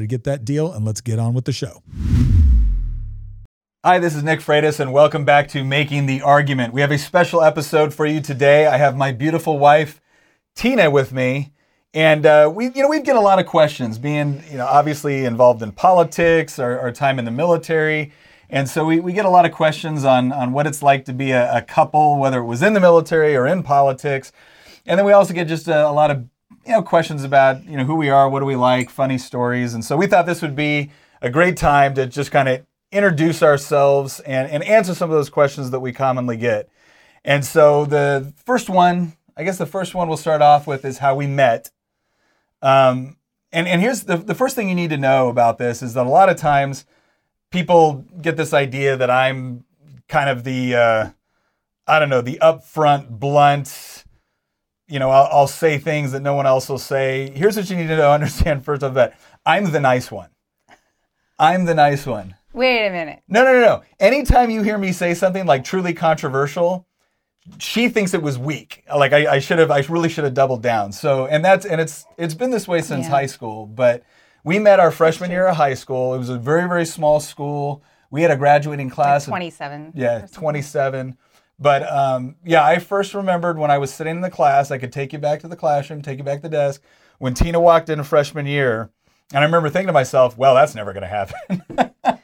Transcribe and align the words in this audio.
to 0.00 0.06
get 0.06 0.24
that 0.24 0.44
deal, 0.44 0.72
and 0.72 0.84
let's 0.84 1.00
get 1.00 1.18
on 1.18 1.34
with 1.34 1.44
the 1.44 1.52
show. 1.52 1.82
Hi, 3.84 3.98
this 3.98 4.14
is 4.14 4.22
Nick 4.22 4.40
Freitas, 4.40 4.80
and 4.80 4.92
welcome 4.92 5.24
back 5.24 5.48
to 5.48 5.62
Making 5.62 6.06
the 6.06 6.22
Argument. 6.22 6.72
We 6.72 6.80
have 6.80 6.90
a 6.90 6.98
special 6.98 7.42
episode 7.42 7.92
for 7.92 8.06
you 8.06 8.20
today. 8.20 8.66
I 8.66 8.78
have 8.78 8.96
my 8.96 9.12
beautiful 9.12 9.58
wife, 9.58 10.00
Tina, 10.54 10.90
with 10.90 11.12
me. 11.12 11.52
And 11.92 12.26
uh, 12.26 12.50
we, 12.52 12.70
you 12.70 12.82
know, 12.82 12.88
we 12.88 13.00
get 13.00 13.14
a 13.14 13.20
lot 13.20 13.38
of 13.38 13.46
questions, 13.46 13.98
being, 13.98 14.42
you 14.50 14.56
know, 14.56 14.66
obviously 14.66 15.24
involved 15.24 15.62
in 15.62 15.70
politics, 15.70 16.58
our, 16.58 16.78
our 16.80 16.90
time 16.90 17.18
in 17.18 17.24
the 17.24 17.30
military, 17.30 18.12
and 18.50 18.68
so 18.68 18.84
we, 18.84 19.00
we 19.00 19.12
get 19.12 19.24
a 19.24 19.30
lot 19.30 19.46
of 19.46 19.52
questions 19.52 20.04
on 20.04 20.32
on 20.32 20.52
what 20.52 20.66
it's 20.66 20.82
like 20.82 21.04
to 21.06 21.12
be 21.12 21.30
a, 21.30 21.56
a 21.56 21.62
couple, 21.62 22.18
whether 22.18 22.38
it 22.38 22.44
was 22.44 22.62
in 22.62 22.72
the 22.72 22.80
military 22.80 23.34
or 23.36 23.46
in 23.46 23.62
politics. 23.62 24.32
And 24.86 24.98
then 24.98 25.06
we 25.06 25.12
also 25.12 25.34
get 25.34 25.48
just 25.48 25.66
a, 25.66 25.88
a 25.88 25.92
lot 25.92 26.10
of 26.10 26.28
you 26.66 26.72
know 26.72 26.82
questions 26.82 27.24
about 27.24 27.64
you 27.64 27.76
know 27.76 27.84
who 27.84 27.94
we 27.94 28.10
are, 28.10 28.28
what 28.28 28.40
do 28.40 28.46
we 28.46 28.56
like, 28.56 28.90
funny 28.90 29.18
stories, 29.18 29.74
and 29.74 29.84
so 29.84 29.96
we 29.96 30.06
thought 30.06 30.26
this 30.26 30.42
would 30.42 30.56
be 30.56 30.90
a 31.20 31.30
great 31.30 31.56
time 31.56 31.94
to 31.94 32.06
just 32.06 32.30
kind 32.30 32.48
of 32.48 32.66
introduce 32.92 33.42
ourselves 33.42 34.20
and, 34.20 34.50
and 34.50 34.62
answer 34.62 34.94
some 34.94 35.10
of 35.10 35.16
those 35.16 35.28
questions 35.28 35.70
that 35.70 35.80
we 35.80 35.92
commonly 35.92 36.36
get. 36.36 36.68
And 37.24 37.44
so 37.44 37.84
the 37.84 38.32
first 38.44 38.68
one, 38.68 39.16
I 39.36 39.42
guess 39.42 39.58
the 39.58 39.66
first 39.66 39.94
one 39.94 40.06
we'll 40.06 40.16
start 40.16 40.42
off 40.42 40.66
with 40.66 40.84
is 40.84 40.98
how 40.98 41.14
we 41.16 41.26
met. 41.26 41.70
Um, 42.62 43.16
and, 43.52 43.66
and 43.66 43.80
here's 43.80 44.04
the, 44.04 44.16
the 44.16 44.34
first 44.34 44.54
thing 44.54 44.68
you 44.68 44.74
need 44.74 44.90
to 44.90 44.96
know 44.96 45.28
about 45.28 45.58
this 45.58 45.82
is 45.82 45.94
that 45.94 46.06
a 46.06 46.08
lot 46.08 46.28
of 46.28 46.36
times 46.36 46.84
people 47.50 48.04
get 48.20 48.36
this 48.36 48.52
idea 48.52 48.96
that 48.96 49.10
I'm 49.10 49.64
kind 50.08 50.28
of 50.28 50.44
the, 50.44 50.74
uh, 50.74 51.10
I 51.86 51.98
don't 51.98 52.08
know, 52.08 52.20
the 52.20 52.38
upfront, 52.42 53.18
blunt, 53.18 53.93
you 54.88 54.98
know, 54.98 55.10
I'll, 55.10 55.28
I'll, 55.30 55.46
say 55.46 55.78
things 55.78 56.12
that 56.12 56.20
no 56.20 56.34
one 56.34 56.46
else 56.46 56.68
will 56.68 56.78
say. 56.78 57.30
Here's 57.34 57.56
what 57.56 57.68
you 57.70 57.76
need 57.76 57.88
to 57.88 58.10
understand 58.10 58.64
first 58.64 58.82
of 58.82 58.94
that. 58.94 59.18
I'm 59.46 59.70
the 59.70 59.80
nice 59.80 60.10
one. 60.10 60.30
I'm 61.38 61.64
the 61.64 61.74
nice 61.74 62.06
one. 62.06 62.34
Wait 62.52 62.86
a 62.86 62.90
minute. 62.90 63.22
No, 63.28 63.42
no, 63.44 63.52
no, 63.52 63.60
no. 63.60 63.82
Anytime 63.98 64.50
you 64.50 64.62
hear 64.62 64.78
me 64.78 64.92
say 64.92 65.14
something 65.14 65.44
like 65.44 65.64
truly 65.64 65.92
controversial, 65.92 66.86
she 67.58 67.88
thinks 67.88 68.14
it 68.14 68.22
was 68.22 68.38
weak. 68.38 68.84
Like 68.94 69.12
I, 69.12 69.34
I 69.34 69.38
should 69.40 69.58
have, 69.58 69.70
I 69.70 69.80
really 69.88 70.08
should 70.08 70.24
have 70.24 70.34
doubled 70.34 70.62
down. 70.62 70.92
So, 70.92 71.26
and 71.26 71.44
that's, 71.44 71.66
and 71.66 71.80
it's, 71.80 72.06
it's 72.16 72.34
been 72.34 72.50
this 72.50 72.68
way 72.68 72.80
since 72.80 73.06
yeah. 73.06 73.10
high 73.10 73.26
school. 73.26 73.66
But 73.66 74.04
we 74.44 74.58
met 74.58 74.78
our 74.78 74.92
freshman 74.92 75.30
year 75.30 75.48
of 75.48 75.56
high 75.56 75.74
school. 75.74 76.14
It 76.14 76.18
was 76.18 76.28
a 76.28 76.38
very, 76.38 76.68
very 76.68 76.86
small 76.86 77.18
school. 77.18 77.82
We 78.10 78.22
had 78.22 78.30
a 78.30 78.36
graduating 78.36 78.90
class. 78.90 79.26
Like 79.26 79.32
27. 79.32 79.86
Of, 79.88 79.96
yeah, 79.96 80.26
27. 80.32 81.16
But 81.58 81.90
um, 81.90 82.36
yeah, 82.44 82.64
I 82.64 82.78
first 82.78 83.14
remembered 83.14 83.58
when 83.58 83.70
I 83.70 83.78
was 83.78 83.92
sitting 83.92 84.16
in 84.16 84.20
the 84.22 84.30
class, 84.30 84.70
I 84.70 84.78
could 84.78 84.92
take 84.92 85.12
you 85.12 85.18
back 85.18 85.40
to 85.40 85.48
the 85.48 85.56
classroom, 85.56 86.02
take 86.02 86.18
you 86.18 86.24
back 86.24 86.38
to 86.38 86.48
the 86.48 86.48
desk. 86.48 86.82
When 87.18 87.34
Tina 87.34 87.60
walked 87.60 87.88
in 87.88 88.02
freshman 88.02 88.46
year, 88.46 88.90
and 89.30 89.38
I 89.38 89.44
remember 89.44 89.70
thinking 89.70 89.86
to 89.86 89.92
myself, 89.92 90.36
well, 90.36 90.54
that's 90.54 90.74
never 90.74 90.92
going 90.92 91.02
to 91.02 91.08
happen. 91.08 91.62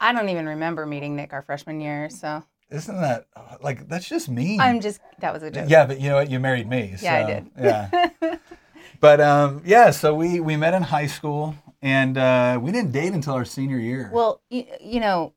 I 0.00 0.12
don't 0.12 0.30
even 0.30 0.46
remember 0.46 0.86
meeting 0.86 1.14
Nick 1.14 1.32
our 1.32 1.42
freshman 1.42 1.80
year, 1.80 2.08
so. 2.08 2.42
Isn't 2.70 3.00
that 3.00 3.26
like 3.60 3.88
that's 3.88 4.08
just 4.08 4.28
me? 4.28 4.58
I'm 4.60 4.80
just 4.80 5.00
that 5.18 5.34
was 5.34 5.42
a 5.42 5.50
joke. 5.50 5.68
Yeah, 5.68 5.86
but 5.86 6.00
you 6.00 6.08
know 6.08 6.14
what? 6.14 6.30
You 6.30 6.38
married 6.38 6.68
me. 6.68 6.94
So, 6.96 7.04
yeah, 7.04 7.16
I 7.16 7.26
did. 7.26 7.50
Yeah. 7.58 8.36
but 9.00 9.20
um, 9.20 9.60
yeah, 9.64 9.90
so 9.90 10.14
we 10.14 10.38
we 10.38 10.56
met 10.56 10.74
in 10.74 10.82
high 10.84 11.08
school, 11.08 11.56
and 11.82 12.16
uh, 12.16 12.60
we 12.62 12.70
didn't 12.70 12.92
date 12.92 13.12
until 13.12 13.34
our 13.34 13.44
senior 13.44 13.78
year. 13.78 14.08
Well, 14.12 14.40
you, 14.50 14.66
you 14.80 15.00
know, 15.00 15.34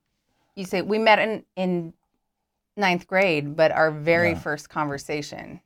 you 0.56 0.64
say 0.66 0.84
we 0.84 1.00
met 1.00 1.18
in 1.18 1.44
in 1.56 1.94
ninth 2.76 3.08
grade, 3.08 3.56
but 3.56 3.72
our 3.72 3.92
very 3.92 4.32
yeah. 4.32 4.40
first 4.40 4.70
conversation. 4.70 5.62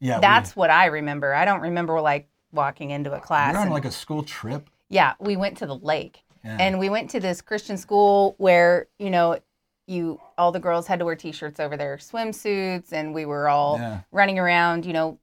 Yeah. 0.00 0.20
That's 0.20 0.56
we, 0.56 0.60
what 0.60 0.70
I 0.70 0.86
remember. 0.86 1.34
I 1.34 1.44
don't 1.44 1.60
remember 1.60 2.00
like 2.00 2.28
walking 2.52 2.90
into 2.90 3.12
a 3.12 3.20
class. 3.20 3.52
We 3.52 3.54
were 3.54 3.60
on 3.60 3.66
and, 3.66 3.74
like 3.74 3.84
a 3.84 3.90
school 3.90 4.22
trip. 4.22 4.68
Yeah, 4.88 5.14
we 5.20 5.36
went 5.36 5.58
to 5.58 5.66
the 5.66 5.76
lake. 5.76 6.22
Yeah. 6.44 6.56
And 6.58 6.78
we 6.78 6.88
went 6.88 7.10
to 7.10 7.20
this 7.20 7.42
Christian 7.42 7.76
school 7.76 8.34
where, 8.38 8.88
you 8.98 9.10
know, 9.10 9.38
you 9.86 10.20
all 10.38 10.52
the 10.52 10.60
girls 10.60 10.86
had 10.86 11.00
to 11.00 11.04
wear 11.04 11.16
t-shirts 11.16 11.58
over 11.58 11.76
their 11.76 11.96
swimsuits 11.96 12.92
and 12.92 13.12
we 13.12 13.26
were 13.26 13.48
all 13.48 13.76
yeah. 13.76 14.00
running 14.12 14.38
around, 14.38 14.86
you 14.86 14.92
know, 14.92 15.18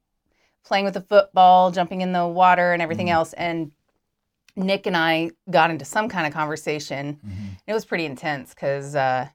playing 0.62 0.84
with 0.84 0.94
the 0.94 1.00
football, 1.00 1.70
jumping 1.70 2.02
in 2.02 2.12
the 2.12 2.26
water 2.26 2.72
and 2.72 2.82
everything 2.82 3.06
mm. 3.06 3.12
else 3.12 3.32
and 3.32 3.72
Nick 4.56 4.86
and 4.86 4.96
I 4.96 5.30
got 5.50 5.70
into 5.70 5.84
some 5.84 6.08
kind 6.08 6.26
of 6.26 6.32
conversation. 6.32 7.18
Mm-hmm. 7.24 7.46
It 7.66 7.72
was 7.72 7.84
pretty 7.84 8.04
intense 8.04 8.54
cuz 8.54 8.94
uh, 8.94 9.28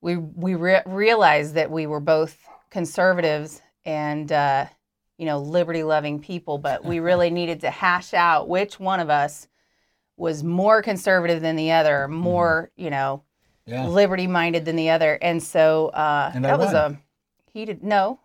we 0.00 0.16
we 0.16 0.54
re- 0.54 0.82
realized 0.86 1.54
that 1.54 1.70
we 1.70 1.86
were 1.86 2.00
both 2.00 2.38
conservatives 2.70 3.60
and 3.84 4.30
uh, 4.30 4.66
you 5.16 5.26
know 5.26 5.38
liberty 5.38 5.82
loving 5.82 6.20
people, 6.20 6.58
but 6.58 6.84
we 6.84 7.00
really 7.00 7.30
needed 7.40 7.60
to 7.60 7.70
hash 7.70 8.14
out 8.14 8.48
which 8.48 8.78
one 8.78 9.00
of 9.00 9.10
us 9.10 9.48
was 10.16 10.42
more 10.42 10.82
conservative 10.82 11.40
than 11.40 11.56
the 11.56 11.72
other, 11.72 12.06
mm-hmm. 12.08 12.14
more 12.14 12.70
you 12.76 12.90
know 12.90 13.22
yeah. 13.66 13.86
liberty 13.86 14.26
minded 14.26 14.64
than 14.64 14.76
the 14.76 14.90
other, 14.90 15.18
and 15.20 15.42
so 15.42 15.88
uh, 15.88 16.30
and 16.34 16.44
that 16.44 16.58
was 16.58 16.72
a 16.72 16.98
heated 17.52 17.82
no. 17.82 18.20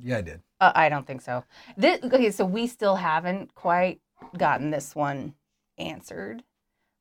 Yeah, 0.00 0.18
I 0.18 0.20
did. 0.20 0.42
Uh, 0.60 0.72
I 0.74 0.88
don't 0.90 1.06
think 1.06 1.22
so. 1.22 1.44
This, 1.76 2.02
okay, 2.02 2.30
so 2.30 2.44
we 2.44 2.66
still 2.66 2.96
haven't 2.96 3.54
quite 3.54 4.00
gotten 4.36 4.70
this 4.70 4.94
one 4.94 5.34
answered. 5.78 6.42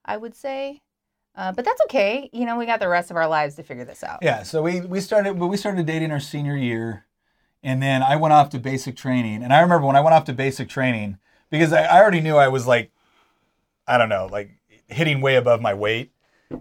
I 0.05 0.15
would 0.15 0.35
say. 0.35 0.81
Uh, 1.37 1.51
but 1.51 1.63
that's 1.63 1.79
okay. 1.83 2.29
You 2.33 2.45
know, 2.45 2.57
we 2.57 2.65
got 2.65 2.79
the 2.79 2.89
rest 2.89 3.11
of 3.11 3.15
our 3.15 3.27
lives 3.27 3.55
to 3.55 3.63
figure 3.63 3.85
this 3.85 4.03
out. 4.03 4.19
Yeah. 4.23 4.41
So 4.41 4.63
we 4.63 4.81
we 4.81 4.99
started, 4.99 5.33
we 5.33 5.55
started 5.55 5.85
dating 5.85 6.11
our 6.11 6.19
senior 6.19 6.57
year, 6.57 7.05
and 7.61 7.81
then 7.81 8.01
I 8.01 8.15
went 8.15 8.33
off 8.33 8.49
to 8.49 8.59
basic 8.59 8.95
training. 8.95 9.43
And 9.43 9.53
I 9.53 9.61
remember 9.61 9.85
when 9.85 9.95
I 9.95 10.01
went 10.01 10.15
off 10.15 10.25
to 10.25 10.33
basic 10.33 10.67
training 10.67 11.19
because 11.51 11.71
I, 11.71 11.83
I 11.83 12.01
already 12.01 12.21
knew 12.21 12.37
I 12.37 12.47
was 12.47 12.65
like, 12.65 12.91
I 13.87 13.99
don't 13.99 14.09
know, 14.09 14.27
like 14.31 14.49
hitting 14.87 15.21
way 15.21 15.35
above 15.35 15.61
my 15.61 15.75
weight. 15.75 16.11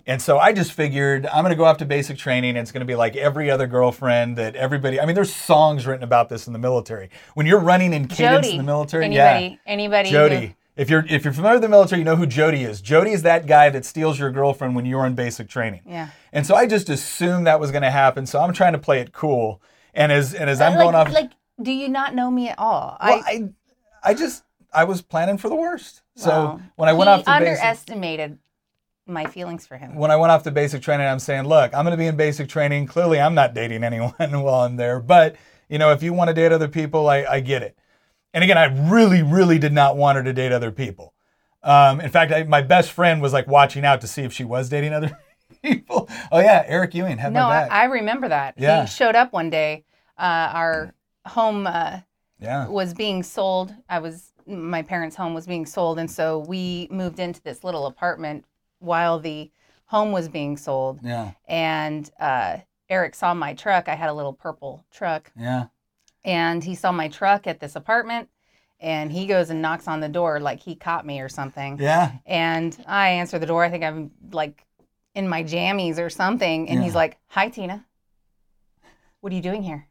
And 0.05 0.21
so 0.21 0.39
I 0.39 0.53
just 0.53 0.73
figured 0.73 1.27
I'm 1.27 1.43
going 1.43 1.53
to 1.53 1.57
go 1.57 1.65
off 1.65 1.79
to 1.79 1.87
basic 1.87 2.19
training. 2.19 2.51
And 2.51 2.59
it's 2.59 2.73
going 2.73 2.81
to 2.81 2.87
be 2.87 2.97
like 2.97 3.17
every 3.17 3.51
other 3.51 3.67
girlfriend 3.67 4.37
that 4.37 4.57
everybody. 4.57 5.01
I 5.01 5.07
mean, 5.07 5.15
there's 5.15 5.33
songs 5.33 5.87
written 5.87 6.03
about 6.03 6.29
this 6.29 6.49
in 6.49 6.53
the 6.53 6.59
military. 6.59 7.09
When 7.35 7.47
you're 7.47 7.61
running 7.61 7.93
in 7.93 8.09
cadence 8.09 8.47
Jody. 8.47 8.51
in 8.51 8.59
the 8.59 8.65
military, 8.65 9.05
anybody, 9.05 9.47
yeah, 9.47 9.73
anybody, 9.73 10.11
Jody. 10.11 10.47
Who, 10.47 10.53
if 10.77 10.91
you're 10.91 11.05
if 11.09 11.25
you're 11.25 11.33
familiar 11.33 11.57
with 11.57 11.63
the 11.63 11.69
military, 11.69 12.01
you 12.01 12.05
know 12.05 12.17
who 12.17 12.27
Jody 12.27 12.63
is. 12.63 12.81
Jody 12.81 13.13
is 13.13 13.23
that 13.23 13.47
guy 13.47 13.71
that 13.71 13.85
steals 13.85 14.19
your 14.19 14.31
girlfriend 14.31 14.77
when 14.77 14.85
you're 14.85 15.07
in 15.07 15.15
basic 15.15 15.49
training. 15.49 15.81
Yeah. 15.87 16.11
And 16.33 16.47
so 16.47 16.55
I 16.55 16.67
just 16.67 16.91
assumed 16.91 17.47
that 17.47 17.59
was 17.59 17.71
going 17.71 17.83
to 17.83 17.91
happen. 17.91 18.27
So 18.27 18.41
I'm 18.41 18.53
trying 18.53 18.75
to 18.75 18.79
play 18.79 19.01
it 19.01 19.13
cool. 19.13 19.63
And 19.95 20.13
as 20.13 20.35
and 20.35 20.51
as 20.51 20.61
I'm 20.61 20.75
like, 20.75 20.85
going 20.85 20.95
off, 20.95 21.11
like, 21.13 21.33
do 21.61 21.73
you 21.73 21.89
not 21.89 22.15
know 22.15 22.31
me 22.31 22.51
at 22.51 22.59
all? 22.59 22.99
Well, 23.03 23.23
I, 23.27 23.31
I, 23.31 24.11
I 24.11 24.15
just 24.15 24.45
I 24.73 24.85
was 24.85 25.01
planning 25.01 25.39
for 25.39 25.49
the 25.49 25.55
worst. 25.55 26.03
So 26.15 26.61
when 26.77 26.89
I 26.89 26.93
went 26.93 27.09
off 27.09 27.25
to 27.25 27.31
underestimated 27.31 28.31
basic, 28.33 28.41
my 29.07 29.25
feelings 29.27 29.67
for 29.67 29.77
him. 29.77 29.95
When 29.95 30.11
I 30.11 30.17
went 30.17 30.33
off 30.33 30.43
to 30.43 30.51
basic 30.51 30.83
training, 30.83 31.07
I'm 31.07 31.19
saying, 31.19 31.45
look, 31.45 31.73
I'm 31.75 31.85
going 31.85 31.93
to 31.93 31.99
be 31.99 32.07
in 32.07 32.17
basic 32.17 32.49
training. 32.49 32.87
Clearly, 32.87 33.21
I'm 33.21 33.35
not 33.35 33.55
dating 33.55 33.85
anyone 33.85 34.13
while 34.19 34.63
I'm 34.65 34.77
there. 34.77 35.01
But 35.01 35.37
you 35.69 35.79
know, 35.79 35.93
if 35.93 36.03
you 36.03 36.13
want 36.13 36.29
to 36.29 36.35
date 36.35 36.53
other 36.53 36.69
people, 36.69 37.09
I, 37.09 37.25
I 37.25 37.41
get 37.41 37.63
it. 37.63 37.77
And 38.37 38.45
again, 38.45 38.59
I 38.59 38.67
really, 38.91 39.23
really 39.23 39.59
did 39.59 39.73
not 39.73 39.97
want 39.97 40.17
her 40.17 40.23
to 40.23 40.33
date 40.35 40.53
other 40.53 40.71
people. 40.71 41.15
Um, 41.63 42.03
in 42.03 42.11
fact, 42.11 42.33
I, 42.33 42.43
my 42.43 42.61
best 42.61 42.93
friend 42.93 43.23
was 43.23 43.33
like 43.33 43.47
watching 43.47 43.83
out 43.83 44.03
to 44.03 44.07
see 44.07 44.25
if 44.25 44.33
she 44.35 44.45
was 44.45 44.69
dating 44.69 44.93
other 44.93 45.19
people. 45.63 46.07
Oh 46.31 46.39
yeah, 46.41 46.63
Eric 46.67 46.95
Ewing 46.95 47.17
had 47.17 47.33
no, 47.33 47.45
my 47.45 47.63
back. 47.63 47.73
I, 47.73 47.81
I 47.81 47.85
remember 47.85 48.29
that. 48.29 48.53
Yeah. 48.59 48.83
He 48.83 48.89
showed 48.89 49.15
up 49.15 49.33
one 49.33 49.49
day. 49.49 49.87
Uh, 50.19 50.51
our 50.53 50.95
home 51.25 51.67
uh, 51.67 52.01
yeah. 52.39 52.69
was 52.69 52.93
being 52.93 53.23
sold. 53.23 53.75
I 53.89 54.01
was 54.01 54.33
my 54.47 54.83
parents' 54.83 55.17
home 55.17 55.33
was 55.33 55.47
being 55.47 55.65
sold, 55.65 55.99
and 55.99 56.11
so 56.11 56.41
we 56.41 56.89
moved 56.91 57.21
into 57.21 57.41
this 57.41 57.65
little 57.65 57.87
apartment 57.87 58.45
while 58.81 59.19
the 59.19 59.51
home 59.87 60.13
was 60.13 60.29
being 60.29 60.59
sold. 60.59 61.01
Yeah. 61.03 61.31
And 61.49 62.11
uh, 62.21 62.59
Eric 62.91 63.15
saw 63.15 63.33
my 63.33 63.55
truck. 63.55 63.89
I 63.89 63.95
had 63.95 64.11
a 64.11 64.15
little 64.15 64.35
purple 64.35 64.85
truck. 64.93 65.33
Yeah. 65.39 65.69
And 66.27 66.63
he 66.63 66.75
saw 66.75 66.93
my 66.93 67.09
truck 67.09 67.47
at 67.47 67.61
this 67.61 67.77
apartment 67.77 68.29
and 68.81 69.11
he 69.11 69.27
goes 69.27 69.49
and 69.49 69.63
knocks 69.63 69.89
on 69.89 70.01
the 70.01 70.09
door 70.09 70.39
like 70.41 70.61
he 70.61 70.75
caught 70.75 71.07
me 71.07 71.21
or 71.21 71.29
something. 71.31 71.79
Yeah. 71.81 72.13
And 72.27 72.77
I 72.87 73.09
answer 73.11 73.39
the 73.39 73.47
door. 73.47 73.65
I 73.65 73.71
think 73.71 73.85
I'm 73.85 74.11
like 74.33 74.67
in 75.15 75.29
my 75.29 75.43
jammies 75.45 75.99
or 75.99 76.11
something. 76.11 76.69
And 76.69 76.81
Yeah. 76.81 76.85
he's 76.85 76.95
like, 76.95 77.17
Hi, 77.29 77.49
Tina. 77.49 77.87
What 79.21 79.33
are 79.33 79.37
you 79.37 79.43
doing 79.43 79.63
here? 79.63 79.87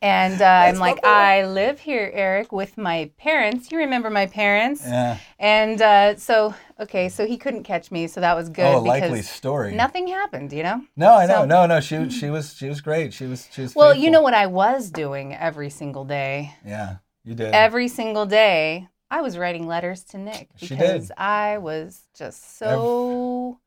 And 0.00 0.40
uh, 0.40 0.44
I'm 0.44 0.76
like. 0.76 1.04
I 1.04 1.44
live 1.44 1.80
here, 1.80 2.10
Eric, 2.14 2.52
with 2.52 2.78
my 2.78 3.10
parents. 3.18 3.72
You 3.72 3.78
remember 3.78 4.10
my 4.10 4.26
parents? 4.26 4.82
Yeah. 4.84 5.18
And 5.38 5.82
uh, 5.82 6.16
so, 6.16 6.54
okay, 6.78 7.08
so 7.08 7.26
he 7.26 7.36
couldn't 7.36 7.64
catch 7.64 7.90
me, 7.90 8.06
so 8.06 8.20
that 8.20 8.34
was 8.36 8.48
good 8.48 8.64
oh, 8.64 8.78
a 8.78 8.80
likely 8.80 9.22
story. 9.22 9.74
nothing 9.74 10.06
happened, 10.06 10.52
you 10.52 10.62
know. 10.62 10.82
No, 10.96 11.14
I 11.14 11.26
know. 11.26 11.42
So- 11.42 11.44
no, 11.46 11.66
no. 11.66 11.80
She 11.80 12.10
she 12.10 12.30
was 12.30 12.54
she 12.54 12.68
was 12.68 12.80
great. 12.80 13.12
She 13.12 13.26
was 13.26 13.48
she 13.50 13.62
was. 13.62 13.74
Well, 13.74 13.94
you 13.94 14.10
know 14.10 14.22
what 14.22 14.34
I 14.34 14.46
was 14.46 14.90
doing 14.90 15.34
every 15.34 15.70
single 15.70 16.04
day. 16.04 16.54
Yeah, 16.64 16.96
you 17.24 17.34
did. 17.34 17.52
Every 17.52 17.88
single 17.88 18.26
day, 18.26 18.88
I 19.10 19.20
was 19.22 19.36
writing 19.38 19.66
letters 19.66 20.04
to 20.04 20.18
Nick 20.18 20.50
She 20.56 20.68
did. 20.68 20.78
because 20.78 21.12
I 21.16 21.58
was 21.58 22.02
just 22.16 22.58
so. 22.58 23.58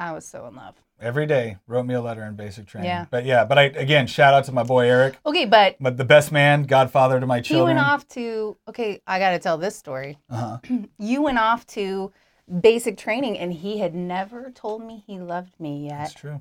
I 0.00 0.12
was 0.12 0.24
so 0.26 0.46
in 0.46 0.56
love. 0.56 0.74
Every 1.00 1.26
day 1.26 1.56
wrote 1.66 1.84
me 1.86 1.94
a 1.94 2.00
letter 2.00 2.22
in 2.24 2.36
basic 2.36 2.66
training. 2.66 2.88
Yeah. 2.90 3.06
But 3.10 3.24
yeah, 3.24 3.44
but 3.44 3.58
I 3.58 3.62
again 3.64 4.06
shout 4.06 4.34
out 4.34 4.44
to 4.44 4.52
my 4.52 4.62
boy 4.62 4.86
Eric, 4.88 5.16
Okay, 5.24 5.44
but 5.46 5.76
but 5.80 5.96
the 5.96 6.04
best 6.04 6.30
man, 6.32 6.64
godfather 6.64 7.18
to 7.20 7.26
my 7.26 7.38
he 7.38 7.42
children. 7.42 7.76
went 7.76 7.86
off 7.86 8.06
to. 8.08 8.56
Okay, 8.68 9.00
I 9.06 9.18
got 9.18 9.30
to 9.30 9.38
tell 9.38 9.58
this 9.58 9.76
story. 9.76 10.18
Uh-huh. 10.28 10.58
You 10.98 11.22
went 11.22 11.38
off 11.38 11.66
to 11.68 12.12
basic 12.60 12.96
training, 12.98 13.38
and 13.38 13.52
he 13.52 13.78
had 13.78 13.94
never 13.94 14.50
told 14.50 14.82
me 14.82 15.02
he 15.06 15.18
loved 15.20 15.58
me 15.60 15.86
yet. 15.86 15.98
That's 15.98 16.14
true. 16.14 16.40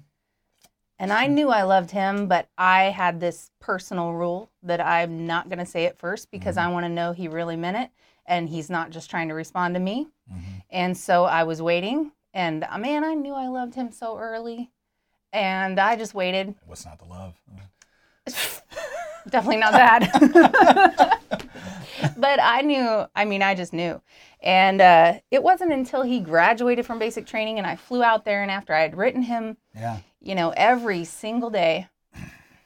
And 1.02 1.14
I 1.14 1.28
knew 1.28 1.50
I 1.50 1.64
loved 1.64 1.92
him, 1.92 2.28
but 2.28 2.50
I 2.58 2.86
had 2.86 3.22
this 3.22 3.52
personal 3.62 4.12
rule 4.14 4.52
that 4.64 4.82
I'm 4.82 5.26
not 5.26 5.48
going 5.48 5.60
to 5.60 5.66
say 5.66 5.86
it 5.86 5.98
first 5.98 6.30
because 6.32 6.58
Mm-hmm. 6.58 6.70
I 6.70 6.74
want 6.74 6.86
to 6.86 6.90
know 6.90 7.14
he 7.14 7.30
really 7.30 7.56
meant 7.56 7.78
it 7.78 7.90
and 8.26 8.50
he's 8.50 8.70
not 8.70 8.90
just 8.90 9.10
trying 9.10 9.30
to 9.30 9.34
respond 9.34 9.76
to 9.76 9.80
me. 9.80 10.08
Mhm. 10.30 10.62
And 10.70 10.98
so 10.98 11.24
I 11.24 11.44
was 11.44 11.62
waiting, 11.62 12.12
and 12.40 12.66
uh, 12.70 12.78
man, 12.78 13.04
I 13.04 13.16
knew 13.16 13.34
I 13.34 13.48
loved 13.48 13.76
him 13.76 13.92
so 13.92 14.18
early. 14.18 14.72
And 15.34 15.78
I 15.78 15.96
just 15.98 16.14
waited. 16.14 16.56
What's 16.66 16.86
not 16.86 16.98
the 16.98 17.06
love? 17.06 17.36
Definitely 19.30 19.58
not 19.58 19.74
that. 19.74 21.20
but 22.18 22.40
I 22.42 22.62
knew, 22.62 23.06
I 23.14 23.26
mean, 23.26 23.44
I 23.44 23.56
just 23.56 23.74
knew. 23.74 24.02
And 24.42 24.82
uh, 24.82 25.20
it 25.30 25.44
wasn't 25.44 25.74
until 25.74 26.02
he 26.02 26.22
graduated 26.22 26.86
from 26.86 26.98
basic 26.98 27.28
training 27.28 27.58
and 27.58 27.68
I 27.68 27.76
flew 27.76 28.02
out 28.02 28.24
there, 28.24 28.42
and 28.42 28.50
after 28.50 28.74
I 28.74 28.82
had 28.82 28.96
written 28.96 29.22
him 29.22 29.58
Yeah. 29.76 30.00
you 30.22 30.34
know, 30.34 30.54
every 30.56 31.04
single 31.04 31.50
day. 31.50 31.90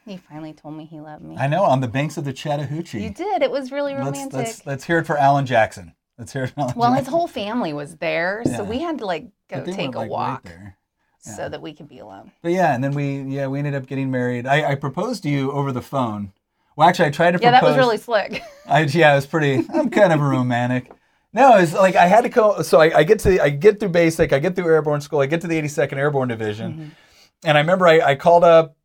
He 0.06 0.18
finally 0.18 0.52
told 0.52 0.74
me 0.74 0.84
he 0.84 1.00
loved 1.00 1.24
me. 1.24 1.36
I 1.36 1.48
know 1.48 1.64
on 1.64 1.80
the 1.80 1.88
banks 1.88 2.16
of 2.16 2.24
the 2.24 2.32
Chattahoochee. 2.32 3.02
You 3.02 3.10
did. 3.10 3.42
It 3.42 3.50
was 3.50 3.72
really 3.72 3.94
let's, 3.94 4.04
romantic. 4.04 4.34
let's 4.34 4.66
let's 4.66 4.84
hear 4.84 4.98
it 4.98 5.06
for 5.06 5.16
Alan 5.16 5.46
Jackson. 5.46 5.93
Let's 6.18 6.32
hear 6.32 6.44
it 6.44 6.50
for 6.50 6.60
Alan 6.60 6.74
well, 6.76 6.92
his 6.92 7.08
whole 7.08 7.26
family 7.26 7.72
was 7.72 7.96
there, 7.96 8.42
Yeah. 8.46 8.58
so 8.58 8.64
we 8.64 8.78
had 8.78 8.98
to 8.98 9.06
like 9.06 9.26
go 9.48 9.64
take 9.64 9.76
weren't, 9.78 9.94
a 9.94 9.98
like, 9.98 10.04
right 10.04 10.10
walk 10.10 10.44
there. 10.44 10.76
so 11.18 11.48
that 11.48 11.60
we 11.60 11.72
could 11.72 11.88
be 11.88 11.98
alone. 11.98 12.30
But 12.42 12.52
yeah, 12.52 12.74
and 12.74 12.82
then 12.84 12.92
we 12.92 13.22
yeah 13.22 13.46
we 13.48 13.58
ended 13.58 13.74
up 13.74 13.86
getting 13.86 14.10
married. 14.10 14.46
I, 14.46 14.72
I 14.72 14.74
proposed 14.76 15.22
to 15.24 15.28
you 15.28 15.50
over 15.52 15.72
the 15.72 15.82
phone. 15.82 16.32
Well, 16.76 16.88
actually, 16.88 17.06
I 17.06 17.10
tried 17.10 17.32
to 17.32 17.38
propose. 17.38 17.44
Yeah, 17.44 17.50
that 17.52 17.60
propose. 17.60 17.76
was 17.76 17.84
really 17.86 17.98
slick. 17.98 18.42
I, 18.66 18.80
yeah, 18.82 19.12
it 19.12 19.16
was 19.16 19.26
pretty. 19.26 19.64
I'm 19.74 19.90
kind 19.90 20.12
of 20.12 20.20
a 20.20 20.24
romantic. 20.24 20.90
No, 21.32 21.56
it's 21.58 21.72
like 21.72 21.96
I 21.96 22.06
had 22.06 22.20
to 22.22 22.28
go. 22.28 22.62
So 22.62 22.80
I, 22.80 22.98
I 22.98 23.02
get 23.04 23.18
to 23.20 23.42
I 23.42 23.48
get 23.50 23.80
through 23.80 23.88
basic. 23.88 24.32
I 24.32 24.38
get 24.38 24.54
through 24.54 24.66
airborne 24.66 25.00
school. 25.00 25.18
I 25.20 25.26
get 25.26 25.40
to 25.40 25.46
the 25.48 25.60
82nd 25.60 25.94
Airborne 25.94 26.28
Division, 26.28 26.72
Mm-hmm. 26.72 26.88
and 27.44 27.58
I 27.58 27.60
remember 27.60 27.88
I, 27.88 28.00
I 28.00 28.14
called 28.14 28.44
up 28.44 28.76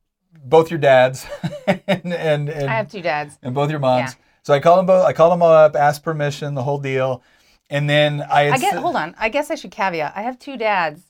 both 0.43 0.71
your 0.71 0.79
dads 0.79 1.27
and 1.67 1.81
and 1.87 2.49
and, 2.49 2.69
I 2.69 2.73
have 2.75 2.89
two 2.91 3.01
dads. 3.03 3.37
and 3.43 3.53
both 3.53 3.69
your 3.69 3.79
moms. 3.79 4.13
Yeah. 4.13 4.25
So 4.43 4.53
I 4.53 4.59
called 4.59 4.79
them 4.79 4.85
both. 4.85 5.05
I 5.05 5.13
called 5.13 5.31
them 5.33 5.41
all 5.41 5.51
up, 5.51 5.75
asked 5.75 6.03
permission, 6.03 6.55
the 6.55 6.63
whole 6.63 6.79
deal, 6.79 7.23
and 7.69 7.89
then 7.89 8.21
I 8.21 8.51
I 8.51 8.57
get. 8.57 8.75
Hold 8.75 8.95
on. 8.95 9.15
I 9.17 9.29
guess 9.29 9.51
I 9.51 9.55
should 9.55 9.71
caveat. 9.71 10.13
I 10.15 10.21
have 10.21 10.39
two 10.39 10.57
dads 10.57 11.01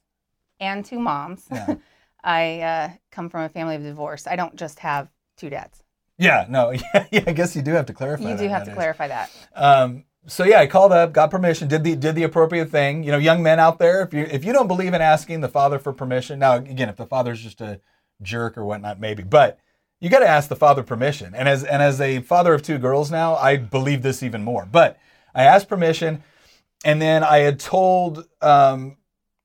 and 0.60 0.84
two 0.86 1.00
moms. 1.00 1.48
Yeah. 1.52 1.76
I 2.24 2.60
uh, 2.60 2.90
come 3.12 3.30
from 3.30 3.44
a 3.44 3.50
family 3.50 3.76
of 3.76 3.84
divorce. 3.84 4.28
I 4.28 4.36
don't 4.36 4.56
just 4.56 4.80
have 4.80 5.10
two 5.38 5.50
dads. 5.50 5.84
Yeah, 6.18 6.46
no, 6.50 6.72
yeah, 6.94 7.06
yeah. 7.12 7.24
I 7.28 7.32
guess 7.32 7.56
you 7.56 7.62
do 7.62 7.72
have 7.72 7.86
to 7.86 7.94
clarify. 7.94 8.30
You 8.30 8.38
do 8.38 8.50
have 8.50 8.64
to 8.64 8.72
nowadays. 8.72 8.76
clarify 8.76 9.08
that. 9.08 9.32
Um, 9.56 10.04
so 10.28 10.44
yeah, 10.44 10.60
I 10.60 10.68
called 10.68 10.92
up, 10.92 11.14
got 11.14 11.32
permission, 11.32 11.68
did 11.68 11.84
the 11.84 11.96
did 11.96 12.16
the 12.16 12.24
appropriate 12.24 12.70
thing. 12.70 13.04
You 13.04 13.12
know, 13.12 13.18
young 13.18 13.42
men 13.42 13.60
out 13.60 13.80
there, 13.80 14.02
if 14.02 14.14
you 14.14 14.28
if 14.30 14.44
you 14.44 14.52
don't 14.52 14.68
believe 14.68 14.94
in 14.94 15.02
asking 15.02 15.42
the 15.42 15.48
father 15.48 15.80
for 15.80 15.94
permission, 15.94 16.40
now 16.40 16.56
again, 16.56 16.90
if 16.90 16.98
the 16.98 17.06
father's 17.06 17.42
just 17.42 17.62
a 17.62 17.80
jerk 18.22 18.58
or 18.58 18.66
whatnot, 18.66 19.00
maybe, 19.00 19.24
but 19.24 19.60
you 20.00 20.10
got 20.10 20.20
to 20.20 20.28
ask 20.28 20.50
the 20.50 20.56
father 20.56 20.84
permission. 20.84 21.34
And 21.36 21.48
as 21.50 21.64
and 21.64 21.82
as 21.82 22.00
a 22.02 22.22
father 22.22 22.54
of 22.54 22.62
two 22.62 22.78
girls 22.78 23.12
now, 23.12 23.36
I 23.36 23.58
believe 23.58 24.02
this 24.02 24.24
even 24.24 24.44
more. 24.44 24.66
But 24.70 24.98
I 25.36 25.44
asked 25.44 25.68
permission, 25.68 26.24
and 26.86 27.02
then 27.02 27.24
I 27.24 27.40
had 27.40 27.60
told 27.60 28.26
um, 28.42 28.98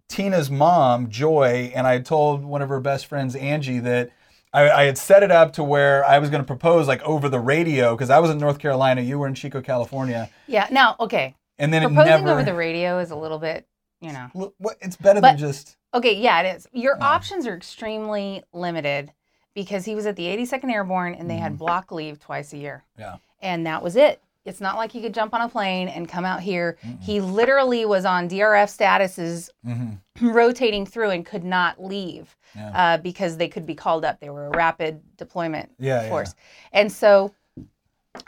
Tina's 0.09 0.51
mom, 0.51 1.11
Joy, 1.11 1.73
and 1.75 1.87
I 1.87 1.95
had 1.95 2.06
told 2.06 2.45
one 2.45 2.62
of 2.62 2.69
her 2.69 2.81
best 2.81 3.06
friends, 3.06 3.35
Angie, 3.35 3.81
that 3.81 4.11
I, 4.53 4.71
I 4.71 4.85
had 4.85 4.97
set 4.99 5.23
it 5.23 5.31
up 5.33 5.55
to 5.55 5.65
where 5.65 6.05
I 6.05 6.19
was 6.21 6.31
going 6.31 6.43
to 6.43 6.47
propose 6.47 6.87
like 6.87 7.03
over 7.03 7.29
the 7.29 7.41
radio 7.41 7.95
because 7.97 8.11
I 8.11 8.21
was 8.21 8.31
in 8.31 8.39
North 8.39 8.59
Carolina, 8.61 9.01
you 9.01 9.19
were 9.19 9.27
in 9.27 9.35
Chico, 9.35 9.61
California, 9.61 10.31
Yeah. 10.47 10.69
Now, 10.71 10.95
okay. 11.01 11.35
and 11.59 11.73
then 11.75 11.83
it 11.83 11.87
Proposing 11.87 12.11
never. 12.25 12.31
over 12.31 12.45
the 12.45 12.55
radio 12.55 12.99
is 13.01 13.11
a 13.11 13.17
little 13.17 13.39
bit, 13.41 13.67
you 14.01 14.12
know. 14.12 14.29
What- 14.33 14.77
it's 14.81 14.97
better 14.97 15.21
But- 15.21 15.31
than 15.33 15.39
just. 15.39 15.77
Okay, 15.93 16.15
yeah, 16.17 16.43
it 16.43 16.56
is. 16.56 16.69
Your 16.73 17.01
options 17.03 17.47
are 17.47 17.55
extremely 17.56 18.43
limited 18.53 19.12
because 19.55 19.85
he 19.85 19.95
was 19.95 20.06
at 20.06 20.17
the 20.17 20.25
82nd 20.25 20.71
Airborne 20.73 21.15
and 21.15 21.31
they 21.31 21.37
had 21.37 21.56
block 21.59 21.93
leave 21.93 22.19
twice 22.21 22.53
a 22.53 22.56
year. 22.59 22.85
Mm-hmm. 22.93 23.01
Yeah. 23.03 23.17
And 23.43 23.67
that 23.67 23.83
was 23.83 23.97
it. 23.97 24.21
It's 24.45 24.61
not 24.61 24.77
like 24.77 24.93
he 24.93 25.01
could 25.01 25.15
jump 25.15 25.33
on 25.33 25.41
a 25.41 25.49
plane 25.49 25.89
and 25.89 26.06
come 26.09 26.25
out 26.27 26.41
here. 26.41 26.77
He 27.01 27.21
literally 27.21 27.87
was 27.87 28.05
on 28.05 28.29
DRF 28.29 28.69
statuses 28.77 29.49
hmm 29.65 29.95
rotating 30.21 30.85
through 30.87 31.11
and 31.11 31.25
could 31.27 31.45
not 31.45 31.83
leave 31.83 32.37
Yeah. 32.55 32.71
uh, 32.75 32.97
because 32.99 33.37
they 33.37 33.49
could 33.49 33.65
be 33.67 33.75
called 33.75 34.05
up. 34.05 34.21
They 34.21 34.31
were 34.31 34.47
a 34.47 34.51
rapid 34.51 35.01
deployment 35.17 35.71
Yeah, 35.79 36.03
yeah. 36.03 36.09
force. 36.11 36.35
And 36.73 36.93
so 36.93 37.33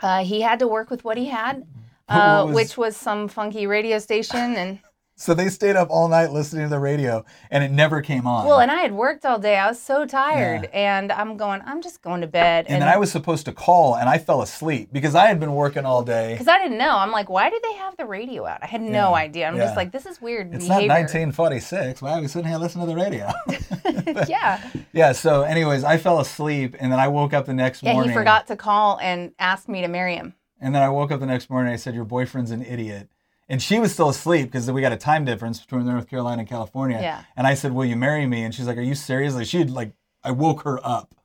uh, 0.01 0.23
he 0.23 0.41
had 0.41 0.59
to 0.59 0.67
work 0.67 0.89
with 0.89 1.03
what 1.03 1.17
he 1.17 1.25
had, 1.27 1.65
What 2.07 2.15
uh, 2.15 2.43
was- 2.47 2.55
which 2.55 2.77
was 2.77 2.97
some 2.97 3.27
funky 3.27 3.67
radio 3.67 3.99
station 3.99 4.55
and 4.55 4.79
So 5.19 5.33
they 5.33 5.49
stayed 5.49 5.75
up 5.75 5.89
all 5.89 6.07
night 6.07 6.31
listening 6.31 6.65
to 6.65 6.69
the 6.69 6.79
radio, 6.79 7.25
and 7.49 7.63
it 7.63 7.71
never 7.71 8.01
came 8.01 8.27
on. 8.27 8.45
Well, 8.45 8.59
and 8.59 8.69
I 8.69 8.81
had 8.81 8.91
worked 8.91 9.25
all 9.25 9.39
day. 9.39 9.57
I 9.57 9.67
was 9.67 9.81
so 9.81 10.05
tired, 10.05 10.65
and 10.71 11.11
I'm 11.11 11.37
going. 11.37 11.63
I'm 11.65 11.81
just 11.81 12.03
going 12.03 12.21
to 12.21 12.27
bed. 12.27 12.67
and 12.69 12.83
then 12.83 12.87
I 12.87 12.97
was 12.97 13.11
supposed 13.11 13.45
to 13.45 13.51
call, 13.51 13.95
and 13.95 14.07
I 14.07 14.19
fell 14.19 14.43
asleep 14.43 14.89
because 14.91 15.15
I 15.15 15.25
had 15.25 15.39
been 15.39 15.53
working 15.55 15.85
all 15.85 16.03
day. 16.03 16.33
because 16.33 16.47
I 16.47 16.59
didn't 16.59 16.77
know. 16.77 16.95
I'm 16.95 17.09
like, 17.11 17.29
why 17.31 17.49
do 17.49 17.59
they 17.63 17.73
have 17.73 17.97
the 17.97 18.05
radio 18.05 18.45
out? 18.45 18.59
I 18.61 18.67
had 18.67 18.79
no 18.81 19.09
Yeah, 19.09 19.13
idea. 19.13 19.47
I'm 19.47 19.55
yeah. 19.57 19.63
just 19.65 19.75
like, 19.75 19.91
this 19.91 20.05
is 20.05 20.21
weird 20.21 20.53
It's 20.53 20.67
not 20.67 20.81
behavior. 20.81 20.93
1946. 20.99 22.01
Why 22.03 22.11
are 22.17 22.21
we 22.21 22.27
sitting 22.27 22.47
here 22.47 22.59
listening 22.59 22.85
to 22.85 22.93
the 22.93 23.01
radio? 23.01 23.31
yeah, 24.27 24.61
yeah. 24.93 25.11
So, 25.13 25.41
anyways, 25.41 25.83
I 25.83 25.97
fell 25.97 26.19
asleep, 26.19 26.75
and 26.79 26.91
then 26.91 26.99
I 26.99 27.07
woke 27.07 27.33
up 27.33 27.47
the 27.47 27.55
next 27.55 27.81
yeah. 27.81 27.93
morning. 27.93 28.11
He 28.11 28.15
forgot 28.15 28.45
to 28.47 28.55
call 28.55 28.99
and 29.01 29.31
ask 29.39 29.67
me 29.67 29.81
to 29.81 29.87
marry 29.87 30.15
him. 30.15 30.35
And 30.61 30.75
then 30.75 30.83
I 30.83 30.89
woke 30.89 31.11
up 31.11 31.19
the 31.19 31.25
next 31.25 31.49
morning. 31.49 31.69
and 31.69 31.73
I 31.73 31.77
said, 31.77 31.95
"Your 31.95 32.05
boyfriend's 32.05 32.51
an 32.51 32.63
idiot." 32.63 33.09
And 33.49 33.61
she 33.61 33.79
was 33.79 33.93
still 33.93 34.09
asleep 34.09 34.47
because 34.51 34.69
we 34.69 34.81
got 34.81 34.91
a 34.91 34.97
time 34.97 35.23
difference 35.23 35.59
between 35.61 35.85
North 35.85 36.09
Carolina 36.09 36.39
and 36.41 36.49
California. 36.49 36.99
Yeah. 37.01 37.23
And 37.37 37.47
I 37.47 37.53
said, 37.53 37.71
"Will 37.73 37.85
you 37.85 37.95
marry 37.95 38.25
me?" 38.25 38.43
And 38.43 38.53
she's 38.53 38.67
like, 38.67 38.77
"Are 38.77 38.81
you 38.81 38.95
serious?" 38.95 39.35
Like 39.35 39.47
she 39.47 39.59
had 39.59 39.69
like 39.69 39.93
I 40.23 40.31
woke 40.31 40.63
her 40.63 40.79
up. 40.85 41.15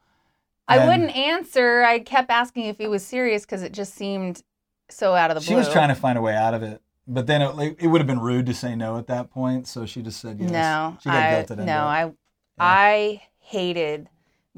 I 0.68 0.78
And 0.78 0.88
wouldn't 0.88 1.16
answer. 1.16 1.82
I 1.82 1.98
kept 1.98 2.30
asking 2.30 2.66
if 2.66 2.78
he 2.78 2.86
was 2.86 3.04
serious 3.04 3.44
because 3.44 3.62
it 3.62 3.72
just 3.72 3.94
seemed 3.94 4.42
so 4.88 5.14
out 5.14 5.30
of 5.30 5.34
the 5.34 5.40
She 5.40 5.48
blue. 5.48 5.56
was 5.58 5.68
trying 5.68 5.88
to 5.88 5.94
find 5.96 6.16
a 6.16 6.22
way 6.22 6.36
out 6.36 6.54
of 6.54 6.62
it, 6.62 6.80
but 7.08 7.26
then 7.26 7.42
it, 7.42 7.56
like, 7.56 7.82
it 7.82 7.88
would 7.88 8.00
have 8.00 8.06
been 8.06 8.20
rude 8.20 8.46
to 8.46 8.54
say 8.54 8.76
no 8.76 8.96
at 8.98 9.08
that 9.08 9.30
point. 9.30 9.66
So 9.66 9.84
she 9.86 10.02
just 10.02 10.20
said 10.20 10.38
yes. 10.38 10.50
No, 10.50 10.96
she 11.02 11.08
got 11.10 11.16
I, 11.18 11.32
guilted 11.42 11.64
no. 11.64 11.78
I, 11.78 12.12
I 12.60 13.22
hated 13.40 14.08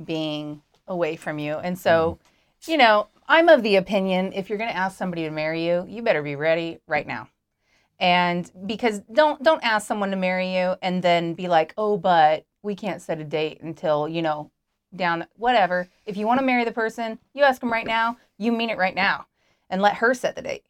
being 0.02 0.60
away 0.86 1.16
from 1.16 1.38
you, 1.38 1.54
and 1.54 1.78
so, 1.78 2.18
Mm-hmm. 2.66 2.70
you 2.72 2.76
know, 2.76 3.06
I'm 3.26 3.48
of 3.48 3.62
the 3.62 3.76
opinion 3.76 4.32
if 4.34 4.48
you're 4.50 4.58
going 4.58 4.70
to 4.70 4.76
ask 4.76 4.98
somebody 4.98 5.22
to 5.22 5.30
marry 5.30 5.66
you, 5.66 5.86
you 5.88 6.02
better 6.02 6.22
be 6.22 6.36
ready 6.36 6.80
right 6.86 7.06
now, 7.06 7.28
and 8.04 8.50
because 8.66 9.00
don't 9.12 9.42
don't 9.42 9.64
ask 9.64 9.86
someone 9.88 10.10
to 10.10 10.16
marry 10.16 10.54
you 10.54 10.74
and 10.82 11.02
then 11.02 11.32
be 11.32 11.48
like, 11.48 11.72
oh, 11.78 11.96
but 11.96 12.44
we 12.62 12.74
can't 12.74 13.00
set 13.00 13.18
a 13.18 13.24
date 13.24 13.62
until 13.62 14.06
you 14.08 14.20
know, 14.20 14.50
down 14.94 15.26
whatever. 15.36 15.88
If 16.04 16.16
you 16.18 16.26
want 16.26 16.38
to 16.40 16.46
marry 16.46 16.64
the 16.64 16.72
person, 16.72 17.18
you 17.32 17.42
ask 17.44 17.60
them 17.60 17.72
right 17.72 17.86
now. 17.86 18.18
You 18.38 18.52
mean 18.52 18.68
it 18.68 18.76
right 18.78 18.94
now, 18.94 19.26
and 19.70 19.80
let 19.80 19.94
her 19.96 20.12
set 20.12 20.36
the 20.36 20.42
date. 20.42 20.64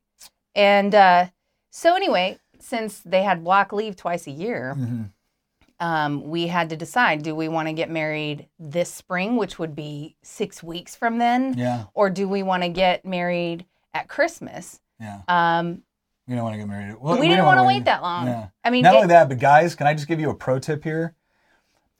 And 0.55 0.95
uh, 0.95 1.26
so 1.71 1.97
anyway, 1.97 2.38
since 2.61 3.00
they 3.00 3.25
had 3.25 3.43
block 3.43 3.73
leave 3.73 3.97
twice 3.97 4.26
a 4.29 4.31
year 4.31 4.75
Mhm. 4.79 5.11
um, 5.81 6.23
we 6.31 6.47
had 6.47 6.71
to 6.71 6.76
decide 6.76 7.23
do 7.25 7.35
we 7.35 7.49
want 7.49 7.67
to 7.67 7.75
get 7.75 7.91
married 7.91 8.49
this 8.61 8.93
spring, 8.93 9.37
which 9.37 9.59
would 9.59 9.75
be 9.75 10.14
six 10.23 10.62
weeks 10.62 10.95
from 10.95 11.19
then, 11.19 11.55
Yeah. 11.59 11.85
or 11.95 12.11
do 12.11 12.29
we 12.29 12.45
want 12.45 12.62
to 12.62 12.69
get 12.69 13.05
married 13.05 13.67
at 13.93 14.07
Christmas. 14.09 14.81
Yeah. 15.00 15.23
Um, 15.26 15.83
we 16.26 16.35
don't 16.35 16.45
want 16.45 16.54
to 16.54 16.59
get 16.59 16.69
married. 16.69 16.97
Well, 16.99 17.19
we, 17.19 17.28
didn't 17.28 17.45
want 17.45 17.61
to 17.61 17.64
wait 17.64 17.85
that 17.85 18.02
long. 18.02 18.26
Yeah. 18.26 18.49
I 18.64 18.71
mean, 18.71 18.83
not 18.83 18.95
only 18.95 19.09
that, 19.09 19.28
but 19.28 19.38
guys, 19.38 19.75
can 19.75 19.87
I 19.87 19.95
just 19.95 20.09
give 20.09 20.21
you 20.21 20.31
a 20.31 20.35
pro 20.35 20.59
tip 20.59 20.83
here? 20.83 21.14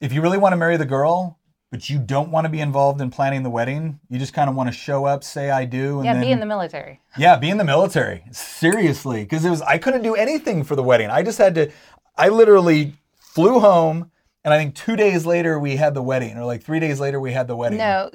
If 0.01 0.13
you 0.13 0.21
really 0.21 0.37
want 0.37 0.53
to 0.53 0.57
marry 0.57 0.77
the 0.77 0.85
girl, 0.85 1.39
but 1.71 1.89
you 1.89 1.99
don't 1.99 2.31
want 2.31 2.45
to 2.45 2.49
be 2.49 2.59
involved 2.59 3.01
in 3.01 3.11
planning 3.11 3.43
the 3.43 3.49
wedding, 3.49 3.99
you 4.09 4.17
just 4.17 4.33
kind 4.33 4.49
of 4.49 4.55
want 4.55 4.69
to 4.69 4.73
show 4.73 5.05
up, 5.05 5.23
say 5.23 5.49
I 5.49 5.65
do, 5.65 5.97
and 5.97 6.05
yeah, 6.05 6.13
then, 6.13 6.23
be 6.23 6.31
in 6.31 6.39
the 6.39 6.45
military. 6.45 7.01
Yeah, 7.17 7.37
be 7.37 7.49
in 7.49 7.57
the 7.57 7.63
military. 7.63 8.23
Seriously, 8.31 9.23
because 9.23 9.45
it 9.45 9.49
was 9.49 9.61
I 9.61 9.77
couldn't 9.77 10.01
do 10.01 10.15
anything 10.15 10.63
for 10.63 10.75
the 10.75 10.83
wedding. 10.83 11.09
I 11.09 11.21
just 11.21 11.37
had 11.37 11.55
to. 11.55 11.71
I 12.17 12.29
literally 12.29 12.93
flew 13.19 13.59
home, 13.59 14.09
and 14.43 14.53
I 14.53 14.57
think 14.57 14.75
two 14.75 14.95
days 14.95 15.25
later 15.25 15.59
we 15.59 15.75
had 15.75 15.93
the 15.93 16.01
wedding, 16.01 16.37
or 16.37 16.45
like 16.45 16.63
three 16.63 16.79
days 16.79 16.99
later 16.99 17.19
we 17.19 17.31
had 17.31 17.47
the 17.47 17.55
wedding. 17.55 17.77
No, 17.77 18.09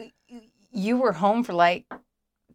you 0.73 0.97
were 0.97 1.13
home 1.13 1.45
for 1.45 1.53
like 1.53 1.85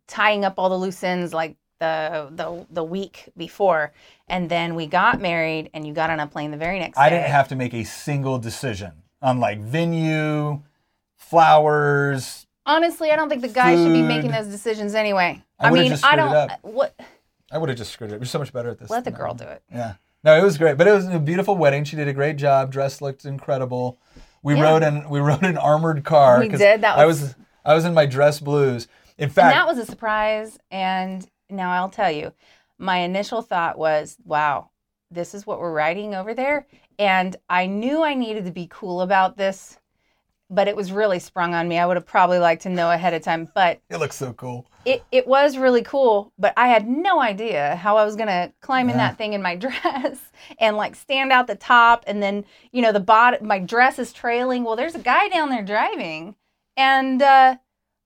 tying 0.08 0.44
up 0.44 0.56
all 0.58 0.70
the 0.70 0.78
loose 0.78 1.04
ends, 1.04 1.34
like 1.34 1.56
the 1.80 2.30
the 2.32 2.66
the 2.70 2.84
week 2.84 3.30
before, 3.38 3.94
and 4.28 4.50
then 4.50 4.76
we 4.76 4.88
got 4.88 5.22
married, 5.22 5.70
and 5.74 5.86
you 5.86 5.94
got 5.94 6.10
on 6.10 6.20
a 6.20 6.28
plane 6.28 6.52
the 6.52 6.58
very 6.58 6.80
next 6.80 6.98
day. 6.98 7.04
I 7.04 7.10
didn't 7.10 7.32
have 7.32 7.48
to 7.50 7.56
make 7.56 7.74
a 7.74 7.84
single 7.84 8.38
decision 8.40 8.92
on 9.22 9.40
like 9.40 9.60
venue, 9.60 10.62
flowers. 11.16 12.48
Honestly, 12.66 13.12
I 13.12 13.16
don't 13.16 13.30
think 13.30 13.42
the 13.42 13.48
guy 13.48 13.76
should 13.76 13.94
be 13.94 14.02
making 14.02 14.32
those 14.32 14.48
decisions 14.48 14.96
anyway. 14.96 15.44
I, 15.60 15.68
I 15.68 15.72
mean, 15.72 15.96
I 16.04 16.16
don't. 16.16 16.34
Up. 16.34 16.52
Uh, 16.52 16.58
what? 16.62 17.00
I 17.52 17.58
would 17.58 17.70
have 17.70 17.78
just 17.78 17.92
screwed 17.92 18.12
it. 18.12 18.20
You're 18.20 18.26
so 18.26 18.40
much 18.40 18.52
better 18.52 18.70
at 18.70 18.80
this. 18.80 18.90
Let 18.90 19.04
the 19.04 19.12
girl 19.12 19.34
do 19.34 19.46
it. 19.46 19.62
Yeah. 19.72 19.96
No, 20.24 20.36
it 20.36 20.44
was 20.44 20.58
great, 20.58 20.78
but 20.78 20.88
it 20.88 20.92
was 20.92 21.08
a 21.08 21.20
beautiful 21.20 21.56
wedding. 21.56 21.84
She 21.84 21.96
did 21.96 22.08
a 22.08 22.14
great 22.14 22.38
job. 22.38 22.72
Dress 22.72 23.00
looked 23.00 23.26
incredible. 23.26 24.00
We 24.42 24.56
yeah. 24.56 24.64
rode 24.64 24.84
in 24.84 25.08
we 25.10 25.20
rode 25.20 25.44
an 25.44 25.58
armored 25.58 26.04
car. 26.04 26.40
We 26.40 26.50
did. 26.50 26.82
That 26.82 26.98
was... 26.98 27.00
I 27.00 27.06
was 27.06 27.36
I 27.64 27.74
was 27.76 27.86
in 27.86 27.94
my 27.94 28.08
dress 28.08 28.40
blues. 28.40 28.88
In 29.18 29.30
fact, 29.30 29.56
and 29.56 29.56
that 29.56 29.68
was 29.68 29.78
a 29.78 29.86
surprise. 29.90 30.58
And 30.72 31.26
now 31.50 31.72
I'll 31.72 31.90
tell 31.90 32.12
you, 32.12 32.34
my 32.78 32.98
initial 33.00 33.42
thought 33.42 33.78
was, 33.78 34.18
wow, 34.26 34.70
this 35.12 35.34
is 35.34 35.46
what 35.46 35.60
we're 35.60 35.74
riding 35.74 36.16
over 36.16 36.34
there. 36.34 36.68
And 37.00 37.36
I 37.50 37.68
knew 37.68 38.04
I 38.04 38.14
needed 38.14 38.46
to 38.46 38.52
be 38.52 38.68
cool 38.70 39.02
about 39.02 39.38
this, 39.38 39.78
but 40.50 40.68
it 40.68 40.76
was 40.76 40.92
really 40.92 41.20
sprung 41.20 41.54
on 41.54 41.68
me. 41.68 41.80
I 41.80 41.86
would 41.86 41.98
have 41.98 42.06
probably 42.06 42.40
liked 42.40 42.64
to 42.64 42.70
know 42.70 42.92
ahead 42.92 43.14
of 43.14 43.24
time, 43.24 43.50
but 43.54 43.80
it 43.90 43.98
looks 43.98 44.16
so 44.16 44.34
cool. 44.34 44.68
It, 44.86 45.04
it 45.12 45.26
was 45.26 45.58
really 45.58 45.82
cool, 45.82 46.32
but 46.38 46.54
I 46.58 46.68
had 46.68 46.88
no 46.88 47.20
idea 47.20 47.76
how 47.76 47.98
I 47.98 48.06
was 48.06 48.16
going 48.16 48.28
to 48.28 48.52
climb 48.62 48.88
yeah. 48.88 48.94
in 48.94 48.98
that 49.00 49.18
thing 49.18 49.34
in 49.34 49.42
my 49.42 49.56
dress 49.56 50.20
and 50.60 50.78
like 50.78 50.96
stand 50.96 51.32
out 51.32 51.48
the 51.48 51.56
top. 51.56 52.04
And 52.08 52.22
then, 52.22 52.46
you 52.72 52.82
know, 52.82 52.92
the 52.92 53.00
bottom, 53.00 53.48
my 53.48 53.60
dress 53.60 53.98
is 53.98 54.14
trailing. 54.14 54.64
Well, 54.64 54.76
there's 54.76 54.96
a 54.96 55.00
guy 55.00 55.30
down 55.30 55.50
there 55.50 55.64
driving. 55.64 56.36
And, 56.78 57.22
uh, 57.22 57.56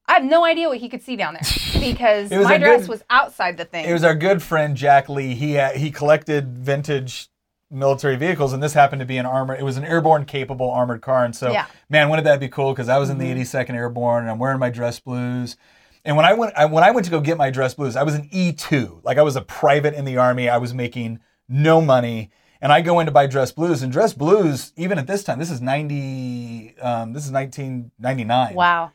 I 0.08 0.14
have 0.14 0.24
no 0.24 0.44
idea 0.44 0.68
what 0.68 0.80
he 0.80 0.90
could 0.90 1.04
see 1.04 1.16
down 1.16 1.36
there 1.36 1.44
because 1.80 2.32
my 2.32 2.58
dress 2.58 2.82
good, 2.82 2.90
was 2.90 3.04
outside 3.10 3.58
the 3.58 3.66
thing. 3.66 3.86
It 3.86 3.94
was 3.94 4.04
our 4.04 4.16
good 4.16 4.42
friend 4.42 4.76
Jack 4.76 5.10
Lee. 5.10 5.36
He 5.36 5.58
uh, 5.58 5.72
he 5.72 5.92
collected 5.92 6.58
vintage 6.58 7.30
military 7.72 8.16
vehicles, 8.16 8.54
and 8.54 8.62
this 8.62 8.74
happened 8.74 9.00
to 9.00 9.06
be 9.06 9.18
an 9.18 9.26
armored. 9.26 9.60
It 9.60 9.64
was 9.64 9.78
an 9.78 9.86
airborne 9.86 10.26
capable 10.26 10.70
armored 10.70 11.02
car, 11.02 11.26
and 11.26 11.36
so 11.36 11.52
yeah. 11.52 11.68
man, 11.90 12.10
wouldn't 12.10 12.26
that 12.26 12.40
be 12.40 12.50
cool? 12.50 12.74
Because 12.74 12.90
I 12.90 12.98
was 12.98 13.10
in 13.10 13.18
the 13.18 13.26
82nd 13.26 13.68
mm-hmm. 13.68 13.76
Airborne, 13.76 14.24
and 14.24 14.32
I'm 14.32 14.40
wearing 14.40 14.60
my 14.60 14.70
dress 14.70 15.00
blues. 15.00 15.58
And 16.06 16.16
when 16.16 16.26
I 16.26 16.34
went, 16.34 16.54
I, 16.56 16.66
when 16.66 16.84
I 16.84 16.92
went 16.92 17.06
to 17.06 17.12
go 17.12 17.20
get 17.20 17.38
my 17.38 17.50
dress 17.50 17.74
blues, 17.74 17.96
I 17.96 18.04
was 18.04 18.16
an 18.16 18.30
E2, 18.30 19.04
like 19.04 19.18
I 19.18 19.22
was 19.22 19.36
a 19.36 19.42
private 19.42 19.94
in 19.94 20.06
the 20.06 20.18
army. 20.18 20.50
I 20.50 20.58
was 20.58 20.74
making 20.74 21.20
no 21.48 21.82
money, 21.82 22.32
and 22.62 22.72
I 22.72 22.82
go 22.82 23.00
in 23.00 23.06
to 23.06 23.12
buy 23.12 23.28
dress 23.28 23.52
blues, 23.52 23.84
and 23.84 23.92
dress 23.92 24.14
blues, 24.14 24.74
even 24.76 24.98
at 24.98 25.08
this 25.08 25.24
time, 25.24 25.40
this 25.40 25.52
is 25.52 25.62
90, 25.62 26.78
um, 26.80 27.14
this 27.14 27.26
is 27.26 27.32
1999. 27.32 28.56
Wow. 28.56 28.92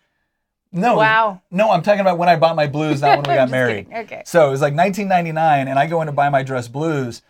No. 0.74 0.96
Wow. 0.96 1.40
No, 1.52 1.70
I'm 1.70 1.82
talking 1.82 2.00
about 2.00 2.18
when 2.18 2.28
I 2.28 2.34
bought 2.34 2.56
my 2.56 2.66
blues, 2.66 3.00
not 3.00 3.18
when 3.18 3.30
we 3.30 3.34
got 3.40 3.48
married. 3.48 3.88
Kidding. 3.88 4.04
Okay. 4.04 4.22
So 4.26 4.48
it 4.48 4.50
was 4.50 4.60
like 4.60 4.74
1999, 4.74 5.68
and 5.68 5.78
I 5.78 5.86
go 5.86 6.00
in 6.02 6.06
to 6.06 6.12
buy 6.12 6.28
my 6.28 6.42
dress 6.42 6.66
blues, 6.66 7.22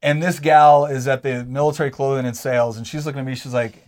and 0.00 0.22
this 0.22 0.38
gal 0.38 0.86
is 0.86 1.08
at 1.08 1.22
the 1.24 1.44
military 1.44 1.90
clothing 1.90 2.24
and 2.26 2.36
sales, 2.36 2.76
and 2.76 2.86
she's 2.86 3.04
looking 3.04 3.18
at 3.18 3.26
me. 3.26 3.34
She's 3.34 3.52
like, 3.52 3.84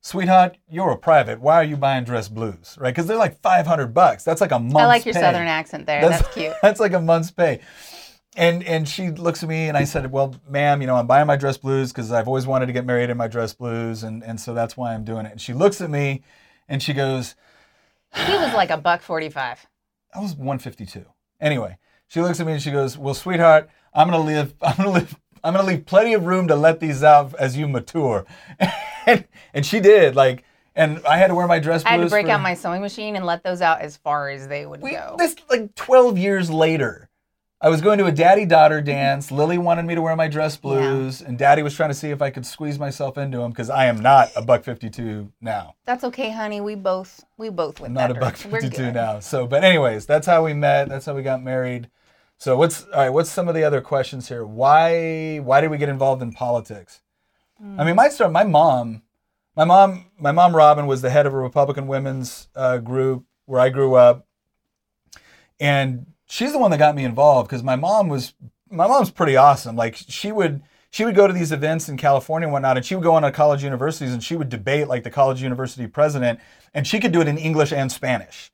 "Sweetheart, 0.00 0.56
you're 0.66 0.90
a 0.90 0.96
private. 0.96 1.40
Why 1.40 1.56
are 1.56 1.64
you 1.64 1.76
buying 1.76 2.04
dress 2.04 2.28
blues? 2.28 2.76
Right? 2.80 2.94
Because 2.94 3.06
they're 3.06 3.18
like 3.18 3.38
500 3.42 3.92
bucks. 3.92 4.24
That's 4.24 4.40
like 4.40 4.50
a 4.50 4.58
month. 4.58 4.76
I 4.76 4.86
like 4.86 5.04
your 5.04 5.14
pay. 5.14 5.20
southern 5.20 5.46
accent 5.46 5.84
there. 5.84 6.00
That's, 6.00 6.22
that's 6.22 6.34
cute. 6.34 6.54
That's 6.62 6.80
like 6.80 6.94
a 6.94 7.00
month's 7.00 7.30
pay." 7.30 7.60
And 8.36 8.64
and 8.64 8.88
she 8.88 9.10
looks 9.10 9.42
at 9.42 9.48
me 9.48 9.68
and 9.68 9.76
I 9.76 9.84
said, 9.84 10.10
"Well, 10.10 10.34
ma'am, 10.48 10.80
you 10.80 10.86
know, 10.86 10.96
I'm 10.96 11.06
buying 11.06 11.26
my 11.26 11.36
dress 11.36 11.58
blues 11.58 11.92
because 11.92 12.10
I've 12.10 12.26
always 12.26 12.46
wanted 12.46 12.66
to 12.66 12.72
get 12.72 12.86
married 12.86 13.10
in 13.10 13.18
my 13.18 13.28
dress 13.28 13.52
blues, 13.52 14.02
and 14.02 14.24
and 14.24 14.40
so 14.40 14.54
that's 14.54 14.74
why 14.74 14.94
I'm 14.94 15.04
doing 15.04 15.26
it." 15.26 15.32
And 15.32 15.40
she 15.40 15.52
looks 15.52 15.82
at 15.82 15.90
me, 15.90 16.22
and 16.66 16.82
she 16.82 16.94
goes 16.94 17.34
he 18.14 18.32
was 18.36 18.54
like 18.54 18.70
a 18.70 18.76
buck 18.76 19.02
45. 19.02 19.66
I 20.14 20.20
was 20.20 20.34
152. 20.34 21.04
Anyway, 21.40 21.78
she 22.06 22.20
looks 22.20 22.40
at 22.40 22.46
me 22.46 22.52
and 22.54 22.62
she 22.62 22.70
goes, 22.70 22.96
"Well, 22.96 23.14
sweetheart, 23.14 23.68
I'm 23.92 24.08
gonna 24.08 24.22
live. 24.22 24.54
I'm 24.62 24.76
gonna 24.76 24.90
live. 24.90 25.16
I'm 25.42 25.52
gonna 25.54 25.66
leave 25.66 25.84
plenty 25.84 26.14
of 26.14 26.24
room 26.24 26.48
to 26.48 26.56
let 26.56 26.80
these 26.80 27.02
out 27.02 27.34
as 27.34 27.56
you 27.56 27.68
mature." 27.68 28.24
and, 29.06 29.24
and 29.52 29.66
she 29.66 29.80
did. 29.80 30.14
Like, 30.14 30.44
and 30.74 31.04
I 31.06 31.18
had 31.18 31.28
to 31.28 31.34
wear 31.34 31.46
my 31.46 31.58
dress. 31.58 31.84
I 31.84 31.90
had 31.90 32.00
to 32.02 32.08
break 32.08 32.26
for, 32.26 32.32
out 32.32 32.40
my 32.40 32.54
sewing 32.54 32.80
machine 32.80 33.16
and 33.16 33.26
let 33.26 33.42
those 33.42 33.60
out 33.60 33.80
as 33.80 33.96
far 33.96 34.30
as 34.30 34.48
they 34.48 34.66
would 34.66 34.80
we, 34.80 34.92
go. 34.92 35.16
This 35.18 35.36
like 35.50 35.74
12 35.74 36.18
years 36.18 36.50
later. 36.50 37.08
I 37.64 37.70
was 37.70 37.80
going 37.80 37.96
to 37.96 38.04
a 38.04 38.12
daddy 38.12 38.44
daughter 38.44 38.82
dance. 38.82 39.32
Lily 39.32 39.56
wanted 39.56 39.86
me 39.86 39.94
to 39.94 40.02
wear 40.02 40.14
my 40.14 40.28
dress 40.28 40.54
blues, 40.54 41.22
yeah. 41.22 41.28
and 41.28 41.38
daddy 41.38 41.62
was 41.62 41.74
trying 41.74 41.88
to 41.88 41.94
see 41.94 42.10
if 42.10 42.20
I 42.20 42.28
could 42.28 42.44
squeeze 42.44 42.78
myself 42.78 43.16
into 43.16 43.40
him 43.40 43.52
because 43.52 43.70
I 43.70 43.86
am 43.86 44.02
not 44.02 44.30
a 44.36 44.42
buck 44.42 44.64
52 44.64 45.32
now. 45.40 45.74
That's 45.86 46.04
okay, 46.04 46.30
honey. 46.30 46.60
We 46.60 46.74
both 46.74 47.24
we 47.38 47.48
both 47.48 47.80
went. 47.80 47.92
I'm 47.92 47.94
not 47.94 48.14
a 48.14 48.20
buck 48.20 48.36
52 48.36 48.92
now. 48.92 49.18
So, 49.20 49.46
but 49.46 49.64
anyways, 49.64 50.04
that's 50.04 50.26
how 50.26 50.44
we 50.44 50.52
met. 50.52 50.90
That's 50.90 51.06
how 51.06 51.14
we 51.14 51.22
got 51.22 51.42
married. 51.42 51.88
So 52.36 52.54
what's 52.58 52.84
all 52.84 52.98
right? 52.98 53.08
What's 53.08 53.30
some 53.30 53.48
of 53.48 53.54
the 53.54 53.64
other 53.64 53.80
questions 53.80 54.28
here? 54.28 54.44
Why 54.44 55.38
why 55.38 55.62
did 55.62 55.70
we 55.70 55.78
get 55.78 55.88
involved 55.88 56.20
in 56.20 56.34
politics? 56.34 57.00
Mm. 57.64 57.80
I 57.80 57.84
mean, 57.84 57.96
my 57.96 58.10
start. 58.10 58.30
My 58.30 58.44
mom, 58.44 59.00
my 59.56 59.64
mom, 59.64 60.04
my 60.18 60.32
mom 60.32 60.54
Robin 60.54 60.86
was 60.86 61.00
the 61.00 61.08
head 61.08 61.24
of 61.24 61.32
a 61.32 61.38
Republican 61.38 61.86
women's 61.86 62.46
uh, 62.54 62.76
group 62.76 63.24
where 63.46 63.62
I 63.62 63.70
grew 63.70 63.94
up, 63.94 64.26
and 65.58 66.04
she's 66.34 66.52
the 66.52 66.58
one 66.58 66.72
that 66.72 66.78
got 66.78 66.96
me 66.96 67.04
involved 67.04 67.48
because 67.48 67.62
my 67.62 67.76
mom 67.76 68.08
was 68.08 68.34
my 68.68 68.88
mom's 68.88 69.10
pretty 69.10 69.36
awesome. 69.36 69.76
Like 69.76 69.94
she 69.96 70.32
would 70.32 70.62
she 70.90 71.04
would 71.04 71.14
go 71.14 71.26
to 71.26 71.32
these 71.32 71.52
events 71.52 71.88
in 71.88 71.96
California 71.96 72.46
and 72.46 72.52
whatnot, 72.52 72.76
and 72.76 72.84
she 72.84 72.94
would 72.96 73.04
go 73.04 73.14
on 73.14 73.22
to 73.22 73.30
college 73.30 73.62
universities 73.62 74.12
and 74.12 74.22
she 74.22 74.34
would 74.34 74.48
debate 74.48 74.88
like 74.88 75.04
the 75.04 75.10
college 75.10 75.42
university 75.42 75.86
president, 75.86 76.40
and 76.72 76.86
she 76.86 76.98
could 76.98 77.12
do 77.12 77.20
it 77.20 77.28
in 77.28 77.38
English 77.38 77.72
and 77.72 77.90
Spanish. 77.90 78.50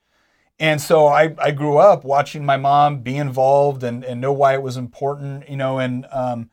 And 0.58 0.78
so 0.78 1.06
I, 1.06 1.34
I 1.38 1.52
grew 1.52 1.78
up 1.78 2.04
watching 2.04 2.44
my 2.44 2.58
mom 2.58 2.98
be 2.98 3.16
involved 3.16 3.82
and, 3.82 4.04
and 4.04 4.20
know 4.20 4.32
why 4.32 4.52
it 4.52 4.60
was 4.60 4.76
important, 4.76 5.48
you 5.48 5.56
know, 5.56 5.78
and 5.78 6.06
um, 6.12 6.50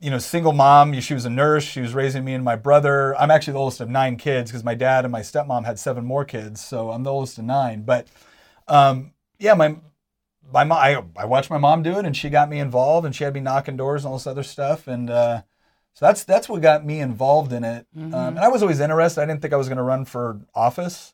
you 0.00 0.10
know, 0.10 0.18
single 0.18 0.52
mom. 0.52 0.98
She 1.00 1.14
was 1.14 1.24
a 1.24 1.30
nurse. 1.30 1.62
She 1.62 1.80
was 1.80 1.94
raising 1.94 2.24
me 2.24 2.34
and 2.34 2.44
my 2.44 2.56
brother. 2.56 3.16
I'm 3.16 3.30
actually 3.30 3.52
the 3.52 3.60
oldest 3.60 3.80
of 3.80 3.88
nine 3.88 4.16
kids 4.16 4.50
because 4.50 4.64
my 4.64 4.74
dad 4.74 5.04
and 5.04 5.12
my 5.12 5.20
stepmom 5.20 5.64
had 5.66 5.78
seven 5.78 6.04
more 6.04 6.24
kids, 6.24 6.60
so 6.64 6.90
I'm 6.90 7.04
the 7.04 7.12
oldest 7.12 7.38
of 7.38 7.44
nine. 7.44 7.82
But 7.82 8.08
um, 8.66 9.12
yeah, 9.38 9.54
my 9.54 9.76
my 10.52 10.64
mom, 10.64 10.78
I, 10.78 11.02
I 11.16 11.24
watched 11.26 11.50
my 11.50 11.58
mom 11.58 11.82
do 11.82 11.98
it, 11.98 12.04
and 12.04 12.16
she 12.16 12.30
got 12.30 12.48
me 12.48 12.58
involved, 12.58 13.06
and 13.06 13.14
she 13.14 13.24
had 13.24 13.34
me 13.34 13.40
knocking 13.40 13.76
doors 13.76 14.04
and 14.04 14.10
all 14.10 14.18
this 14.18 14.26
other 14.26 14.42
stuff, 14.42 14.86
and 14.88 15.10
uh, 15.10 15.42
so 15.94 16.06
that's 16.06 16.24
that's 16.24 16.48
what 16.48 16.62
got 16.62 16.86
me 16.86 17.00
involved 17.00 17.52
in 17.52 17.64
it. 17.64 17.86
Mm-hmm. 17.96 18.14
Um, 18.14 18.36
and 18.36 18.38
I 18.38 18.48
was 18.48 18.62
always 18.62 18.80
interested. 18.80 19.20
I 19.20 19.26
didn't 19.26 19.42
think 19.42 19.52
I 19.52 19.56
was 19.56 19.68
going 19.68 19.78
to 19.78 19.82
run 19.82 20.04
for 20.04 20.40
office 20.54 21.12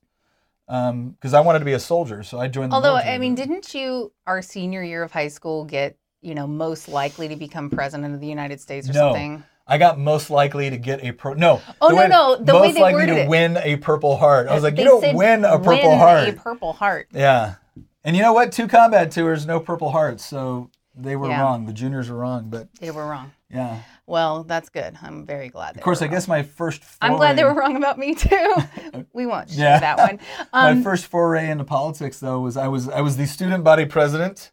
because 0.66 0.90
um, 0.90 1.34
I 1.34 1.40
wanted 1.40 1.60
to 1.60 1.64
be 1.64 1.72
a 1.72 1.80
soldier, 1.80 2.22
so 2.22 2.38
I 2.38 2.48
joined. 2.48 2.72
the 2.72 2.76
Although 2.76 2.94
military. 2.94 3.14
I 3.14 3.18
mean, 3.18 3.34
didn't 3.34 3.74
you 3.74 4.12
our 4.26 4.42
senior 4.42 4.82
year 4.82 5.02
of 5.02 5.12
high 5.12 5.28
school 5.28 5.64
get 5.64 5.96
you 6.20 6.34
know 6.34 6.46
most 6.46 6.88
likely 6.88 7.28
to 7.28 7.36
become 7.36 7.70
president 7.70 8.14
of 8.14 8.20
the 8.20 8.26
United 8.26 8.60
States 8.60 8.88
or 8.88 8.92
no. 8.92 8.98
something? 9.12 9.42
I 9.66 9.78
got 9.78 9.98
most 9.98 10.28
likely 10.28 10.68
to 10.68 10.76
get 10.76 11.02
a 11.02 11.12
pro. 11.12 11.32
No. 11.32 11.62
Oh 11.80 11.88
no, 11.88 12.06
no. 12.06 12.36
The 12.36 12.52
most 12.52 12.62
way 12.62 12.72
they 12.72 12.80
likely 12.82 13.06
to 13.06 13.22
it. 13.22 13.28
win 13.28 13.56
a 13.56 13.76
Purple 13.76 14.18
Heart. 14.18 14.48
I 14.48 14.54
was 14.54 14.62
like, 14.62 14.76
They 14.76 14.82
you 14.82 14.88
don't 14.88 15.16
win 15.16 15.44
a 15.46 15.58
Purple 15.58 15.72
Heart. 15.76 15.88
win 15.88 15.98
Heart. 15.98 16.28
A 16.28 16.32
Purple 16.34 16.72
Heart. 16.74 17.08
Yeah. 17.12 17.54
And 18.04 18.14
you 18.16 18.22
know 18.22 18.32
what? 18.32 18.52
Two 18.52 18.68
combat 18.68 19.10
tours, 19.10 19.46
no 19.46 19.60
Purple 19.60 19.90
Hearts. 19.90 20.24
So 20.24 20.70
they 20.94 21.16
were 21.16 21.28
Yeah. 21.28 21.40
wrong. 21.42 21.66
The 21.66 21.72
juniors 21.72 22.10
were 22.10 22.18
wrong. 22.18 22.44
But 22.48 22.68
They 22.80 22.90
were 22.90 23.06
wrong. 23.06 23.32
yeah. 23.50 23.78
Well, 24.06 24.44
that's 24.44 24.68
good. 24.68 24.96
I'm 25.02 25.24
very 25.24 25.48
glad. 25.48 25.76
Of 25.76 25.82
course, 25.82 26.02
I 26.02 26.06
guess 26.08 26.28
my 26.28 26.42
first. 26.42 26.82
I'm 27.00 27.16
glad 27.16 27.36
they 27.36 27.44
were 27.44 27.54
wrong 27.54 27.76
about 27.76 27.98
me 27.98 28.14
too. 28.14 28.54
we 29.14 29.24
won't 29.26 29.48
share 29.50 29.58
Yeah. 29.70 29.80
that 29.80 29.98
one. 29.98 30.20
my 30.52 30.70
Um, 30.72 30.82
first 30.82 31.06
foray 31.06 31.48
into 31.50 31.64
politics, 31.64 32.20
though, 32.20 32.40
was 32.40 32.56
I 32.58 32.68
was 32.68 32.88
I 32.88 33.00
was 33.00 33.16
the 33.16 33.26
student 33.26 33.64
body 33.64 33.86
president, 33.86 34.52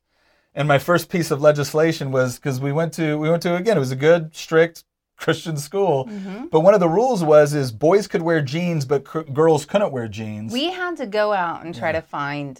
and 0.56 0.68
my 0.68 0.80
first 0.80 1.10
piece 1.10 1.30
of 1.32 1.42
legislation 1.42 2.12
was 2.12 2.38
because 2.38 2.62
we 2.62 2.72
went 2.72 2.94
to 2.94 3.20
we 3.20 3.30
went 3.30 3.44
to 3.44 3.56
again 3.56 3.76
it 3.76 3.82
was 3.82 3.92
a 3.92 3.96
good 3.98 4.34
strict 4.34 4.86
Christian 5.18 5.58
school, 5.58 6.06
mhm. 6.06 6.50
but 6.50 6.62
one 6.62 6.74
of 6.74 6.80
the 6.80 6.90
rules 6.90 7.24
was 7.24 7.54
is 7.54 7.72
boys 7.74 8.08
could 8.08 8.22
wear 8.24 8.42
jeans, 8.42 8.86
but 8.86 9.06
c- 9.08 9.24
girls 9.34 9.66
couldn't 9.66 9.92
wear 9.92 10.08
jeans. 10.08 10.52
We 10.54 10.72
had 10.72 10.96
to 10.98 11.06
go 11.06 11.34
out 11.34 11.64
and 11.66 11.76
try 11.76 11.90
Yeah. 11.90 12.00
to 12.00 12.02
find 12.02 12.60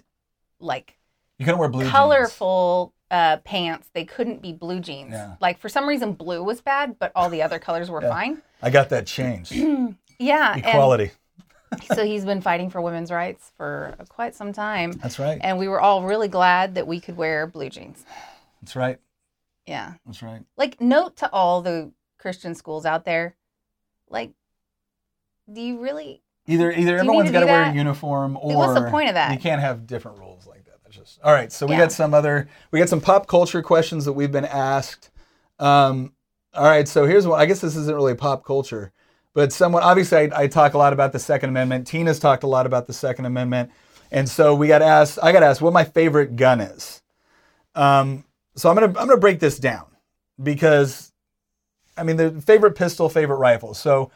like 0.62 0.98
you 1.38 1.46
couldn't 1.46 1.60
wear 1.60 1.70
blue 1.70 1.82
jeans. 1.84 1.92
colorful 1.92 2.94
uh, 3.10 3.38
pants. 3.38 3.90
They 3.94 4.06
couldn't 4.06 4.42
be 4.42 4.54
blue 4.54 4.80
jeans. 4.80 5.12
Yeah. 5.12 5.36
Like 5.42 5.60
for 5.60 5.68
some 5.70 5.88
reason, 5.88 6.14
blue 6.14 6.44
was 6.44 6.62
bad, 6.62 6.98
but 7.00 7.12
all 7.16 7.30
the 7.30 7.42
other 7.42 7.60
colors 7.68 7.90
were 7.90 8.02
Yeah. 8.02 8.10
fine. 8.10 8.42
I 8.62 8.70
got 8.70 8.90
that 8.90 9.08
changed. 9.08 9.54
Yeah. 10.20 10.54
and- 10.54 10.64
Equality. 10.66 11.12
so 11.96 12.06
he's 12.06 12.26
been 12.26 12.42
fighting 12.42 12.70
for 12.70 12.80
women's 12.80 13.10
rights 13.12 13.52
for 13.58 13.96
quite 14.10 14.36
some 14.36 14.54
time. 14.54 14.92
That's 14.92 15.18
right. 15.18 15.40
And 15.42 15.58
we 15.58 15.68
were 15.68 15.82
all 15.82 16.04
really 16.04 16.28
glad 16.28 16.76
that 16.76 16.86
we 16.86 17.00
could 17.00 17.18
wear 17.18 17.48
blue 17.48 17.70
jeans. 17.70 18.06
That's 18.62 18.76
right. 18.76 19.00
Yeah. 19.66 19.94
That's 20.06 20.22
right. 20.22 20.44
Like, 20.58 20.80
note 20.80 21.16
to 21.18 21.32
all 21.32 21.62
the 21.64 21.92
Christian 22.20 22.54
schools 22.56 22.86
out 22.86 23.04
there, 23.06 23.36
like, 24.10 24.32
do 25.52 25.60
you 25.62 25.80
really? 25.80 26.22
Either 26.48 26.72
either 26.72 26.98
everyone's 26.98 27.32
got 27.32 27.42
to 27.42 27.46
wear 27.46 27.64
a 27.64 27.74
uniform, 27.74 28.38
or 28.42 28.58
What's 28.58 28.74
the 28.74 28.90
point 28.90 29.10
of 29.10 29.14
that? 29.16 29.32
You 29.32 29.38
can't 29.40 29.62
have 29.62 29.86
different 29.86 30.18
rules 30.18 30.48
like 30.48 30.66
that. 30.66 30.80
That's 30.84 30.96
just 30.96 31.20
all 31.24 31.32
right. 31.34 31.52
So 31.52 31.68
we 31.68 31.76
Yeah. 31.76 31.82
got 31.82 31.92
some 31.92 32.14
other 32.14 32.48
we 32.72 32.80
got 32.80 32.90
some 32.90 33.02
pop 33.02 33.28
culture 33.28 33.62
questions 33.62 34.06
that 34.06 34.14
we've 34.14 34.32
been 34.32 34.46
asked. 34.46 35.12
Um, 35.60 36.14
all 36.54 36.66
right. 36.66 36.88
So 36.88 37.06
here's 37.06 37.28
one. 37.28 37.40
I 37.40 37.46
guess 37.46 37.60
this 37.60 37.76
isn't 37.76 37.96
really 37.96 38.16
pop 38.16 38.44
culture, 38.44 38.92
but 39.34 39.54
someone 39.54 39.84
obviously 39.84 40.18
I, 40.32 40.44
I 40.44 40.48
talk 40.48 40.74
a 40.74 40.78
lot 40.80 40.94
about 40.94 41.12
the 41.14 41.20
Second 41.20 41.50
Amendment. 41.50 41.86
Tina's 41.86 42.20
talked 42.20 42.44
a 42.44 42.48
lot 42.48 42.66
about 42.66 42.88
the 42.88 42.94
Second 42.94 43.26
Amendment, 43.26 43.70
and 44.12 44.28
so 44.28 44.56
we 44.56 44.68
got 44.68 44.82
asked. 44.82 45.20
I 45.22 45.32
got 45.32 45.44
asked 45.44 45.62
what 45.62 45.74
my 45.74 45.84
favorite 45.84 46.36
gun 46.36 46.60
is. 46.60 47.04
Um, 47.76 48.26
so 48.56 48.70
I'm 48.70 48.76
gonna 48.76 48.88
I'm 48.88 49.08
gonna 49.08 49.18
break 49.18 49.40
this 49.40 49.60
down 49.60 49.86
because, 50.42 51.14
I 51.96 52.04
mean, 52.04 52.18
the 52.18 52.42
favorite 52.42 52.76
pistol, 52.76 53.08
favorite 53.10 53.38
rifle. 53.38 53.74
So 53.74 54.12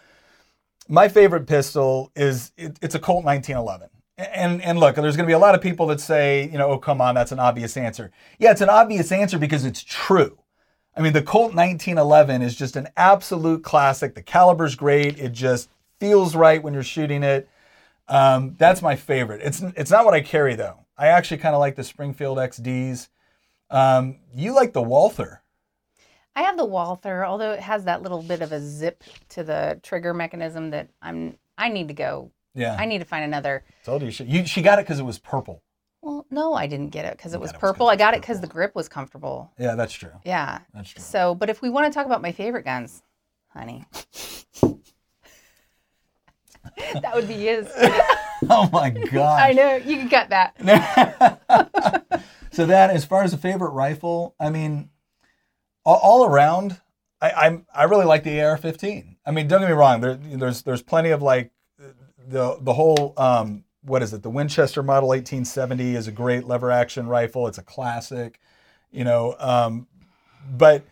my 0.88 1.08
favorite 1.08 1.48
pistol 1.48 2.12
is 2.16 2.52
it, 2.58 2.78
it's 2.82 2.96
a 2.96 3.00
Colt 3.00 3.26
1911. 3.26 3.90
And 4.18 4.62
and 4.62 4.80
look, 4.80 4.96
there's 4.96 5.18
going 5.18 5.26
to 5.26 5.30
be 5.30 5.34
a 5.34 5.40
lot 5.40 5.56
of 5.56 5.62
people 5.62 5.88
that 5.88 6.00
say, 6.00 6.50
you 6.50 6.58
know, 6.58 6.70
oh 6.70 6.78
come 6.78 7.02
on, 7.02 7.16
that's 7.16 7.34
an 7.34 7.40
obvious 7.40 7.76
answer. 7.76 8.12
Yeah, 8.40 8.52
it's 8.52 8.62
an 8.62 8.70
obvious 8.70 9.12
answer 9.12 9.38
because 9.38 9.66
it's 9.66 9.84
true. 9.84 10.40
I 10.96 11.02
mean, 11.02 11.12
the 11.12 11.22
Colt 11.22 11.54
1911 11.54 12.42
is 12.42 12.56
just 12.56 12.78
an 12.78 12.88
absolute 12.96 13.64
classic. 13.64 14.16
The 14.16 14.22
caliber's 14.22 14.76
great. 14.76 15.20
It 15.20 15.34
just 15.34 15.70
feels 16.00 16.36
right 16.36 16.64
when 16.64 16.74
you're 16.74 16.84
shooting 16.84 17.24
it. 17.24 17.50
Um, 18.08 18.56
that's 18.58 18.82
my 18.82 18.96
favorite. 18.96 19.42
It's 19.44 19.62
it's 19.76 19.92
not 19.92 20.06
what 20.06 20.14
I 20.14 20.22
carry 20.22 20.56
though. 20.56 20.86
I 20.98 21.08
actually 21.08 21.38
kind 21.38 21.56
of 21.56 21.60
like 21.60 21.76
the 21.76 21.84
Springfield 21.84 22.38
XDs. 22.38 23.10
Um, 23.70 24.20
you 24.34 24.54
like 24.54 24.74
the 24.74 24.82
Walther. 24.82 25.42
I 26.36 26.42
have 26.42 26.58
the 26.58 26.66
Walther, 26.66 27.26
although 27.26 27.52
it 27.52 27.62
has 27.62 27.86
that 27.86 28.02
little 28.02 28.22
bit 28.22 28.42
of 28.42 28.52
a 28.52 28.60
zip 28.60 29.04
to 29.30 29.44
the 29.44 29.80
trigger 29.84 30.14
mechanism 30.14 30.72
that 30.72 30.90
I'm. 31.02 31.38
I 31.58 31.70
need 31.70 31.88
to 31.88 31.94
go. 31.94 32.32
Yeah, 32.54 32.76
I 32.78 32.86
need 32.86 33.00
to 33.00 33.06
find 33.06 33.24
another. 33.24 33.64
told 33.84 34.02
you. 34.02 34.12
She, 34.12 34.26
you, 34.26 34.46
she 34.46 34.62
got 34.62 34.80
it 34.80 34.84
because 34.86 35.00
it 35.00 35.04
was 35.04 35.18
purple. 35.18 35.62
Well, 36.02 36.26
no, 36.30 36.54
I 36.54 36.68
didn't 36.68 36.90
get 36.90 37.06
it 37.06 37.18
because 37.18 37.34
it 37.34 37.40
was 37.40 37.52
purple. 37.54 37.90
I 37.90 37.96
got 37.96 38.14
it 38.14 38.22
because 38.22 38.40
the 38.40 38.48
grip 38.48 38.76
was 38.76 38.88
comfortable. 38.88 39.52
Yeah, 39.58 39.74
that's 39.74 39.92
true. 39.92 40.12
Yeah. 40.24 40.60
That's 40.72 40.92
true. 40.92 41.02
So, 41.02 41.34
but 41.34 41.50
if 41.50 41.64
we 41.64 41.70
want 41.72 41.92
to 41.92 41.98
talk 41.98 42.06
about 42.06 42.22
my 42.22 42.32
favorite 42.32 42.64
guns, 42.64 43.02
honey, 43.48 43.86
that 46.94 47.16
would 47.16 47.28
be 47.28 47.34
his. 47.34 47.68
oh 48.50 48.70
my 48.72 48.92
god. 48.92 49.42
I 49.42 49.54
know 49.54 49.78
you 49.78 49.98
can 49.98 50.10
cut 50.10 50.30
that. 50.30 50.56
so 52.52 52.68
that, 52.68 52.92
as 52.92 53.04
far 53.04 53.24
as 53.24 53.34
a 53.34 53.38
favorite 53.38 53.72
rifle, 53.72 54.36
I 54.40 54.52
mean, 54.52 54.92
all, 55.86 55.98
all 55.98 56.26
around, 56.26 56.82
I, 57.22 57.32
I'm 57.32 57.66
I 57.74 57.84
really 57.84 58.06
like 58.06 58.24
the 58.24 58.42
AR-15. 58.42 59.16
I 59.26 59.32
mean, 59.32 59.48
don't 59.48 59.62
get 59.62 59.70
me 59.70 59.74
wrong. 59.74 60.02
There, 60.02 60.16
there's 60.16 60.64
there's 60.64 60.82
plenty 60.82 61.10
of 61.10 61.22
like 61.22 61.52
the 62.28 62.58
the 62.62 62.74
whole 62.74 63.14
um, 63.18 63.64
what 63.82 64.02
is 64.02 64.14
it? 64.14 64.24
The 64.24 64.30
Winchester 64.30 64.84
Model 64.84 65.10
1870 65.10 65.96
is 65.96 66.08
a 66.08 66.12
great 66.12 66.46
lever 66.46 66.72
action 66.72 67.08
rifle. 67.08 67.48
It's 67.48 67.58
a 67.58 67.64
classic, 67.64 68.40
you 68.92 69.04
know. 69.04 69.36
Um, 69.40 69.88
but 70.50 70.84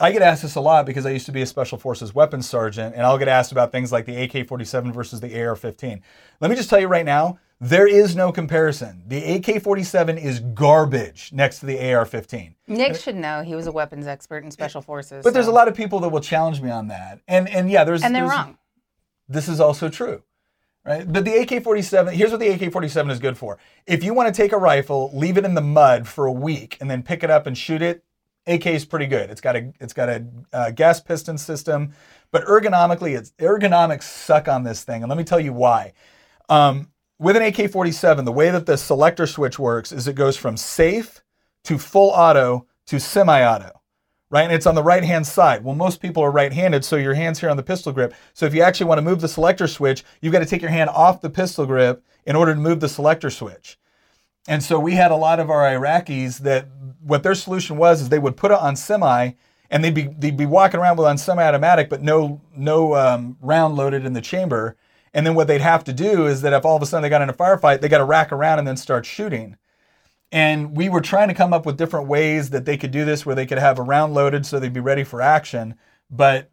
I 0.00 0.12
get 0.12 0.22
asked 0.22 0.42
this 0.42 0.54
a 0.56 0.60
lot 0.60 0.86
because 0.86 1.06
I 1.06 1.10
used 1.10 1.26
to 1.26 1.32
be 1.32 1.42
a 1.42 1.46
Special 1.46 1.78
Forces 1.78 2.14
weapons 2.14 2.48
sergeant, 2.48 2.94
and 2.94 3.04
I'll 3.04 3.18
get 3.18 3.28
asked 3.28 3.52
about 3.52 3.72
things 3.72 3.92
like 3.92 4.06
the 4.06 4.22
AK-47 4.22 4.92
versus 4.92 5.20
the 5.20 5.28
AR-15. 5.28 6.00
Let 6.40 6.50
me 6.50 6.56
just 6.56 6.68
tell 6.68 6.80
you 6.80 6.88
right 6.88 7.04
now, 7.04 7.38
there 7.64 7.86
is 7.86 8.14
no 8.14 8.30
comparison. 8.30 9.02
The 9.06 9.36
AK-47 9.36 10.22
is 10.22 10.40
garbage 10.40 11.30
next 11.32 11.60
to 11.60 11.66
the 11.66 11.78
AR-15. 11.78 12.54
Nick 12.68 12.96
should 12.96 13.16
know 13.16 13.42
he 13.42 13.54
was 13.54 13.66
a 13.66 13.72
weapons 13.72 14.06
expert 14.06 14.44
in 14.44 14.50
special 14.50 14.82
forces. 14.82 15.24
But 15.24 15.32
there's 15.34 15.46
a 15.46 15.52
lot 15.52 15.68
of 15.68 15.74
people 15.74 16.00
that 16.00 16.10
will 16.10 16.20
challenge 16.20 16.60
me 16.60 16.70
on 16.70 16.88
that, 16.88 17.20
and 17.26 17.48
and 17.48 17.70
yeah, 17.70 17.84
there's 17.84 18.02
and 18.02 18.14
they're 18.14 18.24
there's- 18.26 18.36
wrong. 18.38 18.58
This 19.28 19.48
is 19.48 19.58
also 19.60 19.88
true. 19.88 20.22
Right? 20.84 21.10
But 21.10 21.24
the 21.24 21.34
AK-47, 21.38 22.12
here's 22.12 22.30
what 22.30 22.40
the 22.40 22.48
AK-47 22.48 23.10
is 23.10 23.18
good 23.18 23.38
for. 23.38 23.56
If 23.86 24.04
you 24.04 24.12
want 24.12 24.34
to 24.34 24.42
take 24.42 24.52
a 24.52 24.58
rifle, 24.58 25.10
leave 25.14 25.38
it 25.38 25.46
in 25.46 25.54
the 25.54 25.62
mud 25.62 26.06
for 26.06 26.26
a 26.26 26.32
week, 26.32 26.76
and 26.78 26.90
then 26.90 27.02
pick 27.02 27.24
it 27.24 27.30
up 27.30 27.46
and 27.46 27.56
shoot 27.56 27.80
it, 27.80 28.04
AK 28.46 28.66
is 28.66 28.84
pretty 28.84 29.06
good. 29.06 29.30
It's 29.30 29.40
got 29.40 29.56
a 29.56 29.72
it's 29.80 29.94
got 29.94 30.10
a 30.10 30.26
uh, 30.52 30.70
gas 30.72 31.00
piston 31.00 31.38
system, 31.38 31.94
but 32.30 32.44
ergonomically, 32.44 33.16
it's 33.16 33.30
ergonomics 33.38 34.02
suck 34.02 34.48
on 34.48 34.64
this 34.64 34.84
thing, 34.84 35.02
and 35.02 35.08
let 35.08 35.16
me 35.16 35.24
tell 35.24 35.40
you 35.40 35.54
why. 35.54 35.94
Um, 36.50 36.90
with 37.24 37.36
an 37.36 37.42
AK-47, 37.42 38.24
the 38.24 38.32
way 38.32 38.50
that 38.50 38.66
the 38.66 38.76
selector 38.76 39.26
switch 39.26 39.58
works 39.58 39.92
is 39.92 40.06
it 40.06 40.14
goes 40.14 40.36
from 40.36 40.56
safe 40.56 41.22
to 41.64 41.78
full 41.78 42.10
auto 42.10 42.66
to 42.86 43.00
semi-auto 43.00 43.80
right? 44.34 44.46
And 44.46 44.52
it's 44.52 44.66
on 44.66 44.74
the 44.74 44.82
right 44.82 45.04
hand 45.04 45.28
side. 45.28 45.62
Well, 45.62 45.76
most 45.76 46.02
people 46.02 46.20
are 46.24 46.30
right 46.32 46.52
handed, 46.52 46.84
so 46.84 46.96
your 46.96 47.14
hand's 47.14 47.38
here 47.38 47.50
on 47.50 47.56
the 47.56 47.62
pistol 47.62 47.92
grip. 47.92 48.12
So 48.32 48.46
if 48.46 48.52
you 48.52 48.62
actually 48.62 48.86
want 48.86 48.98
to 48.98 49.02
move 49.02 49.20
the 49.20 49.28
selector 49.28 49.68
switch, 49.68 50.02
you've 50.20 50.32
got 50.32 50.40
to 50.40 50.46
take 50.46 50.60
your 50.60 50.72
hand 50.72 50.90
off 50.90 51.20
the 51.20 51.30
pistol 51.30 51.66
grip 51.66 52.04
in 52.26 52.34
order 52.34 52.52
to 52.52 52.60
move 52.60 52.80
the 52.80 52.88
selector 52.88 53.30
switch. 53.30 53.78
And 54.48 54.60
so 54.60 54.80
we 54.80 54.94
had 54.94 55.12
a 55.12 55.16
lot 55.16 55.38
of 55.38 55.50
our 55.50 55.62
Iraqis 55.62 56.38
that 56.38 56.66
what 57.00 57.22
their 57.22 57.36
solution 57.36 57.76
was 57.76 58.02
is 58.02 58.08
they 58.08 58.18
would 58.18 58.36
put 58.36 58.50
it 58.50 58.58
on 58.58 58.74
semi 58.74 59.32
and 59.70 59.84
they'd 59.84 59.94
be 59.94 60.08
they'd 60.18 60.36
be 60.36 60.46
walking 60.46 60.80
around 60.80 60.96
with 60.96 61.06
on 61.06 61.16
semi-automatic, 61.16 61.88
but 61.88 62.02
no 62.02 62.40
no 62.56 62.96
um, 62.96 63.36
round 63.40 63.76
loaded 63.76 64.04
in 64.04 64.14
the 64.14 64.20
chamber. 64.20 64.76
And 65.14 65.24
then 65.24 65.36
what 65.36 65.46
they'd 65.46 65.60
have 65.60 65.84
to 65.84 65.92
do 65.92 66.26
is 66.26 66.42
that 66.42 66.52
if 66.52 66.64
all 66.64 66.76
of 66.76 66.82
a 66.82 66.86
sudden 66.86 67.02
they 67.02 67.08
got 67.08 67.22
in 67.22 67.30
a 67.30 67.34
firefight, 67.34 67.80
they 67.80 67.88
got 67.88 67.98
to 67.98 68.04
rack 68.04 68.32
around 68.32 68.58
and 68.58 68.66
then 68.66 68.76
start 68.76 69.06
shooting. 69.06 69.56
And 70.32 70.76
we 70.76 70.88
were 70.88 71.00
trying 71.00 71.28
to 71.28 71.34
come 71.34 71.52
up 71.52 71.64
with 71.64 71.76
different 71.76 72.08
ways 72.08 72.50
that 72.50 72.64
they 72.64 72.76
could 72.76 72.90
do 72.90 73.04
this 73.04 73.24
where 73.24 73.36
they 73.36 73.46
could 73.46 73.58
have 73.58 73.78
a 73.78 73.82
round 73.82 74.12
loaded 74.12 74.44
so 74.44 74.58
they'd 74.58 74.72
be 74.72 74.80
ready 74.80 75.04
for 75.04 75.22
action. 75.22 75.76
But 76.10 76.50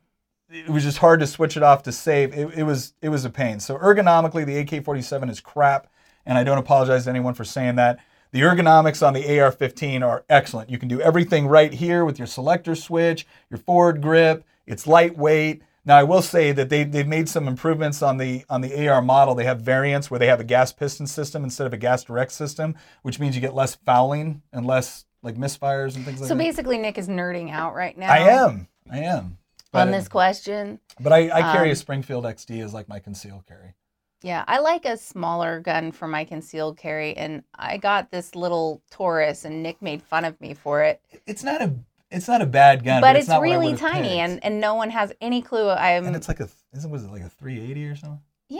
it 0.52 0.69
was 0.69 0.84
just 0.84 1.00
hard 1.00 1.19
to 1.21 1.28
switch 1.28 1.58
it 1.58 1.63
off 1.63 1.82
to 1.84 1.91
save. 1.91 2.34
It, 2.34 2.60
it 2.60 2.63
was 2.63 2.93
it 3.02 3.10
was 3.10 3.26
a 3.26 3.30
pain. 3.32 3.60
So 3.60 3.78
ergonomically, 3.80 4.45
the 4.45 4.58
AK-47 4.60 5.32
is 5.32 5.39
crap, 5.39 5.88
and 6.26 6.38
I 6.38 6.43
don't 6.43 6.60
apologize 6.60 7.06
to 7.06 7.10
anyone 7.10 7.34
for 7.34 7.43
saying 7.43 7.76
that. 7.76 8.00
The 8.32 8.41
ergonomics 8.41 9.06
on 9.06 9.13
the 9.13 9.41
AR-15 9.41 10.08
are 10.08 10.24
excellent. 10.30 10.69
You 10.69 10.78
can 10.78 10.88
do 10.88 11.02
everything 11.02 11.47
right 11.47 11.74
here 11.74 12.06
with 12.06 12.17
your 12.17 12.28
selector 12.28 12.76
switch, 12.76 13.28
your 13.50 13.58
forward 13.58 14.02
grip. 14.02 14.45
It's 14.65 14.88
lightweight. 14.88 15.63
Now 15.83 15.97
I 15.97 16.03
will 16.03 16.21
say 16.21 16.51
that 16.51 16.69
they 16.69 16.83
they've 16.83 17.07
made 17.07 17.27
some 17.27 17.47
improvements 17.47 18.01
on 18.01 18.17
the 18.17 18.45
on 18.49 18.61
the 18.61 18.87
AR 18.87 19.01
model. 19.01 19.33
They 19.35 19.45
have 19.45 19.61
variants 19.61 20.11
where 20.11 20.19
they 20.19 20.27
have 20.27 20.39
a 20.39 20.43
gas 20.43 20.71
piston 20.71 21.07
system 21.07 21.43
instead 21.43 21.65
of 21.67 21.73
a 21.73 21.77
gas 21.77 22.03
direct 22.03 22.31
system, 22.31 22.75
which 23.01 23.19
means 23.19 23.35
you 23.35 23.41
get 23.41 23.55
less 23.55 23.75
fouling 23.75 24.43
and 24.53 24.65
less 24.65 25.05
like 25.23 25.35
misfires 25.35 25.95
and 25.95 26.05
things 26.05 26.19
like 26.19 26.21
that. 26.21 26.27
So 26.27 26.35
basically, 26.35 26.77
Nick 26.77 26.97
is 26.97 27.07
nerding 27.07 27.51
out 27.51 27.73
right 27.73 27.97
now. 27.97 28.11
I 28.11 28.19
am. 28.19 28.67
I 28.91 28.99
am. 28.99 29.37
But, 29.71 29.83
on 29.87 29.91
this 29.91 30.07
question. 30.09 30.79
but 30.99 31.13
I, 31.13 31.29
I 31.29 31.53
carry 31.53 31.69
a 31.69 31.71
Um, 31.71 31.75
Springfield 31.75 32.25
XD 32.25 32.61
as 32.63 32.73
like 32.73 32.89
my 32.89 32.99
concealed 32.99 33.45
carry. 33.47 33.75
Yeah, 34.21 34.43
I 34.47 34.59
like 34.59 34.85
a 34.85 34.97
smaller 34.97 35.59
gun 35.61 35.91
for 35.91 36.07
my 36.07 36.25
concealed 36.25 36.77
carry, 36.77 37.15
and 37.17 37.43
I 37.55 37.77
got 37.77 38.11
this 38.11 38.35
little 38.35 38.83
Taurus, 38.91 39.45
and 39.45 39.63
Nick 39.63 39.81
made 39.81 40.03
fun 40.03 40.25
of 40.25 40.39
me 40.39 40.53
for 40.53 40.83
it. 40.83 41.01
It's 41.25 41.43
not 41.43 41.61
a 41.61 41.73
it's 42.12 42.28
not 42.28 42.41
a 42.41 42.45
bad 42.45 42.84
gun, 42.84 43.02
but 43.02 43.10
but, 43.13 43.15
it's, 43.15 43.28
not 43.28 43.39
what 43.41 43.50
I 43.50 43.54
really 43.56 43.76
tiny, 43.76 44.10
picked. 44.10 44.19
and, 44.19 44.43
and 44.43 44.60
no 44.62 44.76
one 44.76 44.89
has 44.89 45.12
any 45.21 45.41
clue. 45.41 45.69
I'm 45.69 46.06
and 46.06 46.15
it's 46.15 46.28
like 46.28 46.39
a 46.39 46.50
isn't 46.76 46.89
was 46.91 47.04
it 47.04 47.12
like 47.12 47.21
a 47.24 47.30
380 47.30 47.86
or 47.88 47.95
something? 47.95 48.21
yeah, 48.50 48.60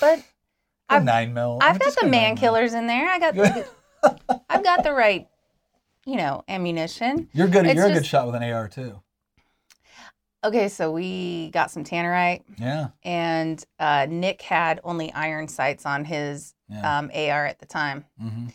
but 0.00 0.18
A 0.90 0.94
I've- 0.94 1.04
nine 1.04 1.34
mil. 1.34 1.58
I've 1.60 1.78
got 1.78 1.94
the 1.96 2.06
man 2.06 2.10
nine 2.22 2.34
mil. 2.34 2.40
killers 2.40 2.74
in 2.74 2.86
there. 2.86 3.08
I 3.08 3.18
got 3.18 3.34
the, 3.34 3.66
I've 4.48 4.64
got 4.64 4.82
the 4.84 4.92
right, 4.92 5.28
you 6.06 6.16
know, 6.16 6.44
ammunition. 6.48 7.28
You're 7.32 7.48
good. 7.48 7.66
It's 7.66 7.74
You're 7.76 7.88
a 7.88 7.92
good 7.92 8.06
shot 8.06 8.26
with 8.26 8.34
an 8.36 8.42
AR 8.44 8.68
too. 8.68 9.00
Okay, 10.44 10.68
so 10.68 10.92
we 10.92 11.50
got 11.50 11.68
some 11.72 11.82
tannerite, 11.82 12.42
Yeah. 12.58 12.88
and 13.02 13.62
uh, 13.80 14.06
Nick 14.08 14.40
had 14.40 14.78
only 14.84 15.12
iron 15.12 15.48
sights 15.48 15.84
on 15.84 16.04
his 16.04 16.54
Yeah. 16.68 16.98
um, 16.98 17.10
AR 17.12 17.44
at 17.46 17.58
the 17.58 17.66
time, 17.66 18.04
hmm 18.20 18.46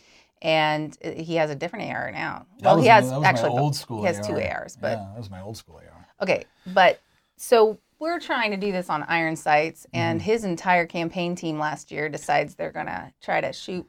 and 0.44 0.96
uh, 1.04 1.10
he 1.10 1.34
has 1.36 1.50
a 1.50 1.54
different 1.56 1.90
AR 1.90 2.12
now. 2.12 2.46
That 2.60 2.66
well, 2.66 2.76
was 2.76 2.84
he 2.84 2.88
has 2.90 3.10
actually 3.10 3.50
old 3.50 3.74
school. 3.74 4.00
he 4.00 4.06
has 4.06 4.24
two 4.24 4.38
ARs, 4.40 4.76
but 4.80 4.98
yeah, 4.98 5.08
that 5.12 5.18
was 5.18 5.30
my 5.30 5.40
old 5.40 5.56
school 5.56 5.76
AR. 5.76 6.06
Okay, 6.22 6.44
but 6.66 7.00
so 7.36 7.78
we're 7.98 8.20
trying 8.20 8.50
to 8.52 8.56
do 8.56 8.70
this 8.70 8.88
on 8.90 9.02
iron 9.04 9.34
sights, 9.34 9.86
and 9.92 10.20
Mm-hmm. 10.20 10.26
his 10.30 10.44
entire 10.44 10.86
campaign 10.86 11.34
team 11.34 11.58
last 11.58 11.90
year 11.90 12.08
decides 12.08 12.54
they're 12.54 12.70
gonna 12.70 13.12
try 13.20 13.40
to 13.40 13.52
shoot 13.52 13.88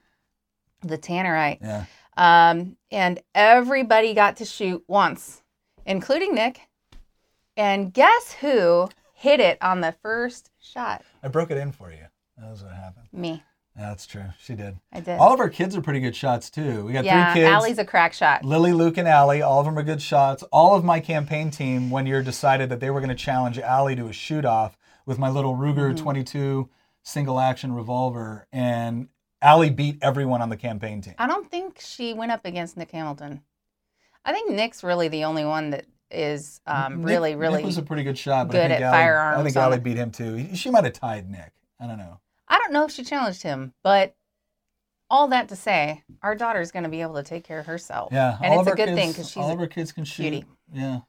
the 0.81 0.97
tannerite. 0.97 1.59
Yeah. 1.61 1.85
Um, 2.17 2.77
and 2.91 3.19
everybody 3.35 4.13
got 4.13 4.37
to 4.37 4.45
shoot 4.45 4.83
once, 4.87 5.43
including 5.85 6.33
Nick. 6.33 6.61
And 7.57 7.93
guess 7.93 8.33
who 8.39 8.87
hit 9.13 9.39
it 9.41 9.57
on 9.61 9.81
the 9.81 9.93
first 10.01 10.49
shot? 10.59 11.03
I 11.23 11.27
broke 11.27 11.51
it 11.51 11.57
in 11.57 11.71
for 11.73 11.91
you. 11.91 12.05
That 12.37 12.49
was 12.51 12.63
what 12.63 12.73
happened. 12.73 13.07
Me. 13.11 13.43
Yeah, 13.77 13.89
that's 13.89 14.05
true. 14.07 14.23
She 14.39 14.55
did. 14.55 14.77
I 14.93 15.01
did. 15.01 15.19
All 15.19 15.33
of 15.33 15.39
our 15.39 15.49
kids 15.49 15.75
are 15.75 15.81
pretty 15.81 15.99
good 15.99 16.15
shots 16.15 16.49
too. 16.49 16.85
We 16.85 16.93
got 16.93 17.03
yeah, 17.03 17.33
three 17.33 17.41
kids. 17.41 17.51
Allie's 17.51 17.77
a 17.77 17.83
crack 17.85 18.13
shot. 18.13 18.45
Lily, 18.45 18.71
Luke, 18.71 18.97
and 18.97 19.07
Allie, 19.07 19.41
all 19.41 19.59
of 19.59 19.65
them 19.65 19.77
are 19.77 19.83
good 19.83 20.01
shots. 20.01 20.43
All 20.43 20.75
of 20.75 20.85
my 20.85 21.01
campaign 21.01 21.51
team, 21.51 21.89
one 21.89 22.05
year, 22.05 22.23
decided 22.23 22.69
that 22.69 22.79
they 22.79 22.89
were 22.89 23.01
going 23.01 23.09
to 23.09 23.15
challenge 23.15 23.59
Allie 23.59 23.95
to 23.97 24.07
a 24.07 24.13
shoot 24.13 24.45
off 24.45 24.77
with 25.05 25.19
my 25.19 25.29
little 25.29 25.55
Ruger 25.55 25.93
Mm-hmm. 25.93 26.03
22 26.03 26.69
single 27.03 27.39
action 27.39 27.73
revolver, 27.73 28.47
and 28.51 29.09
Allie 29.41 29.69
beat 29.69 29.97
everyone 30.01 30.41
on 30.41 30.49
the 30.49 30.57
campaign 30.57 31.01
team. 31.01 31.13
I 31.19 31.27
don't 31.27 31.51
think 31.51 31.79
she 31.79 32.13
went 32.13 32.31
up 32.31 32.45
against 32.45 32.77
Nick 32.77 32.91
Hamilton. 32.91 33.41
I 34.23 34.31
think 34.31 34.49
Nick's 34.51 34.83
really 34.83 35.07
the 35.09 35.25
only 35.25 35.45
one 35.45 35.69
that 35.71 35.85
is 36.09 36.61
um, 36.65 36.99
Nick- 37.01 37.07
really, 37.07 37.35
really. 37.35 37.57
Nick 37.57 37.65
was 37.65 37.77
a 37.77 37.83
pretty 37.83 38.03
good 38.03 38.17
shot. 38.17 38.47
But 38.47 38.55
I 38.55 38.59
good 38.61 38.67
think 38.69 38.81
at 38.81 38.85
Allie, 38.87 38.97
firearms 38.97 39.39
I 39.39 39.43
think 39.43 39.55
Allie 39.57 39.79
beat 39.79 39.97
him 39.97 40.11
too. 40.11 40.55
She 40.55 40.69
might 40.71 40.85
have 40.85 40.93
tied 40.93 41.29
Nick. 41.29 41.51
I 41.79 41.87
don't 41.87 41.97
know. 41.97 42.19
I 42.47 42.59
don't 42.59 42.73
know 42.73 42.85
if 42.85 42.91
she 42.91 43.03
challenged 43.03 43.43
him, 43.43 43.73
but 43.83 44.15
all 45.09 45.27
that 45.29 45.49
to 45.49 45.55
say, 45.55 46.03
our 46.21 46.35
daughter's 46.35 46.71
going 46.71 46.83
to 46.83 46.89
be 46.89 47.01
able 47.01 47.15
to 47.15 47.23
take 47.23 47.43
care 47.43 47.59
of 47.59 47.65
herself. 47.65 48.11
Yeah, 48.11 48.37
and 48.41 48.53
it's 48.53 48.67
a 48.67 48.75
good 48.75 48.95
thing 48.95 49.11
because 49.11 49.29
she's 49.29 49.43
all 49.43 49.51
of 49.51 49.59
our 49.59 49.67
kids 49.67 49.91
can 49.91 50.03
shoot. 50.05 50.23
cutie. 50.23 50.45
Yeah, 50.73 50.99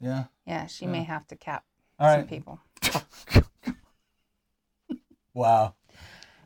yeah. 0.00 0.24
yeah, 0.46 0.66
she 0.66 0.86
may 0.86 1.02
have 1.02 1.26
to 1.28 1.36
cap 1.36 1.64
All 1.98 2.08
some 2.10 2.20
right. 2.20 2.28
people. 2.28 2.60
Wow. 5.34 5.74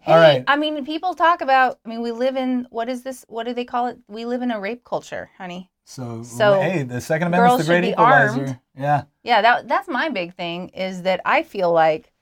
Hey, 0.00 0.12
All 0.12 0.18
right. 0.18 0.44
I 0.46 0.56
mean, 0.56 0.84
people 0.86 1.12
talk 1.14 1.42
about. 1.42 1.78
I 1.84 1.88
mean, 1.90 2.00
we 2.00 2.10
live 2.10 2.36
in 2.36 2.66
what 2.70 2.88
is 2.88 3.02
this? 3.02 3.24
What 3.28 3.44
do 3.46 3.52
they 3.52 3.66
call 3.66 3.88
it? 3.88 3.98
We 4.08 4.24
live 4.24 4.40
in 4.40 4.50
a 4.50 4.58
rape 4.58 4.82
culture, 4.84 5.28
honey. 5.36 5.70
So, 5.84 6.22
So, 6.22 6.60
hey, 6.60 6.82
the 6.82 7.00
Second 7.00 7.28
Amendment's 7.28 7.66
the 7.66 7.70
great 7.72 7.84
equalizer. 7.84 8.40
armed. 8.40 8.58
Yeah. 8.74 9.04
Yeah, 9.22 9.42
that 9.42 9.68
that's 9.68 9.88
my 9.88 10.08
big 10.08 10.34
thing 10.34 10.70
is 10.70 11.02
that 11.02 11.20
I 11.24 11.42
feel 11.42 11.70
like 11.72 12.12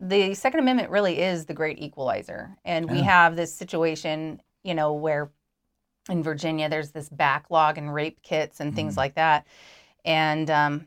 the 0.00 0.34
Second 0.34 0.60
Amendment 0.60 0.90
really 0.90 1.20
is 1.20 1.46
the 1.46 1.54
great 1.54 1.78
equalizer, 1.80 2.56
and 2.64 2.90
we 2.90 3.02
have 3.02 3.36
this 3.36 3.52
situation, 3.54 4.40
you 4.62 4.74
know, 4.74 4.92
where 4.92 5.30
in 6.08 6.22
Virginia 6.22 6.68
there's 6.68 6.90
this 6.92 7.08
backlog 7.08 7.76
in 7.78 7.90
rape 7.90 8.22
kits 8.22 8.60
and 8.60 8.74
things 8.74 8.94
Mhm. 8.94 8.98
like 8.98 9.14
that, 9.16 9.46
and 10.04 10.50
um, 10.50 10.86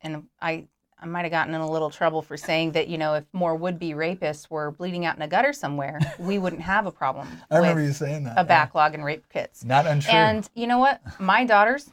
and 0.00 0.24
I 0.40 0.66
I 0.98 1.06
might 1.06 1.22
have 1.22 1.32
gotten 1.32 1.54
in 1.54 1.60
a 1.60 1.70
little 1.70 1.90
trouble 1.90 2.22
for 2.22 2.36
saying 2.36 2.72
that 2.72 2.88
you 2.88 2.96
know 2.96 3.14
if 3.14 3.24
more 3.32 3.54
would-be 3.56 3.92
rapists 3.92 4.48
were 4.48 4.70
bleeding 4.70 5.04
out 5.04 5.16
in 5.16 5.22
a 5.22 5.28
gutter 5.28 5.52
somewhere, 5.52 5.98
we 6.18 6.38
wouldn't 6.38 6.62
have 6.62 6.86
a 6.86 6.92
problem 6.92 7.28
I 7.50 7.56
remember 7.58 7.82
you 7.82 7.92
saying 7.92 8.24
that. 8.24 8.32
a 8.32 8.36
yeah. 8.36 8.42
backlog 8.44 8.94
in 8.94 9.02
rape 9.02 9.28
kits. 9.28 9.64
Not 9.64 9.86
untrue. 9.86 10.12
And 10.12 10.48
you 10.54 10.66
know 10.66 10.78
what? 10.78 11.00
My 11.20 11.44
daughters, 11.44 11.90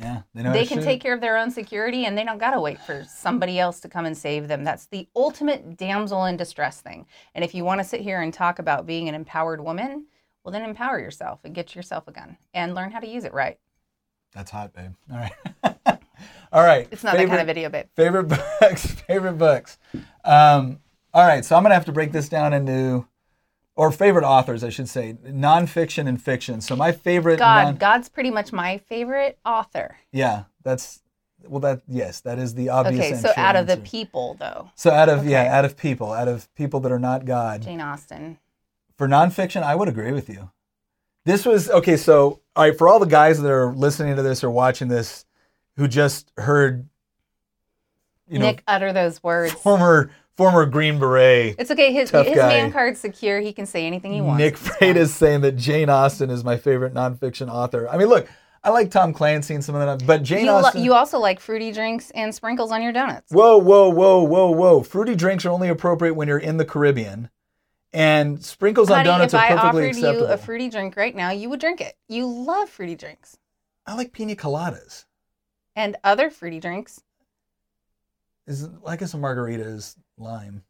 yeah, 0.00 0.22
they 0.34 0.42
know 0.42 0.52
they 0.52 0.64
can 0.64 0.78
shoot. 0.78 0.84
take 0.84 1.00
care 1.00 1.12
of 1.12 1.20
their 1.20 1.36
own 1.36 1.50
security 1.50 2.06
and 2.06 2.16
they 2.16 2.24
don't 2.24 2.38
got 2.38 2.52
to 2.52 2.60
wait 2.60 2.80
for 2.80 3.04
somebody 3.04 3.58
else 3.58 3.80
to 3.80 3.88
come 3.88 4.06
and 4.06 4.16
save 4.16 4.48
them. 4.48 4.64
That's 4.64 4.86
the 4.86 5.06
ultimate 5.14 5.76
damsel 5.76 6.24
in 6.24 6.36
distress 6.38 6.80
thing. 6.80 7.06
And 7.34 7.44
if 7.44 7.54
you 7.54 7.64
want 7.64 7.80
to 7.80 7.84
sit 7.84 8.00
here 8.00 8.22
and 8.22 8.32
talk 8.32 8.58
about 8.58 8.86
being 8.86 9.08
an 9.08 9.14
empowered 9.14 9.60
woman, 9.60 10.06
well, 10.42 10.52
then 10.52 10.62
empower 10.62 10.98
yourself 10.98 11.40
and 11.44 11.54
get 11.54 11.74
yourself 11.74 12.08
a 12.08 12.12
gun 12.12 12.38
and 12.54 12.74
learn 12.74 12.90
how 12.90 13.00
to 13.00 13.06
use 13.06 13.24
it 13.24 13.34
right. 13.34 13.58
That's 14.34 14.50
hot, 14.50 14.72
babe. 14.72 14.92
All 15.12 15.18
right. 15.18 15.32
all 16.52 16.62
right. 16.64 16.88
It's 16.90 17.04
not 17.04 17.16
that 17.16 17.28
kind 17.28 17.40
of 17.40 17.46
video, 17.46 17.68
babe. 17.68 17.86
Favorite 17.94 18.24
books. 18.60 18.86
Favorite 18.86 19.34
books. 19.34 19.78
Um, 20.24 20.80
all 21.12 21.26
right. 21.26 21.44
So 21.44 21.56
I'm 21.56 21.62
gonna 21.62 21.74
have 21.74 21.84
to 21.86 21.92
break 21.92 22.12
this 22.12 22.28
down 22.28 22.54
into, 22.54 23.06
or 23.76 23.90
favorite 23.90 24.24
authors, 24.24 24.62
I 24.62 24.68
should 24.70 24.88
say, 24.88 25.14
nonfiction 25.24 26.06
and 26.06 26.20
fiction. 26.20 26.60
So 26.60 26.76
my 26.76 26.92
favorite. 26.92 27.38
God, 27.38 27.64
non- 27.64 27.76
God's 27.76 28.08
pretty 28.08 28.30
much 28.30 28.52
my 28.52 28.78
favorite 28.78 29.38
author. 29.44 29.96
yeah, 30.12 30.44
that's. 30.62 31.02
Well, 31.42 31.60
that 31.60 31.80
yes, 31.88 32.20
that 32.20 32.38
is 32.38 32.54
the 32.54 32.68
obvious. 32.68 33.06
Okay, 33.06 33.14
so 33.14 33.32
out 33.34 33.56
of 33.56 33.66
the 33.66 33.78
people, 33.78 34.36
though, 34.38 34.70
So 34.74 34.90
out 34.90 35.08
of 35.08 35.26
yeah, 35.26 35.56
out 35.56 35.64
of 35.64 35.74
people, 35.74 36.12
out 36.12 36.28
of 36.28 36.54
people 36.54 36.80
that 36.80 36.92
are 36.92 36.98
not 36.98 37.24
God. 37.24 37.62
Jane 37.62 37.80
Austen. 37.80 38.38
For 38.98 39.08
nonfiction, 39.08 39.62
I 39.62 39.74
would 39.74 39.88
agree 39.88 40.12
with 40.12 40.28
you. 40.28 40.50
This 41.24 41.46
was 41.46 41.70
okay. 41.70 41.96
So, 41.96 42.40
all 42.54 42.64
right, 42.64 42.76
for 42.76 42.88
all 42.88 42.98
the 42.98 43.06
guys 43.06 43.40
that 43.40 43.50
are 43.50 43.72
listening 43.72 44.16
to 44.16 44.22
this 44.22 44.44
or 44.44 44.50
watching 44.50 44.88
this, 44.88 45.24
who 45.78 45.88
just 45.88 46.30
heard, 46.36 46.86
you 48.28 48.38
know, 48.38 48.44
Nick, 48.46 48.62
utter 48.68 48.92
those 48.92 49.22
words. 49.22 49.54
former 49.54 50.10
former 50.40 50.64
Green 50.64 50.98
Beret 50.98 51.56
It's 51.58 51.70
okay. 51.70 51.92
His, 51.92 52.10
his 52.10 52.34
guy. 52.34 52.48
man 52.48 52.72
card's 52.72 52.98
secure. 52.98 53.40
He 53.40 53.52
can 53.52 53.66
say 53.66 53.86
anything 53.86 54.12
he 54.14 54.22
wants. 54.22 54.38
Nick 54.38 54.56
Freitas 54.56 54.96
is 54.96 55.14
saying 55.14 55.42
that 55.42 55.52
Jane 55.56 55.90
Austen 55.90 56.30
is 56.30 56.42
my 56.42 56.56
favorite 56.56 56.94
nonfiction 56.94 57.50
author. 57.50 57.86
I 57.90 57.98
mean, 57.98 58.08
look, 58.08 58.26
I 58.64 58.70
like 58.70 58.90
Tom 58.90 59.12
Clancy 59.12 59.54
and 59.54 59.62
some 59.62 59.74
of 59.74 59.98
that, 59.98 60.06
but 60.06 60.22
Jane 60.22 60.46
You, 60.46 60.52
lo- 60.52 60.56
Austen. 60.60 60.82
you 60.82 60.94
also 60.94 61.18
like 61.18 61.40
fruity 61.40 61.72
drinks 61.72 62.10
and 62.12 62.34
sprinkles 62.34 62.72
on 62.72 62.82
your 62.82 62.92
donuts. 62.92 63.30
whoa, 63.30 63.58
whoa, 63.58 63.90
whoa, 63.90 64.22
whoa, 64.22 64.50
whoa! 64.50 64.82
Fruity 64.82 65.14
drinks 65.14 65.44
are 65.44 65.50
only 65.50 65.68
appropriate 65.68 66.14
when 66.14 66.26
you're 66.28 66.38
in 66.38 66.56
the 66.56 66.64
Caribbean, 66.64 67.28
and 67.92 68.42
sprinkles 68.42 68.88
on 68.90 68.96
Honey, 68.98 69.08
donuts 69.08 69.34
if 69.34 69.40
are 69.40 69.44
I 69.44 69.48
perfectly 69.48 69.68
offered 69.68 69.84
acceptable. 69.88 70.26
you 70.28 70.32
a 70.32 70.36
fruity 70.38 70.68
drink 70.70 70.96
right 70.96 71.14
now, 71.14 71.30
you 71.30 71.50
would 71.50 71.60
drink 71.60 71.80
it. 71.82 71.94
You 72.08 72.26
love 72.26 72.68
fruity 72.70 72.94
drinks 72.96 73.36
I 73.86 73.94
like 73.94 74.12
pina 74.12 74.34
coladas. 74.36 75.04
and 75.76 75.96
other 76.02 76.30
fruity 76.30 76.60
drinks. 76.60 77.02
Is 78.46 78.68
I 78.86 78.96
guess 78.96 79.14
a 79.14 79.18
margarita 79.18 79.62
is 79.62 79.96
lime. 80.20 80.62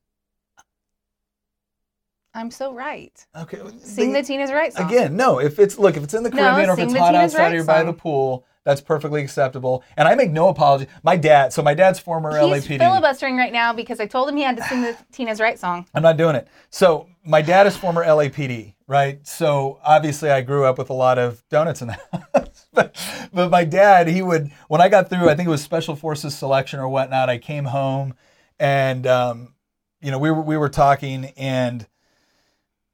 I'm 2.33 2.51
so 2.53 2.73
right. 2.73 3.13
Okay. 3.37 3.59
Sing 3.83 4.13
they- 4.13 4.21
the 4.23 4.27
Tina's 4.27 4.53
Right 4.53 4.73
song. 4.73 4.87
Again, 4.87 5.17
no. 5.17 5.41
If 5.41 5.59
it's 5.59 5.79
look, 5.79 5.97
if 5.97 6.05
it's 6.05 6.15
in 6.15 6.23
the 6.23 6.31
No, 6.31 6.37
Caribbean 6.37 6.71
or 6.71 6.75
if 6.75 6.79
it's 6.79 6.93
the 6.93 6.99
hot 7.01 7.11
Tina's 7.13 7.35
outside, 7.35 7.43
Right 7.43 7.53
or 7.53 7.57
you're 7.57 7.65
by 7.65 7.83
the 7.83 7.93
pool. 7.93 8.47
That's 8.63 8.83
perfectly 8.83 9.23
acceptable. 9.23 9.83
And 9.97 10.07
I 10.07 10.15
make 10.15 10.31
no 10.31 10.49
apology. 10.49 10.87
My 11.03 11.17
dad, 11.17 11.51
so 11.53 11.63
my 11.63 11.73
dad's 11.73 11.99
former 11.99 12.31
He's 12.39 12.67
LAPD. 12.69 12.79
filibustering 12.79 13.37
right 13.39 13.53
now 13.53 13.73
because 13.73 14.01
I 14.01 14.07
told 14.07 14.29
him 14.29 14.37
he 14.37 14.43
had 14.43 14.59
to 14.59 14.63
sing 14.65 14.83
the 14.83 14.97
Tina's 15.13 15.41
Right 15.41 15.59
song. 15.59 15.87
I'm 15.95 16.03
not 16.03 16.19
doing 16.19 16.37
it. 16.37 16.47
So 16.69 17.09
my 17.25 17.41
dad 17.43 17.67
is 17.67 17.77
former 17.77 18.05
LAPD, 18.05 18.75
right? 18.87 19.27
So 19.27 19.81
obviously 19.83 20.31
I 20.31 20.43
grew 20.43 20.67
up 20.67 20.77
with 20.79 20.91
a 20.91 20.95
lot 20.95 21.19
of 21.19 21.43
donuts 21.49 21.81
in 21.81 21.89
the 21.89 21.95
house. 22.35 22.69
but, 22.73 22.95
but 23.33 23.51
my 23.51 23.65
dad, 23.65 24.07
he 24.09 24.21
would 24.23 24.51
when 24.69 24.81
I 24.83 24.89
got 24.91 25.09
through, 25.09 25.29
I 25.31 25.35
think 25.35 25.49
it 25.49 25.51
was 25.51 25.63
Special 25.63 25.97
Forces 25.97 26.37
selection 26.37 26.79
or 26.81 26.89
whatnot. 26.89 27.31
I 27.31 27.39
came 27.39 27.65
home, 27.65 28.15
and 28.61 29.07
um, 29.07 29.55
you 30.01 30.13
know 30.13 30.19
we 30.19 30.31
were 30.31 30.43
we 30.43 30.57
were 30.57 30.69
talking, 30.69 31.33
and 31.37 31.89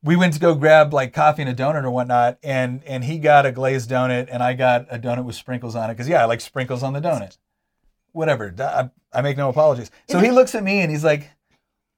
we 0.02 0.16
went 0.16 0.32
to 0.34 0.40
go 0.40 0.54
grab 0.54 0.94
like 0.94 1.12
coffee 1.12 1.42
and 1.42 1.50
a 1.50 1.54
donut 1.54 1.84
or 1.84 1.90
whatnot, 1.90 2.38
and 2.42 2.82
and 2.84 3.04
he 3.04 3.18
got 3.18 3.44
a 3.44 3.52
glazed 3.52 3.90
donut, 3.90 4.28
and 4.30 4.42
I 4.42 4.54
got 4.54 4.86
a 4.90 4.98
donut 4.98 5.24
with 5.24 5.34
sprinkles 5.34 5.76
on 5.76 5.90
it 5.90 5.94
because 5.94 6.08
yeah, 6.08 6.22
I 6.22 6.24
like 6.24 6.40
sprinkles 6.40 6.82
on 6.82 6.94
the 6.94 7.00
donut. 7.00 7.36
Whatever, 8.12 8.54
I, 8.58 8.88
I 9.12 9.20
make 9.20 9.36
no 9.36 9.50
apologies. 9.50 9.90
So 10.08 10.20
he 10.20 10.30
looks 10.30 10.54
at 10.54 10.62
me 10.64 10.80
and 10.80 10.90
he's 10.90 11.04
like, 11.04 11.30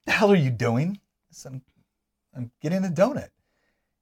"The 0.07 0.13
hell 0.13 0.33
are 0.33 0.37
you 0.37 0.51
doing?" 0.51 0.99
Said, 1.31 1.53
I'm, 1.53 1.63
I'm 2.35 2.51
getting 2.61 2.85
a 2.85 2.89
donut. 2.89 3.29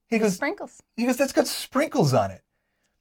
He 0.09 0.19
goes, 0.19 0.37
Sprinkles. 0.37 0.83
he 0.97 1.05
goes, 1.05 1.17
that's 1.17 1.33
got 1.33 1.47
sprinkles 1.47 2.15
on 2.15 2.31
it. 2.31 2.43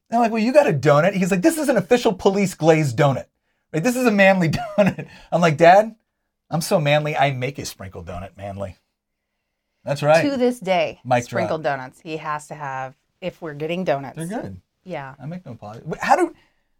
And 0.10 0.18
I'm 0.18 0.22
like, 0.22 0.32
well, 0.32 0.42
you 0.42 0.52
got 0.52 0.68
a 0.68 0.74
donut. 0.74 1.14
He's 1.14 1.32
like, 1.32 1.42
this 1.42 1.58
is 1.58 1.70
an 1.70 1.78
official 1.78 2.14
police 2.14 2.56
glazed 2.56 2.98
donut. 2.98 3.26
Right? 3.72 3.84
This 3.84 3.96
is 3.96 4.06
a 4.06 4.12
manly 4.12 4.50
donut. 4.78 5.08
I'm 5.32 5.42
like, 5.42 5.58
Dad, 5.58 5.96
I'm 6.50 6.62
so 6.62 6.80
manly. 6.80 7.16
I 7.16 7.32
make 7.32 7.58
a 7.58 7.66
sprinkled 7.66 8.06
donut 8.08 8.38
manly. 8.38 8.78
That's 9.84 10.02
right. 10.02 10.30
To 10.30 10.38
this 10.38 10.60
day, 10.60 11.00
drop. 11.06 11.24
sprinkled 11.24 11.64
donuts. 11.64 12.02
He 12.02 12.18
has 12.18 12.48
to 12.48 12.56
have 12.56 12.96
if 13.22 13.42
we're 13.42 13.54
getting 13.54 13.84
donuts. 13.84 14.18
They're 14.18 14.28
good. 14.28 14.62
Yeah. 14.84 15.16
I 15.20 15.26
make 15.26 15.46
no 15.46 15.54
apology. 15.54 15.84
How 16.02 16.16
do 16.16 16.34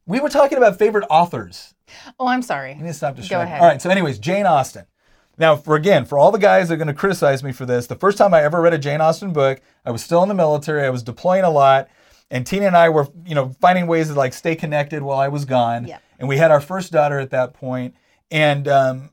we 0.06 0.20
were 0.20 0.30
talking 0.30 0.58
about 0.58 0.78
favorite 0.78 1.06
authors? 1.10 1.74
Oh, 2.20 2.28
I'm 2.28 2.42
sorry. 2.42 2.74
You 2.74 2.82
need 2.82 2.88
to 2.88 2.94
stop 2.94 3.16
distracting. 3.16 3.38
Go 3.38 3.42
ahead. 3.44 3.62
All 3.62 3.68
right. 3.68 3.82
So, 3.82 3.90
anyways, 3.90 4.20
Jane 4.20 4.46
Austen. 4.46 4.86
Now, 5.38 5.56
for 5.56 5.76
again, 5.76 6.06
for 6.06 6.18
all 6.18 6.32
the 6.32 6.40
guys 6.40 6.70
that 6.70 6.76
are 6.76 6.78
going 6.78 6.88
to 6.88 6.94
criticize 6.94 7.44
me 7.44 7.52
for 7.52 7.66
this, 7.66 7.88
the 7.88 7.96
first 7.96 8.18
time 8.18 8.34
I 8.34 8.42
ever 8.42 8.62
read 8.62 8.74
a 8.74 8.78
Jane 8.78 9.02
Austen 9.02 9.34
book, 9.34 9.62
I 9.86 9.92
was 9.92 10.02
still 10.04 10.24
in 10.24 10.30
the 10.30 10.36
military. 10.36 10.86
I 10.86 10.90
was 10.90 11.04
deploying 11.04 11.44
a 11.44 11.50
lot, 11.50 11.90
and 12.32 12.48
Tina 12.48 12.68
and 12.68 12.78
I 12.78 12.90
were, 12.90 13.08
you 13.26 13.36
know, 13.36 13.50
finding 13.60 13.86
ways 13.88 14.08
to 14.08 14.14
like 14.14 14.34
stay 14.34 14.56
connected 14.56 15.04
while 15.04 15.20
I 15.20 15.28
was 15.28 15.44
gone. 15.44 15.88
Yeah. 15.88 15.98
And 16.20 16.30
we 16.30 16.38
had 16.38 16.52
our 16.52 16.62
first 16.62 16.94
daughter 16.94 17.20
at 17.20 17.32
that 17.32 17.54
point, 17.54 17.96
and 18.32 18.68
um, 18.70 19.10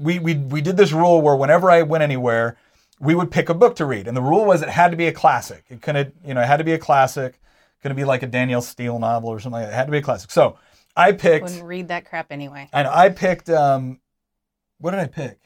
we 0.00 0.18
we 0.18 0.34
we 0.34 0.60
did 0.60 0.76
this 0.76 0.92
rule 0.92 1.20
where 1.20 1.36
whenever 1.36 1.70
I 1.70 1.82
went 1.82 2.02
anywhere, 2.02 2.56
we 2.98 3.14
would 3.14 3.30
pick 3.30 3.48
a 3.48 3.54
book 3.54 3.76
to 3.76 3.84
read, 3.84 4.08
and 4.08 4.16
the 4.16 4.22
rule 4.22 4.44
was 4.44 4.62
it 4.62 4.68
had 4.68 4.90
to 4.90 4.96
be 4.96 5.06
a 5.06 5.12
classic. 5.12 5.64
It 5.68 5.82
couldn't, 5.82 6.14
you 6.24 6.34
know, 6.34 6.40
it 6.40 6.46
had 6.46 6.56
to 6.58 6.64
be 6.64 6.72
a 6.72 6.78
classic. 6.78 7.40
Couldn't 7.82 7.96
be 7.96 8.04
like 8.04 8.22
a 8.22 8.26
Danielle 8.26 8.60
Steel 8.62 8.98
novel 8.98 9.30
or 9.30 9.40
something 9.40 9.60
like 9.60 9.68
that. 9.68 9.72
It 9.72 9.76
had 9.76 9.86
to 9.86 9.92
be 9.92 9.98
a 9.98 10.02
classic. 10.02 10.30
So 10.30 10.58
I 10.96 11.12
picked. 11.12 11.44
Wouldn't 11.44 11.64
read 11.64 11.88
that 11.88 12.04
crap 12.04 12.30
anyway. 12.30 12.68
I 12.72 12.82
know. 12.82 12.90
I 12.92 13.08
picked. 13.08 13.48
Um, 13.48 14.00
what 14.78 14.90
did 14.92 15.00
I 15.00 15.06
pick? 15.06 15.38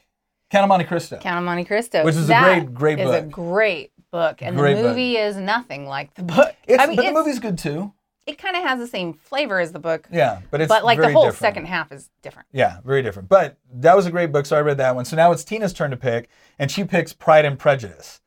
Count 0.51 0.63
of 0.63 0.67
Monte 0.69 0.85
Cristo. 0.85 1.17
Count 1.19 1.37
of 1.39 1.43
Monte 1.45 1.65
Cristo. 1.65 2.03
Which 2.03 2.15
is 2.15 2.25
a 2.25 2.27
That 2.27 2.65
great- 2.73 2.97
great 2.97 2.99
is 2.99 3.09
a 3.09 3.21
great 3.21 3.91
book, 4.11 4.41
and 4.41 4.55
Great 4.55 4.75
the 4.75 4.81
book. 4.83 4.89
movie 4.91 5.17
is 5.17 5.35
nothing 5.37 5.87
like 5.87 6.13
the 6.13 6.23
book. 6.23 6.53
It's, 6.67 6.81
I 6.81 6.87
mean, 6.87 6.95
but 6.97 7.05
the 7.05 7.11
movie's 7.13 7.39
good 7.39 7.57
too. 7.57 7.91
It 8.25 8.37
kind 8.37 8.55
of 8.55 8.63
has 8.63 8.79
the 8.79 8.87
same 8.87 9.13
flavor 9.13 9.59
as 9.59 9.71
the 9.71 9.79
book, 9.79 10.07
Yeah, 10.11 10.41
but 10.51 10.59
it's 10.61 10.69
but 10.69 10.83
like 10.83 10.99
the 10.99 11.11
whole 11.11 11.25
different. 11.25 11.37
second 11.39 11.65
half 11.67 11.91
is 11.91 12.09
different. 12.21 12.47
Yeah, 12.51 12.79
very 12.83 13.01
different. 13.03 13.29
But 13.29 13.57
that 13.75 13.95
was 13.95 14.05
a 14.07 14.11
great 14.11 14.31
book, 14.31 14.45
so 14.45 14.55
I 14.57 14.61
read 14.61 14.77
that 14.77 14.95
one. 14.95 15.05
So 15.05 15.15
now 15.15 15.31
it's 15.31 15.43
Tina's 15.43 15.73
turn 15.73 15.91
to 15.91 15.97
pick, 15.97 16.29
and 16.57 16.71
she 16.71 16.83
picks 16.83 17.13
Pride 17.13 17.45
and 17.45 17.57
Prejudice. 17.59 18.21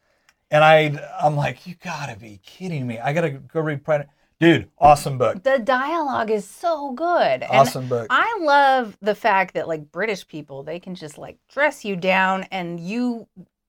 And 0.50 0.64
I, 0.64 0.98
I'm 1.20 1.36
like, 1.36 1.66
you 1.66 1.74
gotta 1.82 2.16
be 2.16 2.40
kidding 2.42 2.86
me! 2.86 2.98
I 2.98 3.12
gotta 3.12 3.30
go 3.30 3.60
read 3.60 3.84
Pride. 3.84 4.00
and-" 4.02 4.10
Dude, 4.40 4.70
awesome 4.78 5.18
book. 5.18 5.42
The 5.42 5.58
dialogue 5.58 6.30
is 6.30 6.44
so 6.44 6.92
good. 6.92 7.42
And 7.42 7.50
Awesome 7.50 7.88
book. 7.88 8.06
I 8.08 8.38
love 8.40 8.96
the 9.02 9.16
fact 9.16 9.54
that 9.54 9.66
like 9.66 9.90
British 9.90 10.28
people, 10.28 10.62
they 10.62 10.78
can 10.78 10.94
just 10.94 11.18
like 11.18 11.38
dress 11.48 11.84
you 11.84 11.96
down 11.96 12.44
and 12.52 12.78
you 12.78 13.26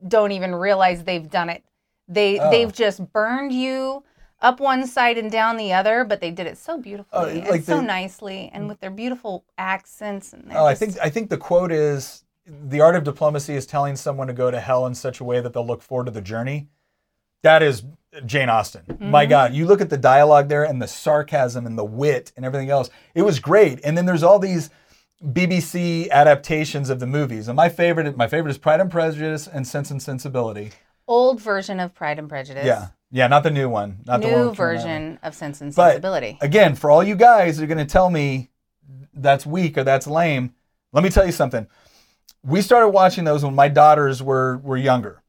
don't 0.07 0.31
even 0.31 0.53
realize 0.53 1.03
they've 1.03 1.27
done 1.27 1.49
it. 1.49 1.63
They 2.07 2.39
Oh. 2.39 2.51
they've 2.51 2.71
just 2.71 3.11
burned 3.11 3.51
you 3.51 4.03
up 4.41 4.59
one 4.59 4.87
side 4.87 5.17
and 5.17 5.31
down 5.31 5.57
the 5.57 5.73
other, 5.73 6.03
but 6.03 6.21
they 6.21 6.31
did 6.31 6.47
it 6.47 6.57
so 6.57 6.77
beautifully 6.77 7.39
and 7.39 7.49
like 7.49 7.63
so 7.63 7.81
nicely 7.81 8.49
and 8.53 8.67
with 8.67 8.79
their 8.79 8.91
beautiful 8.91 9.43
accents 9.57 10.33
and 10.33 10.51
Oh, 10.51 10.65
I 10.65 10.75
think 10.75 10.97
I 10.99 11.09
think 11.09 11.29
the 11.29 11.37
quote 11.37 11.71
is 11.71 12.23
the 12.45 12.81
art 12.81 12.95
of 12.95 13.03
diplomacy 13.03 13.55
is 13.55 13.65
telling 13.65 13.95
someone 13.95 14.27
to 14.27 14.33
go 14.33 14.49
to 14.49 14.59
hell 14.59 14.85
in 14.85 14.95
such 14.95 15.19
a 15.19 15.23
way 15.23 15.41
that 15.41 15.53
they'll 15.53 15.67
look 15.67 15.81
forward 15.81 16.05
to 16.05 16.11
the 16.11 16.21
journey. 16.21 16.67
That 17.43 17.61
is 17.63 17.83
Jane 18.25 18.49
Austen. 18.49 18.83
Mm-hmm. 18.87 19.11
My 19.11 19.25
God, 19.25 19.53
you 19.53 19.65
look 19.65 19.81
at 19.81 19.89
the 19.89 19.97
dialogue 19.97 20.49
there 20.49 20.63
and 20.63 20.81
the 20.81 20.87
sarcasm 20.87 21.65
and 21.65 21.77
the 21.77 21.85
wit 21.85 22.31
and 22.35 22.45
everything 22.45 22.69
else. 22.69 22.89
It 23.13 23.21
was 23.21 23.39
great. 23.39 23.79
And 23.83 23.97
then 23.97 24.05
there's 24.05 24.23
all 24.23 24.39
these 24.39 24.69
BBC 25.23 26.09
adaptations 26.09 26.89
of 26.89 26.99
the 26.99 27.07
movies. 27.07 27.47
And 27.47 27.55
my 27.55 27.69
favorite, 27.69 28.17
my 28.17 28.27
favorite 28.27 28.51
is 28.51 28.57
Pride 28.57 28.79
and 28.79 28.89
Prejudice 28.89 29.47
and 29.47 29.67
Sense 29.67 29.91
and 29.91 30.01
Sensibility. 30.01 30.71
Old 31.07 31.39
version 31.41 31.79
of 31.79 31.93
Pride 31.93 32.19
and 32.19 32.29
Prejudice. 32.29 32.65
Yeah, 32.65 32.87
yeah, 33.11 33.27
not 33.27 33.43
the 33.43 33.51
new 33.51 33.69
one. 33.69 33.99
Not 34.05 34.19
new 34.19 34.29
the 34.29 34.35
one 34.47 34.55
version 34.55 35.19
of 35.23 35.33
Sense 35.35 35.61
and 35.61 35.73
Sensibility. 35.73 36.37
But 36.39 36.45
again, 36.45 36.75
for 36.75 36.91
all 36.91 37.03
you 37.03 37.15
guys 37.15 37.57
who 37.57 37.63
are 37.63 37.67
going 37.67 37.79
to 37.79 37.85
tell 37.85 38.09
me 38.09 38.49
that's 39.13 39.45
weak 39.45 39.77
or 39.77 39.83
that's 39.83 40.07
lame, 40.07 40.53
let 40.91 41.03
me 41.03 41.09
tell 41.09 41.25
you 41.25 41.31
something. 41.31 41.67
We 42.43 42.61
started 42.61 42.89
watching 42.89 43.23
those 43.23 43.43
when 43.43 43.55
my 43.55 43.67
daughters 43.67 44.23
were 44.23 44.57
were 44.59 44.77
younger, 44.77 45.21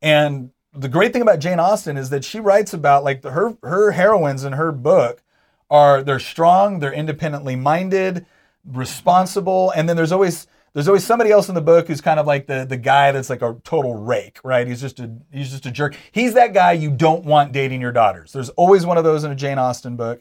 and 0.00 0.50
the 0.72 0.88
great 0.88 1.12
thing 1.12 1.22
about 1.22 1.40
Jane 1.40 1.58
Austen 1.58 1.96
is 1.96 2.10
that 2.10 2.24
she 2.24 2.38
writes 2.38 2.72
about 2.72 3.02
like 3.02 3.22
the, 3.22 3.30
her 3.30 3.56
her 3.62 3.92
heroines 3.92 4.44
in 4.44 4.52
her 4.52 4.70
book 4.70 5.22
are 5.70 6.02
they're 6.02 6.20
strong, 6.20 6.78
they're 6.78 6.92
independently 6.92 7.56
minded, 7.56 8.26
responsible, 8.64 9.72
and 9.74 9.88
then 9.88 9.96
there's 9.96 10.12
always 10.12 10.46
there's 10.76 10.88
always 10.88 11.06
somebody 11.06 11.30
else 11.30 11.48
in 11.48 11.54
the 11.54 11.62
book 11.62 11.86
who's 11.86 12.02
kind 12.02 12.20
of 12.20 12.26
like 12.26 12.46
the 12.46 12.66
the 12.66 12.76
guy 12.76 13.10
that's 13.10 13.30
like 13.30 13.40
a 13.40 13.56
total 13.64 13.94
rake, 13.94 14.38
right? 14.44 14.66
He's 14.66 14.82
just 14.82 15.00
a 15.00 15.10
he's 15.32 15.50
just 15.50 15.64
a 15.64 15.70
jerk. 15.70 15.96
He's 16.12 16.34
that 16.34 16.52
guy 16.52 16.72
you 16.72 16.90
don't 16.90 17.24
want 17.24 17.52
dating 17.52 17.80
your 17.80 17.92
daughters. 17.92 18.34
There's 18.34 18.50
always 18.50 18.84
one 18.84 18.98
of 18.98 19.04
those 19.04 19.24
in 19.24 19.32
a 19.32 19.34
Jane 19.34 19.56
Austen 19.56 19.96
book, 19.96 20.20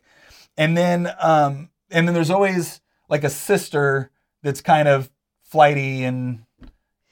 and 0.56 0.78
then 0.78 1.14
um 1.20 1.72
and 1.92 2.08
then 2.08 2.16
there's 2.16 2.30
always 2.30 2.80
like 3.10 3.26
a 3.26 3.30
sister 3.30 4.12
that's 4.44 4.62
kind 4.62 4.88
of 4.88 5.12
flighty 5.44 6.06
and 6.06 6.46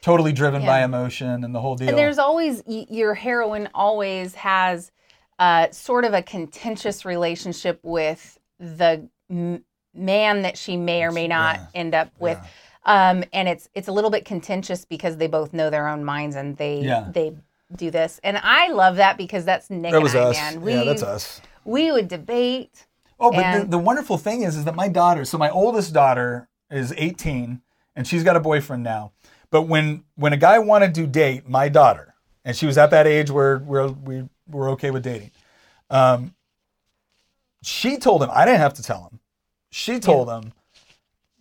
totally 0.02 0.32
driven 0.32 0.62
yeah. 0.62 0.68
by 0.68 0.84
emotion 0.86 1.44
and 1.44 1.54
the 1.54 1.60
whole 1.60 1.76
deal. 1.76 1.90
And 1.90 1.98
there's 1.98 2.20
always 2.20 2.64
your 2.66 3.14
heroine 3.14 3.68
always 3.74 4.36
has 4.36 4.90
uh, 5.38 5.70
sort 5.72 6.06
of 6.06 6.14
a 6.14 6.22
contentious 6.22 7.04
relationship 7.04 7.82
with 7.84 8.40
the 8.58 9.10
m- 9.30 9.66
man 9.94 10.44
that 10.44 10.58
she 10.58 10.78
may 10.78 11.04
or 11.04 11.12
may 11.12 11.28
not 11.28 11.58
yeah. 11.58 11.68
end 11.76 11.94
up 11.94 12.10
with. 12.20 12.38
Yeah 12.42 12.48
um, 12.86 13.24
and 13.34 13.48
it's 13.48 13.70
it's 13.74 13.88
a 13.88 13.92
little 13.92 14.10
bit 14.10 14.26
contentious 14.26 14.86
because 14.86 15.18
they 15.18 15.28
both 15.28 15.54
know 15.54 15.70
their 15.70 15.88
own 15.88 16.04
minds 16.04 16.36
and 16.36 16.58
they 16.58 16.82
yeah. 16.82 17.10
they 17.12 17.34
do 17.76 17.92
this. 17.92 18.20
And 18.24 18.38
I 18.38 18.70
love 18.70 18.98
that 18.98 19.18
because 19.18 19.46
that's 19.46 19.70
Nick 19.70 19.92
that 19.92 20.02
was 20.02 20.14
and 20.14 20.24
I, 20.24 20.28
us. 20.30 20.38
man. 20.38 20.62
We, 20.62 20.74
yeah, 20.74 20.84
that's 20.84 21.04
us. 21.04 21.42
We 21.66 21.92
would 21.92 22.08
debate. 22.08 22.88
Oh, 23.20 23.32
but 23.32 23.44
and... 23.44 23.64
the, 23.64 23.78
the 23.78 23.78
wonderful 23.78 24.18
thing 24.18 24.44
is, 24.44 24.56
is 24.56 24.66
that 24.66 24.76
my 24.76 24.88
daughter. 24.88 25.26
So 25.26 25.38
my 25.38 25.50
oldest 25.50 25.94
daughter 25.94 26.50
is 26.70 26.94
18, 26.98 27.62
and 27.96 28.08
she's 28.08 28.24
got 28.24 28.36
a 28.36 28.40
boyfriend 28.40 28.84
now. 28.84 29.12
But 29.50 29.64
when 29.64 30.04
when 30.16 30.34
a 30.34 30.38
guy 30.38 30.60
wanted 30.60 30.96
to 30.96 31.08
date 31.08 31.48
my 31.48 31.70
daughter, 31.70 32.16
and 32.44 32.56
she 32.56 32.66
was 32.66 32.78
at 32.78 32.90
that 32.92 33.08
age 33.08 33.30
where 33.30 33.60
where 33.60 33.88
we 33.88 34.28
were 34.48 34.70
okay 34.70 34.92
with 34.92 35.04
dating, 35.04 35.32
um, 35.90 36.34
she 37.62 37.98
told 37.98 38.24
him. 38.24 38.30
I 38.34 38.46
didn't 38.46 38.60
have 38.60 38.74
to 38.76 38.84
tell 38.84 39.10
him. 39.12 39.20
She 39.70 40.00
told 40.00 40.28
yeah. 40.28 40.40
him 40.40 40.54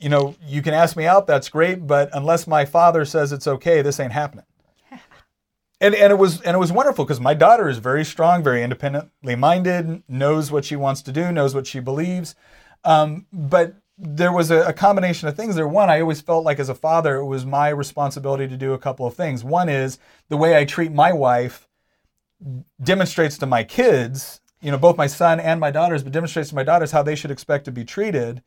you 0.03 0.09
know, 0.09 0.35
you 0.45 0.63
can 0.63 0.75
ask 0.75 0.97
me 0.97 1.07
out, 1.07 1.29
that's 1.29 1.49
great, 1.49 1.87
but 1.87 2.11
unless 2.13 2.49
my 2.49 2.65
father 2.65 3.05
says 3.05 3.31
it's 3.31 3.47
okay, 3.47 3.83
this 3.83 4.01
ain't 4.01 4.13
happening. 4.13 4.45
and 5.81 5.95
and 5.95 6.13
it 6.13 6.19
was 6.19 6.41
and 6.41 6.57
it 6.57 6.59
was 6.59 6.73
wonderful 6.73 7.05
because 7.05 7.21
my 7.21 7.35
daughter 7.35 7.69
is 7.69 7.79
very 7.79 8.05
strong, 8.05 8.43
very 8.43 8.65
independently 8.65 9.37
minded, 9.37 10.03
knows 10.09 10.51
what 10.51 10.65
she 10.65 10.75
wants 10.75 11.03
to 11.03 11.13
do, 11.13 11.31
knows 11.31 11.55
what 11.55 11.69
she 11.69 11.79
believes. 11.79 12.35
Um, 12.83 13.27
but 13.33 13.77
there 13.97 14.33
was 14.33 14.51
a, 14.51 14.63
a, 14.65 14.73
combination 14.73 15.29
of 15.29 15.37
things 15.37 15.55
there. 15.55 15.69
One, 15.69 15.89
I 15.89 16.01
always 16.01 16.21
felt 16.21 16.45
like 16.45 16.59
as 16.59 16.69
a 16.69 16.75
father, 16.75 17.19
it 17.19 17.27
was 17.27 17.47
my 17.47 17.69
responsibility 17.69 18.49
to 18.49 18.57
do 18.57 18.73
a 18.73 18.79
couple 18.79 19.07
of 19.07 19.15
things. 19.15 19.45
One 19.45 19.69
is 19.69 20.01
the 20.29 20.37
way 20.37 20.59
I 20.59 20.65
treat 20.65 20.91
my 20.91 21.13
wife 21.13 21.69
demonstrates 22.83 23.39
to 23.39 23.47
my 23.47 23.63
kids, 23.63 24.41
you 24.61 24.73
know, 24.73 24.79
both 24.79 24.97
my 24.97 25.07
son 25.07 25.39
and 25.39 25.61
my 25.61 25.71
daughters, 25.71 26.03
but 26.03 26.11
demonstrates 26.11 26.49
to 26.49 26.57
my 26.57 26.65
daughters 26.65 26.91
how 26.91 27.05
they 27.05 27.15
should 27.15 27.31
expect 27.31 27.67
to 27.67 27.71
be 27.71 27.85
treated 27.85 28.43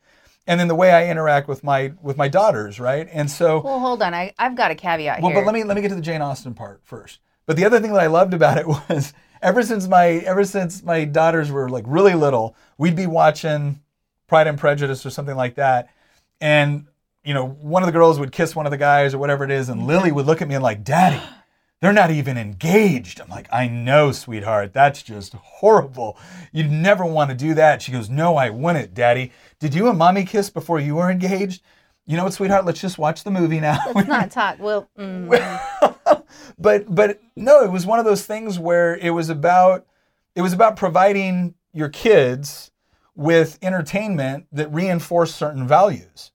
and 0.46 0.60
then 0.60 0.68
the 0.68 0.74
way 0.74 0.92
I 0.92 1.08
interact 1.08 1.48
with 1.48 1.64
my 1.64 1.92
with 2.02 2.16
my 2.16 2.28
daughters, 2.28 2.78
right? 2.78 3.08
And 3.12 3.30
so 3.30 3.60
Well, 3.60 3.80
hold 3.80 4.02
on. 4.02 4.14
I 4.14 4.32
I've 4.38 4.56
got 4.56 4.70
a 4.70 4.74
caveat 4.74 5.16
here. 5.16 5.22
well, 5.22 5.32
here. 5.32 5.40
but 5.40 5.46
let 5.46 5.54
me 5.54 5.64
let 5.64 5.76
me 5.76 5.82
get 5.82 5.88
to 5.88 5.94
the 5.94 6.00
Jane 6.00 6.22
Austen 6.22 6.54
part 6.54 6.80
first. 6.84 7.20
But 7.46 7.56
the 7.56 7.64
other 7.64 7.80
thing 7.80 7.92
that 7.92 8.00
I 8.00 8.06
loved 8.06 8.34
about 8.34 8.58
it 8.58 8.66
was 8.88 9.12
ever 9.42 9.62
since 9.62 9.88
my 9.88 10.06
ever 10.06 10.44
since 10.44 10.82
my 10.82 11.04
daughters 11.04 11.50
were 11.50 11.68
like 11.68 11.84
really 11.86 12.14
little, 12.14 12.56
we'd 12.78 12.96
be 12.96 13.06
watching 13.06 13.80
Pride 14.26 14.46
and 14.46 14.58
Prejudice 14.58 15.04
or 15.04 15.10
something 15.10 15.36
like 15.36 15.56
that. 15.56 15.90
And 16.40 16.86
you 17.24 17.34
know, 17.34 17.46
one 17.46 17.82
of 17.82 17.86
the 17.88 17.92
girls 17.92 18.20
would 18.20 18.30
kiss 18.30 18.54
one 18.54 18.66
of 18.66 18.70
the 18.70 18.78
guys 18.78 19.12
or 19.12 19.18
whatever 19.18 19.44
it 19.44 19.50
is, 19.50 19.68
and 19.68 19.86
Lily 19.86 20.12
would 20.12 20.26
look 20.26 20.40
at 20.40 20.46
me 20.46 20.54
and 20.54 20.62
like, 20.62 20.84
Daddy, 20.84 21.20
they're 21.80 21.92
not 21.92 22.12
even 22.12 22.38
engaged. 22.38 23.20
I'm 23.20 23.28
like, 23.28 23.48
I 23.52 23.66
know, 23.66 24.12
sweetheart. 24.12 24.72
That's 24.72 25.02
just 25.02 25.34
horrible. 25.34 26.16
You'd 26.52 26.70
never 26.70 27.04
want 27.04 27.30
to 27.30 27.36
do 27.36 27.52
that. 27.54 27.82
She 27.82 27.90
goes, 27.90 28.08
No, 28.08 28.36
I 28.36 28.50
wouldn't, 28.50 28.94
Daddy. 28.94 29.32
Did 29.58 29.74
you 29.74 29.88
and 29.88 29.98
mommy 29.98 30.24
kiss 30.24 30.50
before 30.50 30.80
you 30.80 30.96
were 30.96 31.10
engaged? 31.10 31.62
You 32.06 32.16
know 32.16 32.24
what, 32.24 32.34
sweetheart? 32.34 32.64
Let's 32.64 32.80
just 32.80 32.98
watch 32.98 33.24
the 33.24 33.30
movie 33.30 33.60
now. 33.60 33.78
Let's 33.94 34.08
not 34.08 34.30
talk. 34.30 34.58
Well, 34.60 34.88
mm. 34.98 36.22
but 36.58 36.94
but 36.94 37.20
no, 37.34 37.64
it 37.64 37.70
was 37.70 37.84
one 37.84 37.98
of 37.98 38.04
those 38.04 38.24
things 38.24 38.58
where 38.58 38.96
it 38.96 39.10
was 39.10 39.28
about 39.28 39.86
it 40.34 40.42
was 40.42 40.52
about 40.52 40.76
providing 40.76 41.54
your 41.72 41.88
kids 41.88 42.70
with 43.14 43.58
entertainment 43.62 44.46
that 44.52 44.72
reinforced 44.72 45.36
certain 45.36 45.66
values 45.66 46.32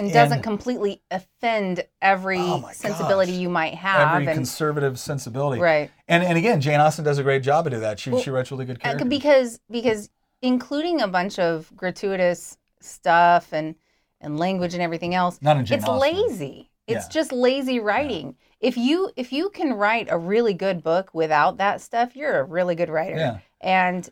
and 0.00 0.12
doesn't 0.12 0.34
and, 0.34 0.42
completely 0.42 1.02
offend 1.10 1.84
every 2.00 2.38
oh 2.40 2.68
sensibility 2.72 3.32
gosh, 3.32 3.40
you 3.40 3.48
might 3.48 3.74
have. 3.74 4.14
Every 4.14 4.26
and, 4.26 4.34
conservative 4.34 4.98
sensibility, 4.98 5.60
right? 5.60 5.90
And 6.08 6.22
and 6.22 6.38
again, 6.38 6.60
Jane 6.60 6.80
Austen 6.80 7.04
does 7.04 7.18
a 7.18 7.22
great 7.22 7.42
job 7.42 7.66
of 7.66 7.80
that. 7.80 7.98
She 7.98 8.10
well, 8.10 8.20
she 8.20 8.30
writes 8.30 8.50
really 8.50 8.64
good 8.64 8.80
characters 8.80 9.08
because 9.08 9.60
because 9.70 10.10
including 10.42 11.00
a 11.00 11.08
bunch 11.08 11.38
of 11.38 11.70
gratuitous 11.76 12.56
stuff 12.80 13.52
and 13.52 13.74
and 14.20 14.38
language 14.38 14.74
and 14.74 14.82
everything 14.82 15.14
else. 15.14 15.38
Not 15.40 15.56
in 15.56 15.64
Jane 15.64 15.78
it's 15.78 15.88
Austen. 15.88 16.00
lazy. 16.00 16.70
It's 16.86 17.06
yeah. 17.06 17.12
just 17.12 17.32
lazy 17.32 17.80
writing. 17.80 18.26
Yeah. 18.60 18.68
If 18.68 18.76
you 18.76 19.10
if 19.16 19.32
you 19.32 19.50
can 19.50 19.72
write 19.72 20.08
a 20.10 20.18
really 20.18 20.54
good 20.54 20.82
book 20.82 21.10
without 21.14 21.58
that 21.58 21.80
stuff, 21.80 22.14
you're 22.14 22.40
a 22.40 22.44
really 22.44 22.74
good 22.74 22.90
writer. 22.90 23.16
Yeah. 23.16 23.38
And 23.60 24.08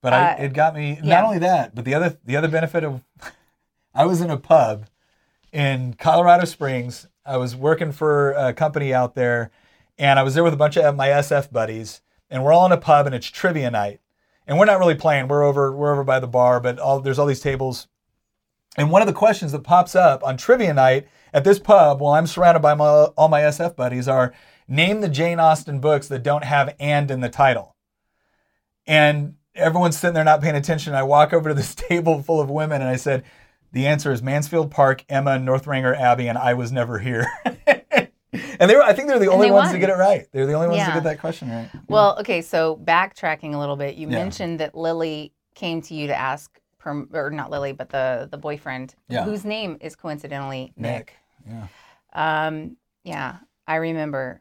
but 0.00 0.12
uh, 0.12 0.16
I, 0.16 0.30
it 0.44 0.52
got 0.52 0.74
me. 0.74 0.98
Yeah. 1.02 1.20
Not 1.20 1.24
only 1.24 1.38
that, 1.40 1.74
but 1.74 1.84
the 1.84 1.94
other 1.94 2.18
the 2.24 2.36
other 2.36 2.48
benefit 2.48 2.84
of 2.84 3.04
I 3.94 4.06
was 4.06 4.20
in 4.20 4.30
a 4.30 4.38
pub 4.38 4.86
in 5.52 5.94
Colorado 5.94 6.44
Springs. 6.44 7.06
I 7.24 7.36
was 7.36 7.54
working 7.54 7.92
for 7.92 8.32
a 8.32 8.52
company 8.52 8.92
out 8.92 9.14
there, 9.14 9.50
and 9.98 10.18
I 10.18 10.22
was 10.22 10.34
there 10.34 10.42
with 10.42 10.54
a 10.54 10.56
bunch 10.56 10.76
of 10.76 10.96
my 10.96 11.08
SF 11.08 11.52
buddies, 11.52 12.00
and 12.30 12.42
we're 12.42 12.52
all 12.52 12.66
in 12.66 12.72
a 12.72 12.78
pub, 12.78 13.06
and 13.06 13.14
it's 13.14 13.28
trivia 13.28 13.70
night, 13.70 14.00
and 14.46 14.58
we're 14.58 14.64
not 14.64 14.78
really 14.78 14.94
playing. 14.94 15.28
We're 15.28 15.44
over 15.44 15.72
we're 15.72 15.92
over 15.92 16.04
by 16.04 16.20
the 16.20 16.26
bar, 16.26 16.60
but 16.60 16.78
all, 16.78 17.00
there's 17.00 17.18
all 17.18 17.26
these 17.26 17.40
tables, 17.40 17.88
and 18.76 18.90
one 18.90 19.02
of 19.02 19.08
the 19.08 19.14
questions 19.14 19.52
that 19.52 19.64
pops 19.64 19.94
up 19.94 20.24
on 20.24 20.36
trivia 20.36 20.74
night 20.74 21.08
at 21.32 21.44
this 21.44 21.58
pub, 21.58 22.00
while 22.00 22.14
I'm 22.14 22.26
surrounded 22.26 22.60
by 22.60 22.74
my, 22.74 22.86
all 22.86 23.28
my 23.28 23.40
SF 23.42 23.76
buddies, 23.76 24.08
are 24.08 24.34
name 24.68 25.00
the 25.00 25.08
Jane 25.08 25.40
Austen 25.40 25.80
books 25.80 26.08
that 26.08 26.22
don't 26.22 26.44
have 26.44 26.74
"and" 26.78 27.10
in 27.10 27.20
the 27.20 27.28
title, 27.28 27.76
and 28.86 29.34
everyone's 29.54 29.98
sitting 29.98 30.14
there 30.14 30.24
not 30.24 30.40
paying 30.40 30.56
attention. 30.56 30.94
I 30.94 31.02
walk 31.02 31.32
over 31.32 31.50
to 31.50 31.54
this 31.54 31.74
table 31.76 32.22
full 32.22 32.40
of 32.40 32.50
women, 32.50 32.80
and 32.80 32.90
I 32.90 32.96
said 32.96 33.24
the 33.72 33.86
answer 33.86 34.12
is 34.12 34.22
Mansfield 34.22 34.70
Park, 34.70 35.04
Emma, 35.08 35.38
Northanger 35.38 35.94
Abbey, 35.94 36.28
and 36.28 36.36
I 36.36 36.54
was 36.54 36.72
never 36.72 36.98
here. 36.98 37.26
and 38.62 38.70
they 38.70 38.76
were, 38.76 38.82
I 38.82 38.92
think 38.92 39.08
they're 39.08 39.18
the 39.18 39.26
only 39.26 39.50
ones 39.50 39.66
won. 39.66 39.74
to 39.74 39.80
get 39.80 39.90
it 39.90 39.96
right. 39.96 40.28
They're 40.30 40.46
the 40.46 40.52
only 40.52 40.68
ones 40.68 40.78
yeah. 40.78 40.86
to 40.86 40.94
get 40.94 41.02
that 41.02 41.18
question 41.18 41.50
right. 41.50 41.68
Well, 41.88 42.16
okay, 42.20 42.40
so 42.40 42.80
backtracking 42.84 43.54
a 43.54 43.58
little 43.58 43.74
bit, 43.74 43.96
you 43.96 44.08
yeah. 44.08 44.18
mentioned 44.18 44.60
that 44.60 44.76
Lily 44.76 45.32
came 45.56 45.82
to 45.82 45.94
you 45.94 46.06
to 46.06 46.16
ask, 46.16 46.60
per, 46.78 47.04
or 47.12 47.30
not 47.30 47.50
Lily, 47.50 47.72
but 47.72 47.88
the 47.88 48.28
the 48.30 48.38
boyfriend, 48.38 48.94
yeah. 49.08 49.24
whose 49.24 49.44
name 49.44 49.78
is 49.80 49.96
coincidentally 49.96 50.72
Nick. 50.76 51.12
Nick. 51.44 51.66
Yeah. 52.14 52.46
Um, 52.46 52.76
yeah, 53.02 53.38
I 53.66 53.76
remember 53.76 54.40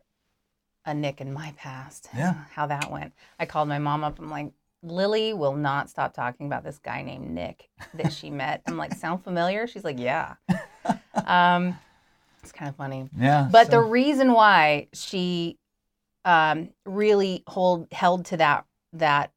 a 0.85 0.93
Nick 0.93 1.19
in 1.19 1.33
my 1.33 1.53
past. 1.57 2.07
Yeah. 2.15 2.35
How 2.51 2.67
that 2.67 2.91
went. 2.91 3.13
I 3.39 3.47
called 3.47 3.69
my 3.69 3.79
mom 3.79 4.03
up. 4.03 4.19
I'm 4.19 4.29
like, 4.29 4.51
Lily 4.83 5.33
will 5.33 5.55
not 5.55 5.89
stop 5.89 6.13
talking 6.13 6.45
about 6.45 6.63
this 6.63 6.77
guy 6.77 7.01
named 7.01 7.29
Nick 7.29 7.69
that 7.95 8.13
she 8.13 8.29
met. 8.31 8.61
I'm 8.67 8.77
like, 8.77 8.93
sound 8.93 9.23
familiar? 9.23 9.65
She's 9.65 9.83
like, 9.83 9.99
yeah. 9.99 10.35
Um, 11.27 11.77
it's 12.43 12.51
kind 12.51 12.69
of 12.69 12.75
funny. 12.75 13.09
Yeah. 13.17 13.47
But 13.51 13.67
so. 13.67 13.71
the 13.71 13.81
reason 13.81 14.33
why 14.33 14.87
she 14.93 15.57
um, 16.25 16.69
really 16.85 17.43
hold 17.47 17.87
held 17.91 18.25
to 18.25 18.37
that 18.37 18.65
that 18.93 19.31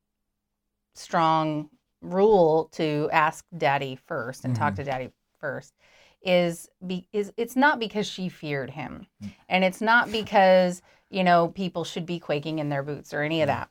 strong 0.95 1.71
rule 2.03 2.69
to 2.73 3.09
ask 3.13 3.45
Daddy 3.57 3.99
first 4.07 4.45
and 4.45 4.55
mm-hmm. 4.55 4.63
talk 4.63 4.75
to 4.77 4.85
Daddy 4.85 5.11
first 5.39 5.75
is 6.23 6.69
be 6.87 7.07
is 7.13 7.33
it's 7.37 7.57
not 7.57 7.79
because 7.79 8.07
she 8.07 8.29
feared 8.29 8.71
him, 8.71 9.07
mm. 9.23 9.33
and 9.49 9.65
it's 9.65 9.81
not 9.81 10.11
because 10.11 10.83
you 11.11 11.25
know 11.25 11.49
people 11.49 11.85
should 11.85 12.07
be 12.07 12.19
quaking 12.19 12.59
in 12.59 12.69
their 12.69 12.83
boots 12.83 13.13
or 13.13 13.23
any 13.23 13.43
of 13.43 13.49
that 13.49 13.69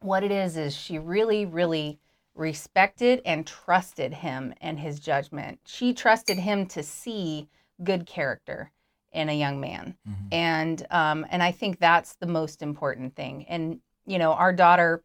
what 0.00 0.22
it 0.22 0.30
is 0.30 0.56
is 0.56 0.74
she 0.74 0.98
really, 0.98 1.44
really 1.44 1.98
respected 2.34 3.22
and 3.24 3.46
trusted 3.46 4.12
him 4.12 4.54
and 4.60 4.78
his 4.78 5.00
judgment. 5.00 5.58
She 5.66 5.94
trusted 5.94 6.38
him 6.38 6.66
to 6.66 6.82
see 6.82 7.48
good 7.82 8.06
character 8.06 8.72
in 9.12 9.28
a 9.28 9.38
young 9.38 9.60
man. 9.60 9.96
Mm-hmm. 10.08 10.28
And 10.32 10.86
um, 10.90 11.26
and 11.30 11.42
I 11.42 11.52
think 11.52 11.78
that's 11.78 12.14
the 12.16 12.26
most 12.26 12.62
important 12.62 13.16
thing. 13.16 13.46
And 13.48 13.80
you 14.06 14.18
know, 14.18 14.32
our 14.32 14.52
daughter 14.52 15.02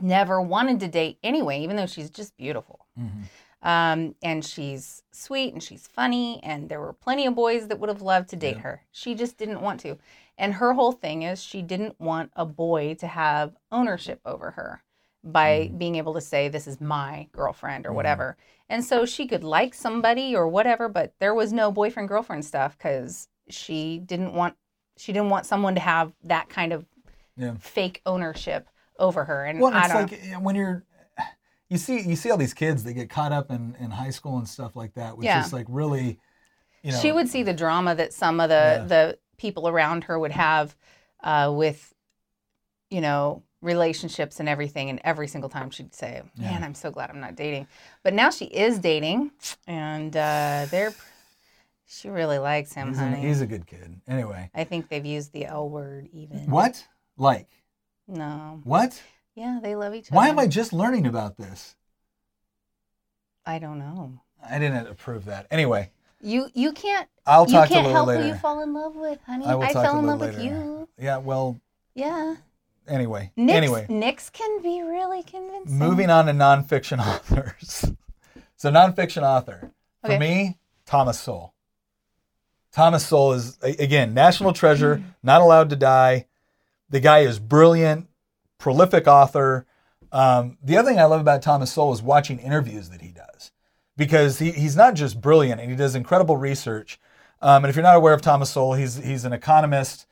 never 0.00 0.40
wanted 0.40 0.80
to 0.80 0.88
date 0.88 1.18
anyway, 1.22 1.60
even 1.60 1.76
though 1.76 1.86
she's 1.86 2.10
just 2.10 2.36
beautiful. 2.36 2.86
Mm-hmm. 2.98 3.22
Um, 3.60 4.14
and 4.22 4.44
she's 4.44 5.02
sweet 5.12 5.52
and 5.52 5.62
she's 5.62 5.88
funny, 5.88 6.40
and 6.44 6.68
there 6.68 6.80
were 6.80 6.92
plenty 6.92 7.26
of 7.26 7.34
boys 7.34 7.66
that 7.68 7.80
would 7.80 7.88
have 7.88 8.02
loved 8.02 8.30
to 8.30 8.36
date 8.36 8.56
yeah. 8.56 8.62
her. 8.62 8.82
She 8.92 9.14
just 9.14 9.36
didn't 9.36 9.60
want 9.60 9.80
to. 9.80 9.98
And 10.36 10.54
her 10.54 10.72
whole 10.74 10.92
thing 10.92 11.22
is 11.22 11.42
she 11.42 11.62
didn't 11.62 12.00
want 12.00 12.30
a 12.36 12.46
boy 12.46 12.94
to 13.00 13.08
have 13.08 13.56
ownership 13.72 14.20
over 14.24 14.52
her 14.52 14.84
by 15.24 15.70
mm. 15.72 15.78
being 15.78 15.96
able 15.96 16.14
to 16.14 16.20
say, 16.20 16.48
This 16.48 16.66
is 16.66 16.80
my 16.80 17.28
girlfriend 17.32 17.86
or 17.86 17.92
whatever. 17.92 18.36
And 18.68 18.84
so 18.84 19.06
she 19.06 19.26
could 19.26 19.44
like 19.44 19.74
somebody 19.74 20.36
or 20.36 20.48
whatever, 20.48 20.88
but 20.88 21.14
there 21.20 21.34
was 21.34 21.52
no 21.52 21.72
boyfriend 21.72 22.08
girlfriend 22.08 22.44
stuff 22.44 22.76
because 22.76 23.28
she 23.48 23.98
didn't 23.98 24.34
want 24.34 24.54
she 24.96 25.12
didn't 25.12 25.30
want 25.30 25.46
someone 25.46 25.74
to 25.74 25.80
have 25.80 26.12
that 26.24 26.48
kind 26.48 26.72
of 26.72 26.84
yeah. 27.36 27.54
fake 27.58 28.02
ownership 28.04 28.68
over 28.98 29.24
her. 29.24 29.44
And 29.44 29.60
well, 29.60 29.72
it's 29.74 29.94
like 29.94 30.40
when 30.42 30.54
you're 30.54 30.84
you 31.70 31.78
see 31.78 32.00
you 32.00 32.16
see 32.16 32.30
all 32.30 32.36
these 32.36 32.54
kids 32.54 32.84
that 32.84 32.92
get 32.92 33.08
caught 33.08 33.32
up 33.32 33.50
in, 33.50 33.76
in 33.80 33.90
high 33.90 34.10
school 34.10 34.38
and 34.38 34.48
stuff 34.48 34.76
like 34.76 34.94
that, 34.94 35.16
which 35.16 35.24
yeah. 35.24 35.44
is 35.44 35.52
like 35.52 35.66
really 35.68 36.18
you 36.82 36.92
know 36.92 36.98
She 36.98 37.12
would 37.12 37.28
see 37.28 37.42
the 37.42 37.54
drama 37.54 37.94
that 37.94 38.12
some 38.12 38.40
of 38.40 38.48
the 38.50 38.54
yeah. 38.54 38.84
the 38.84 39.18
people 39.36 39.68
around 39.68 40.04
her 40.04 40.18
would 40.18 40.32
have 40.32 40.76
uh, 41.22 41.50
with 41.54 41.94
you 42.90 43.00
know 43.00 43.42
relationships 43.60 44.40
and 44.40 44.48
everything 44.48 44.88
and 44.88 45.00
every 45.02 45.26
single 45.26 45.50
time 45.50 45.68
she'd 45.70 45.92
say 45.94 46.22
man 46.36 46.60
yeah. 46.60 46.64
i'm 46.64 46.74
so 46.74 46.90
glad 46.90 47.10
i'm 47.10 47.20
not 47.20 47.34
dating 47.34 47.66
but 48.04 48.14
now 48.14 48.30
she 48.30 48.44
is 48.44 48.78
dating 48.78 49.32
and 49.66 50.16
uh, 50.16 50.64
they're 50.70 50.94
she 51.86 52.08
really 52.08 52.38
likes 52.38 52.72
him 52.72 52.88
he's, 52.88 52.98
honey. 52.98 53.16
A, 53.16 53.28
he's 53.28 53.40
a 53.40 53.46
good 53.46 53.66
kid 53.66 54.00
anyway 54.06 54.48
i 54.54 54.62
think 54.62 54.88
they've 54.88 55.04
used 55.04 55.32
the 55.32 55.44
l 55.44 55.68
word 55.68 56.08
even 56.12 56.48
what 56.48 56.86
like 57.16 57.48
no 58.06 58.60
what 58.62 59.02
yeah, 59.38 59.60
they 59.62 59.76
love 59.76 59.94
each 59.94 60.10
other. 60.10 60.16
Why 60.16 60.28
am 60.28 60.38
I 60.40 60.48
just 60.48 60.72
learning 60.72 61.06
about 61.06 61.36
this? 61.36 61.76
I 63.46 63.60
don't 63.60 63.78
know. 63.78 64.20
I 64.44 64.58
didn't 64.58 64.88
approve 64.88 65.26
that. 65.26 65.46
Anyway. 65.52 65.92
You 66.20 66.48
you 66.54 66.72
can't. 66.72 67.08
I'll 67.24 67.46
talk 67.46 67.68
to 67.68 67.74
you 67.74 67.76
can't 67.76 67.86
to 67.86 67.92
help 67.92 68.08
later. 68.08 68.22
who 68.22 68.28
you 68.30 68.34
fall 68.34 68.60
in 68.62 68.74
love 68.74 68.96
with, 68.96 69.20
honey. 69.24 69.46
I, 69.46 69.56
I 69.56 69.72
fell 69.72 70.00
in 70.00 70.06
love 70.06 70.20
later. 70.20 70.38
with 70.38 70.44
you. 70.44 70.88
Yeah. 70.98 71.18
Well. 71.18 71.60
Yeah. 71.94 72.34
Anyway. 72.88 73.32
Nicks, 73.36 73.56
anyway. 73.56 73.86
Nicks 73.88 74.30
can 74.30 74.62
be 74.62 74.82
really 74.82 75.22
convincing. 75.22 75.78
Moving 75.78 76.10
on 76.10 76.26
to 76.26 76.32
nonfiction 76.32 76.98
authors. 77.06 77.84
so 78.56 78.70
nonfiction 78.70 79.22
author 79.22 79.72
okay. 80.04 80.14
for 80.14 80.20
me, 80.20 80.58
Thomas 80.86 81.20
Sowell. 81.20 81.54
Thomas 82.72 83.06
Sowell 83.06 83.32
is 83.32 83.58
again 83.62 84.14
national 84.14 84.52
treasure, 84.52 85.02
not 85.22 85.40
allowed 85.40 85.70
to 85.70 85.76
die. 85.76 86.26
The 86.90 87.00
guy 87.00 87.20
is 87.20 87.38
brilliant 87.38 88.08
prolific 88.58 89.06
author. 89.06 89.66
Um, 90.12 90.58
the 90.62 90.76
other 90.76 90.90
thing 90.90 90.98
I 90.98 91.04
love 91.04 91.20
about 91.20 91.42
Thomas 91.42 91.72
Sowell 91.72 91.92
is 91.92 92.02
watching 92.02 92.38
interviews 92.38 92.90
that 92.90 93.00
he 93.00 93.08
does 93.08 93.52
because 93.96 94.38
he, 94.38 94.50
he's 94.52 94.76
not 94.76 94.94
just 94.94 95.20
brilliant 95.20 95.60
and 95.60 95.70
he 95.70 95.76
does 95.76 95.94
incredible 95.94 96.36
research. 96.36 97.00
Um, 97.40 97.64
and 97.64 97.70
if 97.70 97.76
you're 97.76 97.82
not 97.82 97.96
aware 97.96 98.14
of 98.14 98.20
Thomas 98.22 98.50
Sowell, 98.50 98.74
he's, 98.74 98.96
he's 98.96 99.24
an 99.24 99.32
economist, 99.32 100.06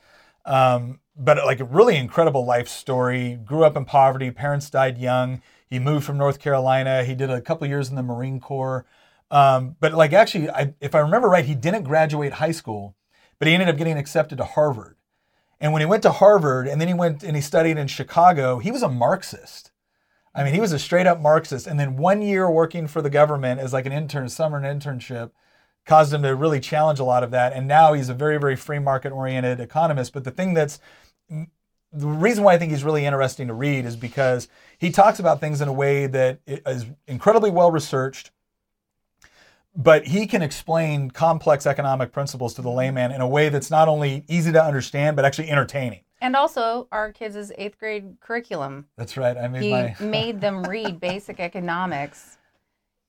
um, 0.47 0.99
but 1.15 1.37
like 1.45 1.59
a 1.59 1.65
really 1.65 1.97
incredible 1.97 2.45
life 2.45 2.67
story. 2.67 3.39
Grew 3.45 3.63
up 3.63 3.75
in 3.75 3.85
poverty, 3.85 4.31
parents 4.31 4.69
died 4.69 4.97
young. 4.97 5.41
He 5.67 5.77
moved 5.77 6.05
from 6.05 6.17
North 6.17 6.39
Carolina. 6.39 7.03
He 7.03 7.13
did 7.13 7.29
a 7.29 7.41
couple 7.41 7.67
years 7.67 7.89
in 7.89 7.95
the 7.95 8.03
Marine 8.03 8.39
Corps. 8.39 8.85
Um, 9.29 9.75
but 9.79 9.93
like 9.93 10.13
actually, 10.13 10.49
I, 10.49 10.73
if 10.79 10.95
I 10.95 10.99
remember 10.99 11.27
right, 11.27 11.45
he 11.45 11.55
didn't 11.55 11.83
graduate 11.83 12.33
high 12.33 12.51
school, 12.51 12.95
but 13.39 13.47
he 13.47 13.53
ended 13.53 13.67
up 13.67 13.77
getting 13.77 13.97
accepted 13.97 14.37
to 14.37 14.45
Harvard. 14.45 14.95
And 15.59 15.73
when 15.73 15.81
he 15.81 15.85
went 15.85 16.03
to 16.03 16.11
Harvard 16.11 16.67
and 16.67 16.79
then 16.79 16.87
he 16.87 16.93
went 16.93 17.23
and 17.23 17.35
he 17.35 17.41
studied 17.41 17.77
in 17.77 17.87
Chicago, 17.87 18.59
he 18.59 18.71
was 18.71 18.83
a 18.83 18.89
Marxist. 18.89 19.71
I 20.33 20.43
mean, 20.43 20.53
he 20.53 20.61
was 20.61 20.71
a 20.71 20.79
straight 20.79 21.07
up 21.07 21.19
Marxist. 21.19 21.67
And 21.67 21.79
then 21.79 21.97
one 21.97 22.21
year 22.21 22.49
working 22.49 22.87
for 22.87 23.01
the 23.01 23.09
government 23.09 23.59
as 23.59 23.73
like 23.73 23.87
an 23.87 23.91
intern, 23.91 24.29
summer 24.29 24.61
internship, 24.61 25.31
caused 25.87 26.13
him 26.13 26.21
to 26.21 26.35
really 26.35 26.59
challenge 26.59 26.99
a 26.99 27.03
lot 27.03 27.23
of 27.23 27.31
that. 27.31 27.53
And 27.53 27.67
now 27.67 27.93
he's 27.93 28.09
a 28.09 28.13
very, 28.13 28.37
very 28.37 28.55
free 28.55 28.79
market 28.79 29.11
oriented 29.11 29.59
economist. 29.59 30.13
But 30.13 30.25
the 30.25 30.31
thing 30.31 30.53
that's 30.53 30.79
the 31.29 32.07
reason 32.07 32.43
why 32.43 32.53
I 32.53 32.57
think 32.57 32.71
he's 32.71 32.83
really 32.83 33.05
interesting 33.05 33.47
to 33.47 33.53
read 33.53 33.85
is 33.85 33.95
because 33.95 34.47
he 34.77 34.91
talks 34.91 35.19
about 35.19 35.39
things 35.39 35.61
in 35.61 35.67
a 35.67 35.73
way 35.73 36.05
that 36.07 36.39
is 36.45 36.85
incredibly 37.07 37.49
well 37.49 37.71
researched, 37.71 38.31
but 39.75 40.07
he 40.07 40.27
can 40.27 40.41
explain 40.41 41.09
complex 41.09 41.65
economic 41.65 42.11
principles 42.11 42.53
to 42.55 42.61
the 42.61 42.69
mm-hmm. 42.69 42.77
layman 42.77 43.11
in 43.11 43.21
a 43.21 43.27
way 43.27 43.49
that's 43.49 43.71
not 43.71 43.87
only 43.87 44.25
easy 44.27 44.51
to 44.51 44.63
understand 44.63 45.15
but 45.15 45.23
actually 45.23 45.49
entertaining. 45.49 46.01
And 46.19 46.35
also 46.35 46.87
our 46.91 47.11
kids' 47.11 47.51
eighth 47.57 47.77
grade 47.77 48.17
curriculum. 48.19 48.87
That's 48.97 49.17
right. 49.17 49.37
I 49.37 49.47
made 49.47 49.61
he 49.61 49.71
my 49.71 49.95
made 49.99 50.41
them 50.41 50.63
read 50.69 50.99
basic 50.99 51.39
economics. 51.39 52.36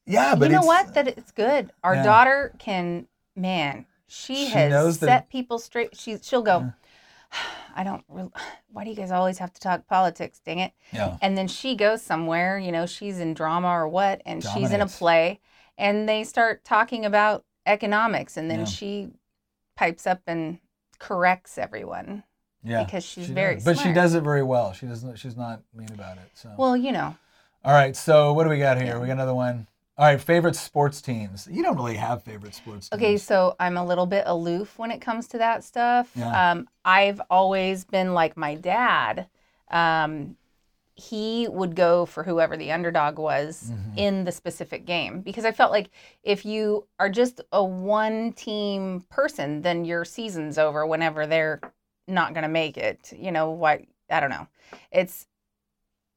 Yeah, 0.09 0.35
but 0.35 0.51
you 0.51 0.57
know 0.57 0.67
what? 0.67 0.95
That 0.95 1.09
it's 1.09 1.33
good. 1.33 1.71
Our 1.85 1.97
yeah. 1.97 2.03
daughter 2.03 2.53
can, 2.59 3.07
man, 3.37 3.87
she, 4.07 4.47
she 4.47 4.47
has 4.47 4.99
set 4.99 5.29
people 5.31 5.59
straight. 5.59 5.97
She 5.97 6.19
she'll 6.19 6.43
go. 6.43 6.61
Yeah. 6.61 6.71
I 7.77 7.85
don't. 7.85 8.05
Why 8.73 8.85
do 8.85 8.91
you 8.91 8.97
guys 8.97 9.11
always 9.11 9.39
have 9.39 9.53
to 9.53 9.61
talk 9.61 9.87
politics? 9.87 10.41
Dang 10.45 10.59
it! 10.59 10.73
Yeah. 10.93 11.17
And 11.23 11.37
then 11.37 11.49
she 11.49 11.75
goes 11.77 12.03
somewhere. 12.03 12.59
You 12.59 12.73
know, 12.73 12.87
she's 12.87 13.19
in 13.19 13.35
drama 13.35 13.69
or 13.69 13.89
what, 13.89 14.23
and 14.27 14.43
Dominates. 14.43 14.71
she's 14.71 14.75
in 14.75 14.81
a 14.81 14.87
play, 14.87 15.41
and 15.79 16.09
they 16.09 16.25
start 16.25 16.65
talking 16.65 17.05
about 17.05 17.45
economics 17.69 18.37
and 18.37 18.51
then 18.51 18.61
yeah. 18.61 18.65
she 18.65 19.09
pipes 19.77 20.07
up 20.07 20.21
and 20.27 20.59
corrects 20.99 21.59
everyone 21.59 22.25
yeah 22.65 22.83
because 22.83 23.05
she's 23.05 23.27
she 23.27 23.33
very 23.33 23.55
does. 23.55 23.65
but 23.65 23.79
she 23.79 23.93
does 23.93 24.15
it 24.15 24.23
very 24.23 24.43
well 24.43 24.73
she 24.73 24.87
doesn't 24.87 25.17
she's 25.17 25.37
not 25.37 25.63
mean 25.73 25.91
about 25.93 26.17
it 26.17 26.29
so 26.35 26.51
well 26.57 26.77
you 26.77 26.91
know 26.91 27.15
all 27.65 27.73
right 27.73 27.95
so 27.95 28.33
what 28.33 28.45
do 28.45 28.51
we 28.51 28.59
got 28.59 28.81
here 28.81 28.99
we 28.99 29.07
got 29.07 29.13
another 29.13 29.35
one 29.35 29.67
all 29.99 30.07
right 30.07 30.21
favorite 30.21 30.57
sports 30.57 31.01
teams 31.03 31.49
you 31.51 31.63
don't 31.63 31.77
really 31.77 31.97
have 31.97 32.23
favorite 32.23 32.55
sports 32.55 32.89
teams. 32.89 33.01
okay 33.01 33.17
so 33.17 33.55
i'm 33.61 33.77
a 33.77 33.85
little 33.85 34.07
bit 34.07 34.23
aloof 34.27 34.79
when 34.79 34.91
it 34.91 35.01
comes 35.01 35.27
to 35.27 35.39
that 35.39 35.65
stuff 35.65 36.11
yeah. 36.15 36.53
um, 36.53 36.69
i've 36.85 37.21
always 37.31 37.85
been 37.85 38.15
like 38.15 38.37
my 38.37 38.55
dad 38.55 39.27
um, 39.71 40.37
he 40.99 41.47
would 41.49 41.77
go 41.77 42.07
for 42.07 42.25
whoever 42.25 42.57
the 42.57 42.73
underdog 42.73 43.21
was 43.21 43.71
mm-hmm. 43.71 43.99
in 43.99 44.25
the 44.25 44.33
specific 44.33 44.85
game 44.85 45.21
because 45.21 45.45
I 45.45 45.53
felt 45.53 45.71
like 45.71 45.91
if 46.25 46.45
you 46.45 46.89
are 46.99 47.09
just 47.09 47.41
a 47.53 47.63
one 47.63 48.33
team 48.33 49.05
person, 49.09 49.63
then 49.63 49.85
your 49.85 50.05
season's 50.05 50.59
over 50.59 50.85
whenever 50.85 51.25
they're 51.25 51.61
not 52.09 52.35
going 52.35 52.43
to 52.43 52.49
make 52.49 52.77
it. 52.77 53.13
You 53.17 53.31
know 53.31 53.51
what? 53.51 53.83
I 54.11 54.19
don't 54.19 54.31
know. 54.31 54.49
It's 54.91 55.29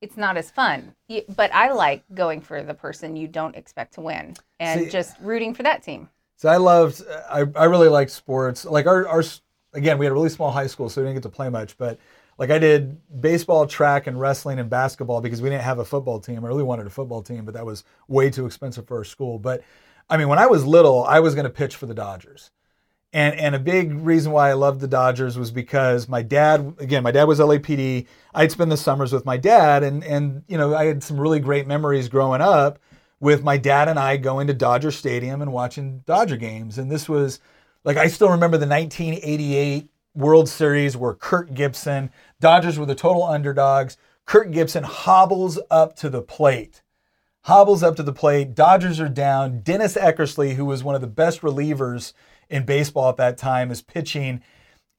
it's 0.01 0.17
not 0.17 0.37
as 0.37 0.51
fun. 0.51 0.95
But 1.35 1.53
I 1.53 1.71
like 1.71 2.03
going 2.13 2.41
for 2.41 2.63
the 2.63 2.73
person 2.73 3.15
you 3.15 3.27
don't 3.27 3.55
expect 3.55 3.93
to 3.95 4.01
win 4.01 4.35
and 4.59 4.81
See, 4.81 4.89
just 4.89 5.15
rooting 5.21 5.53
for 5.53 5.63
that 5.63 5.83
team. 5.83 6.09
So 6.37 6.49
I 6.49 6.57
loved. 6.57 7.01
I 7.29 7.45
I 7.55 7.65
really 7.65 7.87
liked 7.87 8.11
sports. 8.11 8.65
Like 8.65 8.87
our 8.87 9.07
our 9.07 9.23
again, 9.73 9.97
we 9.97 10.05
had 10.05 10.11
a 10.11 10.15
really 10.15 10.29
small 10.29 10.51
high 10.51 10.67
school, 10.67 10.89
so 10.89 11.01
we 11.01 11.05
didn't 11.05 11.17
get 11.17 11.23
to 11.23 11.35
play 11.35 11.49
much, 11.49 11.77
but 11.77 11.99
like 12.37 12.49
I 12.49 12.57
did 12.57 12.97
baseball, 13.21 13.67
track, 13.67 14.07
and 14.07 14.19
wrestling 14.19 14.57
and 14.59 14.69
basketball 14.69 15.21
because 15.21 15.41
we 15.41 15.49
didn't 15.49 15.63
have 15.63 15.79
a 15.79 15.85
football 15.85 16.19
team. 16.19 16.43
I 16.43 16.47
really 16.47 16.63
wanted 16.63 16.87
a 16.87 16.89
football 16.89 17.21
team, 17.21 17.45
but 17.45 17.53
that 17.53 17.65
was 17.65 17.83
way 18.07 18.31
too 18.31 18.47
expensive 18.47 18.87
for 18.87 18.97
our 18.97 19.03
school. 19.03 19.37
But 19.37 19.61
I 20.09 20.17
mean, 20.17 20.27
when 20.27 20.39
I 20.39 20.47
was 20.47 20.65
little, 20.65 21.03
I 21.03 21.19
was 21.19 21.35
going 21.35 21.45
to 21.45 21.51
pitch 21.51 21.75
for 21.75 21.85
the 21.85 21.93
Dodgers. 21.93 22.49
And, 23.13 23.35
and 23.35 23.55
a 23.55 23.59
big 23.59 23.93
reason 23.93 24.31
why 24.31 24.49
I 24.49 24.53
loved 24.53 24.79
the 24.79 24.87
Dodgers 24.87 25.37
was 25.37 25.51
because 25.51 26.07
my 26.07 26.21
dad, 26.21 26.75
again, 26.79 27.03
my 27.03 27.11
dad 27.11 27.25
was 27.25 27.39
LAPD. 27.39 28.07
I'd 28.33 28.51
spend 28.51 28.71
the 28.71 28.77
summers 28.77 29.11
with 29.11 29.25
my 29.25 29.35
dad, 29.35 29.83
and, 29.83 30.01
and 30.03 30.43
you 30.47 30.57
know, 30.57 30.73
I 30.73 30.85
had 30.85 31.03
some 31.03 31.19
really 31.19 31.41
great 31.41 31.67
memories 31.67 32.07
growing 32.07 32.41
up 32.41 32.79
with 33.21 33.43
my 33.43 33.55
dad 33.55 33.87
and 33.87 33.99
I 33.99 34.17
going 34.17 34.47
to 34.47 34.53
Dodger 34.53 34.91
Stadium 34.91 35.41
and 35.41 35.53
watching 35.53 35.99
Dodger 36.05 36.37
games. 36.37 36.77
And 36.77 36.91
this 36.91 37.07
was 37.07 37.39
like, 37.83 37.95
I 37.95 38.07
still 38.07 38.29
remember 38.29 38.57
the 38.57 38.67
1988 38.67 39.89
World 40.15 40.49
Series 40.49 40.97
where 40.97 41.13
Kirk 41.13 41.53
Gibson, 41.53 42.11
Dodgers 42.39 42.79
were 42.79 42.85
the 42.85 42.95
total 42.95 43.23
underdogs. 43.23 43.95
Kirk 44.25 44.51
Gibson 44.51 44.83
hobbles 44.83 45.59
up 45.69 45.95
to 45.97 46.09
the 46.09 46.21
plate. 46.21 46.81
Hobbles 47.43 47.81
up 47.81 47.95
to 47.95 48.03
the 48.03 48.13
plate. 48.13 48.53
Dodgers 48.53 48.99
are 48.99 49.09
down. 49.09 49.61
Dennis 49.61 49.95
Eckersley, 49.95 50.55
who 50.55 50.65
was 50.65 50.83
one 50.83 50.95
of 50.95 51.01
the 51.01 51.07
best 51.07 51.41
relievers 51.41 52.13
in 52.49 52.65
baseball 52.65 53.09
at 53.09 53.17
that 53.17 53.37
time, 53.37 53.71
is 53.71 53.81
pitching. 53.81 54.41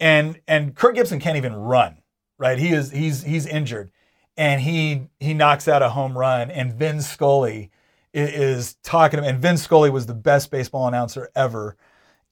And 0.01 0.41
and 0.49 0.75
Kirk 0.75 0.97
Gibson 0.97 1.21
can't 1.21 1.37
even 1.37 1.55
run, 1.55 1.99
right? 2.39 2.59
He 2.59 2.73
is 2.73 2.91
he's 2.91 3.23
he's 3.23 3.47
injured. 3.47 3.91
And 4.37 4.61
he 4.61 5.09
he 5.21 5.35
knocks 5.35 5.69
out 5.69 5.83
a 5.83 5.91
home 5.91 6.19
run. 6.19 6.51
And 6.51 6.75
Vin 6.75 7.01
Scully 7.01 7.71
is 8.13 8.75
talking 8.83 9.19
to 9.19 9.25
him. 9.25 9.35
And 9.35 9.43
Vin 9.43 9.57
Scully 9.57 9.91
was 9.91 10.07
the 10.07 10.15
best 10.15 10.51
baseball 10.51 10.89
announcer 10.89 11.31
ever. 11.37 11.77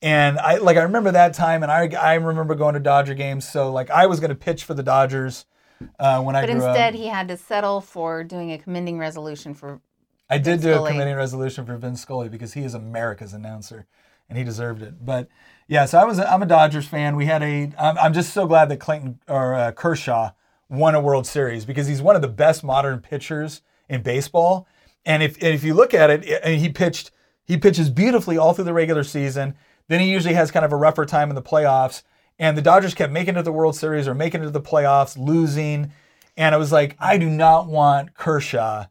And 0.03 0.39
I 0.39 0.57
like 0.57 0.77
I 0.77 0.83
remember 0.83 1.13
that 1.13 1.35
time, 1.35 1.63
and 1.63 1.71
I 1.71 1.89
I 1.95 2.15
remember 2.15 2.55
going 2.55 2.75
to 2.75 2.81
Dodger 2.81 3.15
games. 3.15 3.49
So 3.49 3.71
like 3.71 3.91
I 3.91 4.07
was 4.07 4.19
going 4.19 4.31
to 4.31 4.35
pitch 4.35 4.65
for 4.65 4.75
the 4.75 4.83
Dodgers 4.83 5.45
uh, 5.99 6.23
when 6.23 6.37
I 6.37 6.43
but 6.43 6.51
instead 6.51 6.95
up. 6.95 7.01
he 7.01 7.07
had 7.07 7.29
to 7.29 7.37
settle 7.37 7.81
for 7.81 8.25
doing 8.25 8.53
a 8.53 8.59
commending 8.59 8.99
resolution 8.99 9.55
for. 9.55 9.81
I 10.31 10.39
did 10.39 10.63
do 10.63 10.73
Scully. 10.73 10.91
a 10.91 10.93
committee 10.93 11.13
resolution 11.13 11.67
for 11.67 11.77
Vin 11.77 11.97
Scully 11.97 12.29
because 12.29 12.55
he 12.55 12.63
is 12.63 12.75
America's 12.75 13.35
announcer, 13.35 13.87
and 14.29 14.39
he 14.39 14.45
deserved 14.45 14.81
it. 14.83 15.05
But 15.05 15.29
yeah, 15.67 15.85
so 15.85 15.99
I 15.99 16.05
was 16.05 16.19
a, 16.19 16.33
I'm 16.33 16.43
a 16.43 16.47
Dodgers 16.47 16.87
fan. 16.87 17.17
We 17.17 17.27
had 17.27 17.43
a 17.43 17.73
I'm, 17.79 17.99
I'm 17.99 18.13
just 18.13 18.33
so 18.33 18.47
glad 18.47 18.69
that 18.69 18.79
Clayton 18.79 19.19
or 19.29 19.55
uh, 19.55 19.73
Kershaw 19.73 20.31
won 20.69 20.95
a 20.95 21.01
World 21.01 21.27
Series 21.27 21.65
because 21.65 21.89
he's 21.89 22.01
one 22.01 22.17
of 22.17 22.23
the 22.23 22.29
best 22.29 22.63
modern 22.63 23.01
pitchers 23.01 23.63
in 23.89 24.03
baseball. 24.03 24.69
And 25.05 25.23
if 25.23 25.35
and 25.43 25.53
if 25.55 25.65
you 25.65 25.75
look 25.75 25.93
at 25.93 26.11
it, 26.11 26.41
and 26.45 26.61
he 26.61 26.69
pitched 26.69 27.11
he 27.51 27.57
pitches 27.57 27.91
beautifully 27.91 28.39
all 28.39 28.55
through 28.55 28.65
the 28.65 28.73
regular 28.73 29.03
season. 29.03 29.57
Then 29.89 29.99
he 29.99 30.09
usually 30.13 30.35
has 30.35 30.53
kind 30.53 30.65
of 30.65 30.73
a 30.73 30.77
rougher 30.77 31.05
time 31.05 31.31
in 31.31 31.35
the 31.35 31.43
playoffs. 31.43 32.05
And 32.39 32.57
the 32.57 32.63
Dodgers 32.63 32.95
kept 32.95 33.13
making 33.13 33.35
it 33.35 33.39
to 33.39 33.43
the 33.43 33.53
World 33.53 33.75
Series 33.75 34.07
or 34.07 34.15
making 34.15 34.43
it 34.43 34.45
to 34.45 34.51
the 34.51 34.61
playoffs, 34.61 35.19
losing. 35.19 35.93
And 36.37 36.55
I 36.55 36.59
was 36.59 36.71
like, 36.71 36.97
I 37.01 37.19
do 37.19 37.29
not 37.29 37.67
want 37.67 38.15
Kershaw 38.15 38.87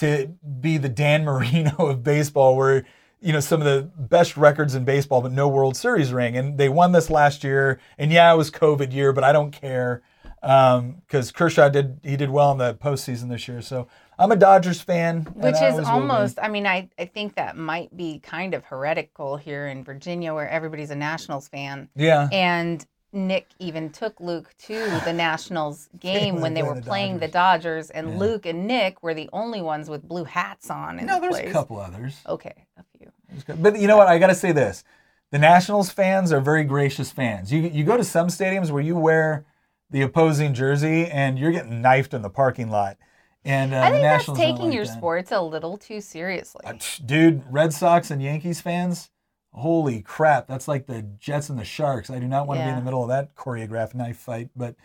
to 0.00 0.28
be 0.60 0.78
the 0.78 0.88
Dan 0.88 1.24
Marino 1.24 1.76
of 1.78 2.02
baseball, 2.02 2.56
where 2.56 2.84
you 3.20 3.32
know 3.32 3.40
some 3.40 3.60
of 3.60 3.66
the 3.66 3.90
best 3.96 4.36
records 4.36 4.74
in 4.74 4.84
baseball, 4.84 5.20
but 5.20 5.32
no 5.32 5.48
World 5.48 5.76
Series 5.76 6.12
ring. 6.12 6.36
And 6.36 6.58
they 6.58 6.68
won 6.68 6.92
this 6.92 7.10
last 7.10 7.44
year, 7.44 7.80
and 7.98 8.10
yeah, 8.10 8.32
it 8.32 8.36
was 8.36 8.50
COVID 8.50 8.92
year, 8.92 9.12
but 9.12 9.24
I 9.24 9.32
don't 9.32 9.52
care 9.52 10.02
because 10.40 10.78
um, 10.80 11.34
Kershaw 11.34 11.68
did 11.68 12.00
he 12.02 12.16
did 12.16 12.30
well 12.30 12.50
in 12.52 12.58
the 12.58 12.74
postseason 12.74 13.28
this 13.28 13.46
year. 13.46 13.60
So 13.60 13.88
I'm 14.18 14.32
a 14.32 14.36
Dodgers 14.36 14.80
fan, 14.80 15.22
which 15.34 15.60
is 15.60 15.78
almost. 15.80 16.38
I 16.40 16.48
mean, 16.48 16.66
I 16.66 16.88
I 16.98 17.04
think 17.04 17.34
that 17.34 17.56
might 17.56 17.94
be 17.94 18.20
kind 18.20 18.54
of 18.54 18.64
heretical 18.64 19.36
here 19.36 19.68
in 19.68 19.84
Virginia, 19.84 20.32
where 20.32 20.48
everybody's 20.48 20.90
a 20.90 20.96
Nationals 20.96 21.48
fan. 21.48 21.90
Yeah, 21.94 22.28
and 22.32 22.84
Nick 23.12 23.48
even 23.58 23.90
took 23.90 24.20
Luke 24.20 24.54
to 24.66 24.74
the 25.04 25.12
Nationals 25.12 25.88
game 26.00 26.40
when 26.40 26.54
they 26.54 26.62
were 26.62 26.74
the 26.76 26.82
playing 26.82 27.14
Dodgers. 27.14 27.28
the 27.28 27.32
Dodgers, 27.32 27.90
and 27.90 28.10
yeah. 28.10 28.18
Luke 28.18 28.46
and 28.46 28.66
Nick 28.66 29.02
were 29.02 29.14
the 29.14 29.28
only 29.32 29.62
ones 29.62 29.90
with 29.90 30.06
blue 30.06 30.24
hats 30.24 30.70
on. 30.70 30.98
In 30.98 31.06
no, 31.06 31.16
the 31.16 31.20
there's 31.22 31.34
place. 31.34 31.50
a 31.50 31.52
couple 31.52 31.78
others. 31.78 32.20
Okay, 32.26 32.66
a 32.76 32.84
few. 32.96 33.54
But 33.56 33.78
you 33.78 33.86
know 33.88 33.96
what? 33.96 34.06
I 34.08 34.18
got 34.18 34.28
to 34.28 34.34
say 34.34 34.52
this: 34.52 34.84
the 35.30 35.38
Nationals 35.38 35.90
fans 35.90 36.32
are 36.32 36.40
very 36.40 36.64
gracious 36.64 37.10
fans. 37.10 37.52
You 37.52 37.60
you 37.60 37.84
go 37.84 37.96
to 37.96 38.04
some 38.04 38.28
stadiums 38.28 38.70
where 38.70 38.82
you 38.82 38.96
wear 38.96 39.44
the 39.90 40.02
opposing 40.02 40.54
jersey 40.54 41.06
and 41.06 41.38
you're 41.38 41.52
getting 41.52 41.82
knifed 41.82 42.14
in 42.14 42.22
the 42.22 42.30
parking 42.30 42.70
lot. 42.70 42.96
And 43.44 43.72
uh, 43.72 43.80
I 43.80 43.90
think 43.90 44.02
that's 44.02 44.26
taking 44.26 44.66
like 44.66 44.74
your 44.74 44.84
that. 44.84 44.96
sports 44.96 45.32
a 45.32 45.40
little 45.40 45.78
too 45.78 46.00
seriously. 46.00 46.60
Uh, 46.64 46.74
dude, 47.04 47.42
Red 47.50 47.72
Sox 47.72 48.10
and 48.10 48.22
Yankees 48.22 48.60
fans 48.60 49.10
holy 49.52 50.02
crap, 50.02 50.46
that's 50.46 50.68
like 50.68 50.86
the 50.86 51.02
Jets 51.18 51.48
and 51.48 51.58
the 51.58 51.64
Sharks. 51.64 52.10
I 52.10 52.18
do 52.18 52.28
not 52.28 52.46
want 52.46 52.60
yeah. 52.60 52.66
to 52.66 52.68
be 52.68 52.78
in 52.78 52.78
the 52.78 52.84
middle 52.84 53.02
of 53.02 53.08
that 53.08 53.34
choreographed 53.34 53.94
knife 53.94 54.18
fight. 54.18 54.50
But 54.56 54.76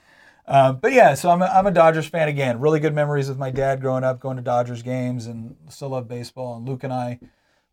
uh, 0.47 0.73
but 0.73 0.93
yeah, 0.93 1.15
so 1.15 1.29
I'm 1.31 1.41
a, 1.41 1.45
I'm 1.45 1.67
a 1.67 1.71
Dodgers 1.71 2.07
fan 2.07 2.27
again. 2.27 2.59
Really 2.59 2.79
good 2.79 2.93
memories 2.93 3.29
with 3.29 3.37
my 3.37 3.51
dad 3.51 3.81
growing 3.81 4.03
up, 4.03 4.19
going 4.19 4.37
to 4.37 4.43
Dodgers 4.43 4.83
games, 4.83 5.25
and 5.25 5.55
still 5.69 5.89
love 5.89 6.07
baseball. 6.07 6.57
And 6.57 6.67
Luke 6.67 6.83
and 6.83 6.93
I, 6.93 7.19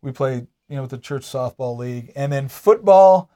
we 0.01 0.11
played 0.11 0.47
you 0.69 0.75
know 0.75 0.81
with 0.83 0.91
the 0.91 0.97
church 0.97 1.23
softball 1.23 1.77
league, 1.77 2.11
and 2.15 2.31
then 2.31 2.47
football. 2.47 3.29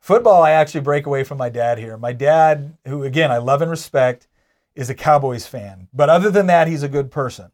Football, 0.00 0.42
I 0.42 0.50
actually 0.50 0.82
break 0.82 1.06
away 1.06 1.24
from 1.24 1.38
my 1.38 1.48
dad 1.48 1.78
here. 1.78 1.96
My 1.96 2.12
dad, 2.12 2.76
who 2.86 3.04
again 3.04 3.30
I 3.30 3.38
love 3.38 3.62
and 3.62 3.70
respect, 3.70 4.28
is 4.74 4.90
a 4.90 4.94
Cowboys 4.94 5.46
fan, 5.46 5.88
but 5.94 6.10
other 6.10 6.30
than 6.30 6.46
that, 6.48 6.68
he's 6.68 6.82
a 6.82 6.88
good 6.88 7.10
person. 7.10 7.50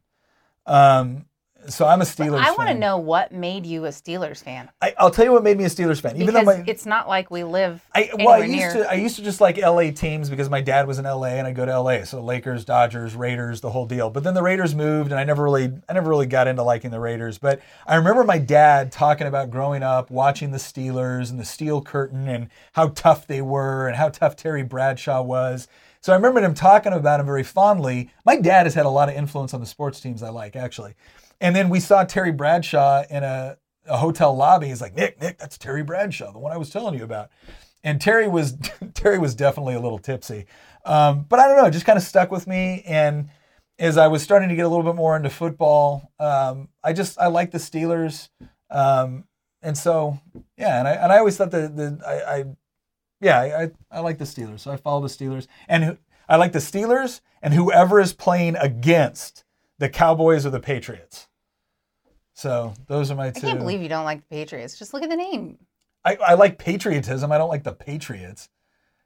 Um, 0.66 1.26
so 1.68 1.86
I'm 1.86 2.00
a 2.00 2.04
Steelers. 2.04 2.30
But 2.32 2.46
I 2.46 2.52
want 2.52 2.68
to 2.68 2.74
know 2.74 2.96
what 2.96 3.32
made 3.32 3.66
you 3.66 3.84
a 3.84 3.90
Steelers 3.90 4.42
fan. 4.42 4.70
I, 4.80 4.94
will 5.00 5.10
tell 5.10 5.24
you 5.24 5.32
what 5.32 5.42
made 5.42 5.58
me 5.58 5.64
a 5.64 5.68
Steelers 5.68 6.00
fan. 6.00 6.12
Because 6.12 6.22
Even 6.22 6.34
though 6.34 6.42
my, 6.42 6.64
it's 6.66 6.86
not 6.86 7.08
like 7.08 7.30
we 7.30 7.44
live. 7.44 7.84
I, 7.94 8.10
well, 8.14 8.30
I 8.30 8.38
used 8.38 8.50
near. 8.50 8.72
to 8.72 8.90
I 8.90 8.94
used 8.94 9.16
to 9.16 9.22
just 9.22 9.40
like 9.40 9.58
LA 9.58 9.90
teams 9.90 10.30
because 10.30 10.48
my 10.48 10.60
dad 10.60 10.86
was 10.86 10.98
in 10.98 11.04
LA 11.04 11.26
and 11.26 11.46
I 11.46 11.52
go 11.52 11.64
to 11.66 11.80
LA. 11.80 12.04
So 12.04 12.22
Lakers, 12.22 12.64
Dodgers, 12.64 13.14
Raiders, 13.14 13.60
the 13.60 13.70
whole 13.70 13.86
deal. 13.86 14.10
But 14.10 14.24
then 14.24 14.34
the 14.34 14.42
Raiders 14.42 14.74
moved 14.74 15.10
and 15.10 15.20
I 15.20 15.24
never 15.24 15.42
really 15.44 15.72
I 15.88 15.92
never 15.92 16.08
really 16.08 16.26
got 16.26 16.48
into 16.48 16.62
liking 16.62 16.90
the 16.90 17.00
Raiders. 17.00 17.38
But 17.38 17.60
I 17.86 17.96
remember 17.96 18.24
my 18.24 18.38
dad 18.38 18.90
talking 18.92 19.26
about 19.26 19.50
growing 19.50 19.82
up 19.82 20.10
watching 20.10 20.50
the 20.52 20.58
Steelers 20.58 21.30
and 21.30 21.38
the 21.38 21.44
Steel 21.44 21.82
Curtain 21.82 22.28
and 22.28 22.48
how 22.72 22.88
tough 22.88 23.26
they 23.26 23.42
were 23.42 23.86
and 23.86 23.96
how 23.96 24.08
tough 24.08 24.36
Terry 24.36 24.62
Bradshaw 24.62 25.22
was. 25.22 25.68
So 26.02 26.14
I 26.14 26.16
remember 26.16 26.40
him 26.40 26.54
talking 26.54 26.94
about 26.94 27.20
him 27.20 27.26
very 27.26 27.42
fondly. 27.42 28.10
My 28.24 28.36
dad 28.36 28.64
has 28.64 28.72
had 28.72 28.86
a 28.86 28.90
lot 28.90 29.10
of 29.10 29.14
influence 29.14 29.52
on 29.52 29.60
the 29.60 29.66
sports 29.66 30.00
teams 30.00 30.22
I 30.22 30.30
like 30.30 30.56
actually. 30.56 30.94
And 31.40 31.56
then 31.56 31.68
we 31.68 31.80
saw 31.80 32.04
Terry 32.04 32.32
Bradshaw 32.32 33.04
in 33.08 33.24
a, 33.24 33.56
a 33.86 33.96
hotel 33.96 34.36
lobby. 34.36 34.68
He's 34.68 34.80
like, 34.80 34.94
Nick, 34.94 35.20
Nick, 35.20 35.38
that's 35.38 35.56
Terry 35.56 35.82
Bradshaw, 35.82 36.32
the 36.32 36.38
one 36.38 36.52
I 36.52 36.58
was 36.58 36.70
telling 36.70 36.98
you 36.98 37.04
about. 37.04 37.30
And 37.82 38.00
Terry 38.00 38.28
was 38.28 38.56
Terry 38.94 39.18
was 39.18 39.34
definitely 39.34 39.74
a 39.74 39.80
little 39.80 39.98
tipsy, 39.98 40.46
um, 40.84 41.24
but 41.28 41.38
I 41.38 41.48
don't 41.48 41.56
know, 41.56 41.64
it 41.64 41.70
just 41.70 41.86
kind 41.86 41.96
of 41.96 42.02
stuck 42.02 42.30
with 42.30 42.46
me. 42.46 42.82
And 42.86 43.30
as 43.78 43.96
I 43.96 44.08
was 44.08 44.22
starting 44.22 44.50
to 44.50 44.54
get 44.54 44.66
a 44.66 44.68
little 44.68 44.84
bit 44.84 44.96
more 44.96 45.16
into 45.16 45.30
football, 45.30 46.12
um, 46.20 46.68
I 46.84 46.92
just 46.92 47.18
I 47.18 47.28
like 47.28 47.52
the 47.52 47.58
Steelers, 47.58 48.28
um, 48.70 49.24
and 49.62 49.78
so 49.78 50.18
yeah, 50.58 50.78
and 50.78 50.86
I 50.86 50.92
and 50.92 51.10
I 51.10 51.18
always 51.18 51.38
thought 51.38 51.52
that 51.52 51.74
the 51.74 51.98
I, 52.06 52.36
I 52.36 52.44
yeah 53.22 53.40
I, 53.40 53.70
I 53.90 54.00
like 54.00 54.18
the 54.18 54.26
Steelers, 54.26 54.60
so 54.60 54.70
I 54.70 54.76
follow 54.76 55.00
the 55.00 55.08
Steelers, 55.08 55.46
and 55.66 55.96
I 56.28 56.36
like 56.36 56.52
the 56.52 56.58
Steelers 56.58 57.22
and 57.42 57.54
whoever 57.54 57.98
is 57.98 58.12
playing 58.12 58.56
against 58.56 59.44
the 59.78 59.88
Cowboys 59.88 60.44
or 60.44 60.50
the 60.50 60.60
Patriots. 60.60 61.28
So 62.40 62.72
those 62.86 63.10
are 63.10 63.14
my 63.14 63.30
two. 63.30 63.46
I 63.46 63.50
can't 63.50 63.58
believe 63.58 63.82
you 63.82 63.88
don't 63.90 64.06
like 64.06 64.20
the 64.20 64.34
Patriots. 64.34 64.78
Just 64.78 64.94
look 64.94 65.02
at 65.02 65.10
the 65.10 65.16
name. 65.16 65.58
I, 66.06 66.16
I 66.16 66.34
like 66.34 66.58
patriotism. 66.58 67.30
I 67.30 67.36
don't 67.36 67.50
like 67.50 67.64
the 67.64 67.72
Patriots. 67.72 68.48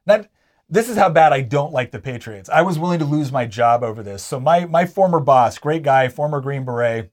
Not 0.07 0.29
this 0.69 0.89
is 0.89 0.97
how 0.97 1.09
bad 1.09 1.33
I 1.33 1.41
don't 1.41 1.73
like 1.73 1.91
the 1.91 1.99
Patriots. 1.99 2.49
I 2.49 2.63
was 2.63 2.79
willing 2.79 3.01
to 3.01 3.05
lose 3.05 3.33
my 3.33 3.45
job 3.45 3.83
over 3.83 4.05
this. 4.05 4.23
So 4.23 4.39
my 4.39 4.67
my 4.67 4.87
former 4.87 5.19
boss, 5.19 5.59
great 5.59 5.83
guy, 5.83 6.09
former 6.09 6.41
Green 6.41 6.65
Beret, 6.65 7.11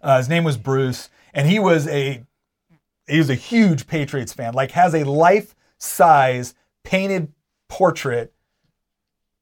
uh, 0.00 0.18
his 0.18 0.28
name 0.28 0.44
was 0.44 0.56
Bruce, 0.56 1.10
and 1.34 1.48
he 1.48 1.58
was 1.58 1.88
a 1.88 2.24
he 3.08 3.18
was 3.18 3.30
a 3.30 3.34
huge 3.34 3.88
Patriots 3.88 4.32
fan. 4.32 4.54
Like 4.54 4.70
has 4.70 4.94
a 4.94 5.02
life 5.02 5.56
size 5.76 6.54
painted 6.84 7.32
portrait 7.68 8.32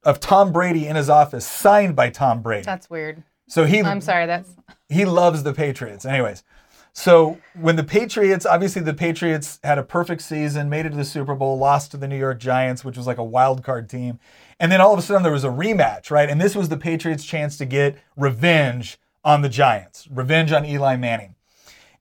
of 0.02 0.18
Tom 0.18 0.50
Brady 0.50 0.86
in 0.86 0.96
his 0.96 1.10
office, 1.10 1.46
signed 1.46 1.94
by 1.94 2.08
Tom 2.08 2.40
Brady. 2.40 2.64
That's 2.64 2.88
weird. 2.88 3.22
So 3.48 3.64
he 3.64 3.80
I'm 3.80 4.00
sorry, 4.00 4.26
that's 4.26 4.50
he 4.88 5.04
loves 5.04 5.42
the 5.42 5.52
Patriots. 5.52 6.04
Anyways, 6.04 6.44
so 6.92 7.38
when 7.54 7.76
the 7.76 7.84
Patriots, 7.84 8.46
obviously 8.46 8.82
the 8.82 8.94
Patriots 8.94 9.60
had 9.62 9.78
a 9.78 9.82
perfect 9.82 10.22
season, 10.22 10.68
made 10.68 10.86
it 10.86 10.90
to 10.90 10.96
the 10.96 11.04
Super 11.04 11.34
Bowl, 11.34 11.58
lost 11.58 11.90
to 11.92 11.96
the 11.96 12.08
New 12.08 12.18
York 12.18 12.38
Giants, 12.38 12.84
which 12.84 12.96
was 12.96 13.06
like 13.06 13.18
a 13.18 13.24
wild 13.24 13.62
card 13.62 13.88
team. 13.88 14.18
And 14.58 14.72
then 14.72 14.80
all 14.80 14.92
of 14.92 14.98
a 14.98 15.02
sudden 15.02 15.22
there 15.22 15.32
was 15.32 15.44
a 15.44 15.48
rematch, 15.48 16.10
right? 16.10 16.28
And 16.28 16.40
this 16.40 16.56
was 16.56 16.68
the 16.68 16.76
Patriots' 16.76 17.24
chance 17.24 17.56
to 17.58 17.64
get 17.64 17.96
revenge 18.16 18.98
on 19.24 19.42
the 19.42 19.48
Giants, 19.48 20.08
revenge 20.10 20.52
on 20.52 20.64
Eli 20.64 20.96
Manning. 20.96 21.34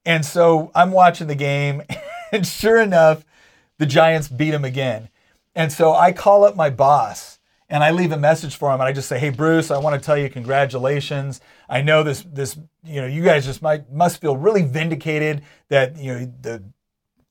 And 0.06 0.26
so 0.26 0.72
I'm 0.74 0.92
watching 0.92 1.28
the 1.28 1.36
game, 1.36 1.84
and 2.32 2.48
sure 2.48 2.82
enough, 2.82 3.26
the 3.78 3.86
Giants 3.86 4.28
beat 4.28 4.54
him 4.54 4.66
again. 4.66 5.10
And 5.54 5.72
so 5.72 5.94
I 5.94 6.12
call 6.12 6.44
up 6.44 6.56
my 6.56 6.70
boss 6.70 7.37
and 7.70 7.84
I 7.84 7.92
leave 7.92 8.12
a 8.12 8.18
message 8.18 8.56
for 8.56 8.70
him 8.70 8.80
and 8.80 8.84
I 8.84 8.92
just 8.94 9.10
say, 9.10 9.20
"Hey 9.20 9.30
Bruce, 9.30 9.72
I 9.72 9.78
want 9.78 10.00
to 10.00 10.06
tell 10.06 10.18
you 10.18 10.30
congratulations. 10.30 11.42
I 11.70 11.82
know 11.82 12.04
this 12.04 12.24
this 12.32 12.58
you 12.84 13.02
know, 13.02 13.08
you 13.08 13.24
guys 13.24 13.46
just 13.46 13.62
might 13.62 13.92
must 13.92 14.22
feel 14.22 14.38
really 14.38 14.64
vindicated 14.64 15.44
that, 15.70 15.98
you 15.98 16.14
know, 16.14 16.34
the 16.42 16.64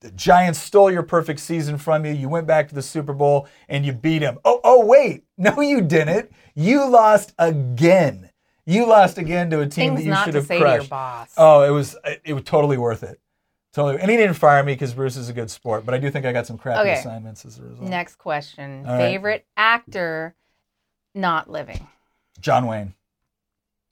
the 0.01 0.11
Giants 0.12 0.59
stole 0.59 0.91
your 0.91 1.03
perfect 1.03 1.41
season 1.41 1.78
from 1.78 2.05
you. 2.05 2.12
You 2.12 2.28
went 2.28 2.47
back 2.47 2.68
to 2.68 2.74
the 2.74 2.82
Super 2.82 3.14
Bowl 3.14 3.49
and 3.68 3.84
you 3.84 3.93
beat 3.93 4.18
them. 4.18 4.39
Oh, 4.45 4.61
oh 4.62 4.84
wait. 4.84 5.24
No 5.39 5.61
you 5.61 5.80
didn't. 5.80 6.30
You 6.55 6.89
lost 6.89 7.32
again. 7.39 8.30
You 8.66 8.87
lost 8.87 9.16
again 9.16 9.49
to 9.51 9.61
a 9.61 9.66
team 9.66 9.97
Things 9.97 10.07
that 10.07 10.11
you 10.11 10.24
should 10.24 10.34
have 10.34 10.47
crushed. 10.49 10.84
Your 10.84 10.89
boss. 10.89 11.32
Oh, 11.37 11.62
it 11.62 11.70
was 11.70 11.97
it 12.24 12.34
was 12.34 12.45
totally 12.45 12.76
worth 12.76 13.03
it. 13.03 13.20
Totally. 13.77 14.01
And 14.01 14.11
he 14.11 14.16
didn't 14.16 14.37
fire 14.37 14.62
me 14.62 14.72
because 14.72 14.95
Bruce 14.95 15.18
is 15.18 15.29
a 15.29 15.35
good 15.35 15.51
sport, 15.51 15.85
but 15.85 15.93
I 15.93 15.99
do 15.99 16.11
think 16.11 16.24
I 16.24 16.33
got 16.33 16.47
some 16.47 16.57
crappy 16.57 16.81
okay. 16.81 16.99
assignments 16.99 17.45
as 17.45 17.59
a 17.59 17.62
result. 17.62 17.91
Next 17.91 18.16
question. 18.16 18.87
All 18.87 18.97
Favorite 18.97 19.45
actor 19.55 20.35
not 21.14 21.51
living? 21.51 21.87
John 22.41 22.66
Wayne. 22.66 22.95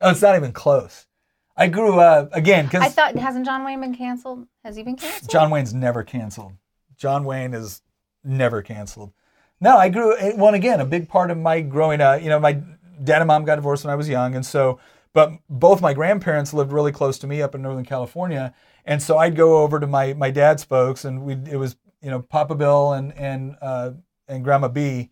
Oh, 0.01 0.09
it's 0.09 0.23
not 0.23 0.37
even 0.37 0.53
close. 0.53 1.07
I 1.55 1.67
grew 1.67 2.01
up 2.01 2.31
again 2.33 2.65
because 2.65 2.81
I 2.83 2.89
thought 2.89 3.15
hasn't 3.17 3.45
John 3.45 3.63
Wayne 3.63 3.83
been 3.83 3.95
canceled? 3.95 4.47
Has 4.65 4.75
he 4.75 4.83
been 4.83 4.97
canceled? 4.97 5.31
John 5.31 5.51
Wayne's 5.51 5.75
never 5.75 6.03
canceled. 6.03 6.55
John 6.97 7.25
Wayne 7.25 7.53
is 7.53 7.83
never 8.25 8.63
canceled. 8.63 9.13
No, 9.61 9.77
I 9.77 9.91
grew. 9.91 10.17
Eh, 10.17 10.33
one 10.35 10.55
again, 10.55 10.81
a 10.81 10.87
big 10.87 11.11
part 11.11 11.31
of 11.31 11.37
my 11.37 11.61
growing 11.61 12.01
up. 12.01 12.23
You 12.23 12.31
know, 12.31 12.41
my 12.41 12.55
dad 13.03 13.21
and 13.21 13.27
mom 13.27 13.45
got 13.45 13.57
divorced 13.57 13.85
when 13.85 13.93
I 13.93 13.97
was 13.97 14.09
young, 14.09 14.35
and 14.35 14.47
so, 14.47 14.81
but 15.13 15.33
both 15.51 15.83
my 15.83 15.93
grandparents 15.93 16.55
lived 16.55 16.73
really 16.73 16.91
close 16.91 17.19
to 17.19 17.27
me 17.27 17.43
up 17.43 17.55
in 17.55 17.61
Northern 17.61 17.85
California, 17.85 18.55
and 18.85 19.03
so 19.03 19.19
I'd 19.19 19.37
go 19.37 19.63
over 19.63 19.81
to 19.81 19.87
my 19.87 20.15
my 20.15 20.31
dad's 20.31 20.65
folks, 20.65 21.05
and 21.05 21.23
we 21.25 21.35
it 21.51 21.57
was 21.57 21.77
you 22.03 22.11
know 22.11 22.23
Papa 22.23 22.55
Bill 22.55 22.93
and 22.93 23.13
and 23.17 23.57
uh, 23.61 23.93
and 24.29 24.45
Grandma 24.45 24.69
B, 24.69 25.11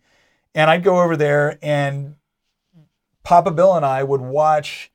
and 0.55 0.69
I'd 0.69 0.83
go 0.83 1.01
over 1.01 1.17
there, 1.17 1.57
and 1.61 2.15
Papa 3.23 3.51
Bill 3.51 3.75
and 3.75 3.85
I 3.85 4.03
would 4.03 4.21
watch 4.21 4.91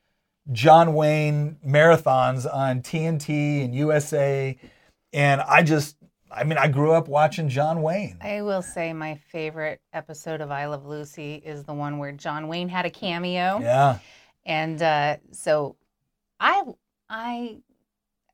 John 0.53 0.95
Wayne 0.95 1.57
marathons 1.66 2.53
on 2.53 2.83
TNT 2.83 3.64
and 3.64 3.74
USA, 3.74 4.59
and 5.12 5.41
I 5.41 5.62
just 5.62 5.97
I 6.31 6.45
mean, 6.45 6.59
I 6.59 6.68
grew 6.68 6.93
up 6.93 7.09
watching 7.09 7.49
John 7.49 7.83
Wayne. 7.83 8.18
I 8.20 8.43
will 8.43 8.62
say 8.62 8.93
my 8.93 9.14
favorite 9.14 9.81
episode 9.93 10.41
of 10.41 10.51
I 10.51 10.66
Love 10.66 10.87
Lucy 10.87 11.35
is 11.45 11.64
the 11.64 11.72
one 11.72 11.99
where 11.99 12.12
John 12.12 12.49
Wayne 12.49 12.68
had 12.68 12.87
a 12.87 12.91
cameo. 12.91 13.59
Yeah. 13.61 13.99
And 14.45 14.81
uh, 14.81 15.16
so 15.33 15.76
I 16.39 16.62
I 17.09 17.59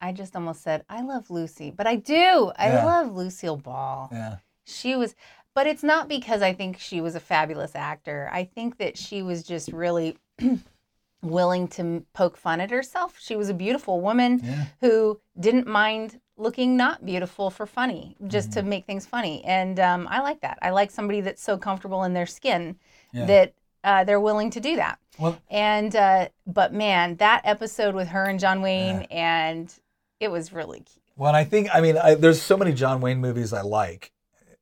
I 0.04 0.12
just 0.12 0.36
almost 0.36 0.62
said 0.62 0.84
I 0.88 1.00
love 1.02 1.30
Lucy, 1.30 1.70
but 1.70 1.86
I 1.86 1.96
do. 1.96 2.52
I 2.58 2.68
Yeah. 2.68 2.84
love 2.84 3.12
Lucille 3.12 3.56
Ball. 3.56 4.08
Yeah. 4.12 4.36
She 4.66 4.94
was, 4.96 5.14
but 5.54 5.66
it's 5.66 5.82
not 5.82 6.08
because 6.08 6.42
I 6.42 6.52
think 6.52 6.78
she 6.78 7.00
was 7.00 7.14
a 7.14 7.20
fabulous 7.20 7.74
actor. 7.74 8.28
I 8.32 8.44
think 8.44 8.78
that 8.78 8.98
she 8.98 9.22
was 9.22 9.42
just 9.42 9.72
really 9.72 10.16
willing 11.22 11.68
to 11.68 12.04
poke 12.12 12.36
fun 12.36 12.60
at 12.60 12.70
herself. 12.70 13.16
She 13.18 13.34
was 13.36 13.48
a 13.48 13.54
beautiful 13.54 14.00
woman 14.00 14.40
Yeah. 14.44 14.64
who 14.80 15.20
didn't 15.38 15.66
mind 15.66 16.20
looking 16.36 16.76
not 16.76 17.06
beautiful 17.06 17.48
for 17.50 17.64
funny, 17.64 18.16
just 18.26 18.50
Mm-hmm. 18.50 18.60
to 18.60 18.66
make 18.66 18.84
things 18.86 19.06
funny. 19.06 19.42
And 19.44 19.78
um, 19.80 20.06
I 20.10 20.20
like 20.20 20.40
that. 20.40 20.58
I 20.60 20.70
like 20.70 20.90
somebody 20.90 21.20
that's 21.22 21.42
so 21.42 21.56
comfortable 21.56 22.04
in 22.04 22.12
their 22.12 22.26
skin 22.26 22.76
Yeah. 23.12 23.26
that 23.26 23.54
uh, 23.84 24.04
they're 24.04 24.20
willing 24.20 24.50
to 24.50 24.60
do 24.60 24.76
that. 24.76 24.98
Well, 25.18 25.38
And 25.50 25.94
uh, 25.94 26.28
but 26.46 26.72
man, 26.72 27.16
that 27.16 27.42
episode 27.44 27.94
with 27.94 28.08
her 28.08 28.24
and 28.24 28.40
John 28.40 28.62
Wayne, 28.62 29.02
and 29.10 29.72
it 30.20 30.30
was 30.30 30.52
really 30.52 30.80
cute. 30.80 31.02
Well, 31.16 31.34
I 31.34 31.44
think 31.44 31.68
I 31.72 31.80
mean 31.80 31.96
I, 31.96 32.14
there's 32.14 32.40
so 32.42 32.56
many 32.56 32.72
John 32.72 33.00
Wayne 33.00 33.20
movies 33.20 33.52
I 33.52 33.62
like, 33.62 34.12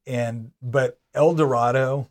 and 0.07 0.53
but 0.61 0.99
El 1.15 1.35
Dorado, 1.35 2.09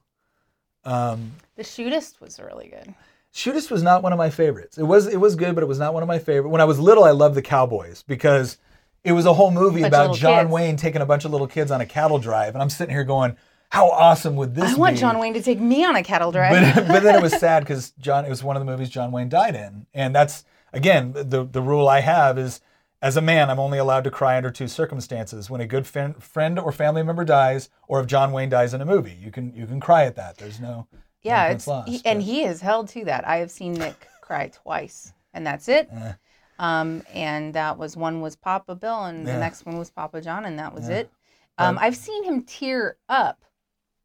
um, 0.83 1.33
The 1.55 1.63
shootist 1.63 2.19
was 2.19 2.39
really 2.39 2.67
good. 2.67 2.93
Shootist 3.33 3.71
was 3.71 3.81
not 3.81 4.03
one 4.03 4.11
of 4.11 4.17
my 4.17 4.29
favorites. 4.29 4.77
It 4.77 4.83
was 4.83 5.07
it 5.07 5.17
was 5.17 5.35
good, 5.35 5.55
but 5.55 5.63
it 5.63 5.67
was 5.67 5.79
not 5.79 5.93
one 5.93 6.03
of 6.03 6.07
my 6.07 6.19
favorite. 6.19 6.49
When 6.49 6.61
I 6.61 6.65
was 6.65 6.79
little, 6.79 7.03
I 7.03 7.11
loved 7.11 7.35
the 7.35 7.41
Cowboys 7.41 8.03
because 8.03 8.57
it 9.03 9.13
was 9.13 9.25
a 9.25 9.33
whole 9.33 9.51
movie 9.51 9.83
about 9.83 10.15
John 10.15 10.45
kids. 10.45 10.51
Wayne 10.51 10.75
taking 10.75 11.01
a 11.01 11.05
bunch 11.05 11.23
of 11.25 11.31
little 11.31 11.47
kids 11.47 11.71
on 11.71 11.81
a 11.81 11.85
cattle 11.85 12.19
drive, 12.19 12.55
and 12.55 12.61
I'm 12.61 12.69
sitting 12.69 12.93
here 12.93 13.05
going, 13.05 13.37
"How 13.69 13.89
awesome 13.89 14.35
would 14.35 14.53
this 14.53 14.73
I 14.73 14.77
want 14.77 14.95
be?" 14.95 14.99
John 14.99 15.17
Wayne 15.17 15.33
to 15.35 15.41
take 15.41 15.59
me 15.59 15.85
on 15.85 15.95
a 15.95 16.03
cattle 16.03 16.31
drive. 16.31 16.75
but, 16.75 16.87
but 16.87 17.03
then 17.03 17.15
it 17.15 17.21
was 17.21 17.33
sad 17.39 17.61
because 17.61 17.91
John. 17.99 18.25
It 18.25 18.29
was 18.29 18.43
one 18.43 18.57
of 18.57 18.65
the 18.65 18.69
movies 18.69 18.89
John 18.89 19.11
Wayne 19.11 19.29
died 19.29 19.55
in, 19.55 19.85
and 19.93 20.13
that's 20.13 20.43
again 20.73 21.13
the 21.13 21.47
the 21.49 21.61
rule 21.61 21.87
I 21.87 22.01
have 22.01 22.37
is 22.37 22.59
as 23.01 23.17
a 23.17 23.21
man 23.21 23.49
I'm 23.49 23.59
only 23.59 23.77
allowed 23.77 24.03
to 24.03 24.11
cry 24.11 24.37
under 24.37 24.51
two 24.51 24.67
circumstances: 24.67 25.49
when 25.49 25.61
a 25.61 25.67
good 25.67 25.87
fin- 25.87 26.13
friend 26.15 26.59
or 26.59 26.71
family 26.71 27.03
member 27.03 27.23
dies, 27.25 27.69
or 27.87 27.99
if 27.99 28.07
John 28.07 28.31
Wayne 28.31 28.49
dies 28.49 28.73
in 28.73 28.81
a 28.81 28.85
movie. 28.85 29.17
You 29.19 29.31
can 29.31 29.53
you 29.55 29.65
can 29.65 29.79
cry 29.79 30.05
at 30.05 30.15
that. 30.15 30.37
There's 30.37 30.59
no 30.59 30.87
yeah, 31.21 31.47
no 31.47 31.53
it's 31.53 31.67
lost, 31.67 31.89
he, 31.89 32.01
and 32.05 32.21
he 32.21 32.43
is 32.43 32.61
held 32.61 32.89
to 32.89 33.05
that. 33.05 33.27
I 33.27 33.37
have 33.37 33.51
seen 33.51 33.73
Nick 33.73 34.07
cry 34.21 34.49
twice, 34.49 35.13
and 35.33 35.45
that's 35.45 35.67
it. 35.67 35.89
Eh. 35.91 36.13
Um, 36.59 37.01
and 37.13 37.53
that 37.55 37.77
was 37.79 37.97
one 37.97 38.21
was 38.21 38.35
Papa 38.35 38.75
Bill, 38.75 39.05
and 39.05 39.25
Yeah. 39.25 39.33
the 39.33 39.39
next 39.39 39.65
one 39.65 39.77
was 39.79 39.89
Papa 39.89 40.21
John, 40.21 40.45
and 40.45 40.59
that 40.59 40.73
was 40.73 40.87
Yeah. 40.89 40.97
it. 40.97 41.11
Um, 41.57 41.77
I've 41.79 41.95
seen 41.95 42.23
him 42.23 42.43
tear 42.43 42.97
up 43.09 43.43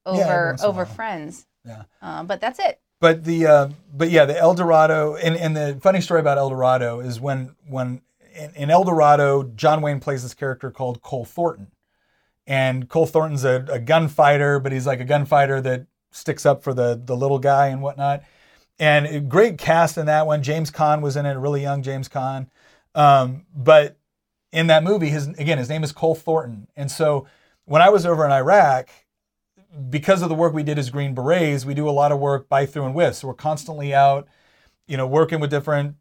over 0.04 0.56
a 0.58 0.64
over. 0.64 0.84
Friends. 0.86 1.46
Yeah. 1.64 1.82
Uh, 2.00 2.22
but 2.22 2.40
that's 2.40 2.58
it. 2.58 2.80
But 3.00 3.24
the 3.24 3.46
uh, 3.46 3.68
but 3.92 4.10
yeah, 4.10 4.24
the 4.24 4.38
El 4.38 4.54
Dorado 4.54 5.16
and, 5.16 5.36
and 5.36 5.56
the 5.56 5.78
funny 5.82 6.00
story 6.00 6.20
about 6.20 6.38
El 6.38 6.48
Dorado 6.50 7.00
is 7.00 7.20
when 7.20 7.56
when 7.68 8.00
in, 8.36 8.54
in 8.54 8.70
El 8.70 8.84
Dorado, 8.84 9.42
John 9.42 9.82
Wayne 9.82 10.00
plays 10.00 10.22
this 10.22 10.34
character 10.34 10.70
called 10.70 11.02
Cole 11.02 11.24
Thornton, 11.24 11.72
and 12.46 12.88
Cole 12.88 13.06
Thornton's 13.06 13.44
a, 13.44 13.64
a 13.70 13.78
gunfighter, 13.78 14.60
but 14.60 14.72
he's 14.72 14.86
like 14.86 15.00
a 15.00 15.04
gunfighter 15.04 15.60
that 15.62 15.86
sticks 16.10 16.46
up 16.46 16.62
for 16.62 16.72
the 16.72 17.00
the 17.02 17.16
little 17.16 17.38
guy 17.38 17.68
and 17.68 17.82
whatnot. 17.82 18.22
And 18.78 19.30
great 19.30 19.58
cast 19.58 19.96
in 19.96 20.06
that 20.06 20.26
one. 20.26 20.42
James 20.42 20.70
Caan 20.70 21.00
was 21.00 21.16
in 21.16 21.24
it, 21.26 21.34
really 21.34 21.62
young 21.62 21.82
James 21.82 22.08
Caan. 22.08 22.48
Um, 22.94 23.46
but 23.54 23.96
in 24.52 24.66
that 24.68 24.84
movie, 24.84 25.08
his 25.08 25.28
again, 25.28 25.58
his 25.58 25.68
name 25.68 25.82
is 25.82 25.92
Cole 25.92 26.14
Thornton. 26.14 26.68
And 26.76 26.90
so 26.90 27.26
when 27.64 27.82
I 27.82 27.88
was 27.88 28.06
over 28.06 28.24
in 28.24 28.32
Iraq, 28.32 28.90
because 29.90 30.22
of 30.22 30.28
the 30.28 30.34
work 30.34 30.54
we 30.54 30.62
did 30.62 30.78
as 30.78 30.90
Green 30.90 31.14
Berets, 31.14 31.64
we 31.64 31.74
do 31.74 31.88
a 31.88 31.90
lot 31.90 32.12
of 32.12 32.18
work 32.18 32.48
by, 32.48 32.66
through, 32.66 32.86
and 32.86 32.94
with. 32.94 33.16
So 33.16 33.28
we're 33.28 33.34
constantly 33.34 33.92
out, 33.94 34.28
you 34.86 34.96
know, 34.96 35.06
working 35.06 35.40
with 35.40 35.50
different 35.50 35.96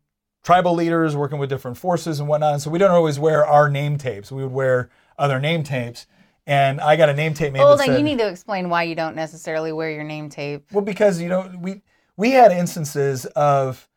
tribal 0.46 0.76
leaders, 0.76 1.16
working 1.16 1.40
with 1.40 1.50
different 1.50 1.76
forces 1.76 2.20
and 2.20 2.30
whatnot. 2.30 2.54
And 2.54 2.62
so 2.62 2.70
we 2.70 2.78
don't 2.78 2.92
always 2.92 3.18
wear 3.18 3.44
our 3.46 3.68
name 3.68 3.98
tapes. 3.98 4.32
We 4.32 4.44
would 4.44 4.52
wear 4.52 4.92
other 5.18 5.40
name 5.40 5.64
tapes. 5.64 6.06
And 6.46 6.80
I 6.80 6.96
got 6.96 7.10
a 7.10 7.16
name 7.16 7.34
tape 7.34 7.52
made 7.52 7.60
Well, 7.60 7.76
then 7.76 7.88
said, 7.88 7.98
you 7.98 8.04
need 8.04 8.20
to 8.20 8.28
explain 8.28 8.70
why 8.70 8.84
you 8.84 8.94
don't 8.94 9.16
necessarily 9.16 9.72
wear 9.72 9.90
your 9.90 10.04
name 10.04 10.30
tape. 10.30 10.68
well, 10.72 10.84
because 10.84 11.20
you 11.20 11.28
know 11.28 11.52
we 11.60 11.82
we 12.16 12.30
had 12.30 12.52
instances 12.52 13.26
of 13.26 13.90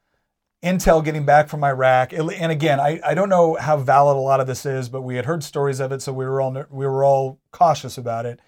intel 0.64 1.04
getting 1.04 1.26
back 1.26 1.50
from 1.50 1.62
Iraq, 1.62 2.14
and 2.14 2.50
again, 2.50 2.80
I, 2.80 3.00
I 3.04 3.12
don't 3.12 3.28
know 3.28 3.56
how 3.56 3.76
valid 3.76 4.16
a 4.16 4.20
lot 4.20 4.40
of 4.40 4.46
this 4.46 4.64
is, 4.64 4.88
but 4.88 5.02
we 5.02 5.16
had 5.16 5.26
heard 5.26 5.44
stories 5.44 5.78
of 5.78 5.92
it, 5.92 6.00
so 6.00 6.10
we 6.14 6.24
were 6.24 6.40
all 6.40 6.52
we 6.70 6.86
were 6.86 7.04
all 7.04 7.38
cautious 7.52 7.98
about 7.98 8.24
it. 8.24 8.40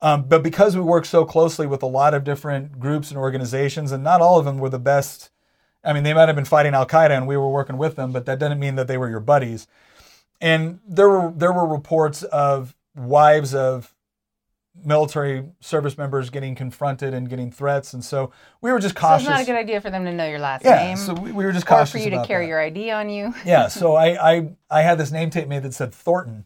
Um, 0.00 0.22
but 0.22 0.42
because 0.42 0.74
we 0.74 0.82
work 0.82 1.04
so 1.04 1.26
closely 1.26 1.66
with 1.66 1.82
a 1.82 1.86
lot 1.86 2.14
of 2.14 2.24
different 2.24 2.80
groups 2.80 3.10
and 3.10 3.18
organizations, 3.18 3.92
and 3.92 4.02
not 4.02 4.22
all 4.22 4.38
of 4.38 4.46
them 4.46 4.56
were 4.56 4.70
the 4.70 4.78
best. 4.80 5.30
I 5.84 5.92
mean, 5.92 6.02
they 6.02 6.14
might 6.14 6.28
have 6.28 6.36
been 6.36 6.44
fighting 6.44 6.74
Al 6.74 6.86
Qaeda, 6.86 7.10
and 7.10 7.26
we 7.26 7.36
were 7.36 7.48
working 7.48 7.76
with 7.76 7.96
them, 7.96 8.12
but 8.12 8.26
that 8.26 8.38
doesn't 8.38 8.60
mean 8.60 8.76
that 8.76 8.86
they 8.86 8.96
were 8.96 9.08
your 9.08 9.20
buddies. 9.20 9.66
And 10.40 10.80
there 10.86 11.08
were 11.08 11.32
there 11.34 11.52
were 11.52 11.66
reports 11.66 12.22
of 12.24 12.74
wives 12.94 13.54
of 13.54 13.94
military 14.84 15.44
service 15.60 15.98
members 15.98 16.30
getting 16.30 16.54
confronted 16.54 17.14
and 17.14 17.28
getting 17.28 17.50
threats, 17.50 17.92
and 17.92 18.04
so 18.04 18.32
we 18.60 18.72
were 18.72 18.78
just 18.78 18.94
cautious. 18.94 19.26
So 19.26 19.32
it's 19.32 19.38
not 19.38 19.42
a 19.42 19.52
good 19.52 19.58
idea 19.58 19.80
for 19.80 19.90
them 19.90 20.04
to 20.04 20.12
know 20.12 20.26
your 20.26 20.38
last 20.38 20.64
yeah, 20.64 20.84
name, 20.84 20.96
so 20.96 21.14
we, 21.14 21.32
we 21.32 21.44
were 21.44 21.52
just 21.52 21.66
or 21.66 21.68
cautious 21.68 21.92
for 21.92 21.98
you 21.98 22.10
to 22.10 22.24
carry 22.26 22.46
that. 22.46 22.48
your 22.48 22.60
ID 22.60 22.90
on 22.90 23.10
you. 23.10 23.34
yeah, 23.44 23.68
so 23.68 23.94
I, 23.94 24.32
I 24.32 24.48
I 24.70 24.82
had 24.82 24.98
this 24.98 25.12
name 25.12 25.30
tape 25.30 25.48
made 25.48 25.62
that 25.62 25.74
said 25.74 25.94
Thornton, 25.94 26.44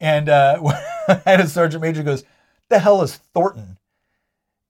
and 0.00 0.28
uh, 0.28 0.58
I 1.08 1.22
had 1.24 1.40
a 1.40 1.48
sergeant 1.48 1.82
major 1.82 2.02
goes, 2.02 2.24
"The 2.68 2.78
hell 2.78 3.02
is 3.02 3.16
Thornton?" 3.34 3.78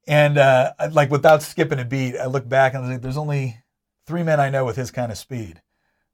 And 0.07 0.37
uh, 0.37 0.73
like 0.91 1.11
without 1.11 1.43
skipping 1.43 1.79
a 1.79 1.85
beat, 1.85 2.17
I 2.17 2.27
look 2.27 2.49
back 2.49 2.75
and 2.75 2.85
I 2.85 2.87
was 2.87 2.91
like, 2.91 3.03
"There's 3.03 3.17
only 3.17 3.62
three 4.07 4.23
men 4.23 4.41
I 4.41 4.51
know 4.51 4.65
with 4.65 4.77
his 4.77 4.91
kind 4.91 5.11
of 5.13 5.19
speed. 5.19 5.63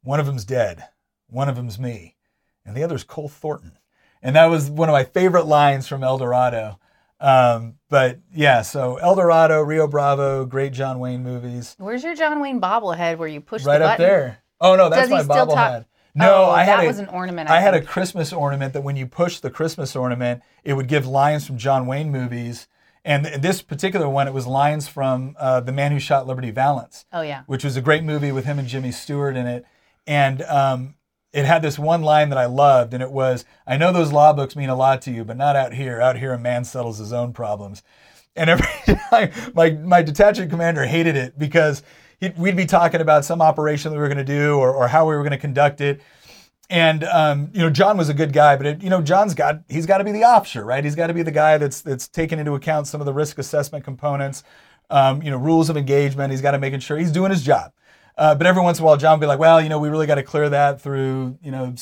One 0.03 0.21
of 0.21 0.27
them's 0.27 0.45
dead, 0.45 0.89
one 1.29 1.49
of 1.49 1.57
them's 1.57 1.79
me, 1.79 2.17
and 2.65 2.77
the 2.77 2.83
other's 2.83 3.05
Cole 3.05 3.29
Thornton." 3.29 3.79
And 4.23 4.37
that 4.37 4.47
was 4.47 4.71
one 4.71 4.89
of 4.89 4.93
my 4.93 5.05
favorite 5.05 5.47
lines 5.47 5.87
from 5.87 6.03
El 6.03 6.19
Dorado. 6.19 6.79
Um, 7.21 7.75
but 7.89 8.21
yeah, 8.33 8.63
so 8.63 8.97
El 8.97 9.15
Dorado, 9.17 9.61
Rio 9.61 9.87
Bravo, 9.89 10.45
great 10.45 10.73
John 10.73 11.01
Wayne 11.01 11.23
movies, 11.23 11.75
Where's 11.79 12.05
your 12.05 12.15
John 12.15 12.41
Wayne 12.41 12.61
bobblehead 12.61 13.19
where 13.19 13.29
you 13.29 13.41
push 13.41 13.65
right 13.65 13.79
the 13.79 13.87
up 13.87 13.99
there. 13.99 14.39
Oh 14.61 14.77
no, 14.77 14.89
that's 14.89 15.09
Does 15.09 15.11
my 15.11 15.23
still 15.23 15.47
talk- 15.47 15.57
bobblehead. 15.57 15.85
No, 16.15 16.47
oh, 16.47 16.51
I 16.51 16.65
had 16.65 16.81
that 16.81 16.85
a, 16.85 16.87
was 16.89 16.99
an 16.99 17.09
ornament. 17.09 17.49
I, 17.49 17.59
I 17.59 17.61
had 17.61 17.75
a. 17.75 17.83
Christmas 17.83 18.33
ornament 18.33 18.73
that 18.73 18.83
when 18.83 18.97
you 18.97 19.07
push 19.07 19.39
the 19.39 19.51
Christmas 19.51 19.95
ornament, 19.95 20.43
it 20.65 20.73
would 20.73 20.89
give 20.89 21.07
lines 21.07 21.47
from 21.47 21.59
John 21.59 21.87
Wayne 21.87 22.11
movies. 22.11 22.67
And 23.05 23.25
th- 23.25 23.41
this 23.41 23.63
particular 23.63 24.09
one, 24.09 24.27
it 24.29 24.35
was 24.35 24.47
lines 24.47 24.89
from 24.89 25.37
uh, 25.39 25.61
The 25.61 25.73
Man 25.73 25.93
Who 25.93 25.99
Shot 26.01 26.27
Liberty 26.27 26.51
Valance, 26.51 27.07
Oh 27.13 27.23
yeah. 27.23 27.43
which 27.47 27.65
was 27.65 27.77
a 27.77 27.81
great 27.81 28.05
movie 28.05 28.33
with 28.33 28.45
him 28.45 28.59
and 28.59 28.69
Jimmy 28.69 28.93
Stewart 28.93 29.37
in 29.37 29.47
it. 29.47 29.65
And 30.07 30.43
um, 30.43 30.95
it 31.33 31.45
had 31.45 31.63
this 31.63 31.79
one 31.79 32.03
line 32.03 32.31
that 32.31 32.39
I 32.39 32.47
loved, 32.47 32.95
and 32.95 33.03
it 33.03 33.11
was, 33.11 33.45
I 33.67 33.77
know 33.77 33.93
those 33.93 34.13
law 34.13 34.33
books 34.33 34.57
mean 34.57 34.69
a 34.71 34.75
lot 34.75 35.03
to 35.03 35.11
you, 35.11 35.25
but 35.25 35.37
not 35.37 35.57
out 35.57 35.75
here. 35.75 36.01
Out 36.01 36.17
here, 36.19 36.33
a 36.33 36.39
man 36.39 36.65
settles 36.65 36.99
his 36.99 37.13
own 37.13 37.33
problems. 37.33 37.83
And 38.35 38.49
every 38.51 38.67
time, 39.11 39.31
my, 39.55 39.71
my 39.71 40.03
detachment 40.03 40.51
commander 40.51 40.87
hated 40.87 41.17
it 41.17 41.39
because 41.39 41.83
he'd, 42.21 42.39
we'd 42.39 42.57
be 42.57 42.67
talking 42.67 43.01
about 43.01 43.25
some 43.25 43.43
operation 43.43 43.91
that 43.91 43.97
we 43.97 44.01
were 44.03 44.09
going 44.09 44.19
to 44.19 44.25
do 44.25 44.55
or, 44.57 44.73
or 44.73 44.89
how 44.89 45.09
we 45.09 45.15
were 45.15 45.23
going 45.23 45.31
to 45.33 45.39
conduct 45.39 45.81
it. 45.81 46.01
And 46.71 47.05
um, 47.05 47.51
you 47.55 47.61
know, 47.61 47.71
John 47.71 47.97
was 47.97 48.09
a 48.09 48.15
good 48.15 48.33
guy, 48.33 48.57
but 48.57 48.67
it, 48.67 48.83
you 48.83 48.91
know, 48.91 49.01
John's 49.01 49.35
got 49.35 49.63
he's 49.69 49.87
got 49.87 49.99
to 49.99 50.05
be 50.05 50.13
the 50.13 50.25
officer, 50.25 50.65
right? 50.65 50.85
He's 50.85 50.95
got 50.95 51.07
to 51.07 51.15
be 51.15 51.23
the 51.23 51.31
guy 51.31 51.57
that's 51.57 51.81
that's 51.81 52.09
taking 52.09 52.39
into 52.39 52.55
account 52.55 52.87
some 52.87 53.01
of 53.01 53.07
the 53.07 53.13
risk 53.13 53.39
assessment 53.39 53.85
components, 53.85 54.43
um, 54.91 55.23
you 55.23 55.31
know, 55.31 55.39
rules 55.39 55.71
of 55.71 55.77
engagement. 55.77 56.31
He's 56.31 56.43
got 56.43 56.51
to 56.51 56.59
making 56.59 56.81
sure 56.81 56.99
he's 56.99 57.13
doing 57.13 57.31
his 57.31 57.43
job. 57.43 57.73
Uh, 58.19 58.35
but 58.35 58.47
every 58.47 58.63
once 58.63 58.79
in 58.79 58.83
a 58.83 58.87
while, 58.87 58.97
John 58.97 59.19
would 59.19 59.25
be 59.25 59.29
like, 59.29 59.39
well, 59.39 59.61
you 59.63 59.69
know, 59.69 59.79
we 59.79 59.89
really 59.89 60.07
got 60.07 60.17
to 60.17 60.25
clear 60.25 60.49
that 60.51 60.81
through, 60.81 61.39
you 61.41 61.53
know, 61.53 61.73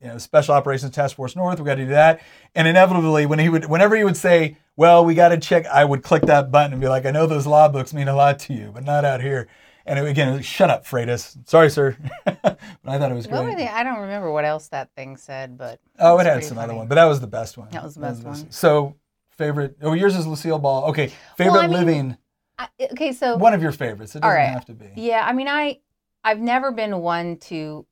you 0.00 0.08
know, 0.08 0.18
Special 0.18 0.54
Operations 0.54 0.90
Task 0.90 1.16
Force 1.16 1.36
North. 1.36 1.58
We 1.58 1.64
got 1.64 1.76
to 1.76 1.84
do 1.84 1.90
that. 1.90 2.20
And 2.54 2.68
inevitably, 2.68 3.26
when 3.26 3.38
he 3.38 3.48
would, 3.48 3.66
whenever 3.66 3.96
he 3.96 4.04
would 4.04 4.16
say, 4.16 4.58
well, 4.76 5.04
we 5.04 5.14
got 5.14 5.28
to 5.28 5.38
check, 5.38 5.66
I 5.66 5.84
would 5.84 6.02
click 6.02 6.24
that 6.24 6.50
button 6.50 6.72
and 6.72 6.80
be 6.80 6.88
like, 6.88 7.06
I 7.06 7.12
know 7.12 7.26
those 7.26 7.46
law 7.46 7.68
books 7.68 7.94
mean 7.94 8.08
a 8.08 8.14
lot 8.14 8.40
to 8.40 8.52
you, 8.52 8.72
but 8.74 8.84
not 8.84 9.04
out 9.04 9.22
here. 9.22 9.48
And 9.86 9.98
it, 9.98 10.06
again, 10.06 10.28
it 10.30 10.36
was, 10.38 10.46
shut 10.46 10.70
up, 10.70 10.86
Freitas. 10.86 11.36
Sorry, 11.48 11.68
sir. 11.70 11.96
but 12.24 12.58
I 12.86 12.98
thought 12.98 13.10
it 13.10 13.14
was 13.14 13.26
great. 13.26 13.36
What 13.36 13.44
were 13.44 13.54
they? 13.56 13.68
I 13.68 13.82
don't 13.82 14.00
remember 14.00 14.32
what 14.32 14.44
else 14.44 14.68
that 14.68 14.90
thing 14.94 15.16
said, 15.16 15.58
but 15.58 15.78
Oh, 15.98 16.16
was 16.16 16.26
it 16.26 16.30
had 16.30 16.44
some 16.44 16.56
funny. 16.56 16.64
other 16.70 16.74
one, 16.74 16.88
but 16.88 16.94
that 16.94 17.04
was 17.04 17.20
the 17.20 17.26
best 17.26 17.58
one. 17.58 17.68
That 17.70 17.82
was 17.84 17.94
the 17.94 18.00
best 18.00 18.24
one. 18.24 18.50
So, 18.50 18.96
favorite. 19.30 19.76
Oh, 19.82 19.92
yours 19.92 20.16
is 20.16 20.26
Lucille 20.26 20.58
Ball. 20.58 20.84
Okay, 20.86 21.08
favorite 21.36 21.52
Well, 21.52 21.62
I 21.62 21.66
mean, 21.66 21.76
living. 21.76 22.16
I, 22.58 22.68
okay. 22.92 23.12
So 23.12 23.36
One 23.36 23.52
of 23.52 23.62
your 23.62 23.72
favorites. 23.72 24.14
It 24.14 24.20
doesn't 24.20 24.34
right. 24.36 24.46
have 24.46 24.64
to 24.66 24.74
be. 24.74 24.86
Yeah, 24.96 25.24
I 25.26 25.32
mean, 25.32 25.48
I 25.48 25.80
I've 26.22 26.40
never 26.40 26.70
been 26.72 26.98
one 27.00 27.36
to. 27.38 27.84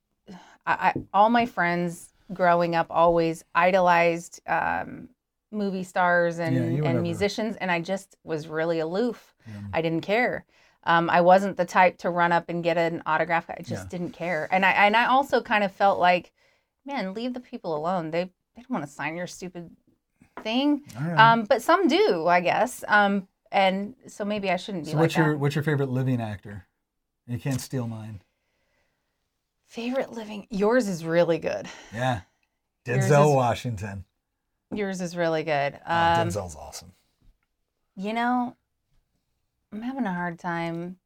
I, 0.66 0.72
I 0.72 0.94
all 1.12 1.28
my 1.30 1.46
friends 1.46 2.12
growing 2.32 2.74
up 2.74 2.86
always 2.88 3.44
idolized 3.54 4.40
um, 4.46 5.08
movie 5.50 5.82
stars 5.82 6.38
and, 6.38 6.78
Yeah, 6.78 6.88
and 6.88 7.02
musicians, 7.02 7.56
and 7.56 7.70
I 7.70 7.80
just 7.80 8.16
was 8.24 8.48
really 8.48 8.78
aloof. 8.78 9.34
Yeah. 9.46 9.54
I 9.72 9.82
didn't 9.82 10.02
care. 10.02 10.44
Um, 10.84 11.08
I 11.10 11.20
wasn't 11.20 11.56
the 11.56 11.64
type 11.64 11.98
to 11.98 12.10
run 12.10 12.32
up 12.32 12.48
and 12.48 12.62
get 12.64 12.76
an 12.76 13.02
autograph. 13.06 13.48
I 13.48 13.56
just 13.62 13.84
Yeah. 13.84 13.88
didn't 13.88 14.10
care, 14.10 14.48
and 14.50 14.64
I 14.66 14.70
and 14.72 14.96
I 14.96 15.06
also 15.06 15.40
kind 15.40 15.62
of 15.64 15.72
felt 15.72 15.98
like, 16.00 16.32
man, 16.84 17.14
leave 17.14 17.34
the 17.34 17.40
people 17.40 17.76
alone. 17.76 18.10
They 18.10 18.24
they 18.56 18.62
don't 18.62 18.70
want 18.70 18.84
to 18.84 18.90
sign 18.90 19.16
your 19.16 19.26
stupid 19.26 19.70
thing. 20.42 20.82
Right. 20.98 21.16
Um, 21.18 21.44
but 21.44 21.62
some 21.62 21.86
do, 21.88 22.26
I 22.26 22.40
guess. 22.40 22.84
Um, 22.88 23.28
and 23.52 23.94
so 24.08 24.24
maybe 24.24 24.50
I 24.50 24.56
shouldn't 24.56 24.84
be 24.86 24.90
so, 24.90 24.96
like 24.96 25.02
what's 25.02 25.16
your 25.16 25.30
that. 25.32 25.38
what's 25.38 25.54
your 25.54 25.64
favorite 25.64 25.88
living 25.90 26.20
actor? 26.20 26.66
You 27.26 27.38
can't 27.38 27.60
steal 27.60 27.86
mine. 27.86 28.22
Favorite 29.66 30.12
living. 30.12 30.46
Yours 30.50 30.88
is 30.88 31.04
really 31.04 31.38
good. 31.38 31.66
Yeah. 31.94 32.22
Yours 32.86 33.04
Denzel 33.06 33.30
is- 33.30 33.36
Washington. 33.36 34.04
Yours 34.74 35.00
is 35.00 35.16
really 35.16 35.44
good. 35.44 35.78
Oh, 35.86 35.94
Um, 35.94 36.28
Denzel's 36.28 36.56
awesome. 36.56 36.92
you 37.94 38.12
know, 38.12 38.56
I'm 39.72 39.82
having 39.82 40.04
a 40.06 40.12
hard 40.12 40.38
time 40.38 40.96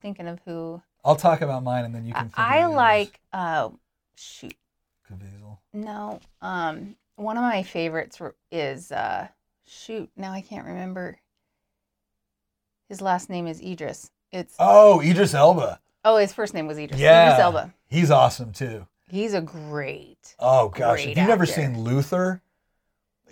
thinking 0.00 0.26
of 0.28 0.40
who. 0.44 0.82
I'll 1.04 1.16
talk 1.16 1.40
about 1.40 1.62
mine 1.62 1.84
and 1.84 1.94
then 1.94 2.06
you 2.06 2.14
can. 2.14 2.30
I 2.36 2.66
like. 2.66 3.20
Uh, 3.32 3.70
shoot. 4.16 4.54
Caviezel. 5.10 5.58
No. 5.72 6.20
Um, 6.40 6.96
one 7.16 7.36
of 7.36 7.42
my 7.42 7.62
favorites 7.62 8.20
is 8.50 8.92
uh, 8.92 9.28
shoot. 9.66 10.10
Now 10.16 10.32
I 10.32 10.40
can't 10.40 10.66
remember. 10.66 11.18
His 12.88 13.00
last 13.00 13.28
name 13.30 13.46
is 13.46 13.60
Idris. 13.60 14.10
It's 14.30 14.54
Oh, 14.58 15.00
Idris 15.02 15.34
Elba. 15.34 15.80
oh, 16.04 16.16
his 16.16 16.32
first 16.32 16.54
name 16.54 16.66
was 16.66 16.78
Idris. 16.78 17.00
Yeah. 17.00 17.26
Idris 17.30 17.40
Elba. 17.40 17.74
He's 17.88 18.10
awesome 18.10 18.52
too. 18.52 18.86
He's 19.08 19.34
a 19.34 19.42
great, 19.42 20.34
Oh 20.38 20.70
gosh, 20.70 21.02
Great 21.02 21.10
if 21.10 21.18
you've 21.18 21.28
never 21.28 21.42
actor. 21.42 21.54
seen 21.54 21.82
Luther, 21.82 22.40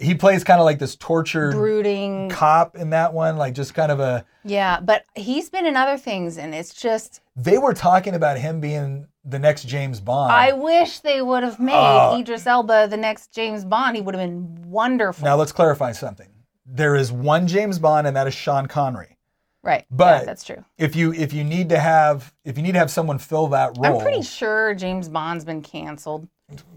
he 0.00 0.14
plays 0.14 0.42
kind 0.44 0.60
of 0.60 0.64
like 0.64 0.78
this 0.78 0.96
tortured 0.96 1.52
brooding. 1.52 2.30
cop 2.30 2.76
in 2.76 2.90
that 2.90 3.12
one, 3.12 3.36
like 3.36 3.54
just 3.54 3.74
kind 3.74 3.92
of 3.92 4.00
a. 4.00 4.24
Yeah, 4.44 4.80
but 4.80 5.04
he's 5.14 5.50
been 5.50 5.66
in 5.66 5.76
other 5.76 5.98
things, 5.98 6.38
and 6.38 6.54
it's 6.54 6.74
just 6.74 7.20
They 7.36 7.58
were 7.58 7.74
talking 7.74 8.14
about 8.14 8.38
him 8.38 8.60
being 8.60 9.06
the 9.24 9.38
next 9.38 9.64
James 9.64 10.00
Bond. 10.00 10.32
I 10.32 10.52
wish 10.52 11.00
they 11.00 11.20
would 11.20 11.42
have 11.42 11.60
made 11.60 11.74
Oh. 11.76 12.18
Idris 12.18 12.46
Elba 12.46 12.88
the 12.88 12.96
next 12.96 13.32
James 13.32 13.64
Bond. 13.64 13.96
He 13.96 14.02
would 14.02 14.14
have 14.14 14.24
been 14.26 14.62
wonderful. 14.70 15.24
now 15.24 15.36
let's 15.36 15.52
clarify 15.52 15.92
something. 15.92 16.28
There 16.64 16.96
is 16.96 17.12
one 17.12 17.46
James 17.46 17.78
Bond, 17.78 18.06
and 18.06 18.16
that 18.16 18.26
is 18.26 18.34
Sean 18.34 18.66
Connery. 18.66 19.16
right, 19.62 19.84
but- 19.90 20.20
yeah, 20.20 20.24
that's 20.24 20.44
true. 20.44 20.64
If 20.78 20.96
you 20.96 21.12
if 21.12 21.32
you 21.34 21.44
need 21.44 21.68
to 21.68 21.78
have 21.78 22.32
if 22.44 22.56
you 22.56 22.62
need 22.62 22.72
to 22.72 22.78
have 22.78 22.90
someone 22.90 23.18
fill 23.18 23.48
that 23.48 23.76
role, 23.76 23.96
I'm 23.98 24.02
pretty 24.02 24.22
sure 24.22 24.74
James 24.74 25.08
Bond's 25.08 25.44
been 25.44 25.60
canceled. 25.60 26.26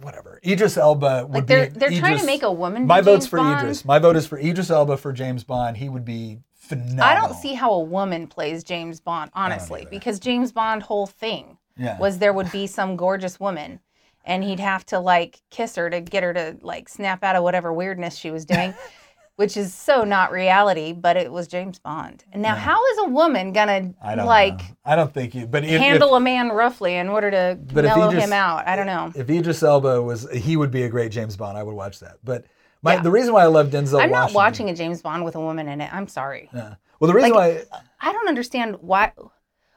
Whatever. 0.02 0.40
Idris 0.46 0.78
Elba 0.78 1.26
would 1.26 1.34
Like 1.34 1.48
they're 1.48 1.70
be. 1.70 1.80
they're 1.80 2.00
trying 2.00 2.18
to 2.20 2.26
make 2.26 2.44
a 2.44 2.52
woman. 2.52 2.86
My 2.88 3.02
vote's 3.02 3.26
James 3.26 3.30
for 3.30 3.38
Bond. 3.38 3.60
Idris. 3.62 3.86
My 3.86 4.00
vote 4.00 4.16
is 4.16 4.28
for 4.28 4.38
Idris 4.38 4.70
Elba 4.70 4.98
for 4.98 5.14
James 5.14 5.44
Bond. 5.44 5.78
He 5.78 5.90
would 5.90 6.06
be 6.06 6.40
phenomenal. 6.56 7.04
I 7.04 7.16
don't 7.16 7.34
see 7.36 7.54
how 7.54 7.72
a 7.72 7.80
woman 7.84 8.28
plays 8.28 8.64
James 8.64 9.00
Bond, 9.00 9.32
honestly, 9.34 9.86
because 9.90 10.20
James 10.20 10.52
Bond 10.52 10.84
whole 10.84 11.08
thing 11.08 11.58
Yeah. 11.78 11.98
was 12.00 12.20
there 12.20 12.34
would 12.34 12.52
be 12.52 12.68
some 12.68 12.96
gorgeous 12.96 13.40
woman, 13.40 13.80
and 14.26 14.44
he'd 14.44 14.60
have 14.62 14.86
to 14.88 15.00
like 15.00 15.42
kiss 15.50 15.76
her 15.76 15.90
to 15.90 16.00
get 16.02 16.24
her 16.24 16.34
to 16.34 16.58
like 16.62 16.88
snap 16.90 17.24
out 17.24 17.36
of 17.36 17.44
whatever 17.44 17.74
weirdness 17.74 18.16
she 18.16 18.32
was 18.32 18.46
doing, 18.46 18.74
which 19.36 19.58
is 19.58 19.74
so 19.74 20.04
not 20.04 20.32
reality. 20.32 20.94
But 20.94 21.18
it 21.18 21.32
was 21.32 21.48
James 21.48 21.80
Bond. 21.80 22.24
And 22.32 22.42
now, 22.42 22.56
how 22.56 22.84
is 22.92 22.98
a 23.00 23.10
woman 23.10 23.54
gonna 23.54 23.94
I 24.02 24.16
don't 24.16 24.26
like 24.26 24.58
know. 24.60 24.76
I 24.86 24.96
don't 24.96 25.14
think 25.14 25.36
you. 25.36 25.48
But 25.48 25.64
if, 25.64 25.80
handle 25.80 26.16
a 26.16 26.20
man 26.20 26.50
roughly 26.50 26.96
in 26.96 27.10
order 27.10 27.32
to 27.32 27.58
But 27.74 27.86
if 27.86 27.96
mellow 27.96 28.12
just- 28.12 28.26
him 28.26 28.34
out? 28.34 28.68
I 28.68 28.76
don't 28.76 28.88
know. 28.88 29.08
if, 29.16 29.18
if 29.18 29.30
Idris 29.30 29.64
Elba 29.64 30.02
was, 30.02 30.30
he 30.32 30.58
would 30.58 30.72
be 30.72 30.84
a 30.84 30.90
great 30.90 31.12
James 31.12 31.36
Bond. 31.38 31.58
I 31.58 31.64
would 31.64 31.76
watch 31.76 32.00
that. 32.00 32.18
But 32.24 32.46
my 32.82 32.96
Yeah. 32.96 33.02
the 33.02 33.12
reason 33.12 33.34
why 33.34 33.44
I 33.44 33.48
love 33.48 33.68
Denzel. 33.70 34.02
I'm 34.02 34.12
not 34.12 34.34
watching 34.34 34.70
a 34.70 34.76
James 34.76 35.02
Bond 35.02 35.24
with 35.26 35.36
a 35.36 35.40
woman 35.42 35.68
in 35.68 35.82
it. 35.82 35.94
I'm 35.94 36.08
sorry. 36.08 36.50
Yeah. 36.54 36.76
Well, 37.00 37.08
the 37.10 37.16
reason 37.16 37.32
Like, 37.32 37.68
why 37.72 37.80
I 38.00 38.12
don't 38.14 38.28
understand 38.28 38.78
why 38.82 39.12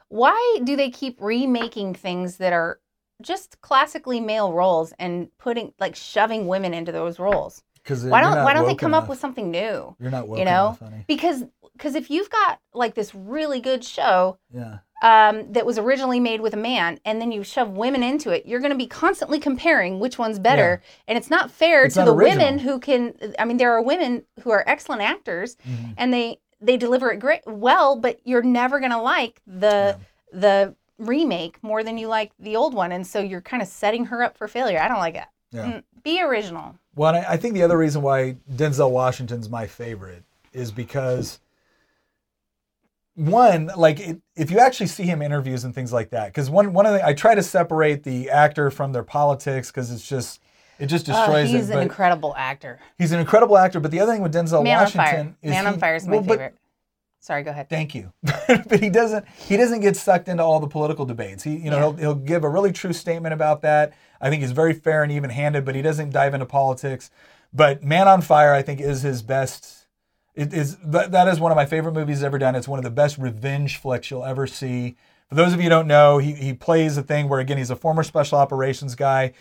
why 0.09 0.59
do 0.63 0.75
they 0.75 0.89
keep 0.89 1.19
remaking 1.21 1.93
things 1.93 2.37
that 2.37 2.53
are 2.53 2.79
just 3.21 3.59
classically 3.61 4.19
male 4.19 4.53
roles 4.53 4.93
and 4.99 5.29
putting 5.37 5.73
like 5.79 5.95
shoving 5.95 6.47
women 6.47 6.73
into 6.73 6.91
those 6.91 7.19
roles? 7.19 7.63
Because 7.87 8.03
Why 8.05 8.19
don't 8.21 8.43
why 8.43 8.53
don't 8.53 8.67
they 8.67 8.75
come 8.75 8.93
up 8.93 9.07
with 9.07 9.19
something 9.19 9.49
new? 9.49 9.95
You're 9.99 10.11
not 10.11 10.27
woke 10.27 10.39
you 10.39 10.45
know? 10.45 10.77
enough. 10.81 11.07
Because 11.07 11.43
because 11.73 11.95
if 11.95 12.09
you've 12.09 12.29
got 12.29 12.59
like 12.73 12.95
this 12.95 13.13
really 13.15 13.59
good 13.61 13.83
show 13.83 14.37
Yeah. 14.53 14.79
um, 15.03 15.51
that 15.53 15.63
was 15.65 15.77
originally 15.77 16.19
made 16.19 16.41
with 16.41 16.53
a 16.55 16.57
man, 16.57 16.99
and 17.05 17.21
then 17.21 17.31
you 17.31 17.43
shove 17.43 17.69
women 17.69 18.01
into 18.03 18.31
it, 18.31 18.45
you're 18.47 18.59
going 18.59 18.71
to 18.71 18.77
be 18.77 18.87
constantly 18.87 19.39
comparing 19.39 19.99
which 19.99 20.17
one's 20.17 20.39
better, 20.39 20.81
and 21.07 21.17
it's 21.17 21.29
not 21.29 21.51
fair 21.51 21.85
It's 21.85 21.93
to 21.93 22.01
not 22.01 22.05
the 22.07 22.13
original. 22.13 22.45
women 22.45 22.59
who 22.59 22.79
can. 22.79 23.13
I 23.39 23.45
mean, 23.45 23.57
there 23.57 23.71
are 23.73 23.81
women 23.81 24.23
who 24.41 24.49
are 24.51 24.63
excellent 24.67 25.01
actors, 25.03 25.55
Mhm. 25.69 25.93
and 25.97 26.11
they 26.13 26.39
they 26.59 26.75
deliver 26.77 27.11
it 27.11 27.19
great 27.19 27.41
well, 27.45 27.95
but 27.95 28.19
you're 28.25 28.41
never 28.41 28.79
going 28.79 28.91
to 28.91 29.01
like 29.01 29.39
the 29.47 29.97
the 30.33 30.75
remake 30.97 31.61
more 31.61 31.83
than 31.83 31.97
you 31.99 32.07
like 32.07 32.31
the 32.39 32.55
old 32.55 32.73
one, 32.73 32.91
and 32.91 33.05
so 33.05 33.19
you're 33.19 33.41
kind 33.41 33.61
of 33.61 33.67
setting 33.67 34.05
her 34.05 34.23
up 34.23 34.35
for 34.35 34.47
failure. 34.47 34.79
I 34.81 34.87
don't 34.87 34.97
like 34.97 35.13
it. 35.15 35.25
Yeah. 35.57 35.65
Mm, 35.65 35.83
Be 36.03 36.21
original. 36.21 36.75
Well, 36.95 37.15
I, 37.15 37.25
I 37.33 37.37
think 37.37 37.53
the 37.55 37.63
other 37.63 37.77
reason 37.77 38.01
why 38.01 38.37
Denzel 38.51 38.91
Washington's 38.91 39.49
my 39.49 39.67
favorite 39.67 40.23
is 40.53 40.71
because 40.71 41.39
one, 43.15 43.71
like 43.75 43.99
it, 43.99 44.21
if 44.35 44.51
you 44.51 44.59
actually 44.59 44.87
see 44.87 45.03
him 45.03 45.21
interviews 45.21 45.63
and 45.63 45.73
things 45.73 45.91
like 45.91 46.11
that, 46.11 46.27
because 46.27 46.49
one 46.49 46.71
one 46.73 46.85
of 46.85 46.93
the 46.93 47.05
I 47.05 47.13
try 47.13 47.33
to 47.35 47.41
separate 47.43 48.03
the 48.03 48.29
actor 48.29 48.69
from 48.69 48.93
their 48.93 49.03
politics 49.03 49.71
because 49.71 49.91
it's 49.91 50.07
just 50.07 50.39
it 50.79 50.85
just 50.85 51.09
Oh, 51.09 51.13
destroys 51.13 51.49
he's 51.49 51.69
it. 51.71 51.75
an 51.75 51.81
incredible 51.81 52.35
actor. 52.37 52.79
he's 52.99 53.11
an 53.11 53.19
incredible 53.19 53.57
actor. 53.57 53.79
But 53.79 53.89
the 53.91 53.99
other 53.99 54.11
thing 54.13 54.21
with 54.21 54.33
Denzel 54.33 54.63
Man 54.63 54.77
on 54.77 54.83
Washington 54.83 55.25
Fire. 55.25 55.35
is 55.41 55.49
Man 55.49 55.65
on 55.67 55.79
Fire 55.79 55.95
is 55.95 56.05
my 56.07 56.11
well, 56.17 56.23
favorite. 56.23 56.55
Sorry, 57.19 57.43
go 57.43 57.51
ahead. 57.51 57.69
Thank 57.69 57.93
you. 57.95 58.13
but 58.23 58.79
he 58.79 58.89
doesn't 58.89 59.27
he 59.27 59.57
doesn't 59.57 59.81
get 59.81 59.95
sucked 59.97 60.27
into 60.27 60.43
all 60.43 60.59
the 60.59 60.67
political 60.67 61.05
debates. 61.05 61.43
He 61.43 61.57
you 61.57 61.69
know 61.71 61.77
Yeah. 61.77 61.81
he'll, 61.83 61.93
he'll 61.95 62.15
give 62.15 62.43
a 62.43 62.49
really 62.49 62.71
true 62.71 62.93
statement 62.93 63.33
about 63.33 63.61
that. 63.63 63.93
I 64.21 64.29
think 64.29 64.41
he's 64.41 64.51
very 64.51 64.73
fair 64.73 65.03
and 65.03 65.11
even-handed, 65.11 65.65
but 65.65 65.75
he 65.75 65.81
doesn't 65.81 66.11
dive 66.11 66.33
into 66.33 66.45
politics. 66.45 67.09
But 67.53 67.83
Man 67.83 68.07
on 68.07 68.21
Fire 68.21 68.53
I 68.53 68.61
think 68.61 68.79
is 68.79 69.01
his 69.01 69.21
best 69.21 69.87
it 70.35 70.53
is 70.53 70.77
that, 70.77 71.11
that 71.11 71.27
is 71.27 71.39
one 71.39 71.51
of 71.51 71.55
my 71.55 71.65
favorite 71.65 71.93
movies 71.93 72.23
ever 72.23 72.37
done. 72.37 72.53
It's 72.55 72.67
one 72.67 72.77
of 72.79 72.83
the 72.83 72.91
best 72.91 73.17
revenge 73.17 73.77
flicks 73.77 74.11
you'll 74.11 74.23
ever 74.23 74.45
see. 74.45 74.95
For 75.29 75.35
those 75.35 75.51
of 75.51 75.57
you 75.59 75.63
who 75.63 75.69
don't 75.69 75.87
know, 75.87 76.19
he 76.19 76.33
he 76.33 76.53
plays 76.53 76.95
a 76.95 77.01
thing 77.03 77.27
where 77.27 77.39
again 77.39 77.57
he's 77.57 77.71
a 77.71 77.75
former 77.75 78.03
special 78.03 78.37
operations 78.37 78.93
guy. 78.95 79.33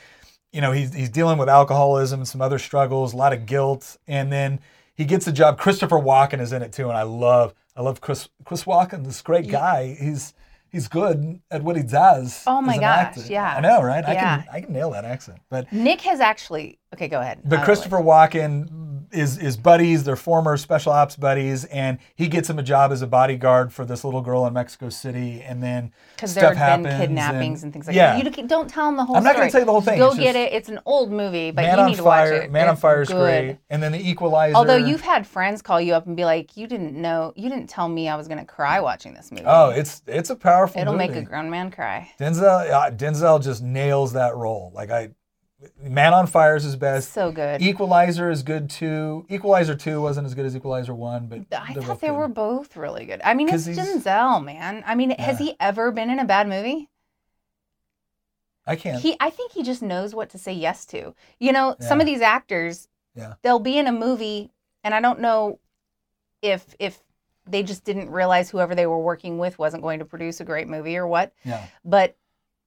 You 0.53 0.63
know, 0.63 0.73
he's 0.73 0.95
he's 0.95 1.11
dealing 1.11 1.37
with 1.39 1.49
alcoholism 1.51 2.21
and 2.21 2.27
some 2.29 2.41
other 2.41 2.59
struggles, 2.59 3.13
a 3.13 3.17
lot 3.17 3.35
of 3.35 3.45
guilt, 3.47 3.99
and 4.09 4.33
then 4.33 4.59
he 4.95 5.05
gets 5.05 5.27
a 5.27 5.33
job. 5.33 5.59
Christopher 5.59 5.97
Walken 5.97 6.41
is 6.41 6.53
in 6.53 6.63
it 6.63 6.73
too, 6.73 6.89
and 6.89 6.97
I 6.97 7.03
love 7.03 7.55
I 7.77 7.83
love 7.83 8.01
Chris 8.01 8.29
Chris 8.45 8.65
Walken, 8.65 9.05
this 9.05 9.21
great 9.23 9.49
guy. 9.49 9.95
He's 10.01 10.33
he's 10.69 10.89
good 10.89 11.41
at 11.51 11.63
what 11.63 11.77
he 11.77 11.83
does. 11.83 12.43
Oh 12.47 12.61
my 12.63 12.77
gosh, 12.79 12.99
actor. 13.19 13.21
yeah. 13.29 13.55
I 13.57 13.61
know, 13.61 13.83
right? 13.83 14.05
I 14.05 14.13
Yeah. 14.15 14.43
can 14.43 14.49
I 14.53 14.61
can 14.63 14.73
nail 14.73 14.91
that 14.93 15.05
accent. 15.05 15.39
But 15.51 15.71
Nick 15.73 16.01
has 16.03 16.21
actually. 16.21 16.79
Okay, 16.95 17.09
go 17.09 17.21
ahead. 17.21 17.41
but 17.45 17.59
I'll 17.59 17.65
Christopher 17.65 17.99
Walken 17.99 18.69
is 19.13 19.39
is 19.39 19.57
buddies. 19.57 20.05
They're 20.05 20.17
former 20.17 20.57
special 20.57 20.93
ops 20.93 21.17
buddies, 21.17 21.65
and 21.67 21.99
he 22.15 22.29
gets 22.29 22.49
him 22.51 22.59
a 22.59 22.63
job 22.63 22.93
as 22.93 23.03
a 23.03 23.07
bodyguard 23.07 23.73
for 23.73 23.85
this 23.85 24.05
little 24.05 24.21
girl 24.23 24.47
in 24.47 24.53
Mexico 24.53 24.89
City, 24.89 25.43
and 25.43 25.63
then 25.63 25.93
because 26.15 26.33
stuff 26.33 26.43
there 26.43 26.55
have 26.55 26.83
been 26.83 26.91
happens 26.91 27.07
kidnappings 27.09 27.63
and, 27.63 27.73
things 27.73 27.87
like 27.87 27.97
yeah. 27.97 28.13
that. 28.13 28.35
You 28.35 28.47
don't- 28.47 28.69
tell 28.69 28.89
him 28.89 28.97
the 28.97 29.05
whole 29.05 29.15
thing. 29.15 29.19
I'm 29.19 29.25
not 29.25 29.37
gonna 29.37 29.51
tell 29.51 29.61
you 29.61 29.67
the 29.67 29.73
whole 29.73 29.81
thing. 29.81 29.99
Go 29.99 30.09
It's 30.09 30.19
get 30.19 30.37
it. 30.37 30.53
It's 30.53 30.69
an 30.69 30.81
old 30.87 31.11
movie, 31.11 31.51
but 31.51 31.63
Man 31.63 31.77
you 31.77 31.83
on 31.85 31.91
need 31.91 31.97
to 31.97 32.03
Fire. 32.03 32.33
watch 32.33 32.45
it. 32.45 32.51
Man 32.51 32.69
on 32.69 32.77
Fire 32.77 33.03
is 33.03 33.09
good. 33.09 33.17
great, 33.17 33.59
and 33.71 33.83
then 33.83 33.93
the 33.93 34.09
Equalizer. 34.11 34.57
Although 34.57 34.77
you've 34.77 35.01
had 35.03 35.27
friends 35.27 35.63
call 35.63 35.81
you 35.81 35.95
up 35.95 36.07
and 36.07 36.17
be 36.17 36.25
like, 36.25 36.57
"You 36.57 36.67
didn't 36.67 36.95
know, 36.95 37.33
you 37.37 37.49
didn't 37.49 37.69
tell 37.69 37.89
me 37.89 38.09
I 38.09 38.17
was 38.17 38.29
going 38.29 38.39
to 38.39 38.45
cry 38.45 38.81
watching 38.81 39.15
this 39.15 39.31
movie." 39.31 39.45
oh, 39.47 39.71
it's 39.71 40.03
it's 40.07 40.31
a 40.31 40.37
powerful. 40.37 40.81
it'll 40.81 40.95
movie. 40.95 41.09
make 41.09 41.17
a 41.17 41.23
grown 41.23 41.51
man 41.51 41.71
cry. 41.71 42.11
Denzel 42.19 42.71
uh, 42.71 42.91
Denzel 42.91 43.43
just 43.43 43.63
nails 43.63 44.13
that 44.15 44.35
role. 44.37 44.73
Like 44.75 44.91
I, 44.91 45.11
Man 45.83 46.13
on 46.13 46.27
Fire 46.27 46.55
is 46.57 46.65
his 46.65 46.77
best. 46.77 47.13
So 47.13 47.33
good. 47.33 47.63
Equalizer 47.63 48.31
is 48.31 48.43
good 48.43 48.69
too. 48.69 49.25
Equalizer 49.31 49.75
two 49.75 50.03
wasn't 50.03 50.27
as 50.27 50.35
good 50.35 50.45
as 50.45 50.55
Equalizer 50.55 50.95
one, 50.95 51.29
but 51.29 51.41
I 51.59 51.73
thought 51.73 52.01
they 52.01 52.09
good. 52.09 52.17
were 52.17 52.29
both 52.29 52.77
really 52.77 53.07
good. 53.07 53.23
I 53.25 53.33
mean, 53.33 53.49
it's 53.49 53.67
Denzel, 53.67 54.45
man. 54.45 54.83
I 54.87 54.95
mean, 54.95 55.11
has 55.11 55.39
he 55.39 55.55
ever 55.59 55.91
been 55.93 56.11
in 56.11 56.19
a 56.19 56.27
bad 56.27 56.47
movie? 56.49 56.91
I 58.67 58.77
can't. 58.77 59.01
He, 59.01 59.17
I 59.21 59.31
think 59.31 59.53
he 59.53 59.63
just 59.63 59.81
knows 59.81 60.15
what 60.15 60.29
to 60.31 60.39
say 60.39 60.53
yes 60.53 60.85
to. 60.87 61.15
You 61.39 61.53
know, 61.53 61.77
some 61.81 62.01
of 62.01 62.07
these 62.07 62.21
actors, 62.21 62.89
Yeah. 63.15 63.35
they'll 63.43 63.61
be 63.61 63.79
in 63.79 63.87
a 63.87 63.93
movie, 63.93 64.51
and 64.85 64.93
I 64.95 65.01
don't 65.01 65.21
know 65.21 65.59
if 66.43 66.75
if 66.79 67.01
they 67.49 67.63
just 67.63 67.85
didn't 67.85 68.11
realize 68.11 68.51
whoever 68.51 68.75
they 68.75 68.87
were 68.87 68.99
working 68.99 69.39
with 69.39 69.59
wasn't 69.59 69.83
going 69.83 70.01
to 70.01 70.05
produce 70.05 70.41
a 70.41 70.45
great 70.45 70.69
movie 70.69 70.97
or 70.97 71.07
what. 71.07 71.33
yeah. 71.45 71.65
But 71.85 72.17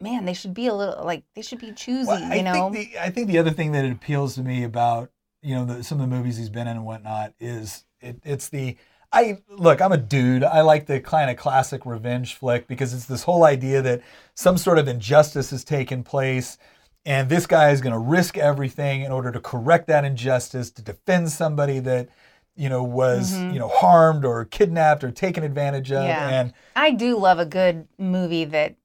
man, 0.02 0.26
they 0.26 0.34
should 0.34 0.54
be 0.54 0.68
a 0.68 0.74
little 0.74 1.04
like 1.04 1.24
they 1.36 1.41
should 1.41 1.60
be 1.60 1.72
choosy. 1.72 2.08
Well, 2.08 2.36
you 2.36 2.43
know, 2.43 2.72
think 2.72 2.91
the 2.91 3.00
I 3.00 3.10
think 3.10 3.28
the 3.28 3.38
other 3.38 3.52
thing 3.52 3.72
that 3.74 3.86
it 3.86 3.91
appeals 3.91 4.36
to 4.36 4.41
me 4.43 4.64
about 4.64 5.12
you 5.41 5.56
know 5.56 5.66
the, 5.66 5.84
some 5.84 6.00
of 6.02 6.10
the 6.10 6.16
movies 6.16 6.38
he's 6.38 6.50
been 6.50 6.68
in 6.68 6.78
and 6.78 6.86
whatnot 6.86 7.34
is 7.39 7.86
it, 8.02 8.18
it's 8.24 8.50
the 8.50 8.78
I 9.12 9.39
look 9.50 9.82
I'm 9.82 9.91
a 9.91 9.97
dude 9.97 10.43
I 10.43 10.62
like 10.62 10.86
the 10.86 11.00
kind 11.00 11.30
of 11.32 11.38
classic 11.38 11.86
revenge 11.86 12.36
flick 12.36 12.68
because 12.68 12.93
it's 12.93 13.06
this 13.06 13.24
whole 13.24 13.43
idea 13.43 13.82
that 13.82 14.02
some 14.36 14.58
sort 14.58 14.78
of 14.78 14.88
injustice 14.88 15.50
has 15.52 15.64
taken 15.64 16.04
place 16.04 16.58
and 17.06 17.30
this 17.30 17.47
guy 17.47 17.72
is 17.72 17.82
going 17.82 17.93
to 17.93 18.00
risk 18.00 18.38
everything 18.38 19.02
in 19.02 19.12
order 19.12 19.32
to 19.32 19.39
correct 19.39 19.88
that 19.88 20.04
injustice 20.06 20.70
to 20.72 20.82
defend 20.82 21.32
somebody 21.32 21.80
that 21.80 22.10
you 22.56 22.68
know 22.70 22.84
was 22.84 23.32
Mhm. 23.34 23.54
you 23.54 23.60
know 23.60 23.70
harmed 23.70 24.26
or 24.26 24.43
kidnapped 24.45 25.04
or 25.04 25.12
taken 25.12 25.43
advantage 25.43 25.91
of 25.91 26.04
Yeah. 26.04 26.30
and 26.30 26.54
I 26.76 26.91
do 26.91 27.18
love 27.18 27.39
a 27.39 27.45
good 27.45 27.88
movie 27.97 28.45
that 28.45 28.76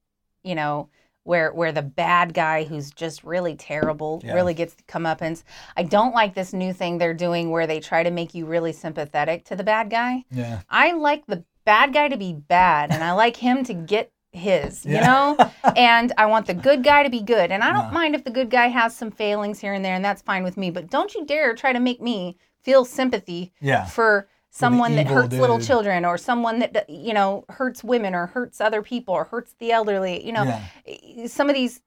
you 0.44 0.54
know 0.54 0.88
where 1.24 1.52
where 1.52 1.72
the 1.72 1.82
bad 1.82 2.32
guy 2.32 2.64
who's 2.64 2.90
just 2.90 3.24
really 3.24 3.56
terrible 3.56 4.20
Yeah. 4.24 4.34
really 4.34 4.54
gets 4.54 4.74
the 4.74 4.82
comeuppance. 4.84 5.42
I 5.76 5.82
don't 5.82 6.14
like 6.14 6.34
this 6.34 6.52
new 6.52 6.72
thing 6.72 6.98
they're 6.98 7.12
doing 7.14 7.50
where 7.50 7.66
they 7.66 7.80
try 7.80 8.02
to 8.02 8.10
make 8.10 8.34
you 8.34 8.46
really 8.46 8.72
sympathetic 8.72 9.44
to 9.46 9.56
the 9.56 9.64
bad 9.64 9.90
guy. 9.90 10.24
yeah 10.30 10.60
I 10.70 10.92
like 10.92 11.26
the 11.26 11.44
bad 11.64 11.92
guy 11.94 12.08
to 12.08 12.16
be 12.16 12.32
bad, 12.34 12.92
and 12.92 13.02
I 13.02 13.12
like 13.12 13.36
him 13.36 13.64
to 13.64 13.74
get 13.74 14.12
his, 14.32 14.84
you 14.84 15.00
know? 15.00 15.36
and 15.76 16.12
I 16.18 16.26
want 16.26 16.46
the 16.46 16.52
good 16.54 16.82
guy 16.84 17.02
to 17.04 17.08
be 17.10 17.22
good. 17.22 17.50
And 17.52 17.62
I 17.64 17.72
don't 17.72 17.92
mind 17.92 18.14
if 18.14 18.24
the 18.24 18.30
good 18.30 18.50
guy 18.50 18.66
has 18.66 18.94
some 18.94 19.10
failings 19.10 19.60
here 19.60 19.72
and 19.72 19.82
there, 19.84 19.94
and 19.94 20.04
that's 20.04 20.20
fine 20.22 20.42
with 20.44 20.56
me. 20.58 20.70
But 20.70 20.90
don't 20.90 21.14
you 21.14 21.24
dare 21.24 21.54
try 21.54 21.72
to 21.72 21.80
make 21.80 22.02
me 22.02 22.36
feel 22.62 22.84
sympathy 22.84 23.52
Yeah. 23.60 23.84
for 23.86 24.28
someone 24.55 24.94
that 24.94 25.09
hurts 25.09 25.34
little 25.34 25.59
children 25.59 26.05
or 26.05 26.16
someone 26.16 26.61
that, 26.61 26.88
you 26.88 27.12
know, 27.12 27.44
hurts 27.48 27.82
women 27.82 28.14
or 28.14 28.26
hurts 28.26 28.61
other 28.61 28.82
people 28.82 29.12
or 29.12 29.24
hurts 29.24 29.55
the 29.59 29.72
elderly. 29.72 30.24
You 30.24 30.32
know, 30.32 30.44
Yeah. 30.44 30.61
Eh, 30.86 31.26
some 31.26 31.48
of 31.50 31.57
these, 31.57 31.80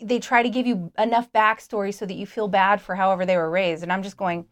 they 0.00 0.18
try 0.18 0.42
to 0.42 0.48
give 0.48 0.66
you 0.66 0.90
enough 0.98 1.30
backstory 1.32 1.92
so 1.92 2.06
that 2.06 2.14
you 2.14 2.24
feel 2.26 2.48
bad 2.48 2.80
for 2.80 2.94
however 2.94 3.26
they 3.26 3.36
were 3.36 3.50
raised. 3.50 3.82
And 3.82 3.92
I'm 3.92 4.02
just 4.02 4.16
going, 4.16 4.46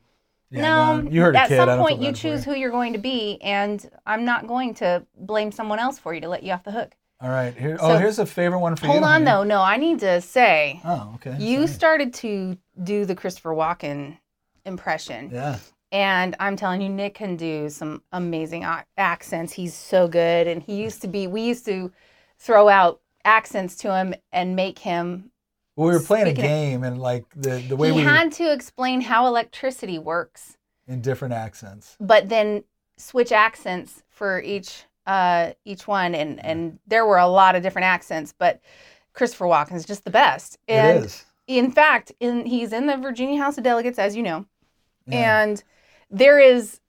Yeah, 0.50 0.60
no, 0.60 1.08
you 1.10 1.22
heard 1.22 1.34
a 1.36 1.40
at 1.40 1.48
kid. 1.48 1.56
Some 1.56 1.78
point 1.78 2.02
you 2.02 2.12
choose 2.12 2.44
who 2.44 2.54
you're 2.54 2.70
going 2.70 2.92
to 2.92 2.98
be, 2.98 3.40
and 3.42 3.90
I'm 4.04 4.24
not 4.26 4.46
going 4.46 4.74
to 4.74 5.04
blame 5.16 5.50
someone 5.50 5.78
else 5.78 5.98
for 5.98 6.12
you 6.14 6.20
to 6.20 6.28
let 6.28 6.42
you 6.42 6.52
off 6.52 6.64
the 6.64 6.70
hook. 6.70 6.94
All 7.20 7.30
right. 7.30 7.56
Here. 7.56 7.78
Oh, 7.80 7.96
here's 7.96 8.18
a 8.18 8.26
favorite 8.26 8.58
one 8.60 8.76
for 8.76 8.84
you. 8.86 8.92
Hold 8.92 9.04
on 9.04 9.24
though, 9.24 9.42
no, 9.42 9.62
I 9.62 9.78
need 9.78 10.00
to 10.00 10.20
say 10.20 10.80
Oh, 10.84 11.12
okay. 11.14 11.34
you 11.42 11.60
Sorry. 11.66 11.68
started 11.68 12.14
to 12.14 12.58
do 12.82 13.06
the 13.06 13.14
Christopher 13.14 13.50
Walken 13.54 14.18
impression, 14.66 15.30
Yeah. 15.32 15.56
And 15.94 16.34
I'm 16.40 16.56
telling 16.56 16.82
you, 16.82 16.88
Nick 16.88 17.14
can 17.14 17.36
do 17.36 17.68
some 17.70 18.02
amazing 18.12 18.66
accents. 18.98 19.52
He's 19.52 19.72
so 19.74 20.08
good, 20.08 20.48
and 20.48 20.60
he 20.60 20.74
used 20.82 21.00
to 21.02 21.08
be. 21.08 21.26
We 21.28 21.42
used 21.42 21.64
to 21.66 21.92
throw 22.38 22.68
out 22.68 23.00
accents 23.24 23.76
to 23.76 23.94
him 23.94 24.14
and 24.32 24.56
make 24.56 24.80
him. 24.80 25.30
Well, 25.76 25.88
we 25.88 25.94
were 25.94 26.00
playing 26.02 26.26
a 26.26 26.30
Speaking 26.30 26.44
of- 26.44 26.50
game, 26.50 26.82
and 26.84 27.00
like 27.00 27.24
the 27.36 27.58
the 27.68 27.76
way 27.76 27.90
he 27.90 27.96
we 27.98 28.02
had 28.02 28.32
to 28.32 28.52
explain 28.52 29.00
how 29.00 29.26
electricity 29.26 29.98
works. 29.98 30.56
in 30.88 31.00
different 31.00 31.32
accents. 31.32 31.96
but 32.00 32.28
then 32.28 32.64
switch 32.98 33.32
accents 33.32 34.02
for 34.08 34.40
each 34.42 34.84
uh 35.06 35.52
each 35.64 35.86
one 35.88 36.14
and 36.14 36.44
and 36.44 36.78
there 36.86 37.04
were 37.06 37.18
a 37.18 37.26
lot 37.26 37.54
of 37.56 37.62
different 37.62 37.84
accents 37.86 38.32
but 38.38 38.60
christopher 39.14 39.46
walken 39.46 39.74
is 39.74 39.84
just 39.84 40.04
the 40.04 40.10
best 40.10 40.58
and 40.68 40.98
it 40.98 41.04
is. 41.06 41.24
in 41.48 41.70
fact 41.72 42.12
in 42.20 42.46
he's 42.46 42.72
in 42.72 42.86
the 42.86 42.96
virginia 42.96 43.38
house 43.42 43.58
of 43.58 43.64
delegates 43.64 43.98
as 43.98 44.14
you 44.16 44.22
know 44.22 44.46
Yeah. 45.08 45.42
and 45.42 45.64
there 46.14 46.38
is 46.38 46.80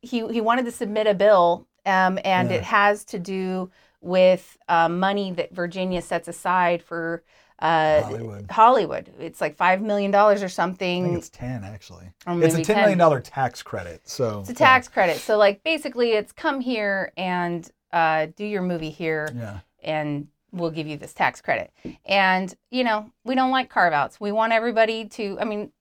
he 0.00 0.26
he 0.28 0.40
wanted 0.40 0.64
to 0.64 0.70
submit 0.72 1.06
a 1.06 1.14
bill 1.14 1.66
um 1.84 2.18
and 2.24 2.50
Yeah. 2.50 2.56
it 2.56 2.62
has 2.64 3.04
to 3.06 3.18
do 3.18 3.70
with 4.00 4.56
uh, 4.68 4.88
money 4.88 5.32
that 5.32 5.52
virginia 5.54 6.00
sets 6.02 6.28
aside 6.28 6.82
for 6.82 7.22
uh 7.58 8.02
Hollywood. 8.02 8.50
hollywood 8.50 9.12
it's 9.18 9.40
like 9.40 9.56
five 9.56 9.80
million 9.80 10.10
dollars 10.10 10.42
or 10.42 10.46
I 10.46 10.48
think 10.48 10.52
something 10.52 11.14
it's 11.16 11.30
ten 11.30 11.64
actually. 11.64 12.06
It's 12.26 12.54
a 12.54 12.62
ten 12.62 12.76
million 12.82 12.98
dollar 12.98 13.20
tax 13.20 13.62
credit. 13.62 14.06
So 14.08 14.40
it's 14.40 14.50
a 14.50 14.54
tax 14.54 14.88
credit. 14.88 15.16
So 15.18 15.38
like 15.38 15.62
basically 15.62 16.12
it's 16.12 16.32
come 16.32 16.60
here 16.60 17.12
and 17.16 17.68
uh, 17.92 18.26
do 18.36 18.44
your 18.44 18.60
movie 18.62 18.90
here 18.90 19.32
Yeah. 19.34 19.60
and 19.82 20.28
we'll 20.52 20.70
give 20.70 20.86
you 20.86 20.98
this 20.98 21.14
tax 21.14 21.40
credit. 21.40 21.72
And 22.04 22.54
you 22.70 22.84
know, 22.84 23.10
we 23.24 23.34
don't 23.34 23.50
like 23.50 23.70
carve 23.70 23.94
outs. 23.94 24.20
We 24.20 24.32
want 24.32 24.52
everybody 24.52 25.06
to 25.16 25.38
I 25.40 25.44
mean, 25.44 25.72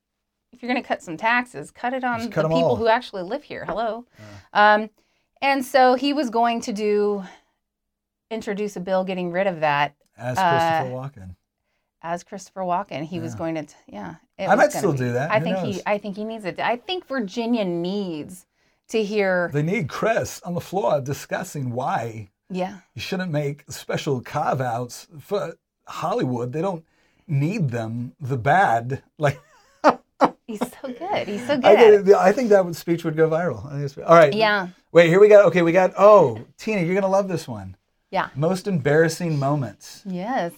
if 0.55 0.63
you're 0.63 0.69
gonna 0.69 0.81
cut 0.83 1.03
some 1.03 1.17
taxes, 1.17 1.69
cut 1.71 1.93
it 1.93 2.03
on 2.03 2.29
cut 2.31 2.43
the 2.43 2.47
people 2.49 2.69
all. 2.69 2.75
who 2.75 2.87
actually 2.87 3.23
live 3.23 3.43
here. 3.43 3.65
Hello. 3.65 4.05
Um, 4.53 4.89
and 5.41 5.63
so 5.63 5.95
he 5.95 6.13
was 6.13 6.29
going 6.29 6.61
to 6.61 6.73
do 6.73 7.23
introduce 8.31 8.75
a 8.75 8.79
bill 8.79 9.03
getting 9.03 9.31
rid 9.31 9.47
of 9.47 9.59
that 9.59 9.95
As 10.17 10.37
Uh, 10.37 10.49
Christopher 10.49 10.95
Walken. 10.95 11.35
as 12.01 12.23
Christopher 12.23 12.61
Walken. 12.61 13.03
He 13.03 13.19
was 13.19 13.35
going 13.35 13.55
to 13.55 13.63
t- 13.63 13.75
yeah. 13.87 14.15
it 14.37 14.47
I 14.47 14.55
might 14.55 14.71
still 14.71 14.93
be- 14.93 14.97
do 14.99 15.11
that. 15.13 15.29
I 15.31 15.39
Who 15.39 15.43
think 15.45 15.57
knows? 15.57 15.75
he 15.75 15.81
I 15.85 15.97
think 15.97 16.15
he 16.15 16.23
needs 16.23 16.45
it. 16.45 16.59
I 16.59 16.77
think 16.77 17.05
Virginia 17.07 17.65
needs 17.65 18.45
to 18.89 19.03
hear 19.03 19.49
They 19.53 19.61
need 19.63 19.89
Chris 19.89 20.41
on 20.43 20.53
the 20.53 20.61
floor 20.61 21.01
discussing 21.01 21.71
why 21.71 22.29
yeah. 22.49 22.77
you 22.93 23.01
shouldn't 23.01 23.31
make 23.31 23.63
special 23.69 24.21
carve 24.21 24.61
outs 24.61 25.07
for 25.19 25.55
Hollywood. 25.87 26.53
They 26.53 26.61
don't 26.61 26.85
need 27.27 27.69
them. 27.71 28.15
The 28.19 28.37
bad. 28.37 29.03
Like 29.17 29.39
He's 30.47 30.59
so 30.59 30.93
good. 30.93 31.27
He's 31.27 31.45
so 31.47 31.55
good 31.55 31.65
I, 31.65 31.75
think- 32.03 32.09
I 32.15 32.31
think 32.31 32.49
that 32.49 32.63
would, 32.65 32.75
speech 32.75 33.03
would 33.03 33.15
go 33.17 33.29
viral. 33.29 33.65
I 33.65 33.71
think 33.79 33.85
it's- 33.91 33.97
All 34.07 34.15
right. 34.15 34.33
Yeah. 34.33 34.67
Wait, 34.91 35.07
here 35.09 35.19
we 35.19 35.27
got. 35.27 35.45
Okay, 35.45 35.61
we 35.63 35.71
got. 35.71 35.93
Oh, 35.97 36.39
Tina, 36.57 36.81
you're 36.81 36.93
gonna 36.95 37.07
love 37.11 37.27
this 37.27 37.47
one. 37.47 37.75
Yeah. 38.11 38.29
Most 38.35 38.67
embarrassing 38.67 39.37
moments. 39.39 40.03
Yes. 40.05 40.53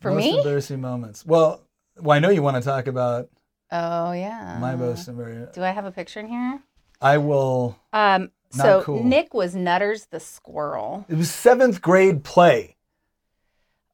For 0.00 0.10
most 0.12 0.18
me? 0.22 0.32
Most 0.32 0.44
embarrassing 0.44 0.80
moments. 0.80 1.26
Well, 1.26 1.62
well, 1.98 2.16
I 2.16 2.20
know 2.20 2.28
you 2.30 2.42
want 2.42 2.56
to 2.56 2.62
talk 2.62 2.86
about 2.86 3.28
Oh 3.72 4.12
yeah. 4.12 4.58
my 4.60 4.76
most 4.76 5.08
embarrassing. 5.08 5.48
Do 5.54 5.62
I 5.64 5.70
have 5.70 5.84
a 5.84 5.90
picture 5.90 6.20
in 6.20 6.28
here? 6.28 6.60
I 7.00 7.18
will. 7.18 7.76
Um. 7.92 8.30
So 8.52 8.82
cool. 8.82 9.02
Nick 9.04 9.32
was 9.32 9.54
Nutters 9.54 10.06
the 10.06 10.20
squirrel. 10.20 11.06
It 11.08 11.16
was 11.16 11.30
seventh 11.30 11.80
grade 11.80 12.22
play. 12.24 12.76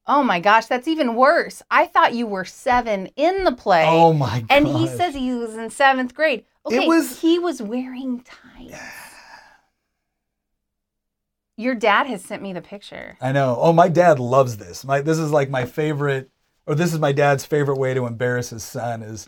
Oh 0.08 0.22
my 0.22 0.38
gosh, 0.38 0.66
that's 0.66 0.86
even 0.86 1.16
worse. 1.16 1.62
I 1.70 1.86
thought 1.86 2.14
you 2.14 2.26
were 2.26 2.44
seven 2.44 3.08
in 3.16 3.44
the 3.44 3.52
play. 3.52 3.84
Oh 3.86 4.12
my 4.12 4.40
god. 4.40 4.46
and 4.50 4.68
he 4.68 4.86
says 4.86 5.14
he 5.14 5.34
was 5.34 5.56
in 5.56 5.68
seventh 5.70 6.14
grade. 6.14 6.44
Okay, 6.64 6.86
was- 6.86 7.20
he 7.20 7.38
was 7.38 7.60
wearing 7.60 8.20
tights. 8.22 8.80
Your 11.58 11.74
dad 11.74 12.06
has 12.06 12.22
sent 12.22 12.42
me 12.42 12.52
the 12.52 12.60
picture. 12.60 13.16
I 13.20 13.32
know. 13.32 13.56
Oh, 13.58 13.72
my 13.72 13.88
dad 13.88 14.18
loves 14.18 14.58
this. 14.58 14.84
My 14.84 15.00
this 15.00 15.18
is 15.18 15.30
like 15.30 15.48
my 15.48 15.64
favorite, 15.64 16.30
or 16.66 16.74
this 16.74 16.92
is 16.92 16.98
my 16.98 17.12
dad's 17.12 17.46
favorite 17.46 17.78
way 17.78 17.94
to 17.94 18.04
embarrass 18.06 18.50
his 18.50 18.62
son 18.62 19.02
is. 19.02 19.26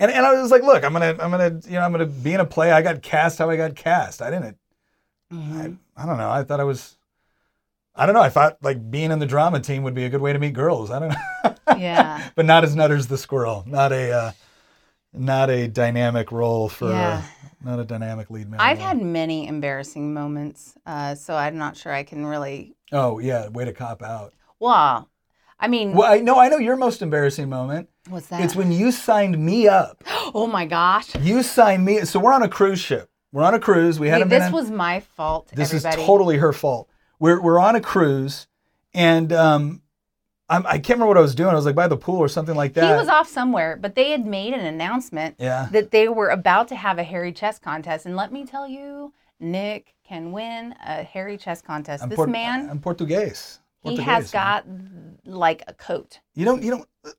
And, 0.00 0.10
and 0.10 0.24
I 0.24 0.40
was 0.40 0.50
like, 0.50 0.62
look, 0.62 0.82
I'm 0.82 0.92
gonna 0.92 1.16
I'm 1.20 1.30
gonna 1.30 1.60
you 1.66 1.72
know 1.72 1.82
I'm 1.82 1.92
gonna 1.92 2.06
be 2.06 2.32
in 2.32 2.40
a 2.40 2.46
play. 2.46 2.72
I 2.72 2.80
got 2.80 3.02
cast 3.02 3.38
how 3.38 3.50
I 3.50 3.56
got 3.56 3.74
cast. 3.74 4.22
I 4.22 4.30
didn't. 4.30 4.56
I, 5.30 5.34
mm-hmm. 5.34 5.72
I 5.96 6.06
don't 6.06 6.16
know. 6.16 6.30
I 6.30 6.42
thought 6.42 6.60
I 6.60 6.64
was. 6.64 6.96
I 7.98 8.06
don't 8.06 8.14
know. 8.14 8.22
I 8.22 8.28
thought 8.30 8.58
like 8.62 8.90
being 8.90 9.10
in 9.10 9.18
the 9.18 9.26
drama 9.26 9.60
team 9.60 9.82
would 9.82 9.94
be 9.94 10.04
a 10.04 10.08
good 10.08 10.20
way 10.20 10.32
to 10.32 10.38
meet 10.38 10.52
girls. 10.54 10.90
I 10.90 10.98
don't 11.00 11.08
know. 11.10 11.54
Yeah. 11.78 12.28
but 12.34 12.46
not 12.46 12.64
as 12.64 12.74
Nutters 12.74 13.06
the 13.08 13.18
squirrel. 13.18 13.62
Not 13.66 13.92
a 13.92 14.10
uh, 14.10 14.32
not 15.12 15.50
a 15.50 15.68
dynamic 15.68 16.32
role 16.32 16.68
for 16.68 16.90
Yeah. 16.90 17.22
not 17.62 17.78
a 17.78 17.84
dynamic 17.84 18.30
lead 18.30 18.48
man. 18.50 18.58
I've 18.60 18.78
role. 18.78 18.86
had 18.86 19.02
many 19.02 19.46
embarrassing 19.46 20.12
moments, 20.14 20.74
uh, 20.86 21.14
so 21.14 21.34
I'm 21.36 21.56
not 21.58 21.76
sure 21.76 21.92
I 21.92 22.02
can 22.04 22.24
really. 22.26 22.74
Oh 22.90 23.18
yeah, 23.18 23.48
way 23.48 23.64
to 23.64 23.72
cop 23.72 24.02
out. 24.02 24.32
Well, 24.58 25.08
I 25.60 25.68
mean, 25.68 25.92
Well, 25.92 26.10
I 26.10 26.18
know 26.20 26.38
I 26.38 26.48
know 26.48 26.58
your 26.58 26.76
most 26.76 27.02
embarrassing 27.02 27.48
moment. 27.48 27.88
what's 28.08 28.28
that? 28.28 28.40
It's 28.40 28.56
when 28.56 28.72
you 28.72 28.90
signed 28.90 29.38
me 29.38 29.68
up. 29.68 30.02
oh 30.34 30.46
my 30.46 30.66
gosh. 30.66 31.14
You 31.16 31.42
signed 31.42 31.84
me. 31.84 32.04
So 32.06 32.18
we're 32.18 32.32
on 32.32 32.42
a 32.42 32.48
cruise 32.48 32.80
ship. 32.80 33.10
We're 33.30 33.44
on 33.44 33.54
a 33.54 33.60
cruise. 33.60 34.00
We 34.00 34.08
hadn't 34.08 34.28
been. 34.30 34.40
this 34.40 34.52
was 34.52 34.70
my 34.70 35.00
fault. 35.00 35.48
this 35.54 35.72
everybody. 35.74 36.00
is 36.00 36.06
totally 36.06 36.36
her 36.38 36.52
fault. 36.54 36.87
We're 37.18 37.40
we're 37.40 37.58
on 37.58 37.74
a 37.76 37.80
cruise, 37.80 38.46
and 38.94 39.32
um, 39.32 39.82
I'm, 40.48 40.66
I 40.66 40.72
can't 40.78 40.90
remember 40.98 41.06
what 41.08 41.18
I 41.18 41.20
was 41.22 41.34
doing. 41.34 41.50
I 41.50 41.54
was 41.54 41.66
like 41.66 41.74
by 41.74 41.88
the 41.88 41.96
pool 41.96 42.18
or 42.18 42.28
something 42.28 42.54
like 42.54 42.74
that. 42.74 42.90
He 42.94 42.96
was 42.98 43.08
off 43.08 43.28
somewhere, 43.28 43.76
but 43.80 43.94
they 43.94 44.10
had 44.10 44.24
made 44.26 44.54
an 44.54 44.64
announcement 44.64 45.36
Yeah. 45.38 45.68
that 45.72 45.90
they 45.90 46.08
were 46.08 46.28
about 46.30 46.68
to 46.68 46.76
have 46.76 46.98
a 46.98 47.02
hairy 47.04 47.32
chess 47.32 47.58
contest. 47.58 48.06
And 48.06 48.16
let 48.16 48.32
me 48.32 48.44
tell 48.46 48.66
you, 48.68 49.12
Nick 49.40 49.94
can 50.06 50.32
win 50.32 50.74
a 50.86 51.02
hairy 51.02 51.36
chess 51.36 51.60
contest. 51.60 52.02
I'm 52.02 52.08
this 52.08 52.16
Port- 52.16 52.30
man, 52.30 52.70
I'm 52.70 52.78
Portuguese. 52.80 53.58
he 53.82 53.90
Portuguese, 53.90 54.06
has 54.06 54.32
man. 54.34 54.42
got 55.24 55.32
like 55.34 55.64
a 55.66 55.74
coat, 55.74 56.20
You 56.34 56.44
don't. 56.44 56.62
You 56.62 56.70
don't. 56.70 56.88
uh, 57.04 57.10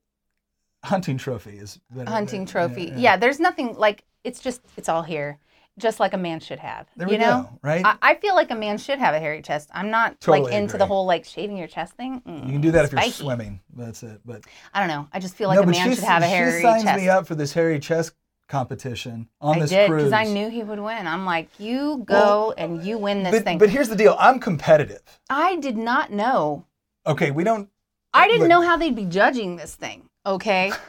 Hunting 0.85 1.17
trophy 1.17 1.57
is 1.57 1.77
better, 1.91 2.09
hunting 2.09 2.45
trophy. 2.45 2.83
yeah, 2.83 2.87
Yeah, 2.91 2.97
yeah. 2.99 3.17
there's 3.17 3.39
nothing 3.41 3.75
like 3.75 4.05
it's 4.23 4.39
just 4.39 4.61
it's 4.77 4.87
all 4.87 5.01
here, 5.03 5.37
just 5.79 5.99
like 5.99 6.13
a 6.13 6.17
man 6.17 6.39
should 6.39 6.59
have. 6.59 6.85
There 6.95 7.07
you 7.07 7.13
we 7.13 7.17
know, 7.17 7.49
go. 7.51 7.59
Right. 7.63 7.83
I, 7.85 7.97
I 8.01 8.15
feel 8.15 8.35
like 8.35 8.51
a 8.51 8.55
man 8.55 8.77
should 8.77 8.99
have 8.99 9.15
a 9.15 9.19
hairy 9.19 9.41
chest. 9.41 9.69
I'm 9.73 9.89
not 9.89 10.19
Totally 10.21 10.45
like 10.51 10.53
into 10.53 10.71
agree. 10.75 10.79
the 10.79 10.85
whole 10.85 11.05
like 11.05 11.25
shaving 11.25 11.57
your 11.57 11.67
chest 11.67 11.93
thing. 11.93 12.21
you 12.25 12.31
Mm, 12.33 12.49
can 12.51 12.61
do 12.61 12.71
that 12.71 12.85
if 12.85 12.91
you're 12.91 13.01
spiky. 13.01 13.13
swimming. 13.23 13.61
That's 13.75 14.03
it. 14.03 14.21
But 14.25 14.43
I 14.73 14.79
don't 14.79 14.89
know. 14.89 15.07
I 15.11 15.19
just 15.19 15.35
feel 15.35 15.47
like 15.47 15.55
no, 15.55 15.63
a 15.63 15.65
man 15.65 15.89
should 15.95 16.03
have 16.03 16.21
a 16.21 16.27
hairy 16.27 16.51
chest. 16.51 16.57
she 16.61 16.63
signs 16.63 16.83
chest. 16.83 17.01
me 17.01 17.09
up 17.09 17.25
for 17.27 17.35
this 17.35 17.53
hairy 17.53 17.79
chest 17.79 18.13
competition 18.47 19.27
on 19.41 19.57
I 19.57 19.59
this 19.61 19.69
did 19.69 19.87
cruise. 19.89 20.03
because 20.05 20.13
I 20.13 20.23
knew 20.31 20.49
he 20.49 20.63
would 20.63 20.79
win. 20.79 21.07
I'm 21.07 21.25
like, 21.25 21.49
you 21.59 22.03
go 22.05 22.13
Well, 22.15 22.53
and 22.57 22.83
you 22.83 22.97
win 22.97 23.23
this 23.23 23.31
But, 23.31 23.43
thing. 23.43 23.57
but 23.59 23.69
here's 23.69 23.89
the 23.89 23.95
deal. 23.95 24.15
I'm 24.19 24.39
competitive. 24.39 25.01
I 25.29 25.55
did 25.57 25.77
not 25.77 26.11
know. 26.11 26.65
Okay, 27.07 27.31
we 27.31 27.43
don't. 27.43 27.69
I 28.13 28.27
didn't 28.27 28.41
Look, 28.41 28.49
know 28.49 28.61
how 28.61 28.75
they'd 28.75 28.95
be 28.95 29.05
judging 29.05 29.55
this 29.55 29.75
thing. 29.75 30.09
Okay. 30.25 30.71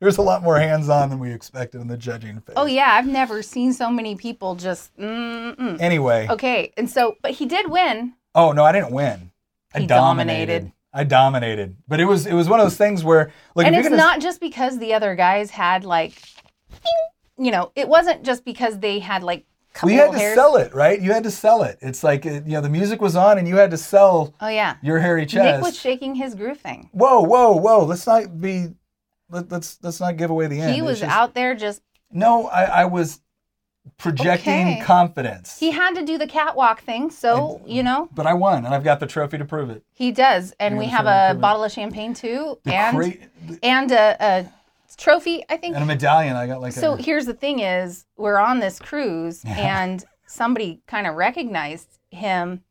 There's 0.00 0.18
a 0.18 0.22
lot 0.22 0.42
more 0.44 0.58
hands-on 0.60 1.10
than 1.10 1.18
we 1.18 1.32
expected 1.32 1.80
in 1.80 1.88
the 1.88 1.96
judging 1.96 2.40
phase. 2.40 2.54
Oh 2.56 2.66
yeah, 2.66 2.92
I've 2.92 3.06
never 3.06 3.42
seen 3.42 3.72
so 3.72 3.90
many 3.90 4.14
people 4.14 4.54
just. 4.54 4.96
Mm-mm. 4.96 5.80
Anyway. 5.80 6.28
Okay, 6.30 6.72
and 6.76 6.88
so, 6.88 7.16
but 7.22 7.32
he 7.32 7.46
did 7.46 7.70
win. 7.70 8.14
Oh 8.34 8.52
no, 8.52 8.64
I 8.64 8.72
didn't 8.72 8.92
win. 8.92 9.32
I 9.74 9.80
He 9.80 9.86
dominated. 9.86 10.46
dominated. 10.46 10.72
I 10.94 11.04
dominated. 11.04 11.76
But 11.88 12.00
it 12.00 12.04
was 12.04 12.26
it 12.26 12.34
was 12.34 12.48
one 12.48 12.60
of 12.60 12.66
those 12.66 12.76
things 12.76 13.02
where 13.02 13.32
like 13.54 13.66
and 13.66 13.74
it's 13.74 13.88
gonna 13.88 13.96
not 13.96 14.20
just 14.20 14.40
because 14.40 14.78
the 14.78 14.94
other 14.94 15.14
guys 15.16 15.50
had 15.50 15.84
like, 15.84 16.22
you 17.38 17.50
know, 17.50 17.72
it 17.74 17.88
wasn't 17.88 18.24
just 18.24 18.44
because 18.44 18.78
they 18.78 18.98
had 19.00 19.22
like. 19.22 19.44
You 19.84 19.90
had 19.92 20.10
to 20.12 20.18
hairs. 20.18 20.34
sell 20.34 20.56
it, 20.56 20.74
right? 20.74 21.00
You 21.00 21.12
had 21.12 21.22
to 21.22 21.30
sell 21.30 21.62
it. 21.62 21.78
It's 21.80 22.02
like 22.02 22.24
you 22.24 22.40
know 22.40 22.60
the 22.60 22.70
music 22.70 23.00
was 23.00 23.14
on 23.14 23.38
and 23.38 23.46
you 23.46 23.56
had 23.56 23.70
to 23.70 23.76
sell 23.76 24.34
Oh 24.40 24.48
yeah. 24.48 24.74
your 24.82 24.98
hairy 24.98 25.24
chest. 25.24 25.44
Nick 25.44 25.62
was 25.62 25.78
shaking 25.78 26.14
his 26.16 26.34
groove 26.34 26.58
thing. 26.58 26.88
whoa, 26.92 27.20
whoa, 27.20 27.52
whoa! 27.56 27.84
Let's 27.84 28.06
not 28.06 28.40
be. 28.40 28.68
Let, 29.30 29.50
let's 29.50 29.78
let's 29.82 30.00
not 30.00 30.16
give 30.16 30.30
away 30.30 30.46
the 30.46 30.60
end. 30.60 30.74
he 30.74 30.82
was 30.82 31.00
just- 31.00 31.12
out 31.12 31.34
there 31.34 31.54
just 31.54 31.82
No, 32.10 32.46
I, 32.48 32.64
I 32.64 32.84
was 32.86 33.20
projecting 33.96 34.68
Okay. 34.68 34.80
confidence. 34.82 35.58
He 35.58 35.70
had 35.70 35.94
to 35.94 36.04
do 36.04 36.18
the 36.18 36.26
catwalk 36.26 36.82
thing, 36.82 37.10
so 37.10 37.60
you 37.66 37.82
know 37.82 38.08
but 38.14 38.26
I 38.26 38.34
won, 38.34 38.64
and 38.66 38.74
I've 38.74 38.84
got 38.84 39.00
the 39.00 39.06
trophy 39.06 39.38
to 39.38 39.44
prove 39.44 39.70
it. 39.70 39.82
he 39.94 40.10
does, 40.12 40.52
and 40.60 40.74
You're 40.74 40.80
we 40.84 40.86
have 40.86 41.06
a 41.06 41.38
bottle 41.38 41.64
of 41.64 41.72
champagne 41.72 42.14
too, 42.14 42.58
The 42.64 42.74
and 42.74 42.96
cra- 42.96 43.58
and 43.62 43.90
a, 43.92 44.16
a 44.20 44.52
trophy. 44.96 45.42
I 45.48 45.56
think 45.56 45.74
and 45.74 45.84
a 45.84 45.86
medallion. 45.86 46.36
I 46.36 46.46
got 46.46 46.60
like 46.60 46.72
So 46.72 46.94
a. 46.94 46.96
here's 46.96 47.26
the 47.26 47.34
thing: 47.34 47.60
is 47.60 48.04
we're 48.16 48.38
on 48.38 48.60
this 48.60 48.78
cruise, 48.78 49.42
and 49.46 50.04
somebody 50.26 50.80
kind 50.86 51.06
of 51.06 51.14
recognized 51.14 51.98
him, 52.10 52.62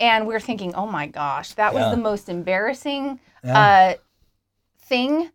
and 0.00 0.26
we're 0.26 0.40
thinking, 0.40 0.74
"Oh 0.74 0.86
my 0.86 1.06
gosh, 1.06 1.52
that 1.54 1.74
was 1.74 1.82
Yeah. 1.82 1.90
the 1.90 1.96
most 1.98 2.28
embarrassing 2.30 3.20
Yeah. 3.44 3.58
uh, 3.58 3.94
thing 4.80 5.30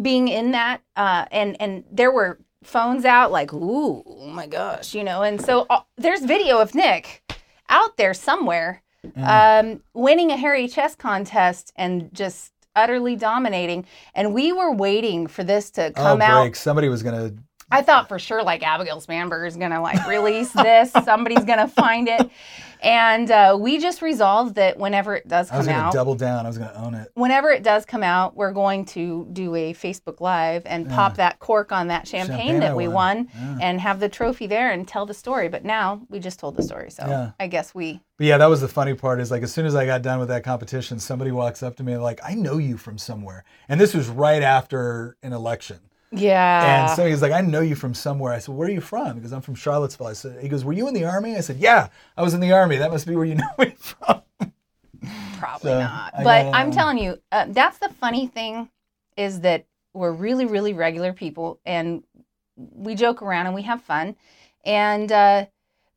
being 0.00 0.28
in 0.28 0.52
that." 0.52 0.80
Uh, 0.96 1.26
and 1.30 1.56
and 1.60 1.84
there 1.90 2.10
were 2.10 2.38
phones 2.62 3.04
out, 3.04 3.30
like, 3.32 3.52
"Ooh, 3.52 4.02
oh 4.06 4.26
my 4.26 4.46
gosh," 4.46 4.94
you 4.94 5.04
know. 5.04 5.22
And 5.22 5.40
so 5.40 5.66
uh, 5.70 5.80
there's 5.96 6.24
video 6.24 6.58
of 6.58 6.74
Nick 6.74 7.22
out 7.68 7.96
there 7.96 8.14
somewhere 8.14 8.82
um, 9.16 9.82
winning 9.94 10.30
a 10.30 10.36
hairy 10.36 10.68
chess 10.68 10.94
contest 10.94 11.72
and 11.76 12.12
just 12.12 12.52
utterly 12.74 13.16
dominating. 13.16 13.86
And 14.14 14.34
we 14.34 14.52
were 14.52 14.72
waiting 14.72 15.26
for 15.26 15.44
this 15.44 15.70
to 15.72 15.88
oh, 15.88 15.92
come 15.92 16.18
break! 16.18 16.28
out. 16.28 16.56
Somebody 16.56 16.88
was 16.88 17.02
gonna. 17.02 17.32
I 17.70 17.82
thought 17.82 18.08
for 18.08 18.18
sure 18.18 18.42
like 18.42 18.62
Abigail 18.62 19.00
Spanberger 19.00 19.46
is 19.46 19.56
gonna 19.56 19.82
like 19.82 20.06
release 20.06 20.50
this. 20.52 20.90
Somebody's 21.04 21.44
gonna 21.44 21.68
find 21.68 22.08
it, 22.08 22.30
and 22.80 23.30
uh, 23.30 23.58
we 23.60 23.78
just 23.78 24.00
resolved 24.02 24.54
that 24.54 24.78
whenever 24.78 25.14
it 25.16 25.28
does 25.28 25.50
come 25.50 25.56
out, 25.56 25.56
I 25.56 25.58
was 25.58 25.66
gonna 25.66 25.86
out, 25.88 25.92
double 25.92 26.14
down. 26.14 26.46
I 26.46 26.48
was 26.48 26.56
gonna 26.58 26.72
own 26.76 26.94
it. 26.94 27.10
whenever 27.14 27.50
it 27.50 27.62
does 27.62 27.84
come 27.84 28.02
out, 28.02 28.34
we're 28.36 28.52
going 28.52 28.84
to 28.86 29.28
do 29.32 29.54
a 29.54 29.74
Facebook 29.74 30.20
Live 30.20 30.62
and 30.64 30.88
pop 30.88 31.16
that 31.16 31.38
cork 31.40 31.70
on 31.72 31.88
that 31.88 32.06
champagne, 32.08 32.36
Champagne 32.38 32.60
that 32.60 32.76
we 32.76 32.88
won. 32.88 32.94
won 32.94 33.28
Yeah. 33.34 33.58
and 33.68 33.80
have 33.80 34.00
the 34.00 34.08
trophy 34.08 34.46
there 34.46 34.70
and 34.70 34.86
tell 34.88 35.04
the 35.06 35.14
story. 35.14 35.48
But 35.48 35.64
now 35.64 36.00
we 36.08 36.20
just 36.20 36.38
told 36.40 36.56
the 36.56 36.62
story, 36.62 36.90
so 36.90 37.04
Yeah. 37.06 37.30
I 37.38 37.48
guess 37.48 37.74
we. 37.74 38.00
But 38.16 38.26
yeah, 38.26 38.38
that 38.38 38.46
was 38.46 38.60
the 38.60 38.68
funny 38.68 38.94
part. 38.94 39.20
Is 39.20 39.30
like 39.30 39.42
as 39.42 39.52
soon 39.52 39.66
as 39.66 39.74
I 39.74 39.84
got 39.86 40.02
done 40.02 40.18
with 40.20 40.28
that 40.28 40.42
competition, 40.42 40.98
somebody 40.98 41.30
walks 41.32 41.62
up 41.62 41.76
to 41.76 41.82
me 41.84 41.96
like, 41.98 42.20
"I 42.24 42.34
know 42.34 42.58
you 42.58 42.76
from 42.76 42.96
somewhere," 42.98 43.44
and 43.68 43.80
this 43.80 43.92
was 43.94 44.08
right 44.08 44.42
after 44.42 45.16
an 45.22 45.32
election. 45.32 45.78
Yeah. 46.10 46.88
And 46.88 46.96
so 46.96 47.06
he's 47.06 47.20
like, 47.20 47.32
I 47.32 47.40
know 47.42 47.60
you 47.60 47.74
from 47.74 47.92
somewhere. 47.94 48.32
I 48.32 48.38
said, 48.38 48.54
Where 48.54 48.68
are 48.68 48.70
you 48.70 48.80
from? 48.80 49.16
Because 49.16 49.32
I'm 49.32 49.42
from 49.42 49.54
Charlottesville. 49.54 50.06
I 50.06 50.12
said, 50.14 50.40
He 50.42 50.48
goes, 50.48 50.64
Were 50.64 50.72
you 50.72 50.88
in 50.88 50.94
the 50.94 51.04
army? 51.04 51.36
I 51.36 51.40
said, 51.40 51.58
Yeah, 51.58 51.88
I 52.16 52.22
was 52.22 52.34
in 52.34 52.40
the 52.40 52.52
army. 52.52 52.76
That 52.76 52.90
must 52.90 53.06
be 53.06 53.14
where 53.14 53.26
you 53.26 53.34
know 53.36 53.50
me 53.58 53.74
from. 53.78 54.22
Probably 55.38 55.70
So, 55.70 55.78
not. 55.80 56.14
I 56.14 56.24
But 56.24 56.42
gotta- 56.44 56.56
I'm 56.56 56.70
telling 56.70 56.98
you, 56.98 57.18
uh, 57.30 57.46
that's 57.48 57.78
the 57.78 57.88
funny 57.90 58.26
thing 58.26 58.68
is 59.16 59.40
that 59.40 59.66
we're 59.94 60.12
really, 60.12 60.46
really 60.46 60.72
regular 60.72 61.12
people 61.12 61.60
and 61.64 62.02
we 62.56 62.94
joke 62.94 63.22
around 63.22 63.46
and 63.46 63.54
we 63.54 63.62
have 63.62 63.82
fun. 63.82 64.16
And 64.64 65.10
uh, 65.12 65.46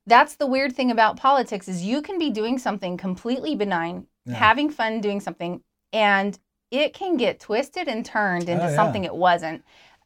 that's 0.07 0.35
the 0.35 0.45
weird 0.47 0.75
thing 0.75 0.91
about 0.91 1.17
politics 1.17 1.67
is 1.67 1.83
you 1.83 2.01
can 2.01 2.19
be 2.19 2.29
doing 2.29 2.57
something 2.59 2.97
completely 2.97 3.55
benign, 3.55 4.07
Yeah. 4.25 4.35
having 4.35 4.69
fun 4.69 5.01
doing 5.01 5.19
something, 5.19 5.61
and 5.93 6.37
it 6.69 6.93
can 6.93 7.17
get 7.17 7.39
twisted 7.39 7.87
and 7.87 8.05
turned 8.05 8.47
into 8.49 8.65
Oh, 8.65 8.69
yeah. 8.69 8.75
something 8.75 9.03
it 9.03 9.15
wasn't. 9.15 9.63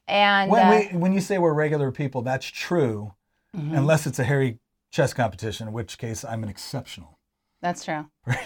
And 0.08 0.50
When, 0.50 0.62
uh, 0.66 0.70
we, 0.92 0.98
when 0.98 1.12
you 1.12 1.20
say 1.20 1.38
we're 1.38 1.52
regular 1.52 1.90
people, 1.90 2.22
that's 2.22 2.46
true, 2.46 3.14
mhm, 3.56 3.76
unless 3.76 4.06
it's 4.06 4.18
a 4.18 4.24
hairy 4.24 4.58
chess 4.92 5.12
competition, 5.12 5.66
in 5.68 5.72
which 5.74 5.98
case 5.98 6.24
I'm 6.24 6.42
an 6.42 6.48
exceptional. 6.48 7.18
that's 7.60 7.84
true. 7.84 8.06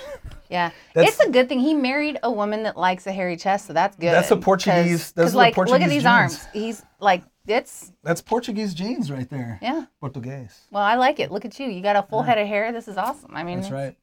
Yeah, 0.49 0.71
That's- 0.95 1.15
it's 1.15 1.25
a 1.29 1.31
good 1.31 1.49
thing 1.49 1.61
he 1.61 1.75
married 1.75 2.19
a 2.25 2.31
woman 2.31 2.65
that 2.65 2.77
likes 2.77 3.07
a 3.07 3.13
hairy 3.13 3.37
chest, 3.37 3.67
so 3.69 3.73
that's 3.73 3.95
good. 3.97 4.13
That's 4.13 4.33
a 4.33 4.37
Portuguese- 4.37 5.05
'Cause- 5.05 5.13
those 5.13 5.25
'cause, 5.27 5.29
are 5.29 5.33
the 5.33 5.37
like, 5.39 5.57
look 5.57 5.81
at 5.81 5.89
these 5.89 6.03
genes. 6.03 6.07
arms. 6.07 6.47
He's 6.53 6.83
like, 6.99 7.23
it's 7.47 7.93
That's 8.03 8.21
Portuguese 8.21 8.75
genes 8.75 9.13
right 9.13 9.31
there. 9.31 9.61
yeah. 9.63 9.85
Portuguese. 10.01 10.59
Well, 10.73 10.83
I 10.83 10.97
like 10.97 11.21
it. 11.21 11.31
Look 11.31 11.45
at 11.45 11.57
you. 11.61 11.69
You 11.69 11.81
got 11.83 11.95
a 11.95 12.03
full 12.03 12.23
head 12.23 12.37
of 12.39 12.49
hair. 12.49 12.73
This 12.73 12.89
is 12.89 12.97
awesome. 12.97 13.31
I 13.37 13.45
mean, 13.45 13.61
That's 13.61 13.71
right. 13.73 13.97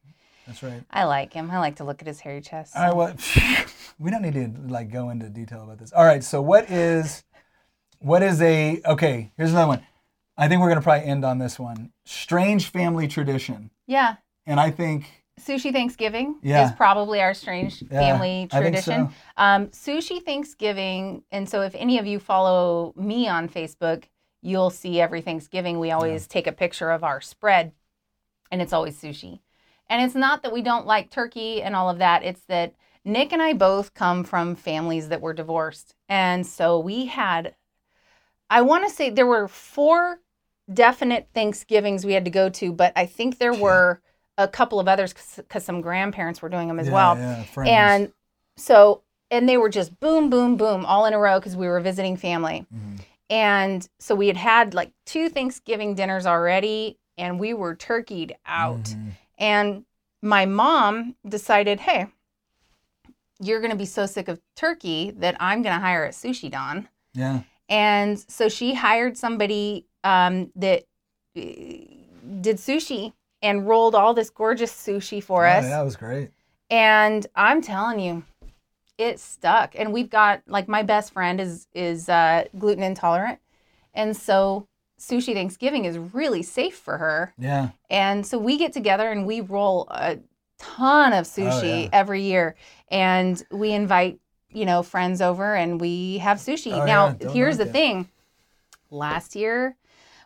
That's 0.45 0.63
right. 0.63 0.81
I 0.89 1.03
like 1.03 1.33
him. 1.33 1.51
I 1.51 1.59
like 1.59 1.75
to 1.77 1.83
look 1.83 2.01
at 2.01 2.07
his 2.07 2.21
hairy 2.21 2.39
chest. 2.39 2.73
All 2.77 2.83
right, 2.83 2.95
well, 2.95 3.13
we 3.99 4.09
don't 4.09 4.21
need 4.21 4.35
to 4.35 4.49
like 4.71 4.89
go 4.89 5.09
into 5.09 5.27
detail 5.29 5.63
about 5.63 5.79
this. 5.79 5.91
All 5.91 6.05
right, 6.05 6.23
so 6.23 6.41
what 6.41 6.69
is 6.71 7.25
what 7.99 8.23
is 8.23 8.41
a 8.41 8.81
okay? 8.85 9.31
Here's 9.37 9.51
another 9.51 9.67
one. 9.67 9.85
I 10.37 10.47
think 10.47 10.61
we're 10.61 10.69
gonna 10.69 10.81
probably 10.81 11.07
end 11.07 11.25
on 11.25 11.39
this 11.39 11.57
one. 11.59 11.91
Strange 12.05 12.69
family 12.69 13.07
tradition, 13.07 13.71
Yeah. 13.87 14.15
and 14.45 14.59
I 14.59 14.71
think 14.71 15.23
Sushi 15.39 15.71
Thanksgiving 15.71 16.39
Yeah. 16.41 16.65
is 16.65 16.71
probably 16.71 17.21
our 17.21 17.33
strange 17.33 17.83
Yeah, 17.83 17.99
family 17.99 18.47
tradition. 18.49 19.09
so. 19.09 19.13
Um, 19.37 19.67
sushi 19.67 20.23
Thanksgiving, 20.23 21.23
and 21.31 21.47
so 21.49 21.61
if 21.61 21.75
any 21.75 21.99
of 21.99 22.05
you 22.07 22.19
follow 22.19 22.93
me 22.95 23.27
on 23.27 23.47
Facebook, 23.47 24.05
you'll 24.41 24.69
see 24.71 24.99
every 25.01 25.21
Thanksgiving 25.21 25.79
we 25.79 25.91
always 25.91 26.27
take 26.27 26.47
a 26.47 26.51
picture 26.51 26.89
of 26.91 27.03
our 27.03 27.21
spread, 27.21 27.71
and 28.51 28.61
it's 28.61 28.73
always 28.73 28.99
sushi. 28.99 29.39
And 29.89 30.01
it's 30.03 30.15
not 30.15 30.43
that 30.43 30.51
we 30.53 30.61
don't 30.61 30.85
like 30.87 31.09
turkey 31.09 31.61
and 31.61 31.75
all 31.75 31.89
of 31.89 31.99
that. 31.99 32.23
It's 32.23 32.41
that 32.47 32.73
Nick 33.05 33.31
and 33.31 33.41
I 33.41 33.53
both 33.53 33.93
come 33.93 34.23
from 34.23 34.55
families 34.55 35.09
that 35.09 35.21
were 35.21 35.33
divorced, 35.33 35.95
and 36.09 36.45
so 36.45 36.79
we 36.79 37.05
had. 37.07 37.55
I 38.49 38.61
want 38.61 38.87
to 38.87 38.93
say 38.93 39.09
there 39.09 39.25
were 39.25 39.47
four 39.47 40.19
definite 40.73 41.27
Thanksgivings 41.33 42.05
we 42.05 42.13
had 42.13 42.25
to 42.25 42.31
go 42.31 42.49
to, 42.49 42.71
but 42.71 42.93
I 42.95 43.05
think 43.05 43.37
there 43.37 43.53
were 43.53 44.01
a 44.37 44.47
couple 44.47 44.79
of 44.79 44.87
others 44.87 45.13
because 45.35 45.63
some 45.63 45.81
grandparents 45.81 46.41
were 46.41 46.49
doing 46.49 46.67
them 46.67 46.79
as 46.79 46.87
yeah, 46.87 46.93
well. 46.93 47.17
yeah, 47.17 47.43
friends. 47.43 47.69
And 47.69 48.13
so, 48.57 49.03
and 49.31 49.47
they 49.47 49.57
were 49.57 49.69
just 49.69 49.99
boom, 49.99 50.29
boom, 50.29 50.57
boom, 50.57 50.85
all 50.85 51.05
in 51.05 51.13
a 51.13 51.19
row 51.19 51.39
because 51.39 51.55
we 51.55 51.67
were 51.67 51.79
visiting 51.79 52.17
family. 52.17 52.65
Mhm. 52.73 52.99
And 53.29 53.89
so 53.99 54.15
we 54.15 54.27
had 54.27 54.37
had 54.37 54.73
like 54.73 54.93
two 55.05 55.29
Thanksgiving 55.29 55.95
dinners 55.95 56.25
already, 56.25 56.97
and 57.17 57.39
we 57.39 57.53
were 57.53 57.75
turkeyed 57.75 58.33
out. 58.45 58.83
Mhm. 58.83 59.11
And 59.37 59.85
my 60.21 60.45
mom 60.45 61.15
decided, 61.27 61.81
hey, 61.81 62.07
you're 63.39 63.59
going 63.59 63.71
to 63.71 63.77
be 63.77 63.85
so 63.85 64.05
sick 64.05 64.27
of 64.27 64.39
turkey 64.55 65.11
that 65.11 65.35
I'm 65.39 65.61
going 65.61 65.75
to 65.75 65.81
hire 65.81 66.05
a 66.05 66.09
sushi 66.09 66.49
don. 66.49 66.89
yeah, 67.13 67.41
And 67.69 68.17
so 68.29 68.49
she 68.49 68.73
hired 68.73 69.17
somebody 69.17 69.85
um, 70.03 70.51
that 70.55 70.83
uh, 71.37 71.41
did 71.41 72.57
sushi 72.57 73.13
and 73.41 73.67
rolled 73.67 73.93
all 73.95 74.13
this 74.13 74.29
gorgeous 74.29 74.71
sushi 74.71 75.21
for 75.23 75.45
Oh, 75.45 75.51
us. 75.51 75.65
that 75.65 75.81
was 75.81 75.95
great. 75.95 76.31
And 76.69 77.25
I'm 77.35 77.61
telling 77.61 77.99
you, 77.99 78.23
it 78.97 79.19
stuck. 79.19 79.73
And 79.77 79.93
we've 79.93 80.09
got 80.09 80.41
like 80.47 80.67
my 80.67 80.83
best 80.83 81.13
friend 81.13 81.39
is 81.39 81.67
is 81.73 82.09
uh, 82.09 82.45
gluten 82.57 82.83
intolerant, 82.83 83.39
and 83.93 84.17
so 84.17 84.67
sushi 84.99 85.33
Thanksgiving 85.33 85.85
is 85.85 85.97
really 85.97 86.41
safe 86.41 86.75
for 86.75 86.97
her. 86.97 87.33
Yeah, 87.37 87.69
And 87.89 88.25
so 88.25 88.37
we 88.39 88.57
get 88.57 88.73
together 88.73 89.11
and 89.11 89.25
we 89.27 89.41
roll 89.41 89.87
a 89.91 90.17
ton 90.57 91.13
of 91.13 91.25
sushi 91.25 91.51
Oh, 91.51 91.81
yeah. 91.83 91.89
every 91.93 92.23
year, 92.23 92.55
and 92.89 93.41
we 93.51 93.71
invite 93.71 94.19
you 94.57 94.65
know 94.65 94.81
friends 94.83 95.21
over 95.21 95.55
and 95.55 95.79
we 95.79 96.17
have 96.17 96.37
sushi. 96.37 96.73
Oh, 96.73 96.85
now 96.85 97.15
yeah, 97.19 97.29
here's 97.31 97.57
knock 97.57 97.65
the 97.65 97.69
it. 97.69 97.73
thing. 97.73 98.09
Last 98.89 99.35
year, 99.35 99.75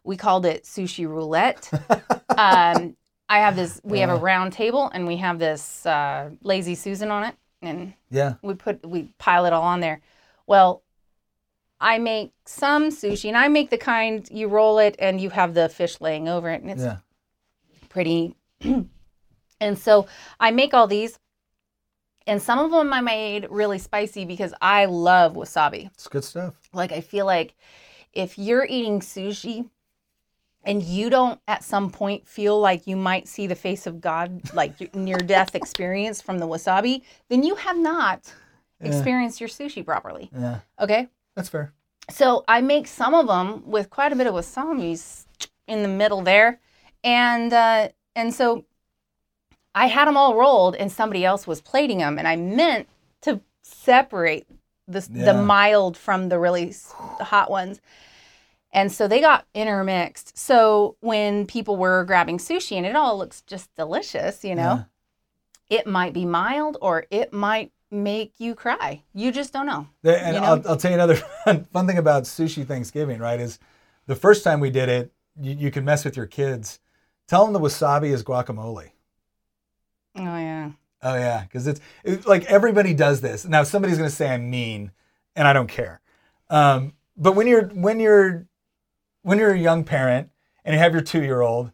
we 0.04 0.16
called 0.18 0.46
it 0.46 0.64
sushi 0.64 1.08
roulette. 1.08 1.70
um, 2.30 2.96
I 3.28 3.40
have 3.40 3.56
this. 3.56 3.82
We 3.84 4.00
have 4.00 4.10
a 4.10 4.16
round 4.16 4.54
table, 4.54 4.90
and 4.94 5.08
we 5.08 5.18
have 5.18 5.40
this 5.40 5.86
uh, 5.86 6.32
lazy 6.44 6.76
Susan 6.76 7.10
on 7.12 7.24
it, 7.24 7.36
and 7.62 7.94
yeah. 8.10 8.36
we 8.42 8.54
put 8.54 8.86
we 8.86 9.14
pile 9.18 9.46
it 9.46 9.54
all 9.54 9.64
on 9.64 9.80
there. 9.80 10.02
Well, 10.48 10.84
I 11.80 11.98
make 11.98 12.34
some 12.46 12.90
sushi, 12.90 13.30
and 13.30 13.38
I 13.38 13.48
make 13.48 13.70
the 13.70 13.78
kind 13.78 14.28
you 14.30 14.48
roll 14.48 14.80
it, 14.80 14.96
and 15.00 15.20
you 15.20 15.30
have 15.30 15.54
the 15.54 15.70
fish 15.70 16.00
laying 16.02 16.28
over 16.28 16.50
it, 16.50 16.62
and 16.62 16.72
it's 16.72 16.84
Yeah. 16.84 16.98
pretty. 17.90 18.36
and 19.60 19.78
so 19.80 20.08
I 20.40 20.52
make 20.52 20.74
all 20.74 20.88
these, 20.88 21.18
and 22.32 22.42
some 22.42 22.60
of 22.60 22.72
them 22.72 22.94
I 22.94 23.02
made 23.02 23.46
really 23.50 23.78
spicy 23.78 24.24
because 24.24 24.54
I 24.62 24.86
love 24.86 25.34
wasabi. 25.34 25.88
It's 25.88 26.08
good 26.08 26.24
stuff. 26.24 26.54
Like 26.72 26.94
I 26.94 27.02
feel 27.02 27.26
like 27.26 27.56
if 28.14 28.40
you're 28.40 28.66
eating 28.66 29.02
sushi 29.02 29.70
and 30.64 30.82
you 30.82 31.10
don't 31.10 31.42
at 31.50 31.62
some 31.62 31.90
point 31.90 32.26
feel 32.26 32.58
like 32.58 32.88
you 32.88 32.96
might 32.96 33.28
see 33.28 33.48
the 33.48 33.56
face 33.56 33.86
of 33.86 34.00
God 34.00 34.42
like 34.54 34.96
near 34.96 35.18
death 35.18 35.56
experience 35.56 36.22
from 36.22 36.38
the 36.38 36.48
wasabi, 36.48 37.02
then 37.28 37.44
you 37.44 37.56
have 37.56 37.78
not 37.78 38.34
Yeah. 38.80 38.88
experienced 38.88 39.42
your 39.42 39.50
sushi 39.50 39.86
properly. 39.86 40.32
Yeah, 40.34 40.60
Okay? 40.80 41.10
that's 41.36 41.50
fair. 41.50 41.74
So 42.10 42.46
I 42.48 42.62
make 42.62 42.88
some 42.88 43.14
of 43.14 43.28
them 43.28 43.70
with 43.70 43.90
quite 43.90 44.14
a 44.14 44.16
bit 44.16 44.28
of 44.28 44.34
wasabi 44.34 45.26
in 45.68 45.82
the 45.84 45.90
middle 45.90 46.22
there. 46.22 46.62
And 47.04 47.52
uh, 47.52 47.90
and 48.16 48.34
so 48.34 48.64
I 49.74 49.88
had 49.88 50.06
them 50.08 50.18
all 50.18 50.36
rolled 50.36 50.76
and 50.76 50.92
somebody 50.92 51.24
else 51.26 51.48
was 51.48 51.62
plating 51.62 52.00
them 52.00 52.18
and 52.20 52.28
I 52.28 52.36
meant 52.36 52.88
to 53.22 53.42
separate 53.62 54.48
the, 54.88 55.08
Yeah. 55.12 55.32
the 55.32 55.42
mild 55.42 55.96
from 55.98 56.30
the 56.30 56.38
really 56.40 56.74
hot 57.20 57.50
ones. 57.50 57.80
And 58.74 58.92
so 58.92 59.08
they 59.08 59.20
got 59.22 59.46
intermixed. 59.54 60.38
So 60.38 60.96
when 61.02 61.46
people 61.46 61.76
were 61.78 62.04
grabbing 62.06 62.38
sushi 62.38 62.78
and 62.78 62.86
it 62.86 62.96
all 62.96 63.18
looks 63.18 63.42
just 63.42 63.74
delicious, 63.76 64.44
you 64.44 64.56
know, 64.56 64.86
it 65.70 65.88
might 65.88 66.14
be 66.14 66.26
mild 66.26 66.78
or 66.82 67.06
it 67.12 67.32
might 67.34 67.72
make 67.90 68.34
you 68.40 68.56
cry. 68.56 69.04
You 69.14 69.32
just 69.32 69.52
don't 69.52 69.66
know. 69.66 69.88
And 70.04 70.36
You 70.36 70.42
know? 70.42 70.48
I'll, 70.48 70.70
I'll 70.70 70.78
tell 70.78 70.92
you 70.92 70.96
another 70.96 71.16
fun, 71.46 71.66
fun 71.66 71.88
thing 71.88 71.98
about 71.98 72.24
sushi 72.24 72.66
Thanksgiving, 72.66 73.20
right? 73.20 73.40
Is 73.40 73.60
the 74.08 74.16
first 74.16 74.44
time 74.44 74.60
we 74.62 74.70
did 74.70 74.88
it, 74.90 75.12
you, 75.40 75.54
you 75.54 75.72
can 75.72 75.84
mess 75.86 76.04
with 76.06 76.16
your 76.18 76.26
kids. 76.26 76.80
Tell 77.28 77.44
them 77.46 77.54
the 77.54 77.60
wasabi 77.60 78.12
is 78.12 78.24
guacamole. 78.24 78.92
Oh 80.16 80.38
yeah. 80.38 80.72
Oh 81.04 81.16
yeah, 81.16 81.44
because 81.44 81.68
it's, 81.68 81.80
it's 82.04 82.28
like 82.28 82.46
everybody 82.46 82.94
does 82.94 83.22
this. 83.22 83.46
Now 83.46 83.64
somebody's 83.64 83.98
going 83.98 84.10
to 84.10 84.16
say 84.16 84.30
I'm 84.30 84.50
mean, 84.50 84.92
and 85.36 85.48
I 85.48 85.54
don't 85.54 85.68
care. 85.68 86.00
Um, 86.50 86.94
but 87.18 87.34
when 87.34 87.48
you're 87.48 87.68
when 87.70 88.00
you're 88.00 88.48
when 89.24 89.40
you're 89.40 89.54
a 89.54 89.60
young 89.60 89.84
parent 89.84 90.30
and 90.64 90.74
you 90.74 90.80
have 90.80 90.94
your 90.94 91.02
two 91.02 91.24
year 91.24 91.42
old, 91.42 91.72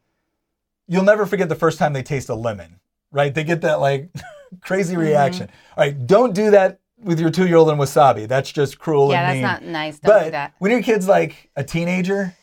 you'll 0.87 1.03
never 1.03 1.25
forget 1.25 1.49
the 1.49 1.55
first 1.55 1.77
time 1.77 1.93
they 1.93 2.03
taste 2.03 2.29
a 2.29 2.35
lemon. 2.35 2.79
Right? 3.11 3.33
They 3.33 3.43
get 3.43 3.61
that 3.61 3.79
like 3.81 4.09
crazy 4.61 4.93
mm-hmm. 4.93 5.01
reaction. 5.01 5.47
Mm-hmm. 5.47 5.79
All 5.79 5.85
right, 5.85 6.07
don't 6.07 6.33
do 6.33 6.51
that 6.51 6.79
with 6.97 7.19
your 7.19 7.29
two 7.29 7.47
year 7.47 7.57
old 7.57 7.69
and 7.69 7.79
wasabi. 7.79 8.27
That's 8.27 8.51
just 8.51 8.79
cruel. 8.79 9.11
Yeah, 9.11 9.33
that's 9.33 9.41
not 9.41 9.69
nice. 9.69 9.99
Don't 9.99 10.31
but 10.31 10.49
do 10.49 10.53
when 10.59 10.71
your 10.71 10.81
kid's 10.81 11.07
like 11.07 11.49
a 11.55 11.63
teenager 11.63 12.35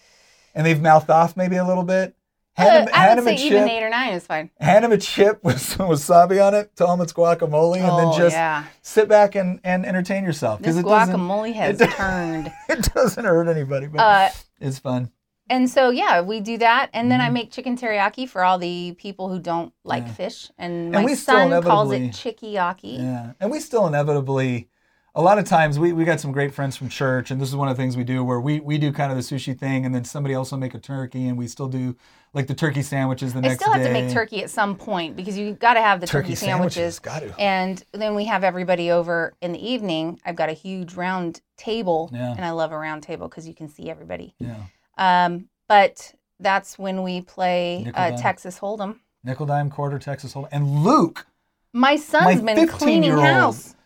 and 0.54 0.66
they've 0.66 0.80
mouthed 0.80 1.10
off 1.10 1.36
maybe 1.36 1.56
a 1.56 1.66
little 1.66 1.82
bit, 1.82 2.14
hand 2.54 2.88
him, 2.88 2.94
I 2.94 3.14
would 3.14 3.24
say 3.24 3.34
even 3.36 3.64
chip, 3.64 3.70
eight 3.70 3.82
or 3.82 3.90
nine 3.90 4.14
is 4.14 4.26
fine. 4.26 4.50
Hand 4.60 4.84
him 4.84 4.92
a 4.92 4.98
chip 4.98 5.42
with 5.44 5.60
some 5.60 5.88
wasabi 5.88 6.44
on 6.44 6.54
it. 6.54 6.74
Tell 6.76 6.92
him 6.92 7.00
it's 7.00 7.12
guacamole, 7.12 7.76
and 7.76 7.98
then 7.98 8.08
oh, 8.08 8.18
just 8.18 8.34
yeah. 8.34 8.64
sit 8.82 9.08
back 9.08 9.34
and, 9.34 9.60
and 9.64 9.84
entertain 9.84 10.24
yourself. 10.24 10.62
This 10.62 10.76
guacamole 10.76 11.52
has 11.54 11.80
it, 11.80 11.90
turned. 11.90 12.52
It 12.68 12.92
doesn't 12.94 13.24
hurt 13.24 13.48
anybody, 13.48 13.86
but 13.86 14.00
uh, 14.00 14.30
it's 14.60 14.78
fun. 14.78 15.10
And 15.50 15.68
so 15.68 15.90
yeah, 15.90 16.22
we 16.22 16.40
do 16.40 16.56
that, 16.58 16.90
and 16.94 17.10
then. 17.10 17.20
I 17.20 17.24
mm-hmm. 17.24 17.34
make 17.34 17.52
chicken 17.52 17.76
teriyaki 17.76 18.28
for 18.28 18.42
all 18.42 18.58
the 18.58 18.94
people 18.98 19.28
who 19.28 19.38
don't 19.38 19.72
like 19.84 20.08
fish, 20.08 20.50
and 20.56 20.90
my 20.92 21.02
and 21.02 21.18
son 21.18 21.62
calls 21.62 21.92
it 21.92 22.12
chikiyaki. 22.12 22.98
Yeah, 22.98 23.32
and 23.40 23.50
we 23.50 23.60
still 23.60 23.86
inevitably 23.86 24.68
a 25.16 25.22
lot 25.22 25.38
of 25.38 25.44
times 25.44 25.78
we, 25.78 25.92
we 25.92 26.04
got 26.04 26.18
some 26.18 26.32
great 26.32 26.52
friends 26.52 26.76
from 26.76 26.88
church 26.88 27.30
and 27.30 27.40
this 27.40 27.48
is 27.48 27.54
one 27.54 27.68
of 27.68 27.76
the 27.76 27.82
things 27.82 27.96
we 27.96 28.02
do 28.02 28.24
where 28.24 28.40
we, 28.40 28.58
we 28.60 28.78
do 28.78 28.92
kind 28.92 29.12
of 29.12 29.16
the 29.16 29.22
sushi 29.22 29.56
thing 29.56 29.86
and 29.86 29.94
then 29.94 30.04
somebody 30.04 30.34
else 30.34 30.50
will 30.50 30.58
make 30.58 30.74
a 30.74 30.78
turkey 30.78 31.28
and 31.28 31.38
we 31.38 31.46
still 31.46 31.68
do 31.68 31.94
like 32.32 32.48
the 32.48 32.54
turkey 32.54 32.82
sandwiches 32.82 33.32
the 33.32 33.38
I 33.38 33.42
next 33.42 33.58
day. 33.58 33.64
I 33.66 33.68
still 33.68 33.72
have 33.74 33.86
to 33.86 33.92
make 33.92 34.12
turkey 34.12 34.42
at 34.42 34.50
some 34.50 34.74
point 34.74 35.14
because 35.14 35.38
you've 35.38 35.60
got 35.60 35.74
to 35.74 35.80
have 35.80 36.00
the 36.00 36.06
turkey, 36.06 36.30
turkey 36.30 36.34
sandwiches. 36.34 36.96
sandwiches. 36.96 37.28
Got 37.30 37.36
to. 37.36 37.40
And 37.40 37.84
then 37.92 38.16
we 38.16 38.24
have 38.24 38.42
everybody 38.42 38.90
over 38.90 39.34
in 39.40 39.52
the 39.52 39.64
evening. 39.64 40.18
I've 40.24 40.34
got 40.34 40.48
a 40.48 40.52
huge 40.52 40.94
round 40.94 41.40
table 41.56 42.10
yeah. 42.12 42.32
and 42.32 42.44
I 42.44 42.50
love 42.50 42.72
a 42.72 42.78
round 42.78 43.04
table 43.04 43.28
because 43.28 43.46
you 43.46 43.54
can 43.54 43.68
see 43.68 43.88
everybody. 43.88 44.34
Yeah. 44.40 44.56
Um, 44.98 45.48
but 45.68 46.12
that's 46.40 46.76
when 46.76 47.04
we 47.04 47.20
play 47.20 47.90
uh, 47.94 48.16
Texas 48.16 48.58
Hold'em. 48.58 48.98
Nickel 49.22 49.46
dime 49.46 49.70
quarter 49.70 50.00
Texas 50.00 50.34
Hold'em. 50.34 50.48
And 50.50 50.82
Luke, 50.82 51.26
my 51.72 51.94
son's 51.94 52.42
my 52.42 52.54
been 52.54 52.66
cleaning 52.68 53.12
house. 53.12 53.76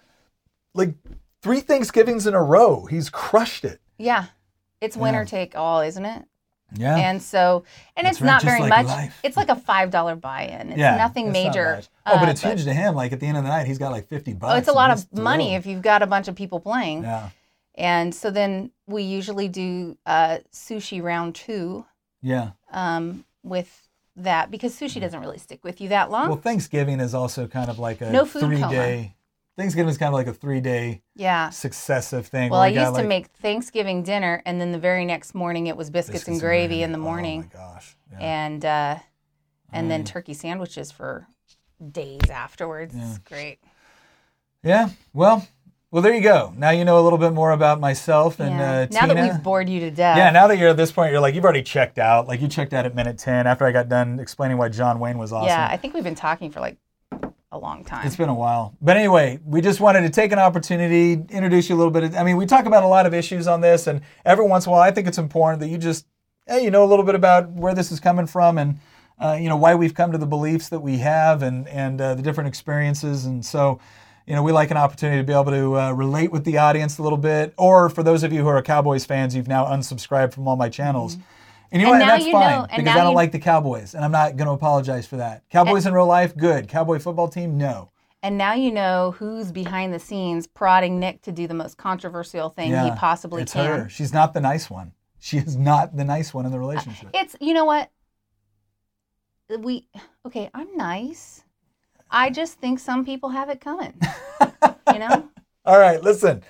Like 0.75 0.95
three 1.43 1.61
Thanksgivings 1.61 2.27
in 2.27 2.35
a 2.35 2.43
row. 2.43 2.87
He's 2.87 3.11
crushed 3.11 3.65
it. 3.65 3.81
Yeah. 3.99 4.27
It's 4.81 4.97
winner 4.97 5.21
yeah. 5.21 5.27
take 5.27 5.57
all, 5.57 5.81
isn't 5.81 6.05
it? 6.05 6.25
Yeah. 6.75 6.97
And 6.97 7.23
so, 7.23 7.65
and 7.97 8.07
That's 8.07 8.19
it's 8.19 8.23
right, 8.23 8.27
not 8.27 8.43
very 8.43 8.61
like 8.61 8.69
much. 8.71 8.87
Life. 8.87 9.19
It's 9.23 9.37
like 9.37 9.49
a 9.49 9.57
five 9.57 9.91
dollar 9.91 10.17
buy-in. 10.17 10.71
It's 10.71 10.79
yeah, 10.79 10.97
nothing 10.97 11.33
major. 11.33 11.81
oh, 12.05 12.19
but 12.19 12.29
uh, 12.29 12.31
it's 12.31 12.43
but, 12.43 12.51
huge 12.51 12.65
to 12.65 12.75
him. 12.75 12.95
Like 12.95 13.13
at 13.13 13.21
the 13.21 13.27
end 13.27 13.39
of 13.39 13.43
the 13.43 13.49
night, 13.49 13.67
he's 13.67 13.79
got 13.79 13.91
like 13.91 14.09
fifty 14.09 14.35
bucks. 14.35 14.55
Oh, 14.55 14.59
it's 14.59 14.69
a 14.69 14.73
lot 14.73 14.91
of 14.91 15.11
money 15.13 15.55
if 15.55 15.65
you've 15.65 15.81
got 15.81 16.03
a 16.03 16.07
bunch 16.07 16.29
of 16.29 16.35
people 16.35 16.61
playing. 16.61 17.05
Yeah. 17.05 17.31
And 17.75 18.15
so 18.15 18.31
then 18.31 18.71
we 18.87 19.03
usually 19.03 19.49
do 19.49 19.97
uh, 20.05 20.39
sushi 20.53 21.03
round 21.03 21.37
two. 21.37 21.87
Yeah. 22.21 22.51
Um, 22.71 23.25
with 23.43 23.89
that 24.17 24.51
because 24.51 24.79
sushi 24.79 25.01
doesn't 25.01 25.21
really 25.21 25.39
stick 25.39 25.65
with 25.65 25.81
you 25.81 25.89
that 25.89 26.11
long. 26.11 26.29
Well, 26.29 26.39
Thanksgiving 26.39 27.01
is 27.01 27.15
also 27.15 27.47
kind 27.47 27.71
of 27.71 27.79
like 27.79 28.01
a 28.01 28.11
no 28.11 28.27
food 28.27 28.43
three 28.43 28.61
coma. 28.61 28.73
day 28.73 29.15
Thanksgiving 29.59 29.91
is 29.91 29.99
kind 29.99 30.09
of 30.09 30.15
like 30.15 30.29
a 30.29 30.33
three 30.33 30.61
day 30.61 31.03
yeah 31.17 31.51
successive 31.51 32.29
thing. 32.29 32.51
Well, 32.51 32.61
I 32.61 32.69
used 32.69 32.95
to 32.95 33.03
make 33.03 33.27
Thanksgiving 33.27 34.05
dinner, 34.05 34.41
and 34.47 34.61
then 34.61 34.71
the 34.71 34.79
very 34.79 35.05
next 35.05 35.35
morning 35.35 35.67
it 35.67 35.77
was 35.77 35.91
biscuits, 35.91 36.21
biscuits 36.21 36.29
and 36.29 36.41
gravy 36.41 36.85
and 36.85 36.85
in 36.85 36.93
the 36.93 36.99
morning. 36.99 37.51
Oh 37.53 37.59
my 37.59 37.65
gosh! 37.75 37.97
Yeah. 38.13 38.19
And 38.21 38.65
uh, 38.65 38.97
and 39.73 39.91
then 39.91 40.05
turkey 40.05 40.35
sandwiches 40.35 40.93
for 40.93 41.27
days 41.91 42.31
afterwards. 42.31 42.95
Yeah. 42.97 43.09
It's 43.09 43.19
great. 43.19 43.59
Yeah. 44.63 44.91
Well. 45.13 45.47
Well, 45.91 46.03
there 46.03 46.15
you 46.15 46.21
go. 46.21 46.53
Now 46.55 46.69
you 46.69 46.85
know 46.85 47.01
a 47.01 47.03
little 47.03 47.19
bit 47.19 47.33
more 47.33 47.51
about 47.51 47.81
myself 47.81 48.41
and 48.41 48.51
yeah. 48.51 48.73
uh, 48.73 48.87
now 48.91 49.01
Tina. 49.01 49.15
that 49.15 49.23
we've 49.23 49.43
bored 49.43 49.71
you 49.71 49.81
to 49.81 49.91
death. 49.91 50.19
Yeah. 50.19 50.31
Now 50.31 50.47
that 50.47 50.59
you're 50.59 50.69
at 50.69 50.77
this 50.77 50.93
point, 50.93 51.11
you're 51.13 51.21
like 51.21 51.35
you've 51.35 51.45
already 51.45 51.63
checked 51.63 51.99
out. 51.99 52.29
Like 52.29 52.43
you 52.43 52.47
checked 52.47 52.75
out 52.75 52.85
at 52.85 52.95
minute 52.95 53.17
ten 53.17 53.47
after 53.47 53.65
I 53.65 53.73
got 53.73 53.89
done 53.89 54.21
explaining 54.21 54.59
why 54.59 54.69
John 54.69 55.01
Wayne 55.01 55.17
was 55.17 55.33
awesome. 55.33 55.49
Yeah, 55.49 55.67
I 55.69 55.79
think 55.79 55.95
we've 55.95 56.05
been 56.05 56.15
talking 56.15 56.51
for 56.51 56.61
like 56.61 56.77
a 57.51 57.59
long 57.59 57.85
time. 57.85 58.07
It's 58.07 58.17
been 58.17 58.29
a 58.29 58.35
while. 58.35 58.75
But 58.81 58.97
anyway, 58.97 59.39
we 59.45 59.61
just 59.61 59.81
wanted 59.81 60.03
to 60.03 60.11
take 60.11 60.33
an 60.33 60.39
opportunity, 60.39 61.13
introduce 61.13 61.69
you 61.69 61.77
a 61.77 61.79
little 61.79 61.91
bit. 61.91 62.05
Of, 62.05 62.15
I 62.15 62.23
mean, 62.23 62.37
we 62.37 62.47
talk 62.47 62.67
about 62.67 62.83
a 62.83 62.87
lot 62.87 63.07
of 63.07 63.15
issues 63.15 63.47
on 63.47 63.61
this, 63.61 63.87
and 63.87 64.03
every 64.25 64.47
once 64.47 64.67
in 64.67 64.71
a 64.71 64.73
while, 64.73 64.83
I 64.83 64.91
think 64.91 65.07
it's 65.07 65.19
important 65.19 65.61
that 65.61 65.69
you 65.69 65.79
just, 65.79 66.07
hey, 66.47 66.63
you 66.63 66.71
know, 66.71 66.85
a 66.85 66.87
little 66.87 67.05
bit 67.05 67.15
about 67.15 67.51
where 67.51 67.75
this 67.75 67.91
is 67.91 68.01
coming 68.01 68.27
from 68.27 68.59
and, 68.59 68.79
uh, 69.19 69.39
you 69.41 69.49
know, 69.49 69.57
why 69.57 69.75
we've 69.75 69.95
come 69.95 70.13
to 70.13 70.19
the 70.19 70.27
beliefs 70.27 70.69
that 70.69 70.81
we 70.81 70.99
have 70.99 71.43
and, 71.43 71.67
and 71.69 72.01
uh, 72.01 72.15
the 72.15 72.23
different 72.23 72.49
experiences. 72.49 73.25
And 73.25 73.45
so, 73.45 73.81
you 74.27 74.35
know, 74.35 74.43
we 74.43 74.53
like 74.53 74.71
an 74.71 74.77
opportunity 74.77 75.19
to 75.19 75.25
be 75.25 75.33
able 75.33 75.53
to 75.53 75.79
uh, 75.79 75.93
relate 75.93 76.31
with 76.31 76.45
the 76.45 76.59
audience 76.59 76.99
a 76.99 77.03
little 77.03 77.19
bit. 77.19 77.55
Or 77.57 77.89
for 77.89 78.03
those 78.03 78.23
of 78.23 78.33
you 78.33 78.43
who 78.43 78.49
are 78.49 78.61
Cowboys 78.63 79.07
fans, 79.07 79.35
you've 79.35 79.49
now 79.49 79.65
unsubscribed 79.65 80.35
from 80.35 80.47
all 80.47 80.57
my 80.57 80.69
channels. 80.69 81.17
Mm-hmm 81.17 81.25
and 81.71 81.83
you 81.83 81.87
know 81.89 81.95
and 81.95 82.01
what? 82.01 82.07
That's 82.07 82.25
fine 82.25 82.61
know, 82.61 82.67
because 82.71 82.87
I 82.87 82.97
don't 82.99 83.11
you... 83.11 83.17
like 83.17 83.33
the 83.33 83.39
Cowboys, 83.39 83.95
and 83.95 84.05
I'm 84.05 84.13
not 84.13 84.37
going 84.37 84.47
to 84.47 84.53
apologize 84.53 85.07
for 85.07 85.17
that. 85.17 85.43
Cowboys 85.51 85.85
and, 85.87 85.93
in 85.93 85.95
real 85.95 86.07
life, 86.07 86.37
good. 86.37 86.69
Cowboy 86.69 86.99
football 86.99 87.29
team, 87.29 87.59
no. 87.59 87.91
And 88.23 88.37
now 88.37 88.55
you 88.55 88.73
know 88.73 89.15
who's 89.19 89.53
behind 89.53 89.95
the 89.95 89.99
scenes 89.99 90.47
prodding 90.47 90.99
Nick 90.99 91.23
to 91.23 91.33
do 91.33 91.47
the 91.47 91.55
most 91.55 91.77
controversial 91.77 92.51
thing 92.51 92.71
yeah, 92.71 92.85
he 92.85 92.91
possibly 92.99 93.43
it's 93.43 93.53
can. 93.53 93.83
Her. 93.83 93.89
She's 93.89 94.13
not 94.13 94.35
the 94.35 94.41
nice 94.41 94.69
one. 94.69 94.93
She 95.21 95.39
is 95.39 95.57
not 95.57 95.97
the 95.97 96.05
nice 96.05 96.35
one 96.35 96.45
in 96.45 96.51
the 96.51 96.59
uh, 96.59 96.61
relationship. 96.61 97.11
It's 97.15 97.37
you 97.41 97.55
know 97.55 97.65
what? 97.65 97.91
We 99.61 99.87
okay, 100.27 100.51
I'm 100.53 100.77
nice. 100.77 101.45
I 102.11 102.31
just 102.31 102.59
think 102.59 102.81
some 102.81 103.05
people 103.05 103.29
have 103.29 103.51
it 103.51 103.61
coming. 103.61 103.95
you 104.93 104.99
know? 104.99 105.29
All 105.65 105.79
right, 105.79 106.03
listen. 106.03 106.43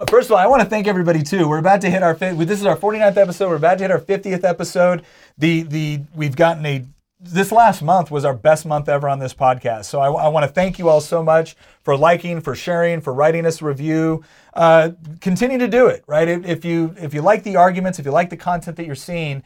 Uh, 0.00 0.06
first 0.06 0.28
of 0.28 0.32
all, 0.32 0.38
I 0.38 0.46
want 0.46 0.62
to 0.62 0.68
thank 0.68 0.86
everybody 0.86 1.22
too. 1.22 1.48
We're 1.48 1.58
about 1.58 1.82
to 1.82 1.90
hit 1.90 2.02
our 2.02 2.14
this 2.14 2.60
is 2.60 2.64
our 2.64 2.76
49th 2.76 3.16
episode. 3.16 3.50
We're 3.50 3.56
about 3.56 3.78
to 3.78 3.84
hit 3.84 3.90
our 3.90 4.00
50th 4.00 4.44
episode. 4.44 5.04
The 5.38 5.62
the 5.62 6.00
we've 6.14 6.36
gotten 6.36 6.64
a 6.64 6.84
this 7.22 7.52
last 7.52 7.82
month 7.82 8.10
was 8.10 8.24
our 8.24 8.32
best 8.32 8.64
month 8.64 8.88
ever 8.88 9.06
on 9.06 9.18
this 9.18 9.34
podcast. 9.34 9.84
So 9.84 10.00
I, 10.00 10.10
I 10.10 10.28
want 10.28 10.46
to 10.46 10.52
thank 10.52 10.78
you 10.78 10.88
all 10.88 11.02
so 11.02 11.22
much 11.22 11.54
for 11.82 11.94
liking, 11.94 12.40
for 12.40 12.54
sharing, 12.54 13.02
for 13.02 13.12
writing 13.12 13.44
us 13.44 13.60
a 13.60 13.66
review. 13.66 14.24
Uh, 14.54 14.92
continue 15.20 15.58
to 15.58 15.68
do 15.68 15.88
it, 15.88 16.02
right? 16.06 16.26
If, 16.26 16.46
if 16.46 16.64
you 16.64 16.94
if 16.98 17.12
you 17.12 17.20
like 17.20 17.42
the 17.42 17.56
arguments, 17.56 17.98
if 17.98 18.06
you 18.06 18.12
like 18.12 18.30
the 18.30 18.38
content 18.38 18.78
that 18.78 18.86
you're 18.86 18.94
seeing, 18.94 19.42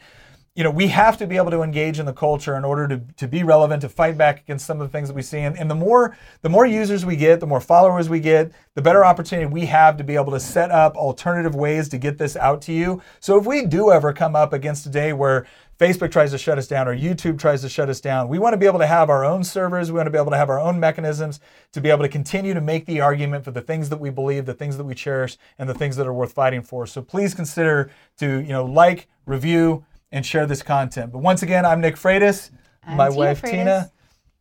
you 0.55 0.63
know, 0.63 0.71
we 0.71 0.87
have 0.87 1.17
to 1.17 1.27
be 1.27 1.35
able 1.35 1.51
to 1.51 1.61
engage 1.63 1.99
in 1.99 2.05
the 2.05 2.13
culture 2.13 2.55
in 2.55 2.63
order 2.63 2.87
to, 2.87 3.01
to 3.17 3.27
be 3.27 3.43
relevant, 3.43 3.81
to 3.81 3.89
fight 3.89 4.17
back 4.17 4.39
against 4.39 4.65
some 4.65 4.79
of 4.79 4.87
the 4.87 4.91
things 4.91 5.09
that 5.09 5.13
we 5.13 5.21
see. 5.21 5.39
And, 5.39 5.57
and 5.59 5.69
the 5.69 5.75
more 5.75 6.17
the 6.41 6.49
more 6.49 6.65
users 6.65 7.05
we 7.05 7.17
get, 7.17 7.41
the 7.41 7.47
more 7.47 7.59
followers 7.59 8.07
we 8.07 8.21
get, 8.21 8.53
the 8.73 8.81
better 8.81 9.03
opportunity 9.03 9.51
we 9.51 9.65
have 9.65 9.97
to 9.97 10.03
be 10.03 10.15
able 10.15 10.31
to 10.31 10.39
set 10.39 10.71
up 10.71 10.95
alternative 10.95 11.55
ways 11.55 11.89
to 11.89 11.97
get 11.97 12.17
this 12.17 12.37
out 12.37 12.61
to 12.63 12.73
you. 12.73 13.01
So 13.19 13.37
if 13.37 13.45
we 13.45 13.65
do 13.65 13.91
ever 13.91 14.13
come 14.13 14.33
up 14.35 14.53
against 14.53 14.85
a 14.85 14.89
day 14.89 15.11
where 15.11 15.45
Facebook 15.77 16.09
tries 16.09 16.31
to 16.31 16.37
shut 16.37 16.57
us 16.57 16.67
down 16.67 16.87
or 16.87 16.95
YouTube 16.95 17.37
tries 17.37 17.61
to 17.61 17.67
shut 17.67 17.89
us 17.89 17.99
down. 17.99 18.29
We 18.29 18.39
want 18.39 18.53
to 18.53 18.57
be 18.57 18.65
able 18.65 18.79
to 18.79 18.87
have 18.87 19.09
our 19.09 19.25
own 19.25 19.43
servers. 19.43 19.91
We 19.91 19.97
want 19.97 20.07
to 20.07 20.11
be 20.11 20.17
able 20.17 20.31
to 20.31 20.37
have 20.37 20.49
our 20.49 20.59
own 20.59 20.79
mechanisms 20.79 21.41
to 21.73 21.81
be 21.81 21.89
able 21.89 22.03
to 22.03 22.07
continue 22.09 22.53
to 22.53 22.61
make 22.61 22.85
the 22.85 23.01
argument 23.01 23.43
for 23.43 23.51
the 23.51 23.59
things 23.59 23.89
that 23.89 23.99
we 23.99 24.09
believe, 24.09 24.45
the 24.45 24.53
things 24.53 24.77
that 24.77 24.85
we 24.85 24.95
cherish, 24.95 25.37
and 25.59 25.67
the 25.67 25.73
things 25.73 25.97
that 25.97 26.07
are 26.07 26.13
worth 26.13 26.31
fighting 26.31 26.61
for. 26.61 26.87
So 26.87 27.01
please 27.01 27.33
consider 27.33 27.91
to, 28.19 28.39
you 28.39 28.53
know, 28.53 28.63
like, 28.63 29.09
review, 29.25 29.83
and 30.15 30.25
share 30.25 30.45
this 30.45 30.63
content. 30.63 31.11
But 31.11 31.19
once 31.19 31.43
again, 31.43 31.65
I'm 31.65 31.81
Nick 31.81 31.95
Freitas, 31.97 32.49
I'm 32.87 32.95
my 32.95 33.09
Tina 33.09 33.19
wife 33.19 33.41
Freitas. 33.41 33.51
Tina. 33.51 33.91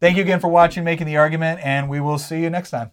Thank 0.00 0.16
you 0.16 0.22
again 0.22 0.38
for 0.38 0.46
watching, 0.46 0.84
making 0.84 1.06
the 1.06 1.16
argument, 1.16 1.60
and 1.64 1.88
we 1.90 2.00
will 2.00 2.18
see 2.18 2.40
you 2.40 2.48
next 2.48 2.70
time. 2.70 2.92